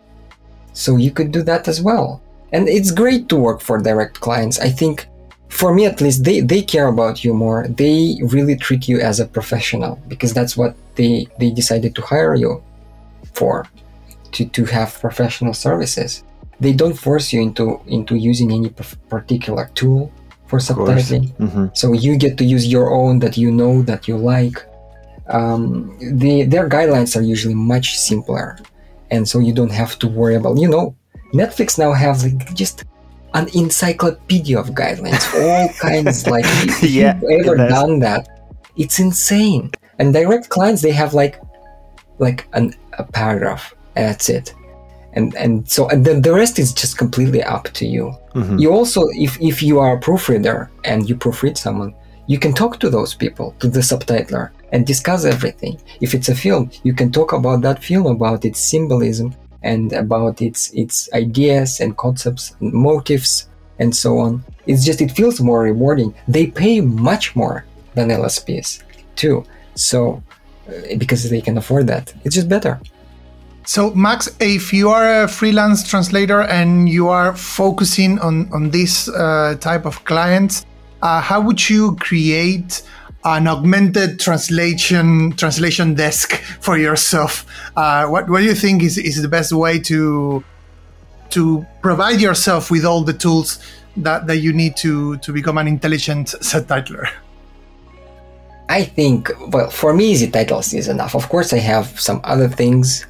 So 0.72 0.96
you 0.96 1.10
could 1.10 1.32
do 1.32 1.42
that 1.42 1.68
as 1.68 1.80
well. 1.80 2.20
And 2.52 2.68
it's 2.68 2.90
great 2.90 3.28
to 3.30 3.36
work 3.36 3.60
for 3.60 3.78
direct 3.78 4.20
clients. 4.20 4.58
I 4.60 4.70
think 4.70 5.06
for 5.48 5.74
me 5.74 5.86
at 5.86 6.00
least 6.00 6.24
they, 6.24 6.40
they 6.40 6.62
care 6.62 6.88
about 6.88 7.24
you 7.24 7.32
more. 7.32 7.66
They 7.68 8.18
really 8.22 8.56
treat 8.56 8.88
you 8.88 9.00
as 9.00 9.20
a 9.20 9.26
professional 9.26 9.98
because 10.08 10.32
that's 10.32 10.56
what 10.56 10.76
they 10.96 11.26
they 11.38 11.50
decided 11.50 11.94
to 11.94 12.02
hire 12.02 12.34
you 12.34 12.62
for 13.32 13.66
to, 14.32 14.44
to 14.46 14.64
have 14.66 15.00
professional 15.00 15.54
services. 15.54 16.24
They 16.60 16.72
don't 16.72 16.94
force 16.94 17.32
you 17.32 17.40
into 17.42 17.80
into 17.86 18.16
using 18.16 18.52
any 18.52 18.70
particular 19.08 19.70
tool 19.74 20.12
for 20.46 20.58
subtitling. 20.58 21.26
Hmm 21.36 21.66
so 21.74 21.92
you 21.92 22.16
get 22.16 22.38
to 22.38 22.44
use 22.44 22.66
your 22.66 22.94
own 22.94 23.18
that 23.18 23.36
you 23.36 23.50
know 23.50 23.82
that 23.82 24.08
you 24.08 24.16
like 24.16 24.64
um, 25.28 25.96
the, 25.98 26.44
their 26.44 26.68
guidelines 26.68 27.16
are 27.16 27.22
usually 27.22 27.54
much 27.54 27.98
simpler. 27.98 28.58
And 29.10 29.28
so 29.28 29.38
you 29.38 29.52
don't 29.52 29.72
have 29.72 29.98
to 30.00 30.08
worry 30.08 30.34
about 30.34 30.58
you 30.58 30.68
know 30.68 30.96
netflix 31.32 31.78
now 31.78 31.92
has 31.92 32.24
like 32.24 32.54
just 32.54 32.84
an 33.34 33.48
encyclopedia 33.54 34.58
of 34.58 34.70
guidelines 34.70 35.24
all 35.34 35.68
kinds 35.80 36.26
like 36.26 36.44
if 36.46 36.82
Yeah, 36.82 37.20
you've 37.20 37.46
ever 37.46 37.56
done 37.56 37.98
that 38.00 38.28
it's 38.76 38.98
insane. 38.98 39.70
And 39.98 40.12
direct 40.12 40.48
clients 40.48 40.82
they 40.82 40.92
have 40.92 41.14
like 41.14 41.40
like 42.18 42.48
an, 42.52 42.74
a 42.98 43.04
paragraph 43.04 43.74
and 43.94 44.06
that's 44.06 44.28
it. 44.28 44.54
And 45.12 45.34
and 45.36 45.68
so 45.68 45.88
and 45.88 46.04
then 46.04 46.22
the 46.22 46.32
rest 46.32 46.58
is 46.58 46.72
just 46.72 46.98
completely 46.98 47.42
up 47.42 47.64
to 47.74 47.86
you. 47.86 48.10
Hmm 48.32 48.58
you 48.58 48.72
also 48.72 49.02
if, 49.14 49.40
if 49.40 49.62
you 49.62 49.78
are 49.78 49.96
a 49.96 50.00
proofreader 50.00 50.70
and 50.84 51.08
you 51.08 51.16
proofread 51.16 51.56
someone 51.56 51.94
you 52.26 52.38
can 52.38 52.52
talk 52.52 52.78
to 52.80 52.90
those 52.90 53.14
people 53.14 53.54
to 53.60 53.68
the 53.68 53.80
subtitler 53.80 54.50
and 54.72 54.86
discuss 54.86 55.24
everything. 55.24 55.80
If 56.00 56.14
it's 56.14 56.28
a 56.28 56.34
film 56.34 56.70
you 56.82 56.94
can 56.94 57.10
talk 57.10 57.32
about 57.32 57.62
that 57.62 57.82
film 57.82 58.06
about 58.06 58.44
its 58.44 58.60
symbolism 58.60 59.34
and 59.62 59.92
about 59.92 60.42
its 60.42 60.70
its 60.74 61.08
ideas 61.12 61.80
and 61.80 61.96
concepts 61.96 62.54
and 62.60 62.72
motives 62.72 63.48
and 63.78 63.94
so 63.94 64.18
on. 64.18 64.44
It's 64.66 64.84
just 64.84 65.00
it 65.00 65.12
feels 65.12 65.40
more 65.40 65.62
rewarding. 65.62 66.14
They 66.28 66.46
pay 66.46 66.80
much 66.80 67.36
more 67.36 67.64
than 67.94 68.08
lsps 68.08 68.82
too. 69.14 69.44
So 69.74 70.22
uh, 70.68 70.96
because 70.98 71.28
they 71.30 71.40
can 71.40 71.58
afford 71.58 71.86
that. 71.86 72.12
It's 72.24 72.34
just 72.34 72.48
better. 72.48 72.80
So, 73.66 73.90
Max, 73.94 74.28
if 74.38 74.72
you 74.72 74.90
are 74.90 75.24
a 75.24 75.28
freelance 75.28 75.82
translator 75.88 76.42
and 76.42 76.88
you 76.88 77.08
are 77.08 77.34
focusing 77.34 78.18
on 78.20 78.48
on 78.52 78.70
this 78.70 79.08
uh, 79.08 79.56
type 79.60 79.86
of 79.86 80.04
clients, 80.04 80.64
uh, 81.06 81.20
how 81.20 81.40
would 81.40 81.70
you 81.70 81.94
create 81.96 82.82
an 83.24 83.46
augmented 83.46 84.18
translation 84.18 85.32
translation 85.36 85.94
desk 85.94 86.28
for 86.60 86.76
yourself? 86.78 87.46
Uh, 87.76 88.06
what 88.06 88.28
What 88.28 88.40
do 88.40 88.46
you 88.52 88.58
think 88.64 88.82
is 88.82 88.98
is 88.98 89.22
the 89.22 89.28
best 89.28 89.52
way 89.52 89.78
to 89.90 90.42
to 91.30 91.42
provide 91.82 92.20
yourself 92.20 92.70
with 92.70 92.84
all 92.84 93.02
the 93.04 93.16
tools 93.24 93.58
that, 94.04 94.26
that 94.26 94.38
you 94.38 94.52
need 94.52 94.74
to 94.84 95.16
to 95.18 95.32
become 95.32 95.58
an 95.58 95.68
intelligent 95.68 96.26
subtitler? 96.50 97.06
I 98.68 98.82
think, 98.82 99.30
well, 99.52 99.70
for 99.70 99.94
me, 99.94 100.12
EZTitles 100.14 100.74
is 100.74 100.88
enough. 100.88 101.14
Of 101.14 101.28
course, 101.28 101.52
I 101.52 101.60
have 101.74 101.86
some 102.00 102.20
other 102.24 102.48
things, 102.48 103.06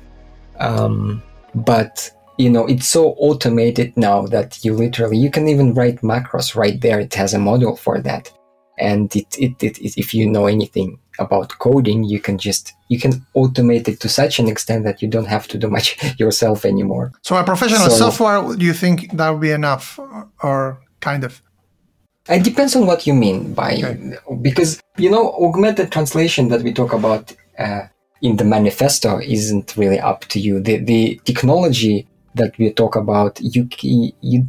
um, 0.61 1.23
but 1.55 2.11
you 2.39 2.51
know, 2.51 2.67
it's 2.67 2.87
so 2.89 3.11
automated 3.19 3.97
now 3.97 4.27
that 4.27 4.65
you 4.65 4.75
literally 4.75 5.17
you 5.17 5.31
can 5.31 5.49
even 5.49 5.75
write 5.75 6.01
macros 6.03 6.55
right 6.55 6.81
there. 6.81 7.01
It 7.01 7.15
has 7.15 7.35
a 7.35 7.39
module 7.39 7.79
for 7.79 8.01
that, 8.01 8.31
and 8.79 9.15
it, 9.17 9.27
it, 9.39 9.63
it, 9.63 9.79
it 9.79 9.97
if 9.97 10.13
you 10.15 10.29
know 10.29 10.47
anything 10.47 10.99
about 11.19 11.57
coding, 11.59 12.05
you 12.05 12.21
can 12.21 12.37
just 12.39 12.75
you 12.89 12.99
can 13.01 13.25
automate 13.35 13.89
it 13.89 14.01
to 14.01 14.09
such 14.09 14.39
an 14.39 14.49
extent 14.49 14.85
that 14.85 15.01
you 15.01 15.09
don't 15.09 15.27
have 15.29 15.49
to 15.49 15.59
do 15.59 15.69
much 15.69 15.97
yourself 16.19 16.65
anymore. 16.65 17.13
So, 17.23 17.37
a 17.37 17.45
professional 17.45 17.91
So- 17.91 18.11
software, 18.11 18.55
do 18.57 18.65
you 18.65 18.75
think 18.75 19.13
that 19.17 19.31
would 19.31 19.41
be 19.41 19.51
enough, 19.53 19.99
or 20.43 20.79
kind 21.01 21.25
of? 21.25 21.41
It 22.29 22.43
depends 22.43 22.75
on 22.75 22.87
what 22.87 23.07
you 23.07 23.15
mean 23.15 23.55
by 23.55 23.75
Okay. 23.77 24.17
because 24.43 24.81
you 24.99 25.09
know 25.11 25.33
augmented 25.47 25.93
translation 25.93 26.49
that 26.49 26.63
we 26.63 26.73
talk 26.73 26.93
about 26.93 27.33
uh, 27.59 27.83
in 28.21 28.37
the 28.37 28.45
manifesto 28.45 29.21
isn't 29.21 29.77
really 29.77 30.01
up 30.01 30.25
to 30.33 30.41
you. 30.41 30.61
The 30.61 30.79
the 30.79 31.21
technology 31.25 32.07
that 32.37 32.57
we 32.59 32.71
talk 32.73 32.97
about, 32.97 33.39
you 33.41 33.69
you 34.21 34.47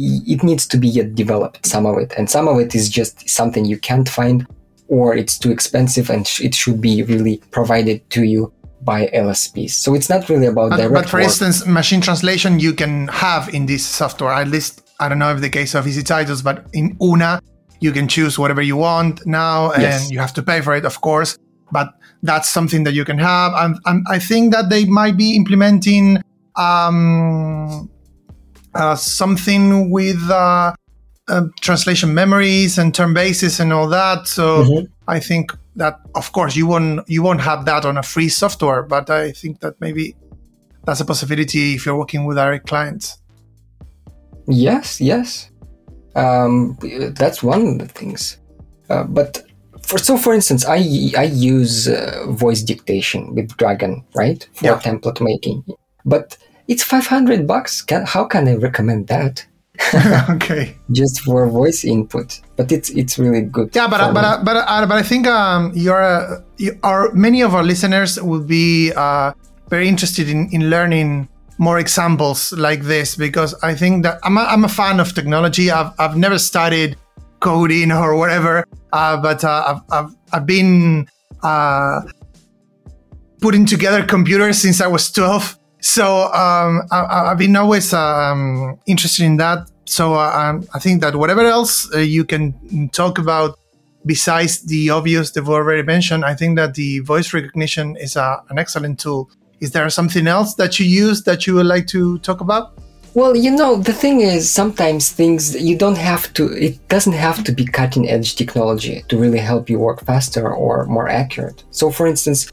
it 0.00 0.42
needs 0.44 0.66
to 0.68 0.76
be 0.78 0.86
yet 0.88 1.14
developed. 1.14 1.66
Some 1.66 1.84
of 1.86 1.98
it, 1.98 2.14
and 2.16 2.30
some 2.30 2.46
of 2.48 2.58
it 2.60 2.74
is 2.74 2.88
just 2.88 3.28
something 3.28 3.64
you 3.64 3.78
can't 3.78 4.08
find, 4.08 4.46
or 4.88 5.14
it's 5.16 5.38
too 5.38 5.50
expensive 5.50 6.08
and 6.10 6.26
sh- 6.26 6.42
it 6.42 6.54
should 6.54 6.80
be 6.80 7.02
really 7.02 7.42
provided 7.50 8.08
to 8.10 8.22
you 8.22 8.52
by 8.82 9.08
LSPs. 9.08 9.70
So 9.70 9.94
it's 9.94 10.08
not 10.08 10.28
really 10.28 10.46
about 10.46 10.70
But, 10.70 10.76
direct 10.76 10.94
but 10.94 11.08
for 11.10 11.16
work. 11.16 11.24
instance, 11.24 11.66
machine 11.66 12.00
translation 12.00 12.60
you 12.60 12.72
can 12.74 13.08
have 13.08 13.52
in 13.52 13.66
this 13.66 13.84
software. 13.84 14.32
At 14.32 14.48
least 14.48 14.82
I 15.00 15.08
don't 15.08 15.18
know 15.18 15.32
if 15.34 15.40
the 15.40 15.50
case 15.50 15.74
of 15.74 15.84
EZTitles, 15.84 16.44
but 16.44 16.66
in 16.72 16.96
OOONA 16.98 17.40
you 17.80 17.90
can 17.92 18.06
choose 18.08 18.38
whatever 18.38 18.62
you 18.62 18.76
want 18.76 19.26
now, 19.26 19.70
and 19.72 19.82
Yes. 19.82 20.10
you 20.12 20.18
have 20.20 20.32
to 20.34 20.42
pay 20.42 20.60
for 20.60 20.74
it, 20.76 20.84
of 20.84 21.00
course. 21.00 21.36
But 21.72 21.88
that's 22.22 22.48
something 22.48 22.84
that 22.84 22.94
you 22.94 23.04
can 23.04 23.18
have. 23.18 23.52
And, 23.54 23.78
and 23.84 24.06
I 24.08 24.18
think 24.18 24.52
that 24.52 24.70
they 24.70 24.84
might 24.84 25.16
be 25.16 25.36
implementing 25.36 26.18
um, 26.58 27.88
uh, 28.74 28.96
something 28.96 29.90
with 29.90 30.20
uh, 30.30 30.72
uh, 31.28 31.42
translation 31.60 32.12
memories 32.14 32.78
and 32.78 32.94
term 32.94 33.14
bases 33.14 33.60
and 33.60 33.72
all 33.72 33.88
that. 33.88 34.26
So 34.26 34.64
Mhm. 34.64 34.88
I 35.06 35.20
think 35.20 35.52
that, 35.76 35.94
of 36.14 36.32
course, 36.32 36.56
you 36.56 36.66
won't 36.66 37.00
you 37.08 37.22
won't 37.22 37.40
have 37.40 37.64
that 37.64 37.84
on 37.84 37.96
a 37.96 38.02
free 38.02 38.28
software. 38.28 38.82
But 38.82 39.08
I 39.10 39.32
think 39.32 39.60
that 39.60 39.74
maybe 39.80 40.14
that's 40.84 41.00
a 41.00 41.04
possibility 41.04 41.74
if 41.74 41.86
you're 41.86 41.98
working 41.98 42.26
with 42.26 42.36
direct 42.36 42.66
clients. 42.66 43.18
Yes, 44.46 45.00
yes. 45.00 45.50
Um, 46.14 46.76
that's 47.14 47.42
one 47.42 47.66
of 47.66 47.78
the 47.78 47.86
things. 47.88 48.38
Uh, 48.90 49.04
but 49.04 49.42
for 49.82 49.98
so, 49.98 50.16
for 50.16 50.34
instance, 50.34 50.64
I 50.66 50.78
I 51.16 51.24
use 51.24 51.88
uh, 51.88 52.24
voice 52.30 52.62
dictation 52.62 53.34
with 53.34 53.56
Dragon, 53.56 54.02
right, 54.14 54.48
for 54.54 54.66
Yeah. 54.66 54.80
template 54.80 55.20
making. 55.20 55.62
But 56.04 56.38
it's 56.68 56.84
five 56.84 57.06
hundred 57.06 57.46
bucks. 57.46 57.82
Can, 57.82 58.04
how 58.06 58.24
can 58.24 58.46
I 58.46 58.54
recommend 58.54 59.08
that 59.08 59.44
okay. 60.30 60.76
just 60.92 61.20
for 61.22 61.48
voice 61.48 61.84
input? 61.84 62.40
But 62.56 62.70
it's 62.70 62.90
it's 62.90 63.18
really 63.18 63.42
good. 63.42 63.74
Yeah, 63.74 63.88
but 63.88 64.06
for 64.06 64.12
but 64.12 64.24
uh, 64.24 64.44
but 64.44 64.56
uh, 64.56 64.86
but 64.86 64.98
I 64.98 65.02
think 65.02 65.26
um, 65.26 65.72
you're 65.74 66.02
uh, 66.02 66.40
you 66.58 66.78
are 66.82 67.10
many 67.12 67.42
of 67.42 67.54
our 67.54 67.64
listeners 67.64 68.20
will 68.20 68.44
be 68.44 68.92
uh, 68.92 69.32
very 69.68 69.88
interested 69.88 70.28
in 70.28 70.48
in 70.52 70.70
learning 70.70 71.28
more 71.58 71.78
examples 71.78 72.52
like 72.52 72.82
this 72.82 73.16
because 73.16 73.54
I 73.62 73.74
think 73.74 74.04
that 74.04 74.20
I'm 74.22 74.38
a, 74.38 74.42
I'm 74.42 74.64
a 74.64 74.68
fan 74.68 75.00
of 75.00 75.14
technology. 75.14 75.70
I've 75.70 75.92
I've 75.98 76.16
never 76.16 76.38
studied 76.38 76.96
coding 77.40 77.92
or 77.92 78.16
whatever, 78.16 78.64
uh, 78.92 79.16
but 79.20 79.42
uh, 79.42 79.64
I've, 79.66 79.82
I've 79.90 80.14
I've 80.32 80.46
been 80.46 81.08
uh, 81.42 82.02
putting 83.40 83.66
together 83.66 84.04
computers 84.04 84.60
since 84.60 84.80
I 84.80 84.86
was 84.86 85.10
12. 85.10 85.58
So 85.88 86.24
um, 86.34 86.82
I, 86.90 87.30
I've 87.30 87.38
been 87.38 87.56
always 87.56 87.94
um, 87.94 88.78
interested 88.84 89.24
in 89.24 89.38
that. 89.38 89.70
So 89.86 90.14
uh, 90.14 90.30
um, 90.34 90.68
I 90.74 90.78
think 90.78 91.00
that 91.00 91.16
whatever 91.16 91.40
else 91.46 91.90
uh, 91.94 92.00
you 92.00 92.26
can 92.26 92.90
talk 92.90 93.18
about 93.18 93.58
besides 94.04 94.60
the 94.66 94.90
obvious 94.90 95.30
that 95.30 95.44
we 95.44 95.54
already 95.54 95.82
mentioned, 95.82 96.26
I 96.26 96.34
think 96.34 96.56
that 96.56 96.74
the 96.74 96.98
voice 97.00 97.32
recognition 97.32 97.96
is 97.96 98.16
a, 98.16 98.42
an 98.50 98.58
excellent 98.58 99.00
tool. 99.00 99.30
Is 99.60 99.70
there 99.70 99.88
something 99.88 100.26
else 100.26 100.56
that 100.56 100.78
you 100.78 100.84
use 100.84 101.22
that 101.22 101.46
you 101.46 101.54
would 101.54 101.64
like 101.64 101.86
to 101.86 102.18
talk 102.18 102.42
about? 102.42 102.78
Well, 103.14 103.34
you 103.34 103.50
know, 103.50 103.76
the 103.76 103.94
thing 103.94 104.20
is, 104.20 104.50
sometimes 104.50 105.10
things 105.10 105.56
you 105.56 105.76
don't 105.76 105.96
have 105.96 106.30
to, 106.34 106.52
it 106.52 106.86
doesn't 106.88 107.14
have 107.14 107.42
to 107.44 107.52
be 107.52 107.64
cutting 107.64 108.10
edge 108.10 108.36
technology 108.36 109.04
to 109.08 109.16
really 109.16 109.38
help 109.38 109.70
you 109.70 109.78
work 109.78 110.04
faster 110.04 110.52
or 110.52 110.84
more 110.84 111.08
accurate. 111.08 111.64
So, 111.70 111.90
for 111.90 112.06
instance, 112.06 112.52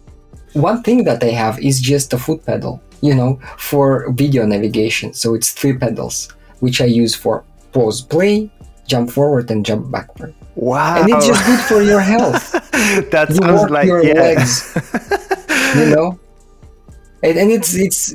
one 0.54 0.82
thing 0.84 1.04
that 1.04 1.22
I 1.22 1.32
have 1.32 1.60
is 1.60 1.82
just 1.82 2.14
a 2.14 2.18
foot 2.18 2.46
pedal, 2.46 2.82
you 3.02 3.16
know, 3.16 3.40
for 3.58 4.12
video 4.12 4.46
navigation. 4.46 5.14
So, 5.14 5.36
it's 5.36 5.52
three 5.52 5.78
pedals, 5.78 6.30
which 6.60 6.82
I 6.82 6.86
use 6.86 7.16
for 7.16 7.44
pause, 7.72 8.02
play, 8.02 8.50
jump 8.88 9.12
forward, 9.12 9.52
and 9.52 9.66
jump 9.66 9.92
backward. 9.92 10.34
Wow. 10.56 11.02
And 11.02 11.10
it's 11.12 11.28
just 11.28 11.46
good 11.46 11.60
for 11.62 11.82
your 11.82 12.00
health. 12.14 12.52
that 13.12 13.30
you 13.30 13.36
sounds 13.36 13.70
like 13.70 13.88
your 13.88 14.04
yeah. 14.04 14.14
legs 14.14 14.72
you 15.76 15.96
know 15.96 16.20
and, 17.24 17.38
and 17.38 17.52
it's 17.52 17.74
it's 17.74 18.14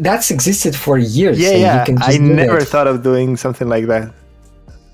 that's 0.00 0.30
existed 0.30 0.74
for 0.74 0.98
years 0.98 1.38
Yeah, 1.38 1.50
yeah. 1.52 1.78
you 1.80 1.86
can 1.86 1.96
just 1.98 2.10
I 2.10 2.16
never 2.18 2.60
thought 2.60 2.86
of 2.86 3.02
doing 3.02 3.36
something 3.36 3.68
like 3.68 3.86
that. 3.86 4.12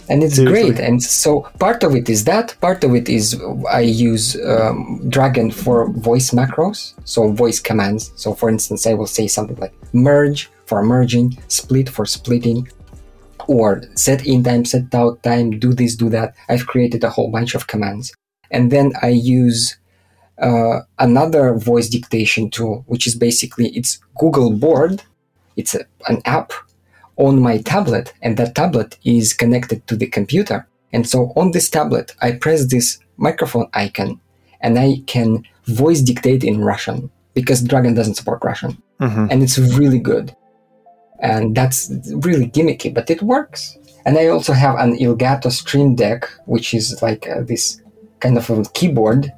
And 0.09 0.23
it's 0.23 0.37
Seriously. 0.37 0.73
great. 0.75 0.81
And 0.81 1.03
so 1.03 1.43
part 1.59 1.83
of 1.83 1.95
it 1.95 2.09
is 2.09 2.25
that 2.25 2.57
part 2.61 2.85
of 2.85 2.95
it 2.95 3.09
is 3.09 3.41
i 3.71 3.81
use 3.81 4.37
um, 4.45 5.03
dragon 5.09 5.51
for 5.51 5.91
voice 5.91 6.31
macros 6.31 6.95
so 7.05 7.31
voice 7.33 7.61
commands. 7.61 8.13
So 8.17 8.35
for 8.35 8.49
instance 8.49 8.87
i 8.87 8.95
will 8.95 9.07
say 9.07 9.27
something 9.29 9.57
like 9.57 9.75
merge 9.93 10.51
for 10.67 10.83
merging 10.83 11.39
split 11.49 11.89
for 11.89 12.07
splitting 12.07 12.69
or 13.47 13.83
set 13.95 14.27
in 14.27 14.43
time 14.43 14.65
set 14.65 14.95
out 14.95 15.23
time 15.23 15.59
do 15.59 15.73
this 15.73 15.97
do 15.97 16.09
that. 16.11 16.35
I've 16.49 16.67
created 16.67 17.05
a 17.05 17.11
whole 17.11 17.31
bunch 17.31 17.55
of 17.55 17.67
commands. 17.67 18.15
And 18.51 18.71
then 18.71 18.93
i 19.03 19.09
use 19.09 19.77
uh, 20.39 20.81
another 20.99 21.55
voice 21.55 21.89
dictation 21.89 22.51
tool 22.51 22.85
which 22.89 23.07
is 23.07 23.15
basically 23.15 23.69
it's 23.69 23.99
google 24.19 24.51
board. 24.51 25.03
It's 25.57 25.75
a, 25.75 25.85
an 26.09 26.21
app 26.25 26.53
on 27.17 27.41
my 27.41 27.59
tablet 27.59 28.13
and 28.23 28.37
that 28.37 28.55
tablet 28.55 28.99
is 29.05 29.33
connected 29.33 29.87
to 29.87 29.97
the 29.97 30.07
computer. 30.07 30.67
And 30.93 31.09
so 31.09 31.33
on 31.37 31.51
this 31.53 31.69
tablet 31.71 32.15
i 32.23 32.33
press 32.33 32.67
this 32.67 32.99
microphone 33.17 33.69
icon 33.75 34.21
and 34.61 34.79
i 34.79 35.03
can 35.07 35.45
voice 35.67 36.01
dictate 36.01 36.45
in 36.45 36.61
russian 36.61 37.11
because 37.35 37.63
dragon 37.63 37.95
doesn't 37.95 38.15
support 38.15 38.43
russian. 38.45 38.77
Mhm. 39.01 39.29
and 39.31 39.43
it's 39.43 39.59
really 39.59 39.99
good. 39.99 40.35
And 41.21 41.55
that's 41.55 41.91
really 42.27 42.49
gimmicky 42.49 42.93
but 42.93 43.11
it 43.11 43.23
works. 43.23 43.77
And 44.07 44.19
i 44.19 44.27
also 44.29 44.53
have 44.53 44.77
an 44.79 44.97
elgato 44.99 45.51
stream 45.51 45.95
deck 45.95 46.29
which 46.47 46.75
is 46.75 47.01
like 47.03 47.29
uh, 47.29 47.43
this 47.43 47.81
kind 48.21 48.37
of 48.39 48.49
a 48.51 48.63
keyboard 48.75 49.33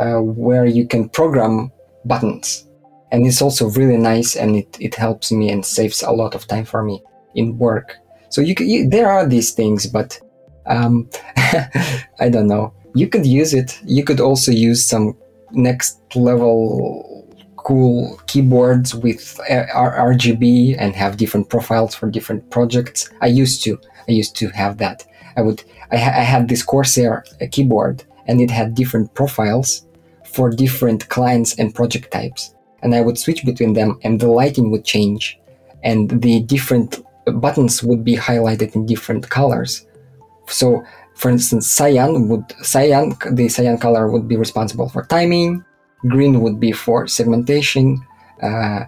uh, 0.00 0.20
where 0.20 0.66
you 0.66 0.86
can 0.86 1.08
program 1.08 1.72
buttons. 2.04 2.66
And 3.10 3.26
it's 3.26 3.40
also 3.42 3.70
really 3.70 3.96
nice 3.96 4.36
and 4.36 4.56
it, 4.56 4.76
it 4.78 4.94
helps 4.94 5.32
me 5.32 5.50
and 5.50 5.64
saves 5.64 6.02
a 6.02 6.12
lot 6.12 6.34
of 6.34 6.46
time 6.46 6.64
for 6.66 6.82
me 6.82 7.02
in 7.34 7.58
work. 7.58 7.96
So 8.30 8.40
you, 8.40 8.54
can, 8.54 8.68
you 8.68 8.88
there 8.88 9.10
are 9.10 9.26
these 9.26 9.52
things 9.52 9.86
but 9.86 10.20
um, 10.66 11.08
i 11.36 12.28
don't 12.30 12.48
know. 12.48 12.74
You 12.94 13.08
could 13.08 13.26
use 13.26 13.54
it. 13.54 13.78
You 13.84 14.02
could 14.04 14.20
also 14.20 14.50
use 14.50 14.86
some 14.86 15.16
next 15.52 16.00
level 16.16 17.26
cool 17.56 18.20
keyboards 18.26 18.94
with 18.94 19.38
uh, 19.50 19.66
R- 19.74 20.12
rgb 20.12 20.76
and 20.78 20.94
have 20.94 21.16
different 21.16 21.48
profiles 21.48 21.94
for 21.94 22.10
different 22.10 22.50
projects. 22.50 23.10
I 23.20 23.26
used 23.26 23.62
to 23.64 23.78
i 24.08 24.12
used 24.12 24.36
to 24.36 24.48
have 24.50 24.78
that. 24.78 25.04
I 25.36 25.42
would 25.42 25.62
i, 25.92 25.96
ha- 25.96 26.16
I 26.16 26.22
had 26.22 26.48
this 26.48 26.62
corsair 26.62 27.24
uh, 27.42 27.46
keyboard 27.50 28.04
and 28.26 28.40
it 28.40 28.50
had 28.50 28.74
different 28.74 29.12
profiles 29.14 29.86
for 30.24 30.50
different 30.50 31.08
clients 31.08 31.58
and 31.58 31.74
project 31.74 32.10
types. 32.10 32.54
And 32.82 32.94
I 32.94 33.00
would 33.00 33.18
switch 33.18 33.44
between 33.44 33.72
them 33.72 33.98
and 34.02 34.20
the 34.20 34.28
lighting 34.28 34.70
would 34.70 34.84
change 34.84 35.38
and 35.82 36.08
the 36.22 36.40
different 36.40 37.04
buttons 37.32 37.82
would 37.82 38.04
be 38.04 38.16
highlighted 38.16 38.74
in 38.74 38.86
different 38.86 39.28
colors. 39.30 39.86
So 40.46 40.82
for 41.14 41.30
instance, 41.30 41.70
cyan 41.70 42.28
would 42.28 42.44
cyan 42.62 43.14
the 43.32 43.48
cyan 43.48 43.78
color 43.78 44.08
would 44.10 44.28
be 44.28 44.36
responsible 44.36 44.88
for 44.88 45.02
timing, 45.04 45.64
green 46.06 46.40
would 46.40 46.58
be 46.60 46.72
for 46.72 47.06
segmentation, 47.06 48.00
uh, 48.42 48.84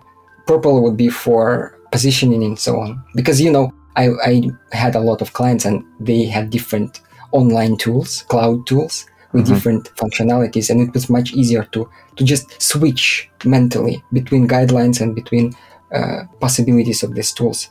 purple 0.47 0.83
would 0.83 0.97
be 0.97 1.09
for 1.09 1.77
positioning 1.93 2.43
and 2.45 2.59
so 2.59 2.79
on. 2.81 3.03
Because 3.15 3.41
you 3.41 3.51
know, 3.51 3.73
I, 3.97 4.11
I 4.25 4.43
had 4.73 4.95
a 4.95 5.01
lot 5.01 5.21
of 5.21 5.33
clients 5.33 5.65
and 5.65 5.85
they 5.99 6.25
had 6.25 6.51
different 6.51 7.01
online 7.33 7.77
tools, 7.77 8.23
cloud 8.29 8.67
tools 8.67 9.07
with 9.33 9.47
Mhm. 9.47 9.49
different 9.55 9.85
functionalities 9.97 10.71
and 10.71 10.81
it 10.81 10.93
was 10.93 11.09
much 11.09 11.33
easier 11.33 11.62
to 11.73 11.89
to 12.17 12.25
just 12.25 12.61
switch 12.61 13.29
mentally 13.45 14.03
between 14.12 14.49
guidelines 14.49 15.01
and 15.01 15.15
between 15.15 15.53
uh, 15.95 16.25
possibilities 16.41 17.03
of 17.05 17.15
these 17.15 17.33
tools 17.33 17.69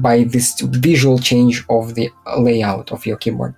by 0.00 0.24
this 0.24 0.60
visual 0.60 1.18
change 1.18 1.64
of 1.68 1.94
the 1.94 2.10
layout 2.38 2.92
of 2.92 3.04
your 3.06 3.16
keyboard. 3.16 3.54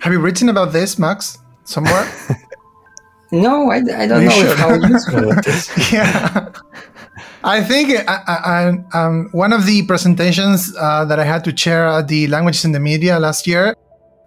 Have 0.00 0.12
you 0.12 0.18
written 0.20 0.48
about 0.48 0.72
this, 0.72 0.98
Max, 0.98 1.38
somewhere? 1.64 2.10
No, 3.34 3.70
I, 3.70 3.76
I 3.76 4.06
don't 4.06 4.22
You 4.22 4.28
know 4.28 4.40
if 4.40 4.48
should. 4.48 4.58
how 4.58 4.74
useful 4.74 5.30
it 5.38 5.46
is. 5.46 5.92
yeah. 5.92 6.52
I 7.42 7.62
think 7.62 7.90
I, 8.06 8.20
I, 8.26 8.34
I- 8.92 8.98
um, 9.06 9.30
one 9.32 9.54
of 9.54 9.64
the 9.64 9.86
presentations 9.86 10.74
uh, 10.78 11.06
that 11.06 11.18
I 11.18 11.24
had 11.24 11.42
to 11.44 11.52
chair 11.52 11.86
at 11.86 12.08
the 12.08 12.26
Languages 12.26 12.66
in 12.66 12.72
the 12.72 12.80
Media 12.80 13.18
last 13.18 13.46
year 13.46 13.74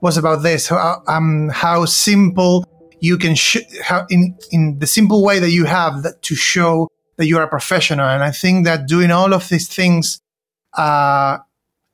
was 0.02 0.18
about 0.18 0.42
this. 0.42 0.70
How, 0.70 1.04
um, 1.08 1.50
how 1.54 1.86
simple 1.86 2.66
you 3.00 3.18
can 3.20 3.36
sh- 3.36 3.58
how 3.84 4.08
in 4.10 4.36
in 4.52 4.80
the 4.80 4.88
simple 4.88 5.24
way 5.24 5.38
that 5.38 5.52
you 5.52 5.66
have 5.66 6.02
that 6.02 6.24
to 6.24 6.34
show 6.34 6.90
that 7.18 7.28
you 7.28 7.38
are 7.38 7.44
a 7.44 7.48
professional. 7.48 8.08
And 8.08 8.24
I 8.24 8.32
think 8.32 8.66
that 8.66 8.88
doing 8.88 9.12
all 9.12 9.36
of 9.36 9.48
these 9.50 9.68
things 9.68 10.20
uh, 10.78 11.38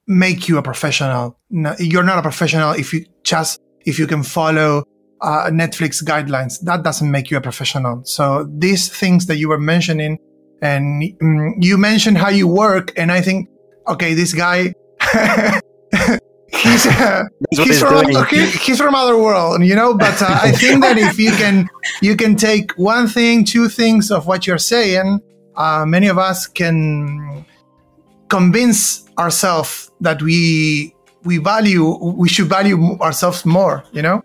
make 0.08 0.48
you 0.48 0.58
a 0.58 0.62
professional. 0.62 1.38
No, 1.50 1.76
you're 1.80 2.04
not 2.04 2.20
a 2.20 2.22
professional 2.22 2.72
if 2.74 2.94
you 2.94 3.06
just 3.24 3.60
if 3.86 3.98
you 4.00 4.08
can 4.08 4.24
follow 4.24 4.84
uh, 5.22 5.50
Netflix 5.52 6.04
guidelines. 6.04 6.60
That 6.62 6.84
doesn't 6.84 7.10
make 7.10 7.32
you 7.32 7.38
a 7.38 7.42
professional. 7.42 8.04
So 8.06 8.50
these 8.50 8.90
things 8.90 9.28
that 9.28 9.38
you 9.38 9.50
were 9.50 9.60
mentioning, 9.60 10.18
and 10.62 11.04
mm, 11.22 11.54
you 11.60 11.78
mentioned 11.78 12.18
how 12.18 12.30
you 12.30 12.48
work, 12.48 12.92
and 12.98 13.12
I 13.12 13.22
think, 13.22 13.50
okay, 13.88 14.14
this 14.14 14.34
guy, 14.34 14.74
he's 16.52 16.86
uh, 16.86 17.24
he's 17.52 17.82
from 17.82 18.10
he, 18.30 18.46
he's 18.46 18.78
from 18.78 18.96
other 18.96 19.18
world, 19.18 19.64
you 19.64 19.76
know. 19.76 19.94
But 19.94 20.22
uh, 20.22 20.40
I 20.42 20.52
think 20.52 20.82
that 20.82 20.98
if 20.98 21.18
you 21.20 21.32
can 21.32 21.70
you 22.02 22.16
can 22.16 22.36
take 22.36 22.72
one 22.74 23.08
thing, 23.08 23.46
two 23.46 23.70
things 23.70 24.12
of 24.12 24.28
what 24.28 24.46
you're 24.48 24.58
saying, 24.58 25.20
uh, 25.56 25.86
many 25.86 26.08
of 26.08 26.18
us 26.18 26.48
can 26.48 27.31
convince 28.32 29.10
ourselves 29.20 29.92
that 30.00 30.22
we 30.22 30.96
we 31.24 31.38
value 31.38 31.86
we 32.24 32.30
should 32.30 32.48
value 32.48 32.98
ourselves 33.00 33.46
more, 33.46 33.84
you 33.92 34.02
know. 34.02 34.24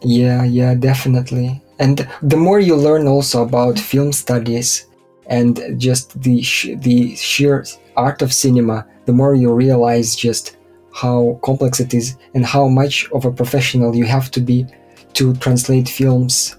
Yeah, 0.00 0.42
yeah, 0.44 0.74
definitely. 0.74 1.62
And 1.78 2.08
the 2.22 2.36
more 2.36 2.58
you 2.58 2.74
learn 2.74 3.06
also 3.06 3.42
about 3.42 3.78
film 3.78 4.10
studies 4.12 4.86
and 5.26 5.60
just 5.76 6.20
the 6.20 6.42
sh- 6.42 6.74
the 6.78 7.14
sheer 7.14 7.64
art 7.96 8.22
of 8.22 8.32
cinema, 8.32 8.86
the 9.06 9.12
more 9.12 9.34
you 9.34 9.52
realize 9.52 10.16
just 10.16 10.56
how 10.94 11.38
complex 11.44 11.78
it 11.78 11.94
is 11.94 12.16
and 12.34 12.44
how 12.44 12.68
much 12.68 13.08
of 13.12 13.24
a 13.24 13.32
professional 13.32 13.94
you 13.94 14.04
have 14.04 14.30
to 14.30 14.40
be 14.40 14.66
to 15.14 15.34
translate 15.36 15.88
films 15.88 16.56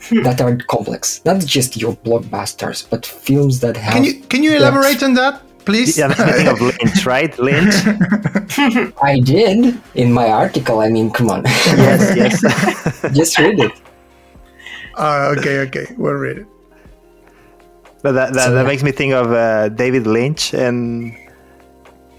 that 0.24 0.40
are 0.40 0.56
complex. 0.68 1.20
Not 1.24 1.40
just 1.44 1.76
your 1.76 1.94
blockbusters, 1.96 2.88
but 2.88 3.04
films 3.06 3.60
that 3.60 3.76
have 3.76 3.94
Can 3.94 4.04
you 4.04 4.14
can 4.28 4.42
you 4.42 4.52
elaborate 4.56 5.02
on 5.02 5.14
that, 5.14 5.42
please? 5.64 5.98
Yeah, 5.98 6.06
I'm 6.06 6.14
thinking 6.14 6.48
of 6.48 6.60
Lynch, 6.60 7.06
right? 7.06 7.38
Lynch. 7.38 7.74
I 9.02 9.20
did 9.20 9.78
in 9.94 10.12
my 10.12 10.28
article. 10.30 10.80
I 10.80 10.88
mean, 10.88 11.10
come 11.10 11.30
on. 11.30 11.42
yes, 11.76 12.16
yes. 12.16 13.14
just 13.14 13.38
read 13.38 13.58
it. 13.60 13.72
Uh, 14.96 15.34
okay, 15.38 15.60
okay, 15.60 15.86
we'll 15.96 16.14
read 16.14 16.38
it. 16.38 16.46
But 18.02 18.12
that, 18.12 18.32
that, 18.32 18.44
So, 18.44 18.54
that 18.54 18.62
yeah. 18.62 18.66
makes 18.66 18.82
me 18.82 18.92
think 18.92 19.12
of 19.12 19.30
uh, 19.32 19.68
David 19.68 20.06
Lynch 20.06 20.54
and 20.54 21.14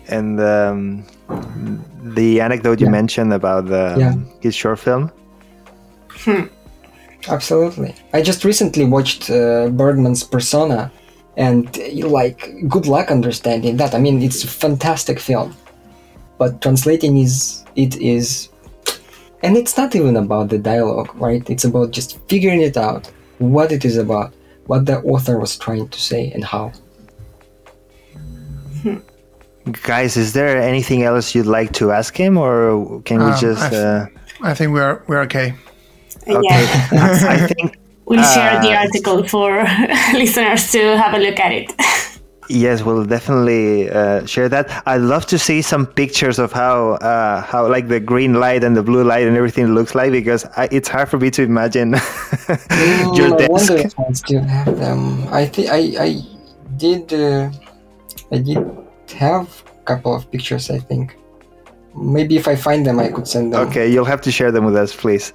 and 0.07 0.39
um, 0.39 1.05
the 2.03 2.41
anecdote 2.41 2.79
you 2.79 2.85
Yeah. 2.87 2.91
mentioned 2.91 3.33
about 3.33 3.65
the, 3.65 3.95
Yeah. 3.97 4.13
his 4.41 4.53
short 4.55 4.79
film. 4.79 5.11
Absolutely. 7.29 7.93
I 8.13 8.21
just 8.21 8.43
recently 8.43 8.85
watched 8.85 9.29
uh, 9.29 9.69
Bergman's 9.69 10.23
Persona, 10.23 10.91
and 11.37 11.65
like, 12.03 12.53
good 12.67 12.87
luck 12.87 13.11
understanding 13.11 13.77
that. 13.77 13.93
I 13.93 13.99
mean, 13.99 14.21
it's 14.21 14.43
a 14.43 14.47
fantastic 14.47 15.19
film, 15.19 15.55
but 16.37 16.61
translating 16.61 17.17
is 17.17 17.63
it 17.75 17.95
is, 18.01 18.49
and 19.43 19.55
it's 19.55 19.77
not 19.77 19.95
even 19.95 20.15
about 20.17 20.49
the 20.49 20.57
dialogue, 20.57 21.09
right? 21.15 21.47
It's 21.49 21.63
about 21.63 21.91
just 21.91 22.19
figuring 22.27 22.61
it 22.61 22.75
out, 22.75 23.09
what 23.37 23.71
it 23.71 23.85
is 23.85 23.97
about, 23.97 24.33
what 24.65 24.85
the 24.87 24.99
author 25.03 25.37
was 25.39 25.57
trying 25.57 25.87
to 25.89 25.99
say, 25.99 26.31
and 26.33 26.43
how. 26.43 26.71
Guys, 29.83 30.17
is 30.17 30.33
there 30.33 30.59
anything 30.59 31.03
else 31.03 31.35
you'd 31.35 31.45
like 31.45 31.71
to 31.73 31.91
ask 31.91 32.17
him, 32.17 32.35
or 32.37 33.01
can 33.03 33.19
we 33.19 33.31
Um, 33.31 33.39
just? 33.39 33.61
I've- 33.61 33.75
Uh, 33.75 34.05
I 34.41 34.55
think 34.55 34.73
we're 34.73 35.01
we're 35.07 35.21
okay. 35.21 35.53
Yeah. 36.27 36.41
I 37.29 37.47
think 37.47 37.77
We'll 38.05 38.23
share 38.23 38.59
the 38.61 38.73
Uh, 38.73 38.83
article 38.83 39.23
for 39.27 39.63
listeners 40.13 40.71
to 40.73 40.97
have 40.97 41.13
a 41.13 41.19
look 41.19 41.39
at 41.39 41.51
it. 41.53 41.71
Yes, 42.49 42.83
we'll 42.83 43.05
definitely 43.05 43.89
uh, 43.89 44.25
share 44.25 44.49
that. 44.49 44.83
I'd 44.85 44.99
love 45.13 45.25
to 45.27 45.37
see 45.39 45.61
some 45.61 45.85
pictures 45.85 46.37
of 46.37 46.51
how 46.51 46.95
uh, 46.99 47.41
how 47.41 47.69
like 47.69 47.87
the 47.87 48.01
green 48.01 48.33
light 48.33 48.65
and 48.65 48.75
the 48.75 48.83
blue 48.83 49.03
light 49.05 49.25
and 49.27 49.37
everything 49.37 49.67
looks 49.73 49.95
like 49.95 50.11
because 50.11 50.43
I, 50.57 50.67
it's 50.71 50.89
hard 50.89 51.07
for 51.07 51.17
me 51.19 51.29
to 51.31 51.43
imagine 51.43 51.91
your 51.91 53.29
Mm, 53.31 53.41
I 53.41 53.47
wonder 53.47 53.77
if 53.77 53.93
I 53.97 54.11
still 54.11 54.43
have 54.43 54.77
them. 54.77 54.99
I 55.31 55.45
think 55.45 55.69
I 55.69 55.81
I 56.07 56.09
did 56.75 57.13
uh, 57.13 57.49
I 58.35 58.37
did 58.39 58.59
have 59.15 59.47
a 59.81 59.83
couple 59.85 60.13
of 60.13 60.29
pictures. 60.31 60.69
I 60.69 60.79
think 60.79 61.15
maybe 61.95 62.35
if 62.35 62.47
I 62.49 62.55
find 62.57 62.85
them, 62.85 62.99
I 62.99 63.07
could 63.07 63.27
send 63.27 63.53
them. 63.53 63.61
Okay, 63.69 63.87
you'll 63.89 64.09
have 64.13 64.21
to 64.27 64.31
share 64.31 64.51
them 64.51 64.65
with 64.65 64.75
us, 64.75 64.91
please. 64.93 65.31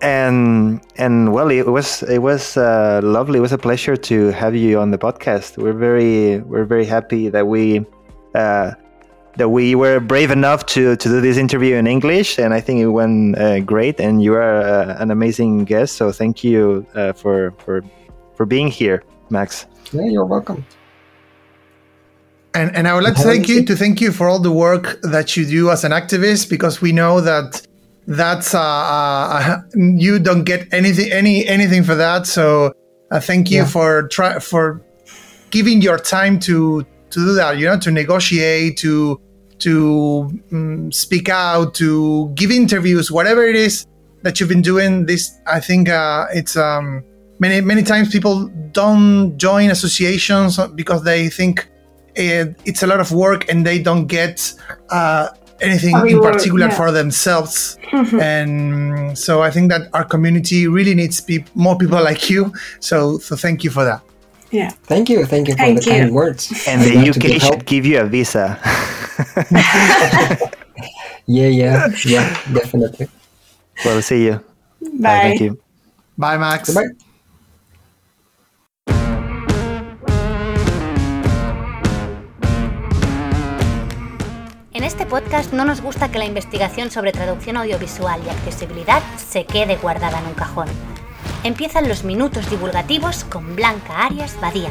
And 0.00 0.80
and 0.96 1.32
well, 1.32 1.50
it 1.50 1.66
was 1.66 2.02
it 2.02 2.18
was 2.18 2.56
uh, 2.56 3.00
lovely. 3.02 3.38
It 3.38 3.42
was 3.42 3.52
a 3.52 3.58
pleasure 3.58 3.96
to 3.96 4.30
have 4.32 4.54
you 4.54 4.78
on 4.78 4.90
the 4.90 4.98
podcast. 4.98 5.56
We're 5.56 5.72
very 5.72 6.40
we're 6.40 6.64
very 6.64 6.84
happy 6.84 7.28
that 7.30 7.46
we 7.46 7.86
uh, 8.34 8.72
that 9.36 9.48
we 9.48 9.74
were 9.74 10.00
brave 10.00 10.30
enough 10.30 10.66
to 10.66 10.96
to 10.96 11.08
do 11.08 11.20
this 11.20 11.36
interview 11.36 11.76
in 11.76 11.86
English, 11.86 12.38
and 12.38 12.52
I 12.52 12.60
think 12.60 12.80
it 12.80 12.88
went 12.88 13.38
uh, 13.38 13.60
great. 13.60 14.00
And 14.00 14.22
you 14.22 14.34
are 14.34 14.60
uh, 14.60 14.96
an 14.98 15.10
amazing 15.10 15.64
guest, 15.64 15.96
so 15.96 16.12
thank 16.12 16.44
you 16.44 16.86
uh, 16.94 17.12
for 17.12 17.52
for 17.58 17.82
for 18.34 18.46
being 18.46 18.68
here, 18.68 19.02
Max. 19.30 19.66
Yeah, 19.92 20.06
you're 20.06 20.26
welcome. 20.26 20.64
And, 22.54 22.74
and 22.76 22.86
I 22.86 22.94
would 22.94 23.02
like 23.02 23.16
to 23.16 23.22
thank 23.22 23.48
you 23.48 23.64
to 23.64 23.74
thank 23.74 24.00
you 24.00 24.12
for 24.12 24.28
all 24.28 24.38
the 24.38 24.52
work 24.52 25.00
that 25.02 25.36
you 25.36 25.44
do 25.44 25.70
as 25.70 25.82
an 25.82 25.90
activist 25.90 26.48
because 26.48 26.80
we 26.80 26.92
know 26.92 27.20
that 27.20 27.66
that's 28.06 28.54
uh, 28.54 28.60
uh, 28.60 29.58
you 29.74 30.18
don't 30.18 30.44
get 30.44 30.72
anything 30.72 31.10
any 31.12 31.46
anything 31.46 31.82
for 31.82 31.94
that. 31.94 32.26
So 32.26 32.72
uh, 33.10 33.20
thank 33.20 33.50
you 33.50 33.58
Yeah. 33.58 33.66
for 33.66 34.08
try 34.08 34.38
for 34.38 34.80
giving 35.50 35.80
your 35.82 35.98
time 35.98 36.38
to 36.40 36.82
to 37.10 37.18
do 37.26 37.34
that. 37.34 37.58
You 37.58 37.66
know, 37.66 37.78
to 37.78 37.90
negotiate, 37.90 38.76
to 38.78 39.20
to 39.60 40.30
um, 40.52 40.92
speak 40.92 41.28
out, 41.28 41.74
to 41.74 42.30
give 42.34 42.50
interviews, 42.50 43.10
whatever 43.10 43.44
it 43.44 43.56
is 43.56 43.86
that 44.22 44.40
you've 44.40 44.48
been 44.48 44.62
doing. 44.62 45.06
This 45.06 45.30
I 45.46 45.60
think 45.60 45.88
uh, 45.88 46.26
it's 46.34 46.56
um, 46.56 47.02
many 47.38 47.60
many 47.60 47.82
times 47.82 48.10
people 48.10 48.48
don't 48.72 49.36
join 49.38 49.70
associations 49.70 50.58
because 50.74 51.04
they 51.04 51.28
think 51.28 51.68
it, 52.16 52.56
it's 52.64 52.82
a 52.82 52.86
lot 52.86 53.00
of 53.00 53.12
work 53.12 53.48
and 53.48 53.64
they 53.64 53.78
don't 53.78 54.06
get 54.06 54.52
uh, 54.90 55.28
anything 55.64 55.96
in 56.06 56.20
particular 56.20 56.68
yeah. 56.68 56.76
for 56.76 56.92
themselves. 56.92 57.78
and 57.92 59.16
so 59.18 59.42
I 59.42 59.50
think 59.50 59.70
that 59.70 59.88
our 59.92 60.04
community 60.04 60.68
really 60.68 60.94
needs 60.94 61.20
peop 61.20 61.48
more 61.54 61.76
people 61.76 62.02
like 62.02 62.28
you. 62.30 62.52
So, 62.80 63.18
so 63.18 63.36
thank 63.36 63.64
you 63.64 63.70
for 63.70 63.84
that. 63.84 64.02
Yeah. 64.50 64.70
Thank 64.84 65.08
you, 65.08 65.24
thank 65.26 65.48
you 65.48 65.54
for 65.54 65.58
Thank 65.58 65.82
the 65.82 65.90
you. 65.90 65.90
kind 65.90 66.14
words. 66.14 66.52
And 66.68 66.80
I'd 66.80 66.88
the 66.88 66.94
love 66.94 67.14
to 67.14 67.20
be 67.20 67.34
UK 67.36 67.42
should 67.42 67.66
give 67.66 67.86
you 67.86 68.00
a 68.00 68.04
visa. 68.04 68.58
Yeah, 71.26 71.48
yeah, 71.48 71.88
yeah, 72.04 72.28
definitely. 72.52 73.08
well, 73.84 74.02
see 74.02 74.26
you. 74.26 74.44
Bye. 75.00 75.32
Thank 75.32 75.40
you. 75.40 75.58
Bye, 76.18 76.36
Max. 76.36 76.68
Goodbye. 76.68 77.04
En 84.84 84.88
este 84.88 85.06
podcast 85.06 85.50
no 85.54 85.64
nos 85.64 85.80
gusta 85.80 86.10
que 86.10 86.18
la 86.18 86.26
investigación 86.26 86.90
sobre 86.90 87.10
traducción 87.10 87.56
audiovisual 87.56 88.20
y 88.22 88.28
accesibilidad 88.28 89.02
se 89.16 89.46
quede 89.46 89.76
guardada 89.76 90.20
en 90.20 90.26
un 90.26 90.34
cajón. 90.34 90.68
Empiezan 91.42 91.88
los 91.88 92.04
minutos 92.04 92.50
divulgativos 92.50 93.24
con 93.24 93.56
Blanca 93.56 94.04
Arias 94.04 94.38
Badía. 94.42 94.68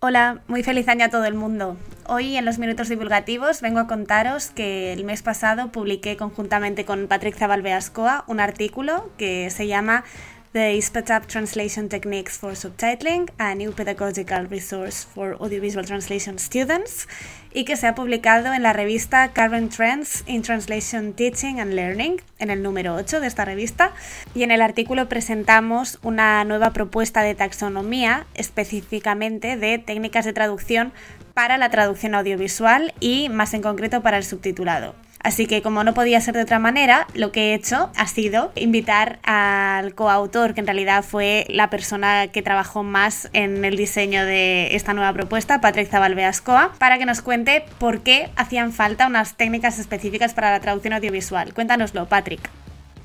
Hola, 0.00 0.42
muy 0.48 0.62
feliz 0.62 0.86
año 0.88 1.06
a 1.06 1.08
todo 1.08 1.24
el 1.24 1.32
mundo. 1.32 1.78
Hoy 2.06 2.36
en 2.36 2.44
los 2.44 2.58
minutos 2.58 2.90
divulgativos 2.90 3.62
vengo 3.62 3.80
a 3.80 3.86
contaros 3.86 4.50
que 4.50 4.92
el 4.92 5.04
mes 5.04 5.22
pasado 5.22 5.72
publiqué 5.72 6.18
conjuntamente 6.18 6.84
con 6.84 7.08
Patrick 7.08 7.36
Zabalbeascoa 7.36 8.24
un 8.26 8.40
artículo 8.40 9.10
que 9.16 9.48
se 9.48 9.66
llama 9.66 10.04
The 10.54 10.78
ISPATAP 10.78 11.26
Translation 11.26 11.90
Techniques 11.90 12.38
for 12.38 12.52
Subtitling, 12.52 13.28
a 13.38 13.54
New 13.54 13.72
Pedagogical 13.72 14.46
Resource 14.46 15.04
for 15.04 15.36
Audiovisual 15.40 15.84
Translation 15.84 16.38
Students, 16.38 17.06
y 17.52 17.66
que 17.66 17.76
se 17.76 17.86
ha 17.86 17.94
publicado 17.94 18.54
en 18.54 18.62
la 18.62 18.72
revista 18.72 19.28
Current 19.34 19.70
Trends 19.70 20.24
in 20.26 20.40
Translation 20.40 21.12
Teaching 21.12 21.60
and 21.60 21.74
Learning, 21.74 22.22
en 22.38 22.48
el 22.48 22.62
número 22.62 22.94
8 22.94 23.20
de 23.20 23.26
esta 23.26 23.44
revista. 23.44 23.92
Y 24.34 24.42
en 24.42 24.50
el 24.50 24.62
artículo 24.62 25.06
presentamos 25.06 25.98
una 26.02 26.42
nueva 26.44 26.72
propuesta 26.72 27.20
de 27.20 27.34
taxonomía, 27.34 28.26
específicamente 28.32 29.58
de 29.58 29.76
técnicas 29.76 30.24
de 30.24 30.32
traducción 30.32 30.94
para 31.34 31.58
la 31.58 31.68
traducción 31.68 32.14
audiovisual 32.14 32.94
y 33.00 33.28
más 33.28 33.52
en 33.52 33.60
concreto 33.60 34.00
para 34.00 34.16
el 34.16 34.24
subtitulado. 34.24 34.94
Así 35.20 35.46
que 35.46 35.62
como 35.62 35.84
no 35.84 35.94
podía 35.94 36.20
ser 36.20 36.34
de 36.34 36.42
otra 36.42 36.58
manera, 36.58 37.06
lo 37.14 37.32
que 37.32 37.50
he 37.50 37.54
hecho 37.54 37.90
ha 37.96 38.06
sido 38.06 38.52
invitar 38.54 39.18
al 39.24 39.94
coautor, 39.94 40.54
que 40.54 40.60
en 40.60 40.66
realidad 40.66 41.04
fue 41.04 41.44
la 41.48 41.70
persona 41.70 42.28
que 42.28 42.42
trabajó 42.42 42.82
más 42.82 43.28
en 43.32 43.64
el 43.64 43.76
diseño 43.76 44.24
de 44.24 44.74
esta 44.76 44.94
nueva 44.94 45.12
propuesta, 45.12 45.60
Patrick 45.60 45.88
Zabalbeascoa, 45.90 46.72
para 46.78 46.98
que 46.98 47.06
nos 47.06 47.20
cuente 47.20 47.64
por 47.78 48.00
qué 48.00 48.30
hacían 48.36 48.72
falta 48.72 49.06
unas 49.06 49.36
técnicas 49.36 49.78
específicas 49.78 50.34
para 50.34 50.50
la 50.50 50.60
traducción 50.60 50.92
audiovisual. 50.94 51.52
Cuéntanoslo, 51.52 52.06
Patrick. 52.06 52.48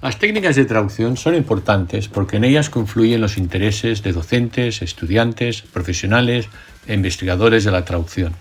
Las 0.04 0.20
técnicas 0.20 0.58
de 0.58 0.66
traducción 0.66 1.16
son 1.16 1.34
importantes 1.34 2.10
porque 2.10 2.36
en 2.36 2.44
ellas 2.44 2.70
confluyen 2.70 3.22
los 3.22 3.38
intereses 3.38 4.04
de 4.04 4.12
docentes, 4.12 4.82
estudiantes, 4.82 5.62
profesionales 5.62 6.50
e 6.88 6.94
investigadores 6.94 7.64
de 7.64 7.72
la 7.72 7.86
traducción. 7.86 8.36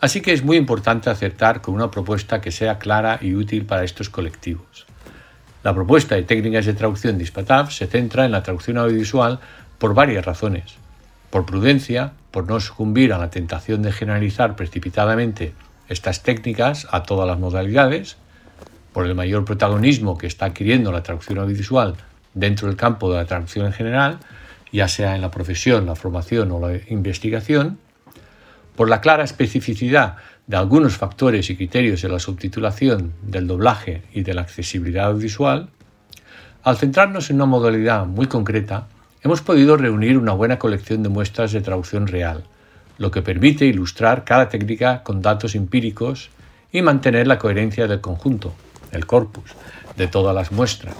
Así 0.00 0.20
que 0.20 0.32
es 0.32 0.44
muy 0.44 0.56
importante 0.56 1.10
acertar 1.10 1.60
con 1.60 1.74
una 1.74 1.90
propuesta 1.90 2.40
que 2.40 2.52
sea 2.52 2.78
clara 2.78 3.18
y 3.20 3.34
útil 3.34 3.64
para 3.66 3.84
estos 3.84 4.08
colectivos. 4.08 4.86
La 5.64 5.74
propuesta 5.74 6.14
de 6.14 6.22
técnicas 6.22 6.66
de 6.66 6.74
traducción 6.74 7.18
de 7.18 7.26
se 7.70 7.86
centra 7.88 8.24
en 8.24 8.30
la 8.30 8.44
traducción 8.44 8.78
audiovisual 8.78 9.40
por 9.78 9.94
varias 9.94 10.24
razones. 10.24 10.76
Por 11.30 11.46
prudencia, 11.46 12.12
por 12.30 12.46
no 12.46 12.60
sucumbir 12.60 13.12
a 13.12 13.18
la 13.18 13.30
tentación 13.30 13.82
de 13.82 13.92
generalizar 13.92 14.54
precipitadamente 14.54 15.52
estas 15.88 16.22
técnicas 16.22 16.86
a 16.92 17.02
todas 17.02 17.26
las 17.26 17.38
modalidades, 17.38 18.16
por 18.92 19.04
el 19.04 19.14
mayor 19.14 19.44
protagonismo 19.44 20.16
que 20.16 20.26
está 20.26 20.46
adquiriendo 20.46 20.92
la 20.92 21.02
traducción 21.02 21.38
audiovisual 21.38 21.96
dentro 22.34 22.68
del 22.68 22.76
campo 22.76 23.10
de 23.10 23.16
la 23.16 23.26
traducción 23.26 23.66
en 23.66 23.72
general, 23.72 24.18
ya 24.72 24.86
sea 24.86 25.16
en 25.16 25.22
la 25.22 25.30
profesión, 25.30 25.86
la 25.86 25.96
formación 25.96 26.52
o 26.52 26.60
la 26.60 26.78
investigación, 26.88 27.78
por 28.78 28.88
la 28.88 29.00
clara 29.00 29.24
especificidad 29.24 30.18
de 30.46 30.56
algunos 30.56 30.96
factores 30.96 31.50
y 31.50 31.56
criterios 31.56 32.00
de 32.00 32.08
la 32.08 32.20
subtitulación, 32.20 33.12
del 33.22 33.48
doblaje 33.48 34.04
y 34.14 34.22
de 34.22 34.34
la 34.34 34.42
accesibilidad 34.42 35.06
audiovisual, 35.06 35.68
al 36.62 36.76
centrarnos 36.76 37.28
en 37.28 37.36
una 37.36 37.46
modalidad 37.46 38.06
muy 38.06 38.26
concreta, 38.26 38.86
hemos 39.24 39.42
podido 39.42 39.76
reunir 39.76 40.16
una 40.16 40.32
buena 40.32 40.60
colección 40.60 41.02
de 41.02 41.08
muestras 41.08 41.50
de 41.50 41.60
traducción 41.60 42.06
real, 42.06 42.44
lo 42.98 43.10
que 43.10 43.20
permite 43.20 43.64
ilustrar 43.64 44.22
cada 44.22 44.48
técnica 44.48 45.02
con 45.02 45.22
datos 45.22 45.56
empíricos 45.56 46.30
y 46.70 46.80
mantener 46.80 47.26
la 47.26 47.40
coherencia 47.40 47.88
del 47.88 48.00
conjunto, 48.00 48.54
el 48.92 49.06
corpus, 49.06 49.56
de 49.96 50.06
todas 50.06 50.36
las 50.36 50.52
muestras. 50.52 50.94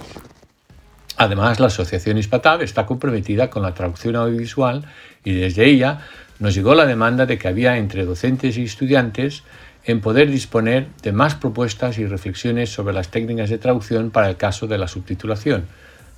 Además, 1.15 1.61
la 1.61 1.67
Asociación 1.67 2.17
Hispatab 2.17 2.61
está 2.61 2.85
comprometida 2.85 3.49
con 3.49 3.63
la 3.63 3.73
traducción 3.73 4.17
audiovisual 4.17 4.83
y 5.23 5.33
desde 5.33 5.65
ella 5.65 6.01
nos 6.39 6.55
llegó 6.55 6.73
la 6.73 6.85
demanda 6.85 7.25
de 7.25 7.37
que 7.37 7.49
había 7.49 7.77
entre 7.77 8.05
docentes 8.05 8.57
y 8.57 8.63
estudiantes 8.63 9.43
en 9.85 10.01
poder 10.01 10.29
disponer 10.29 10.87
de 11.01 11.11
más 11.11 11.35
propuestas 11.35 11.97
y 11.97 12.05
reflexiones 12.05 12.69
sobre 12.69 12.93
las 12.93 13.09
técnicas 13.09 13.49
de 13.49 13.57
traducción 13.57 14.09
para 14.09 14.29
el 14.29 14.37
caso 14.37 14.67
de 14.67 14.77
la 14.77 14.87
subtitulación, 14.87 15.65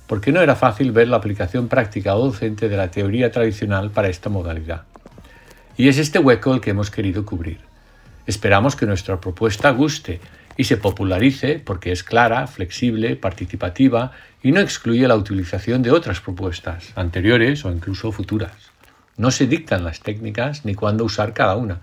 porque 0.06 0.32
no 0.32 0.40
era 0.40 0.54
fácil 0.54 0.92
ver 0.92 1.08
la 1.08 1.16
aplicación 1.16 1.68
práctica 1.68 2.14
o 2.14 2.26
docente 2.26 2.68
de 2.68 2.76
la 2.76 2.90
teoría 2.90 3.30
tradicional 3.32 3.90
para 3.90 4.08
esta 4.08 4.28
modalidad. 4.28 4.82
Y 5.76 5.88
es 5.88 5.98
este 5.98 6.18
hueco 6.18 6.54
el 6.54 6.60
que 6.60 6.70
hemos 6.70 6.90
querido 6.90 7.24
cubrir. 7.24 7.58
Esperamos 8.26 8.76
que 8.76 8.86
nuestra 8.86 9.20
propuesta 9.20 9.70
guste 9.70 10.20
y 10.56 10.64
se 10.64 10.76
popularice 10.76 11.60
porque 11.64 11.92
es 11.92 12.04
clara, 12.04 12.46
flexible, 12.46 13.16
participativa 13.16 14.12
y 14.42 14.52
no 14.52 14.60
excluye 14.60 15.08
la 15.08 15.16
utilización 15.16 15.82
de 15.82 15.90
otras 15.90 16.20
propuestas, 16.20 16.92
anteriores 16.94 17.64
o 17.64 17.72
incluso 17.72 18.12
futuras. 18.12 18.71
No 19.16 19.30
se 19.30 19.46
dictan 19.46 19.84
las 19.84 20.00
técnicas 20.00 20.64
ni 20.64 20.74
cuándo 20.74 21.04
usar 21.04 21.32
cada 21.32 21.56
una, 21.56 21.80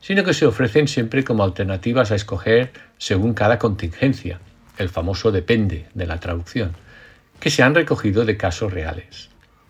sino 0.00 0.24
que 0.24 0.34
se 0.34 0.46
ofrecen 0.46 0.88
siempre 0.88 1.24
como 1.24 1.44
alternativas 1.44 2.10
a 2.10 2.16
escoger 2.16 2.72
según 2.98 3.34
cada 3.34 3.58
contingencia, 3.58 4.40
el 4.78 4.88
famoso 4.88 5.30
depende 5.30 5.86
de 5.94 6.06
la 6.06 6.18
traducción, 6.18 6.72
que 7.40 7.50
se 7.50 7.62
han 7.62 7.74
recogido 7.74 8.24
de 8.24 8.36
casos 8.36 8.72
reales. 8.72 9.28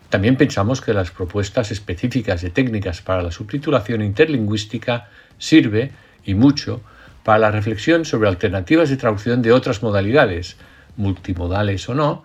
También 0.09 0.37
pensamos 0.37 0.81
que 0.81 0.93
las 0.93 1.11
propuestas 1.11 1.71
específicas 1.71 2.41
de 2.41 2.49
técnicas 2.49 3.01
para 3.01 3.23
la 3.23 3.31
subtitulación 3.31 4.01
interlingüística 4.01 5.09
sirve, 5.37 5.91
y 6.25 6.35
mucho, 6.35 6.81
para 7.23 7.39
la 7.39 7.51
reflexión 7.51 8.05
sobre 8.05 8.29
alternativas 8.29 8.89
de 8.89 8.97
traducción 8.97 9.41
de 9.41 9.51
otras 9.51 9.81
modalidades, 9.81 10.57
multimodales 10.97 11.87
o 11.89 11.95
no, 11.95 12.23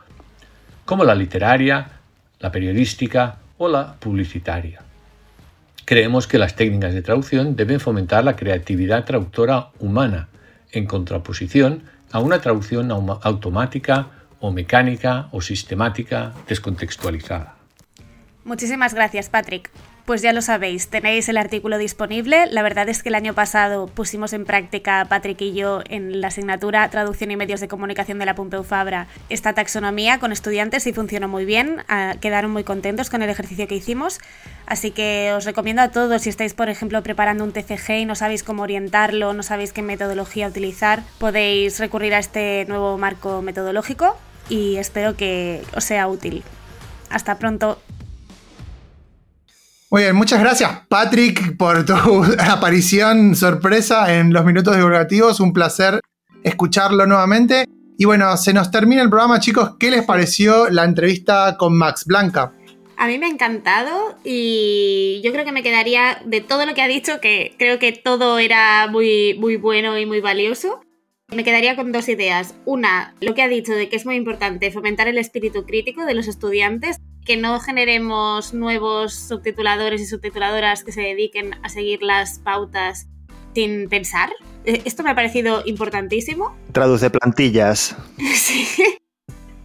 como 0.85 1.05
la 1.05 1.15
literaria, 1.15 1.93
la 2.41 2.53
periodística 2.53 3.39
o 3.59 3.69
la 3.69 3.95
publicitaria. 3.95 4.81
Creemos 5.85 6.27
que 6.27 6.39
las 6.39 6.55
técnicas 6.55 6.95
de 6.95 7.03
traducción 7.03 7.57
deben 7.57 7.81
fomentar 7.81 8.25
la 8.25 8.37
creatividad 8.37 9.05
traductora 9.05 9.71
humana, 9.79 10.29
en 10.73 10.87
contraposición 10.87 11.83
a 12.13 12.21
una 12.21 12.41
traducción 12.41 12.91
automática 12.91 14.09
o 14.41 14.51
mecánica 14.51 15.29
o 15.33 15.41
sistemática 15.41 16.33
descontextualizada. 16.47 17.57
Muchísimas 18.45 18.95
gracias, 18.95 19.29
Patrick. 19.29 19.71
Pues 20.09 20.23
ya 20.23 20.33
lo 20.33 20.41
sabéis, 20.41 20.89
tenéis 20.89 21.29
el 21.29 21.37
artículo 21.37 21.77
disponible. 21.77 22.47
La 22.47 22.63
verdad 22.63 22.89
es 22.89 23.03
que 23.03 23.11
el 23.11 23.15
año 23.15 23.35
pasado 23.35 23.89
pusimos 23.89 24.33
en 24.33 24.47
práctica, 24.47 25.05
Patrick 25.07 25.39
y 25.43 25.53
yo, 25.53 25.83
en 25.87 26.23
la 26.23 26.29
asignatura 26.29 26.89
Traducción 26.89 27.31
y 27.31 27.37
Medios 27.37 27.61
de 27.61 27.69
Comunicación 27.69 28.19
de 28.19 28.25
la 28.25 28.35
Pompeu 28.35 28.65
Fabra, 28.65 29.07
esta 29.29 29.53
taxonomía 29.53 30.19
con 30.19 30.33
estudiantes 30.33 30.87
y 30.87 30.95
funcionó 30.95 31.29
muy 31.29 31.45
bien. 31.45 31.83
Ah, 31.89 32.15
quedaron 32.23 32.51
muy 32.53 32.65
contentos 32.65 33.11
con 33.11 33.21
el 33.21 33.29
ejercicio 33.29 33.69
que 33.69 33.75
hicimos. 33.75 34.19
Así 34.65 34.93
que 34.93 35.35
os 35.37 35.45
recomiendo 35.45 35.83
a 35.83 35.91
todos, 35.91 36.23
si 36.23 36.31
estáis, 36.31 36.55
por 36.55 36.71
ejemplo, 36.71 37.03
preparando 37.03 37.45
un 37.45 37.53
TCG 37.53 37.99
y 37.99 38.07
no 38.07 38.15
sabéis 38.15 38.43
cómo 38.43 38.63
orientarlo, 38.63 39.35
no 39.35 39.43
sabéis 39.43 39.75
qué 39.75 39.83
metodología 39.83 40.49
utilizar, 40.49 41.03
podéis 41.19 41.79
recurrir 41.81 42.15
a 42.15 42.19
este 42.19 42.65
nuevo 42.67 42.97
marco 42.97 43.43
metodológico 43.43 44.17
y 44.49 44.77
espero 44.77 45.17
que 45.19 45.63
os 45.77 45.85
sea 45.85 46.09
útil. 46.09 46.45
Hasta 47.11 47.39
pronto. 47.39 47.79
Muy 49.91 50.03
bien, 50.03 50.17
muchas 50.17 50.39
gracias 50.41 50.83
Patrick 50.89 51.57
por 51.57 51.87
tu 51.87 51.95
aparición 52.39 53.35
sorpresa 53.35 54.15
en 54.19 54.35
los 54.35 54.45
minutos 54.45 54.77
divulgativos. 54.77 55.41
Un 55.41 55.55
placer 55.55 56.01
escucharlo 56.43 57.07
nuevamente. 57.07 57.65
Y 57.97 58.05
bueno, 58.05 58.37
se 58.37 58.53
nos 58.53 58.71
termina 58.71 59.01
el 59.01 59.09
programa, 59.09 59.41
chicos. 59.41 59.77
¿Qué 59.81 59.91
les 59.91 60.05
pareció 60.05 60.69
la 60.69 60.85
entrevista 60.85 61.57
con 61.59 61.77
Max 61.77 62.05
Blanca? 62.05 62.53
A 62.99 63.07
mí 63.07 63.19
me 63.19 63.27
ha 63.27 63.31
encantado 63.31 64.19
y 64.25 65.23
yo 65.25 65.33
creo 65.33 65.47
que 65.47 65.53
me 65.53 65.63
quedaría 65.63 66.21
de 66.23 66.43
todo 66.43 66.67
lo 66.67 66.75
que 66.75 66.83
ha 66.83 66.89
dicho, 66.89 67.21
que 67.23 67.55
creo 67.59 67.79
que 67.79 67.93
todo 67.93 68.39
era 68.39 68.89
muy, 68.89 69.39
muy 69.39 69.57
bueno 69.57 69.99
y 69.99 70.05
muy 70.05 70.21
valioso. 70.21 70.83
Me 71.35 71.45
quedaría 71.45 71.77
con 71.77 71.93
dos 71.93 72.11
ideas. 72.11 72.55
Una, 72.67 73.15
lo 73.23 73.35
que 73.35 73.41
ha 73.41 73.49
dicho 73.49 73.73
de 73.73 73.89
que 73.89 73.97
es 73.97 74.05
muy 74.05 74.17
importante 74.17 74.71
fomentar 74.71 75.09
el 75.09 75.17
espíritu 75.17 75.65
crítico 75.65 76.05
de 76.05 76.15
los 76.15 76.29
estudiantes 76.29 76.99
que 77.29 77.37
no 77.37 77.61
generemos 77.61 78.55
nuevos 78.55 79.15
subtituladores 79.15 80.01
y 80.01 80.07
subtituladoras 80.07 80.83
que 80.83 80.93
se 80.93 81.03
dediquen 81.03 81.55
a 81.63 81.69
seguir 81.69 82.03
las 82.03 82.39
pautas 82.39 83.07
sin 83.55 83.91
pensar. 83.91 84.31
E, 84.65 84.81
esto 84.87 85.03
me 85.03 85.11
ha 85.11 85.15
parecido 85.15 85.63
importantísimo. 85.67 86.57
Traduce 86.73 87.11
plantillas. 87.11 87.95
sí. 88.35 88.67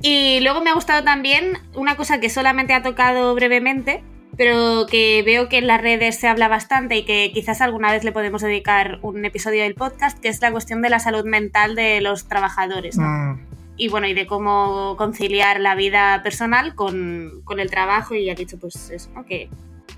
Y 0.01 0.41
luego 0.41 0.59
me 0.59 0.71
ha 0.71 0.73
gustado 0.73 1.05
también 1.05 1.57
una 1.73 1.95
cosa 1.95 2.19
que 2.19 2.29
solamente 2.29 2.73
ha 2.73 2.83
tocado 2.83 3.33
brevemente, 3.33 4.03
pero 4.35 4.85
que 4.85 5.23
veo 5.25 5.47
que 5.47 5.59
en 5.59 5.67
las 5.67 5.79
redes 5.79 6.19
se 6.19 6.27
habla 6.27 6.49
bastante 6.49 6.97
y 6.97 7.05
que 7.05 7.31
quizás 7.33 7.61
alguna 7.61 7.93
vez 7.93 8.03
le 8.03 8.11
podemos 8.11 8.41
dedicar 8.41 8.99
un 9.03 9.23
episodio 9.23 9.63
del 9.63 9.75
podcast, 9.75 10.19
que 10.19 10.27
es 10.27 10.41
la 10.41 10.51
cuestión 10.51 10.81
de 10.81 10.89
la 10.89 10.99
salud 10.99 11.23
mental 11.23 11.75
de 11.75 12.01
los 12.01 12.27
trabajadores. 12.27 12.97
Mm 12.97 13.52
y 13.75 13.87
bueno, 13.87 14.07
y 14.07 14.13
de 14.13 14.27
cómo 14.27 14.95
conciliar 14.97 15.59
la 15.59 15.75
vida 15.75 16.21
personal 16.23 16.75
con, 16.75 17.43
el 17.57 17.69
trabajo 17.69 18.15
y 18.15 18.29
ha 18.29 18.35
dicho 18.35 18.57
pues 18.57 18.89
eso, 18.89 19.09
que, 19.27 19.49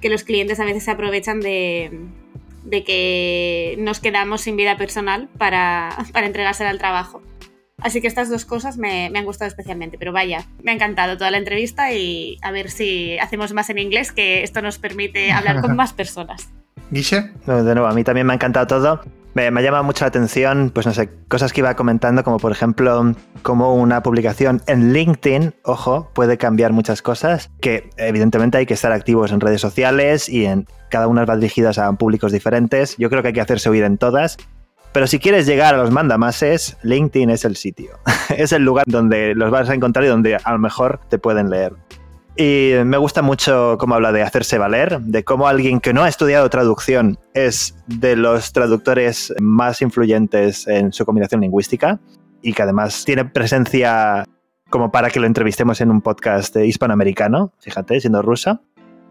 los 0.03 0.23
clientes 0.23 0.59
a 0.59 0.65
veces 0.65 0.83
se 0.83 0.91
aprovechan 0.91 1.39
de, 1.39 1.91
que 2.85 3.75
nos 3.79 3.99
quedamos 3.99 4.41
sin 4.41 4.55
vida 4.55 4.77
personal 4.77 5.29
para, 5.37 5.97
para 6.13 6.27
entregársela 6.27 6.69
al 6.69 6.77
trabajo. 6.77 7.21
Así 7.81 8.01
que 8.01 8.07
estas 8.07 8.29
dos 8.29 8.45
cosas 8.45 8.77
me, 8.77 9.09
me, 9.09 9.19
han 9.19 9.25
gustado 9.25 9.47
especialmente, 9.47 9.97
pero 9.97 10.13
vaya, 10.13 10.45
me 10.63 10.71
ha 10.71 10.73
encantado 10.75 11.17
toda 11.17 11.31
la 11.31 11.37
entrevista 11.37 11.91
y 11.91 12.37
a 12.41 12.51
ver 12.51 12.71
si 12.71 13.17
hacemos 13.19 13.53
más 13.53 13.69
en 13.69 13.79
inglés, 13.79 14.11
que 14.11 14.43
esto 14.43 14.61
nos 14.61 14.79
permite 14.79 15.31
hablar 15.31 15.61
con 15.61 15.75
más 15.75 15.93
personas. 15.93 16.49
Guille. 16.91 17.31
de 17.45 17.75
nuevo, 17.75 17.87
a 17.87 17.93
mí 17.93 18.03
también 18.03 18.27
me 18.27 18.33
ha 18.33 18.35
encantado 18.35 18.67
todo. 18.67 19.01
Me, 19.33 19.51
me 19.51 19.61
llama 19.61 19.81
mucho 19.81 20.05
la 20.05 20.07
atención, 20.07 20.71
pues 20.73 20.85
no 20.85 20.93
sé, 20.93 21.09
cosas 21.27 21.51
que 21.51 21.59
iba 21.59 21.75
comentando, 21.75 22.23
como 22.23 22.37
por 22.37 22.53
ejemplo, 22.53 23.13
cómo 23.41 23.75
una 23.75 24.01
publicación 24.01 24.61
en 24.65 24.93
LinkedIn, 24.93 25.53
ojo, 25.63 26.09
puede 26.13 26.37
cambiar 26.37 26.71
muchas 26.71 27.01
cosas, 27.01 27.51
que 27.59 27.89
evidentemente 27.97 28.57
hay 28.57 28.65
que 28.65 28.75
estar 28.75 28.93
activos 28.93 29.33
en 29.33 29.41
redes 29.41 29.59
sociales 29.59 30.29
y 30.29 30.45
en 30.45 30.67
cada 30.89 31.07
una 31.07 31.25
va 31.25 31.35
dirigidas 31.35 31.79
a 31.79 31.91
públicos 31.93 32.31
diferentes. 32.31 32.95
Yo 32.97 33.09
creo 33.09 33.21
que 33.21 33.29
hay 33.29 33.33
que 33.33 33.41
hacerse 33.41 33.67
oír 33.67 33.83
en 33.83 33.97
todas. 33.97 34.37
Pero 34.95 35.07
si 35.07 35.19
quieres 35.19 35.45
llegar 35.45 35.75
a 35.75 35.77
los 35.77 35.91
mandamases, 35.91 36.77
LinkedIn 36.83 37.29
es 37.29 37.43
el 37.43 37.57
sitio. 37.57 37.99
es 38.37 38.53
el 38.53 38.63
lugar 38.63 38.85
donde 38.87 39.35
los 39.35 39.51
vas 39.51 39.69
a 39.69 39.73
encontrar 39.73 40.05
y 40.05 40.07
donde 40.07 40.37
a 40.37 40.51
lo 40.53 40.57
mejor 40.57 41.01
te 41.09 41.17
pueden 41.17 41.49
leer. 41.49 41.73
Y 42.37 42.71
me 42.85 42.95
gusta 42.95 43.21
mucho 43.21 43.75
cómo 43.77 43.95
habla 43.95 44.13
de 44.13 44.21
hacerse 44.21 44.57
valer, 44.57 45.01
de 45.01 45.25
cómo 45.25 45.49
alguien 45.49 45.81
que 45.81 45.91
no 45.91 46.03
ha 46.03 46.07
estudiado 46.07 46.49
traducción 46.49 47.19
es 47.33 47.75
de 47.87 48.15
los 48.15 48.53
traductores 48.53 49.33
más 49.41 49.81
influyentes 49.81 50.65
en 50.65 50.93
su 50.93 51.05
combinación 51.05 51.41
lingüística 51.41 51.99
y 52.41 52.53
que 52.53 52.61
además 52.61 53.03
tiene 53.03 53.25
presencia 53.25 54.23
como 54.69 54.93
para 54.93 55.09
que 55.09 55.19
lo 55.19 55.27
entrevistemos 55.27 55.81
en 55.81 55.91
un 55.91 55.99
podcast 55.99 56.55
hispanoamericano, 56.55 57.51
fíjate, 57.59 57.99
siendo 57.99 58.21
rusa. 58.21 58.61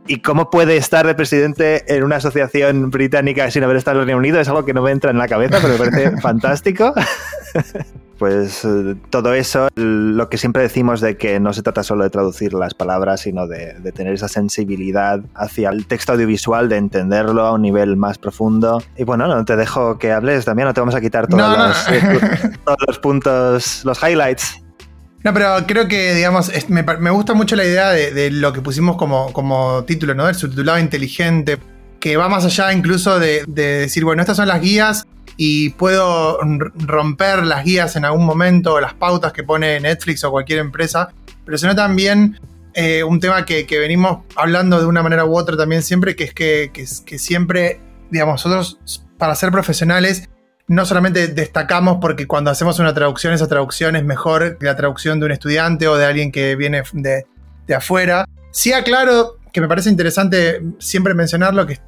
Y 0.06 0.20
cómo 0.20 0.50
puede 0.50 0.76
estar 0.76 1.06
de 1.06 1.14
presidente 1.14 1.84
en 1.94 2.04
una 2.04 2.16
asociación 2.16 2.90
británica 2.90 3.50
sin 3.50 3.64
haber 3.64 3.76
estado 3.76 3.98
en 3.98 4.00
el 4.02 4.06
Reino 4.06 4.18
Unido 4.18 4.38
es 4.38 4.48
algo 4.48 4.64
que 4.64 4.74
no 4.74 4.82
me 4.82 4.90
entra 4.90 5.10
en 5.10 5.18
la 5.18 5.28
cabeza, 5.28 5.58
pero 5.62 5.78
me 5.78 5.78
parece 5.78 6.16
fantástico. 6.20 6.92
pues 8.18 8.64
eh, 8.66 8.96
todo 9.08 9.32
eso, 9.32 9.68
lo 9.76 10.28
que 10.28 10.36
siempre 10.36 10.62
decimos 10.62 11.00
de 11.00 11.16
que 11.16 11.40
no 11.40 11.54
se 11.54 11.62
trata 11.62 11.82
solo 11.82 12.04
de 12.04 12.10
traducir 12.10 12.52
las 12.52 12.74
palabras, 12.74 13.22
sino 13.22 13.46
de, 13.46 13.74
tener 13.94 14.12
esa 14.12 14.28
sensibilidad 14.28 15.20
hacia 15.34 15.70
el 15.70 15.86
texto 15.86 16.12
audiovisual, 16.12 16.68
de 16.68 16.76
entenderlo 16.76 17.42
a 17.42 17.52
un 17.52 17.62
nivel 17.62 17.96
más 17.96 18.18
profundo. 18.18 18.82
Y 18.96 19.04
bueno, 19.04 19.26
no 19.26 19.44
te 19.46 19.56
dejo 19.56 19.98
que 19.98 20.12
hables 20.12 20.44
también, 20.44 20.68
no 20.68 20.74
te 20.74 20.80
vamos 20.80 20.94
a 20.94 21.00
quitar 21.00 21.28
todos, 21.28 21.58
los, 21.58 21.88
eh, 21.90 22.52
todos 22.64 22.78
los 22.86 22.98
puntos, 22.98 23.84
los 23.84 24.02
highlights. 24.02 24.63
No, 25.24 25.32
pero 25.32 25.66
creo 25.66 25.88
que, 25.88 26.14
digamos, 26.14 26.52
me, 26.68 27.10
gusta 27.10 27.32
mucho 27.32 27.56
la 27.56 27.64
idea 27.64 27.88
de, 27.90 28.30
lo 28.30 28.52
que 28.52 28.60
pusimos 28.60 28.96
como, 28.96 29.32
como 29.32 29.82
título, 29.84 30.14
¿no? 30.14 30.28
El 30.28 30.34
subtitulado 30.34 30.78
inteligente, 30.78 31.56
que 31.98 32.18
va 32.18 32.28
más 32.28 32.44
allá 32.44 32.74
incluso 32.74 33.18
de, 33.18 33.42
decir, 33.46 34.04
bueno, 34.04 34.20
estas 34.20 34.36
son 34.36 34.48
las 34.48 34.60
guías 34.60 35.06
y 35.38 35.70
puedo 35.70 36.38
romper 36.74 37.42
las 37.42 37.64
guías 37.64 37.96
en 37.96 38.04
algún 38.04 38.26
momento, 38.26 38.78
las 38.82 38.92
pautas 38.92 39.32
que 39.32 39.42
pone 39.42 39.80
Netflix 39.80 40.22
o 40.24 40.30
cualquier 40.30 40.58
empresa, 40.58 41.08
pero 41.46 41.56
sino 41.56 41.74
también 41.74 42.38
eh, 42.74 43.02
un 43.02 43.18
tema 43.18 43.46
que, 43.46 43.66
venimos 43.70 44.24
hablando 44.36 44.78
de 44.78 44.84
una 44.84 45.02
manera 45.02 45.24
u 45.24 45.38
otra 45.38 45.56
también 45.56 45.82
siempre, 45.82 46.14
que 46.14 46.24
es 46.24 46.34
que, 46.34 46.70
que 46.70 47.18
siempre, 47.18 47.80
digamos, 48.10 48.44
nosotros 48.44 48.78
para 49.16 49.34
ser 49.36 49.50
profesionales 49.50 50.28
no 50.66 50.86
solamente 50.86 51.28
destacamos 51.28 51.98
porque 52.00 52.26
cuando 52.26 52.50
hacemos 52.50 52.78
una 52.78 52.94
traducción, 52.94 53.32
esa 53.32 53.48
traducción 53.48 53.96
es 53.96 54.04
mejor 54.04 54.58
que 54.58 54.66
la 54.66 54.76
traducción 54.76 55.20
de 55.20 55.26
un 55.26 55.32
estudiante 55.32 55.88
o 55.88 55.96
de 55.96 56.06
alguien 56.06 56.32
que 56.32 56.56
viene 56.56 56.82
de, 56.92 57.24
afuera. 57.74 58.26
Sí 58.50 58.72
aclaro 58.72 59.38
que 59.52 59.60
me 59.60 59.68
parece 59.68 59.90
interesante 59.90 60.62
siempre 60.78 61.14
mencionarlo, 61.14 61.66
que, 61.66 61.80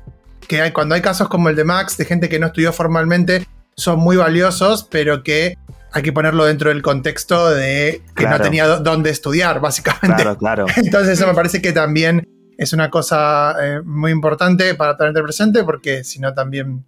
que 0.47 0.61
hay, 0.61 0.73
cuando 0.73 0.95
hay 0.95 1.01
casos 1.01 1.29
como 1.29 1.49
el 1.49 1.57
de 1.57 1.65
Max, 1.65 1.97
de 1.97 2.05
gente 2.05 2.29
que 2.29 2.39
no 2.39 2.47
estudió 2.47 2.73
formalmente, 2.73 3.47
son 3.77 3.99
muy 3.99 4.17
valiosos, 4.17 4.87
pero 4.91 5.23
que 5.23 5.57
hay 5.93 6.03
que 6.03 6.13
ponerlo 6.13 6.45
dentro 6.45 6.69
del 6.71 6.83
contexto 6.83 7.51
de 7.51 8.03
que 8.15 8.27
no 8.27 8.41
tenía 8.41 8.67
dónde 8.67 9.11
estudiar, 9.11 9.61
básicamente. 9.61 10.23
Claro, 10.23 10.37
claro. 10.37 10.67
Entonces 10.77 11.19
eso 11.19 11.27
me 11.27 11.35
parece 11.35 11.63
que 11.63 11.73
también 11.73 12.29
es 12.59 12.73
una 12.73 12.91
cosa 12.91 13.57
eh, 13.61 13.81
muy 13.83 14.13
importante 14.13 14.75
para 14.75 14.97
tener 14.97 15.23
presente, 15.23 15.65
porque 15.65 16.05
si 16.05 16.21
no 16.21 16.35
también 16.35 16.85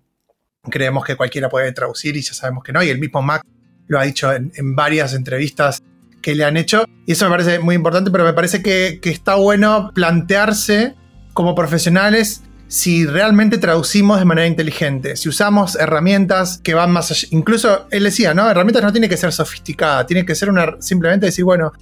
creemos 0.69 1.05
que 1.05 1.17
cualquiera 1.17 1.49
puede 1.49 1.73
traducir 1.73 2.17
y 2.17 2.23
ya 2.23 2.35
sabemos 2.35 2.63
que 2.65 2.73
no. 2.73 2.83
Y 2.83 2.89
el 2.89 2.99
mismo 2.99 3.23
Mac 3.23 3.43
lo 3.89 3.99
ha 3.99 4.05
dicho 4.05 4.33
en, 4.33 4.53
varias 4.77 5.15
entrevistas 5.15 5.83
que 6.23 6.35
le 6.35 6.45
han 6.45 6.57
hecho. 6.57 6.85
Y 7.07 7.13
eso 7.13 7.25
me 7.25 7.31
parece 7.31 7.59
muy 7.59 7.75
importante, 7.75 8.11
pero 8.11 8.25
me 8.25 8.33
parece 8.33 8.63
que, 8.63 9.01
está 9.03 9.35
bueno 9.37 9.91
plantearse 9.95 10.95
como 11.33 11.55
profesionales 11.55 12.43
si 12.69 13.07
realmente 13.07 13.57
traducimos 13.57 14.19
de 14.19 14.27
manera 14.27 14.47
inteligente, 14.47 15.17
si 15.17 15.31
usamos 15.31 15.75
herramientas 15.75 16.61
que 16.63 16.75
van 16.75 16.91
más 16.91 17.11
allá. 17.11 17.29
Incluso 17.31 17.87
él 17.91 18.05
decía, 18.05 18.35
¿no? 18.35 18.51
Herramientas 18.51 18.83
no 18.83 18.93
tiene 18.93 19.09
que 19.09 19.17
ser 19.17 19.33
sofisticada, 19.33 20.05
tiene 20.07 20.27
que 20.27 20.35
ser 20.35 20.51
una, 20.51 20.77
simplemente 20.81 21.27
decir, 21.27 21.47
bueno, 21.47 21.73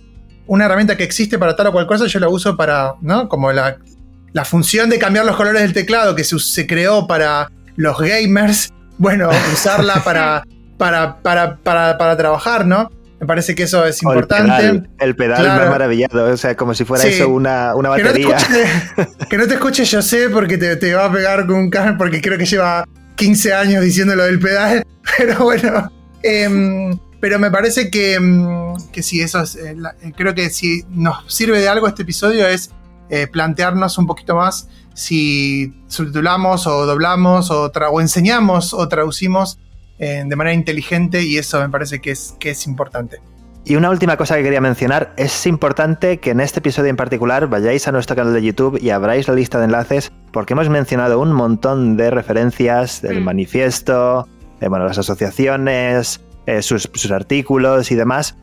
una 0.46 0.66
herramienta 0.66 0.96
que 0.96 1.02
existe 1.02 1.38
para 1.38 1.56
tal 1.56 1.68
o 1.68 1.72
cual 1.72 1.86
cosa, 1.86 2.06
yo 2.06 2.20
la 2.20 2.28
uso 2.28 2.56
para, 2.56 2.94
¿no? 3.00 3.28
Como 3.28 3.50
la, 3.52 3.78
función 4.44 4.90
de 4.90 4.98
cambiar 4.98 5.24
los 5.24 5.34
colores 5.34 5.62
del 5.62 5.72
teclado 5.72 6.14
que 6.14 6.22
se 6.22 6.66
creó 6.66 7.06
para 7.06 7.50
los 7.74 7.98
gamers, 7.98 8.70
bueno, 8.98 9.30
usarla 9.52 10.02
para, 10.04 10.44
para, 10.78 11.16
para, 11.22 11.58
para, 11.62 12.16
trabajar, 12.16 12.66
¿no? 12.66 12.90
Me 13.20 13.26
parece 13.26 13.54
que 13.54 13.62
eso 13.62 13.84
es 13.86 14.02
importante. 14.02 14.82
el 14.98 15.16
pedal, 15.16 15.42
me 15.42 15.64
ha 15.64 15.70
maravillado, 15.70 16.32
o 16.32 16.36
sea, 16.36 16.54
como 16.54 16.74
si 16.74 16.84
fuera 16.84 17.04
eso 17.04 17.28
una, 17.28 17.74
una 17.74 17.88
batería. 17.88 18.36
Que 19.30 19.38
no, 19.38 19.46
te 19.46 19.54
escuche, 19.54 19.84
yo 19.84 20.02
sé 20.02 20.28
porque 20.28 20.58
te, 20.58 20.76
te, 20.76 20.94
va 20.94 21.06
a 21.06 21.12
pegar 21.12 21.46
con 21.46 21.56
un 21.56 21.70
cable, 21.70 21.94
porque 21.96 22.20
creo 22.20 22.36
que 22.36 22.44
lleva 22.44 22.84
15 23.16 23.54
años 23.54 23.82
diciendo 23.82 24.14
lo 24.14 24.24
del 24.24 24.38
pedal, 24.38 24.84
pero 25.18 25.44
bueno. 25.44 25.90
Em, 26.22 26.98
pero 27.20 27.38
me 27.38 27.50
parece 27.50 27.90
que, 27.90 28.14
em, 28.14 28.76
que 28.92 29.02
sí, 29.02 29.20
eso 29.20 29.40
es, 29.40 29.56
eh, 29.56 29.74
eh, 30.02 30.12
creo 30.14 30.34
que 30.34 30.50
si 30.50 30.84
nos 30.90 31.32
sirve 31.32 31.60
de 31.60 31.68
algo 31.68 31.88
este 31.88 32.02
episodio 32.02 32.46
es 32.46 32.70
eh, 33.08 33.26
plantearnos 33.26 33.96
un 33.98 34.06
poquito 34.06 34.36
más 34.36 34.68
si 34.96 35.74
subtitulamos 35.88 36.66
o 36.66 36.86
doblamos 36.86 37.50
o, 37.50 37.70
o 37.70 38.00
enseñamos 38.00 38.72
o 38.72 38.88
traducimos 38.88 39.58
eh, 39.98 40.24
de 40.26 40.36
manera 40.36 40.54
inteligente 40.54 41.22
y 41.22 41.36
eso 41.36 41.60
me 41.60 41.68
parece 41.68 42.00
que 42.00 42.10
es, 42.10 42.34
que 42.40 42.50
es 42.50 42.66
importante. 42.66 43.20
Y 43.64 43.76
una 43.76 43.90
última 43.90 44.16
cosa 44.16 44.36
que 44.36 44.42
quería 44.42 44.60
mencionar, 44.60 45.12
es 45.16 45.46
importante 45.46 46.18
que 46.18 46.30
en 46.30 46.40
este 46.40 46.60
episodio 46.60 46.88
en 46.88 46.96
particular 46.96 47.48
vayáis 47.48 47.86
a 47.88 47.92
nuestro 47.92 48.16
canal 48.16 48.32
de 48.32 48.42
YouTube 48.42 48.78
y 48.80 48.90
abráis 48.90 49.28
la 49.28 49.34
lista 49.34 49.58
de 49.58 49.64
enlaces 49.64 50.12
porque 50.32 50.54
hemos 50.54 50.70
mencionado 50.70 51.20
un 51.20 51.32
montón 51.32 51.96
de 51.96 52.10
referencias 52.10 53.02
del 53.02 53.20
mm. 53.20 53.24
manifiesto, 53.24 54.28
de 54.60 54.68
bueno, 54.68 54.86
las 54.86 54.98
asociaciones, 54.98 56.20
eh, 56.46 56.62
sus, 56.62 56.88
sus, 56.94 57.10
artículos 57.10 57.90
y 57.90 57.96
demás, 57.96 58.36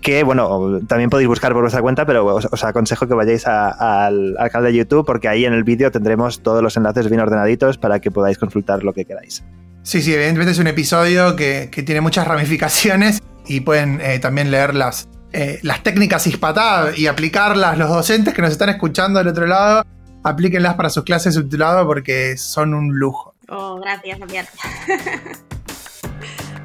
que, 0.00 0.22
bueno, 0.22 0.80
también 0.86 1.10
podéis 1.10 1.28
buscar 1.28 1.52
por 1.52 1.62
vuestra 1.62 1.82
cuenta, 1.82 2.06
pero 2.06 2.24
os, 2.26 2.64
aconsejo 2.64 3.06
que 3.06 3.14
vayáis 3.14 3.46
al, 3.46 4.36
canal 4.50 4.72
de 4.72 4.74
YouTube 4.74 5.04
porque 5.04 5.28
ahí 5.28 5.44
en 5.44 5.52
el 5.52 5.64
vídeo 5.64 5.90
tendremos 5.90 6.42
todos 6.42 6.62
los 6.62 6.76
enlaces 6.76 7.08
bien 7.08 7.20
ordenaditos 7.20 7.78
para 7.78 8.00
que 8.00 8.10
podáis 8.10 8.38
consultar 8.38 8.82
lo 8.82 8.92
que 8.92 9.04
queráis. 9.04 9.44
Sí, 9.82 10.02
sí, 10.02 10.12
evidentemente 10.12 10.52
es 10.52 10.58
un 10.58 10.66
episodio 10.66 11.36
que, 11.36 11.68
tiene 11.84 12.00
muchas 12.00 12.26
ramificaciones 12.26 13.20
y 13.46 13.60
pueden 13.60 14.00
eh, 14.00 14.18
también 14.18 14.50
leer 14.50 14.74
las, 14.74 15.08
eh, 15.32 15.58
las 15.62 15.82
técnicas 15.82 16.26
ISPATA 16.26 16.92
y 16.96 17.06
aplicarlas 17.06 17.78
los 17.78 17.88
docentes 17.88 18.34
que 18.34 18.42
nos 18.42 18.52
están 18.52 18.68
escuchando 18.68 19.18
del 19.18 19.28
otro 19.28 19.46
lado. 19.46 19.84
Aplíquenlas 20.22 20.74
para 20.74 20.90
sus 20.90 21.04
clases 21.04 21.34
subtituladas 21.34 21.84
porque 21.86 22.36
son 22.36 22.74
un 22.74 22.98
lujo. 22.98 23.34
Oh, 23.48 23.80
gracias, 23.80 24.18
Javier. 24.18 24.46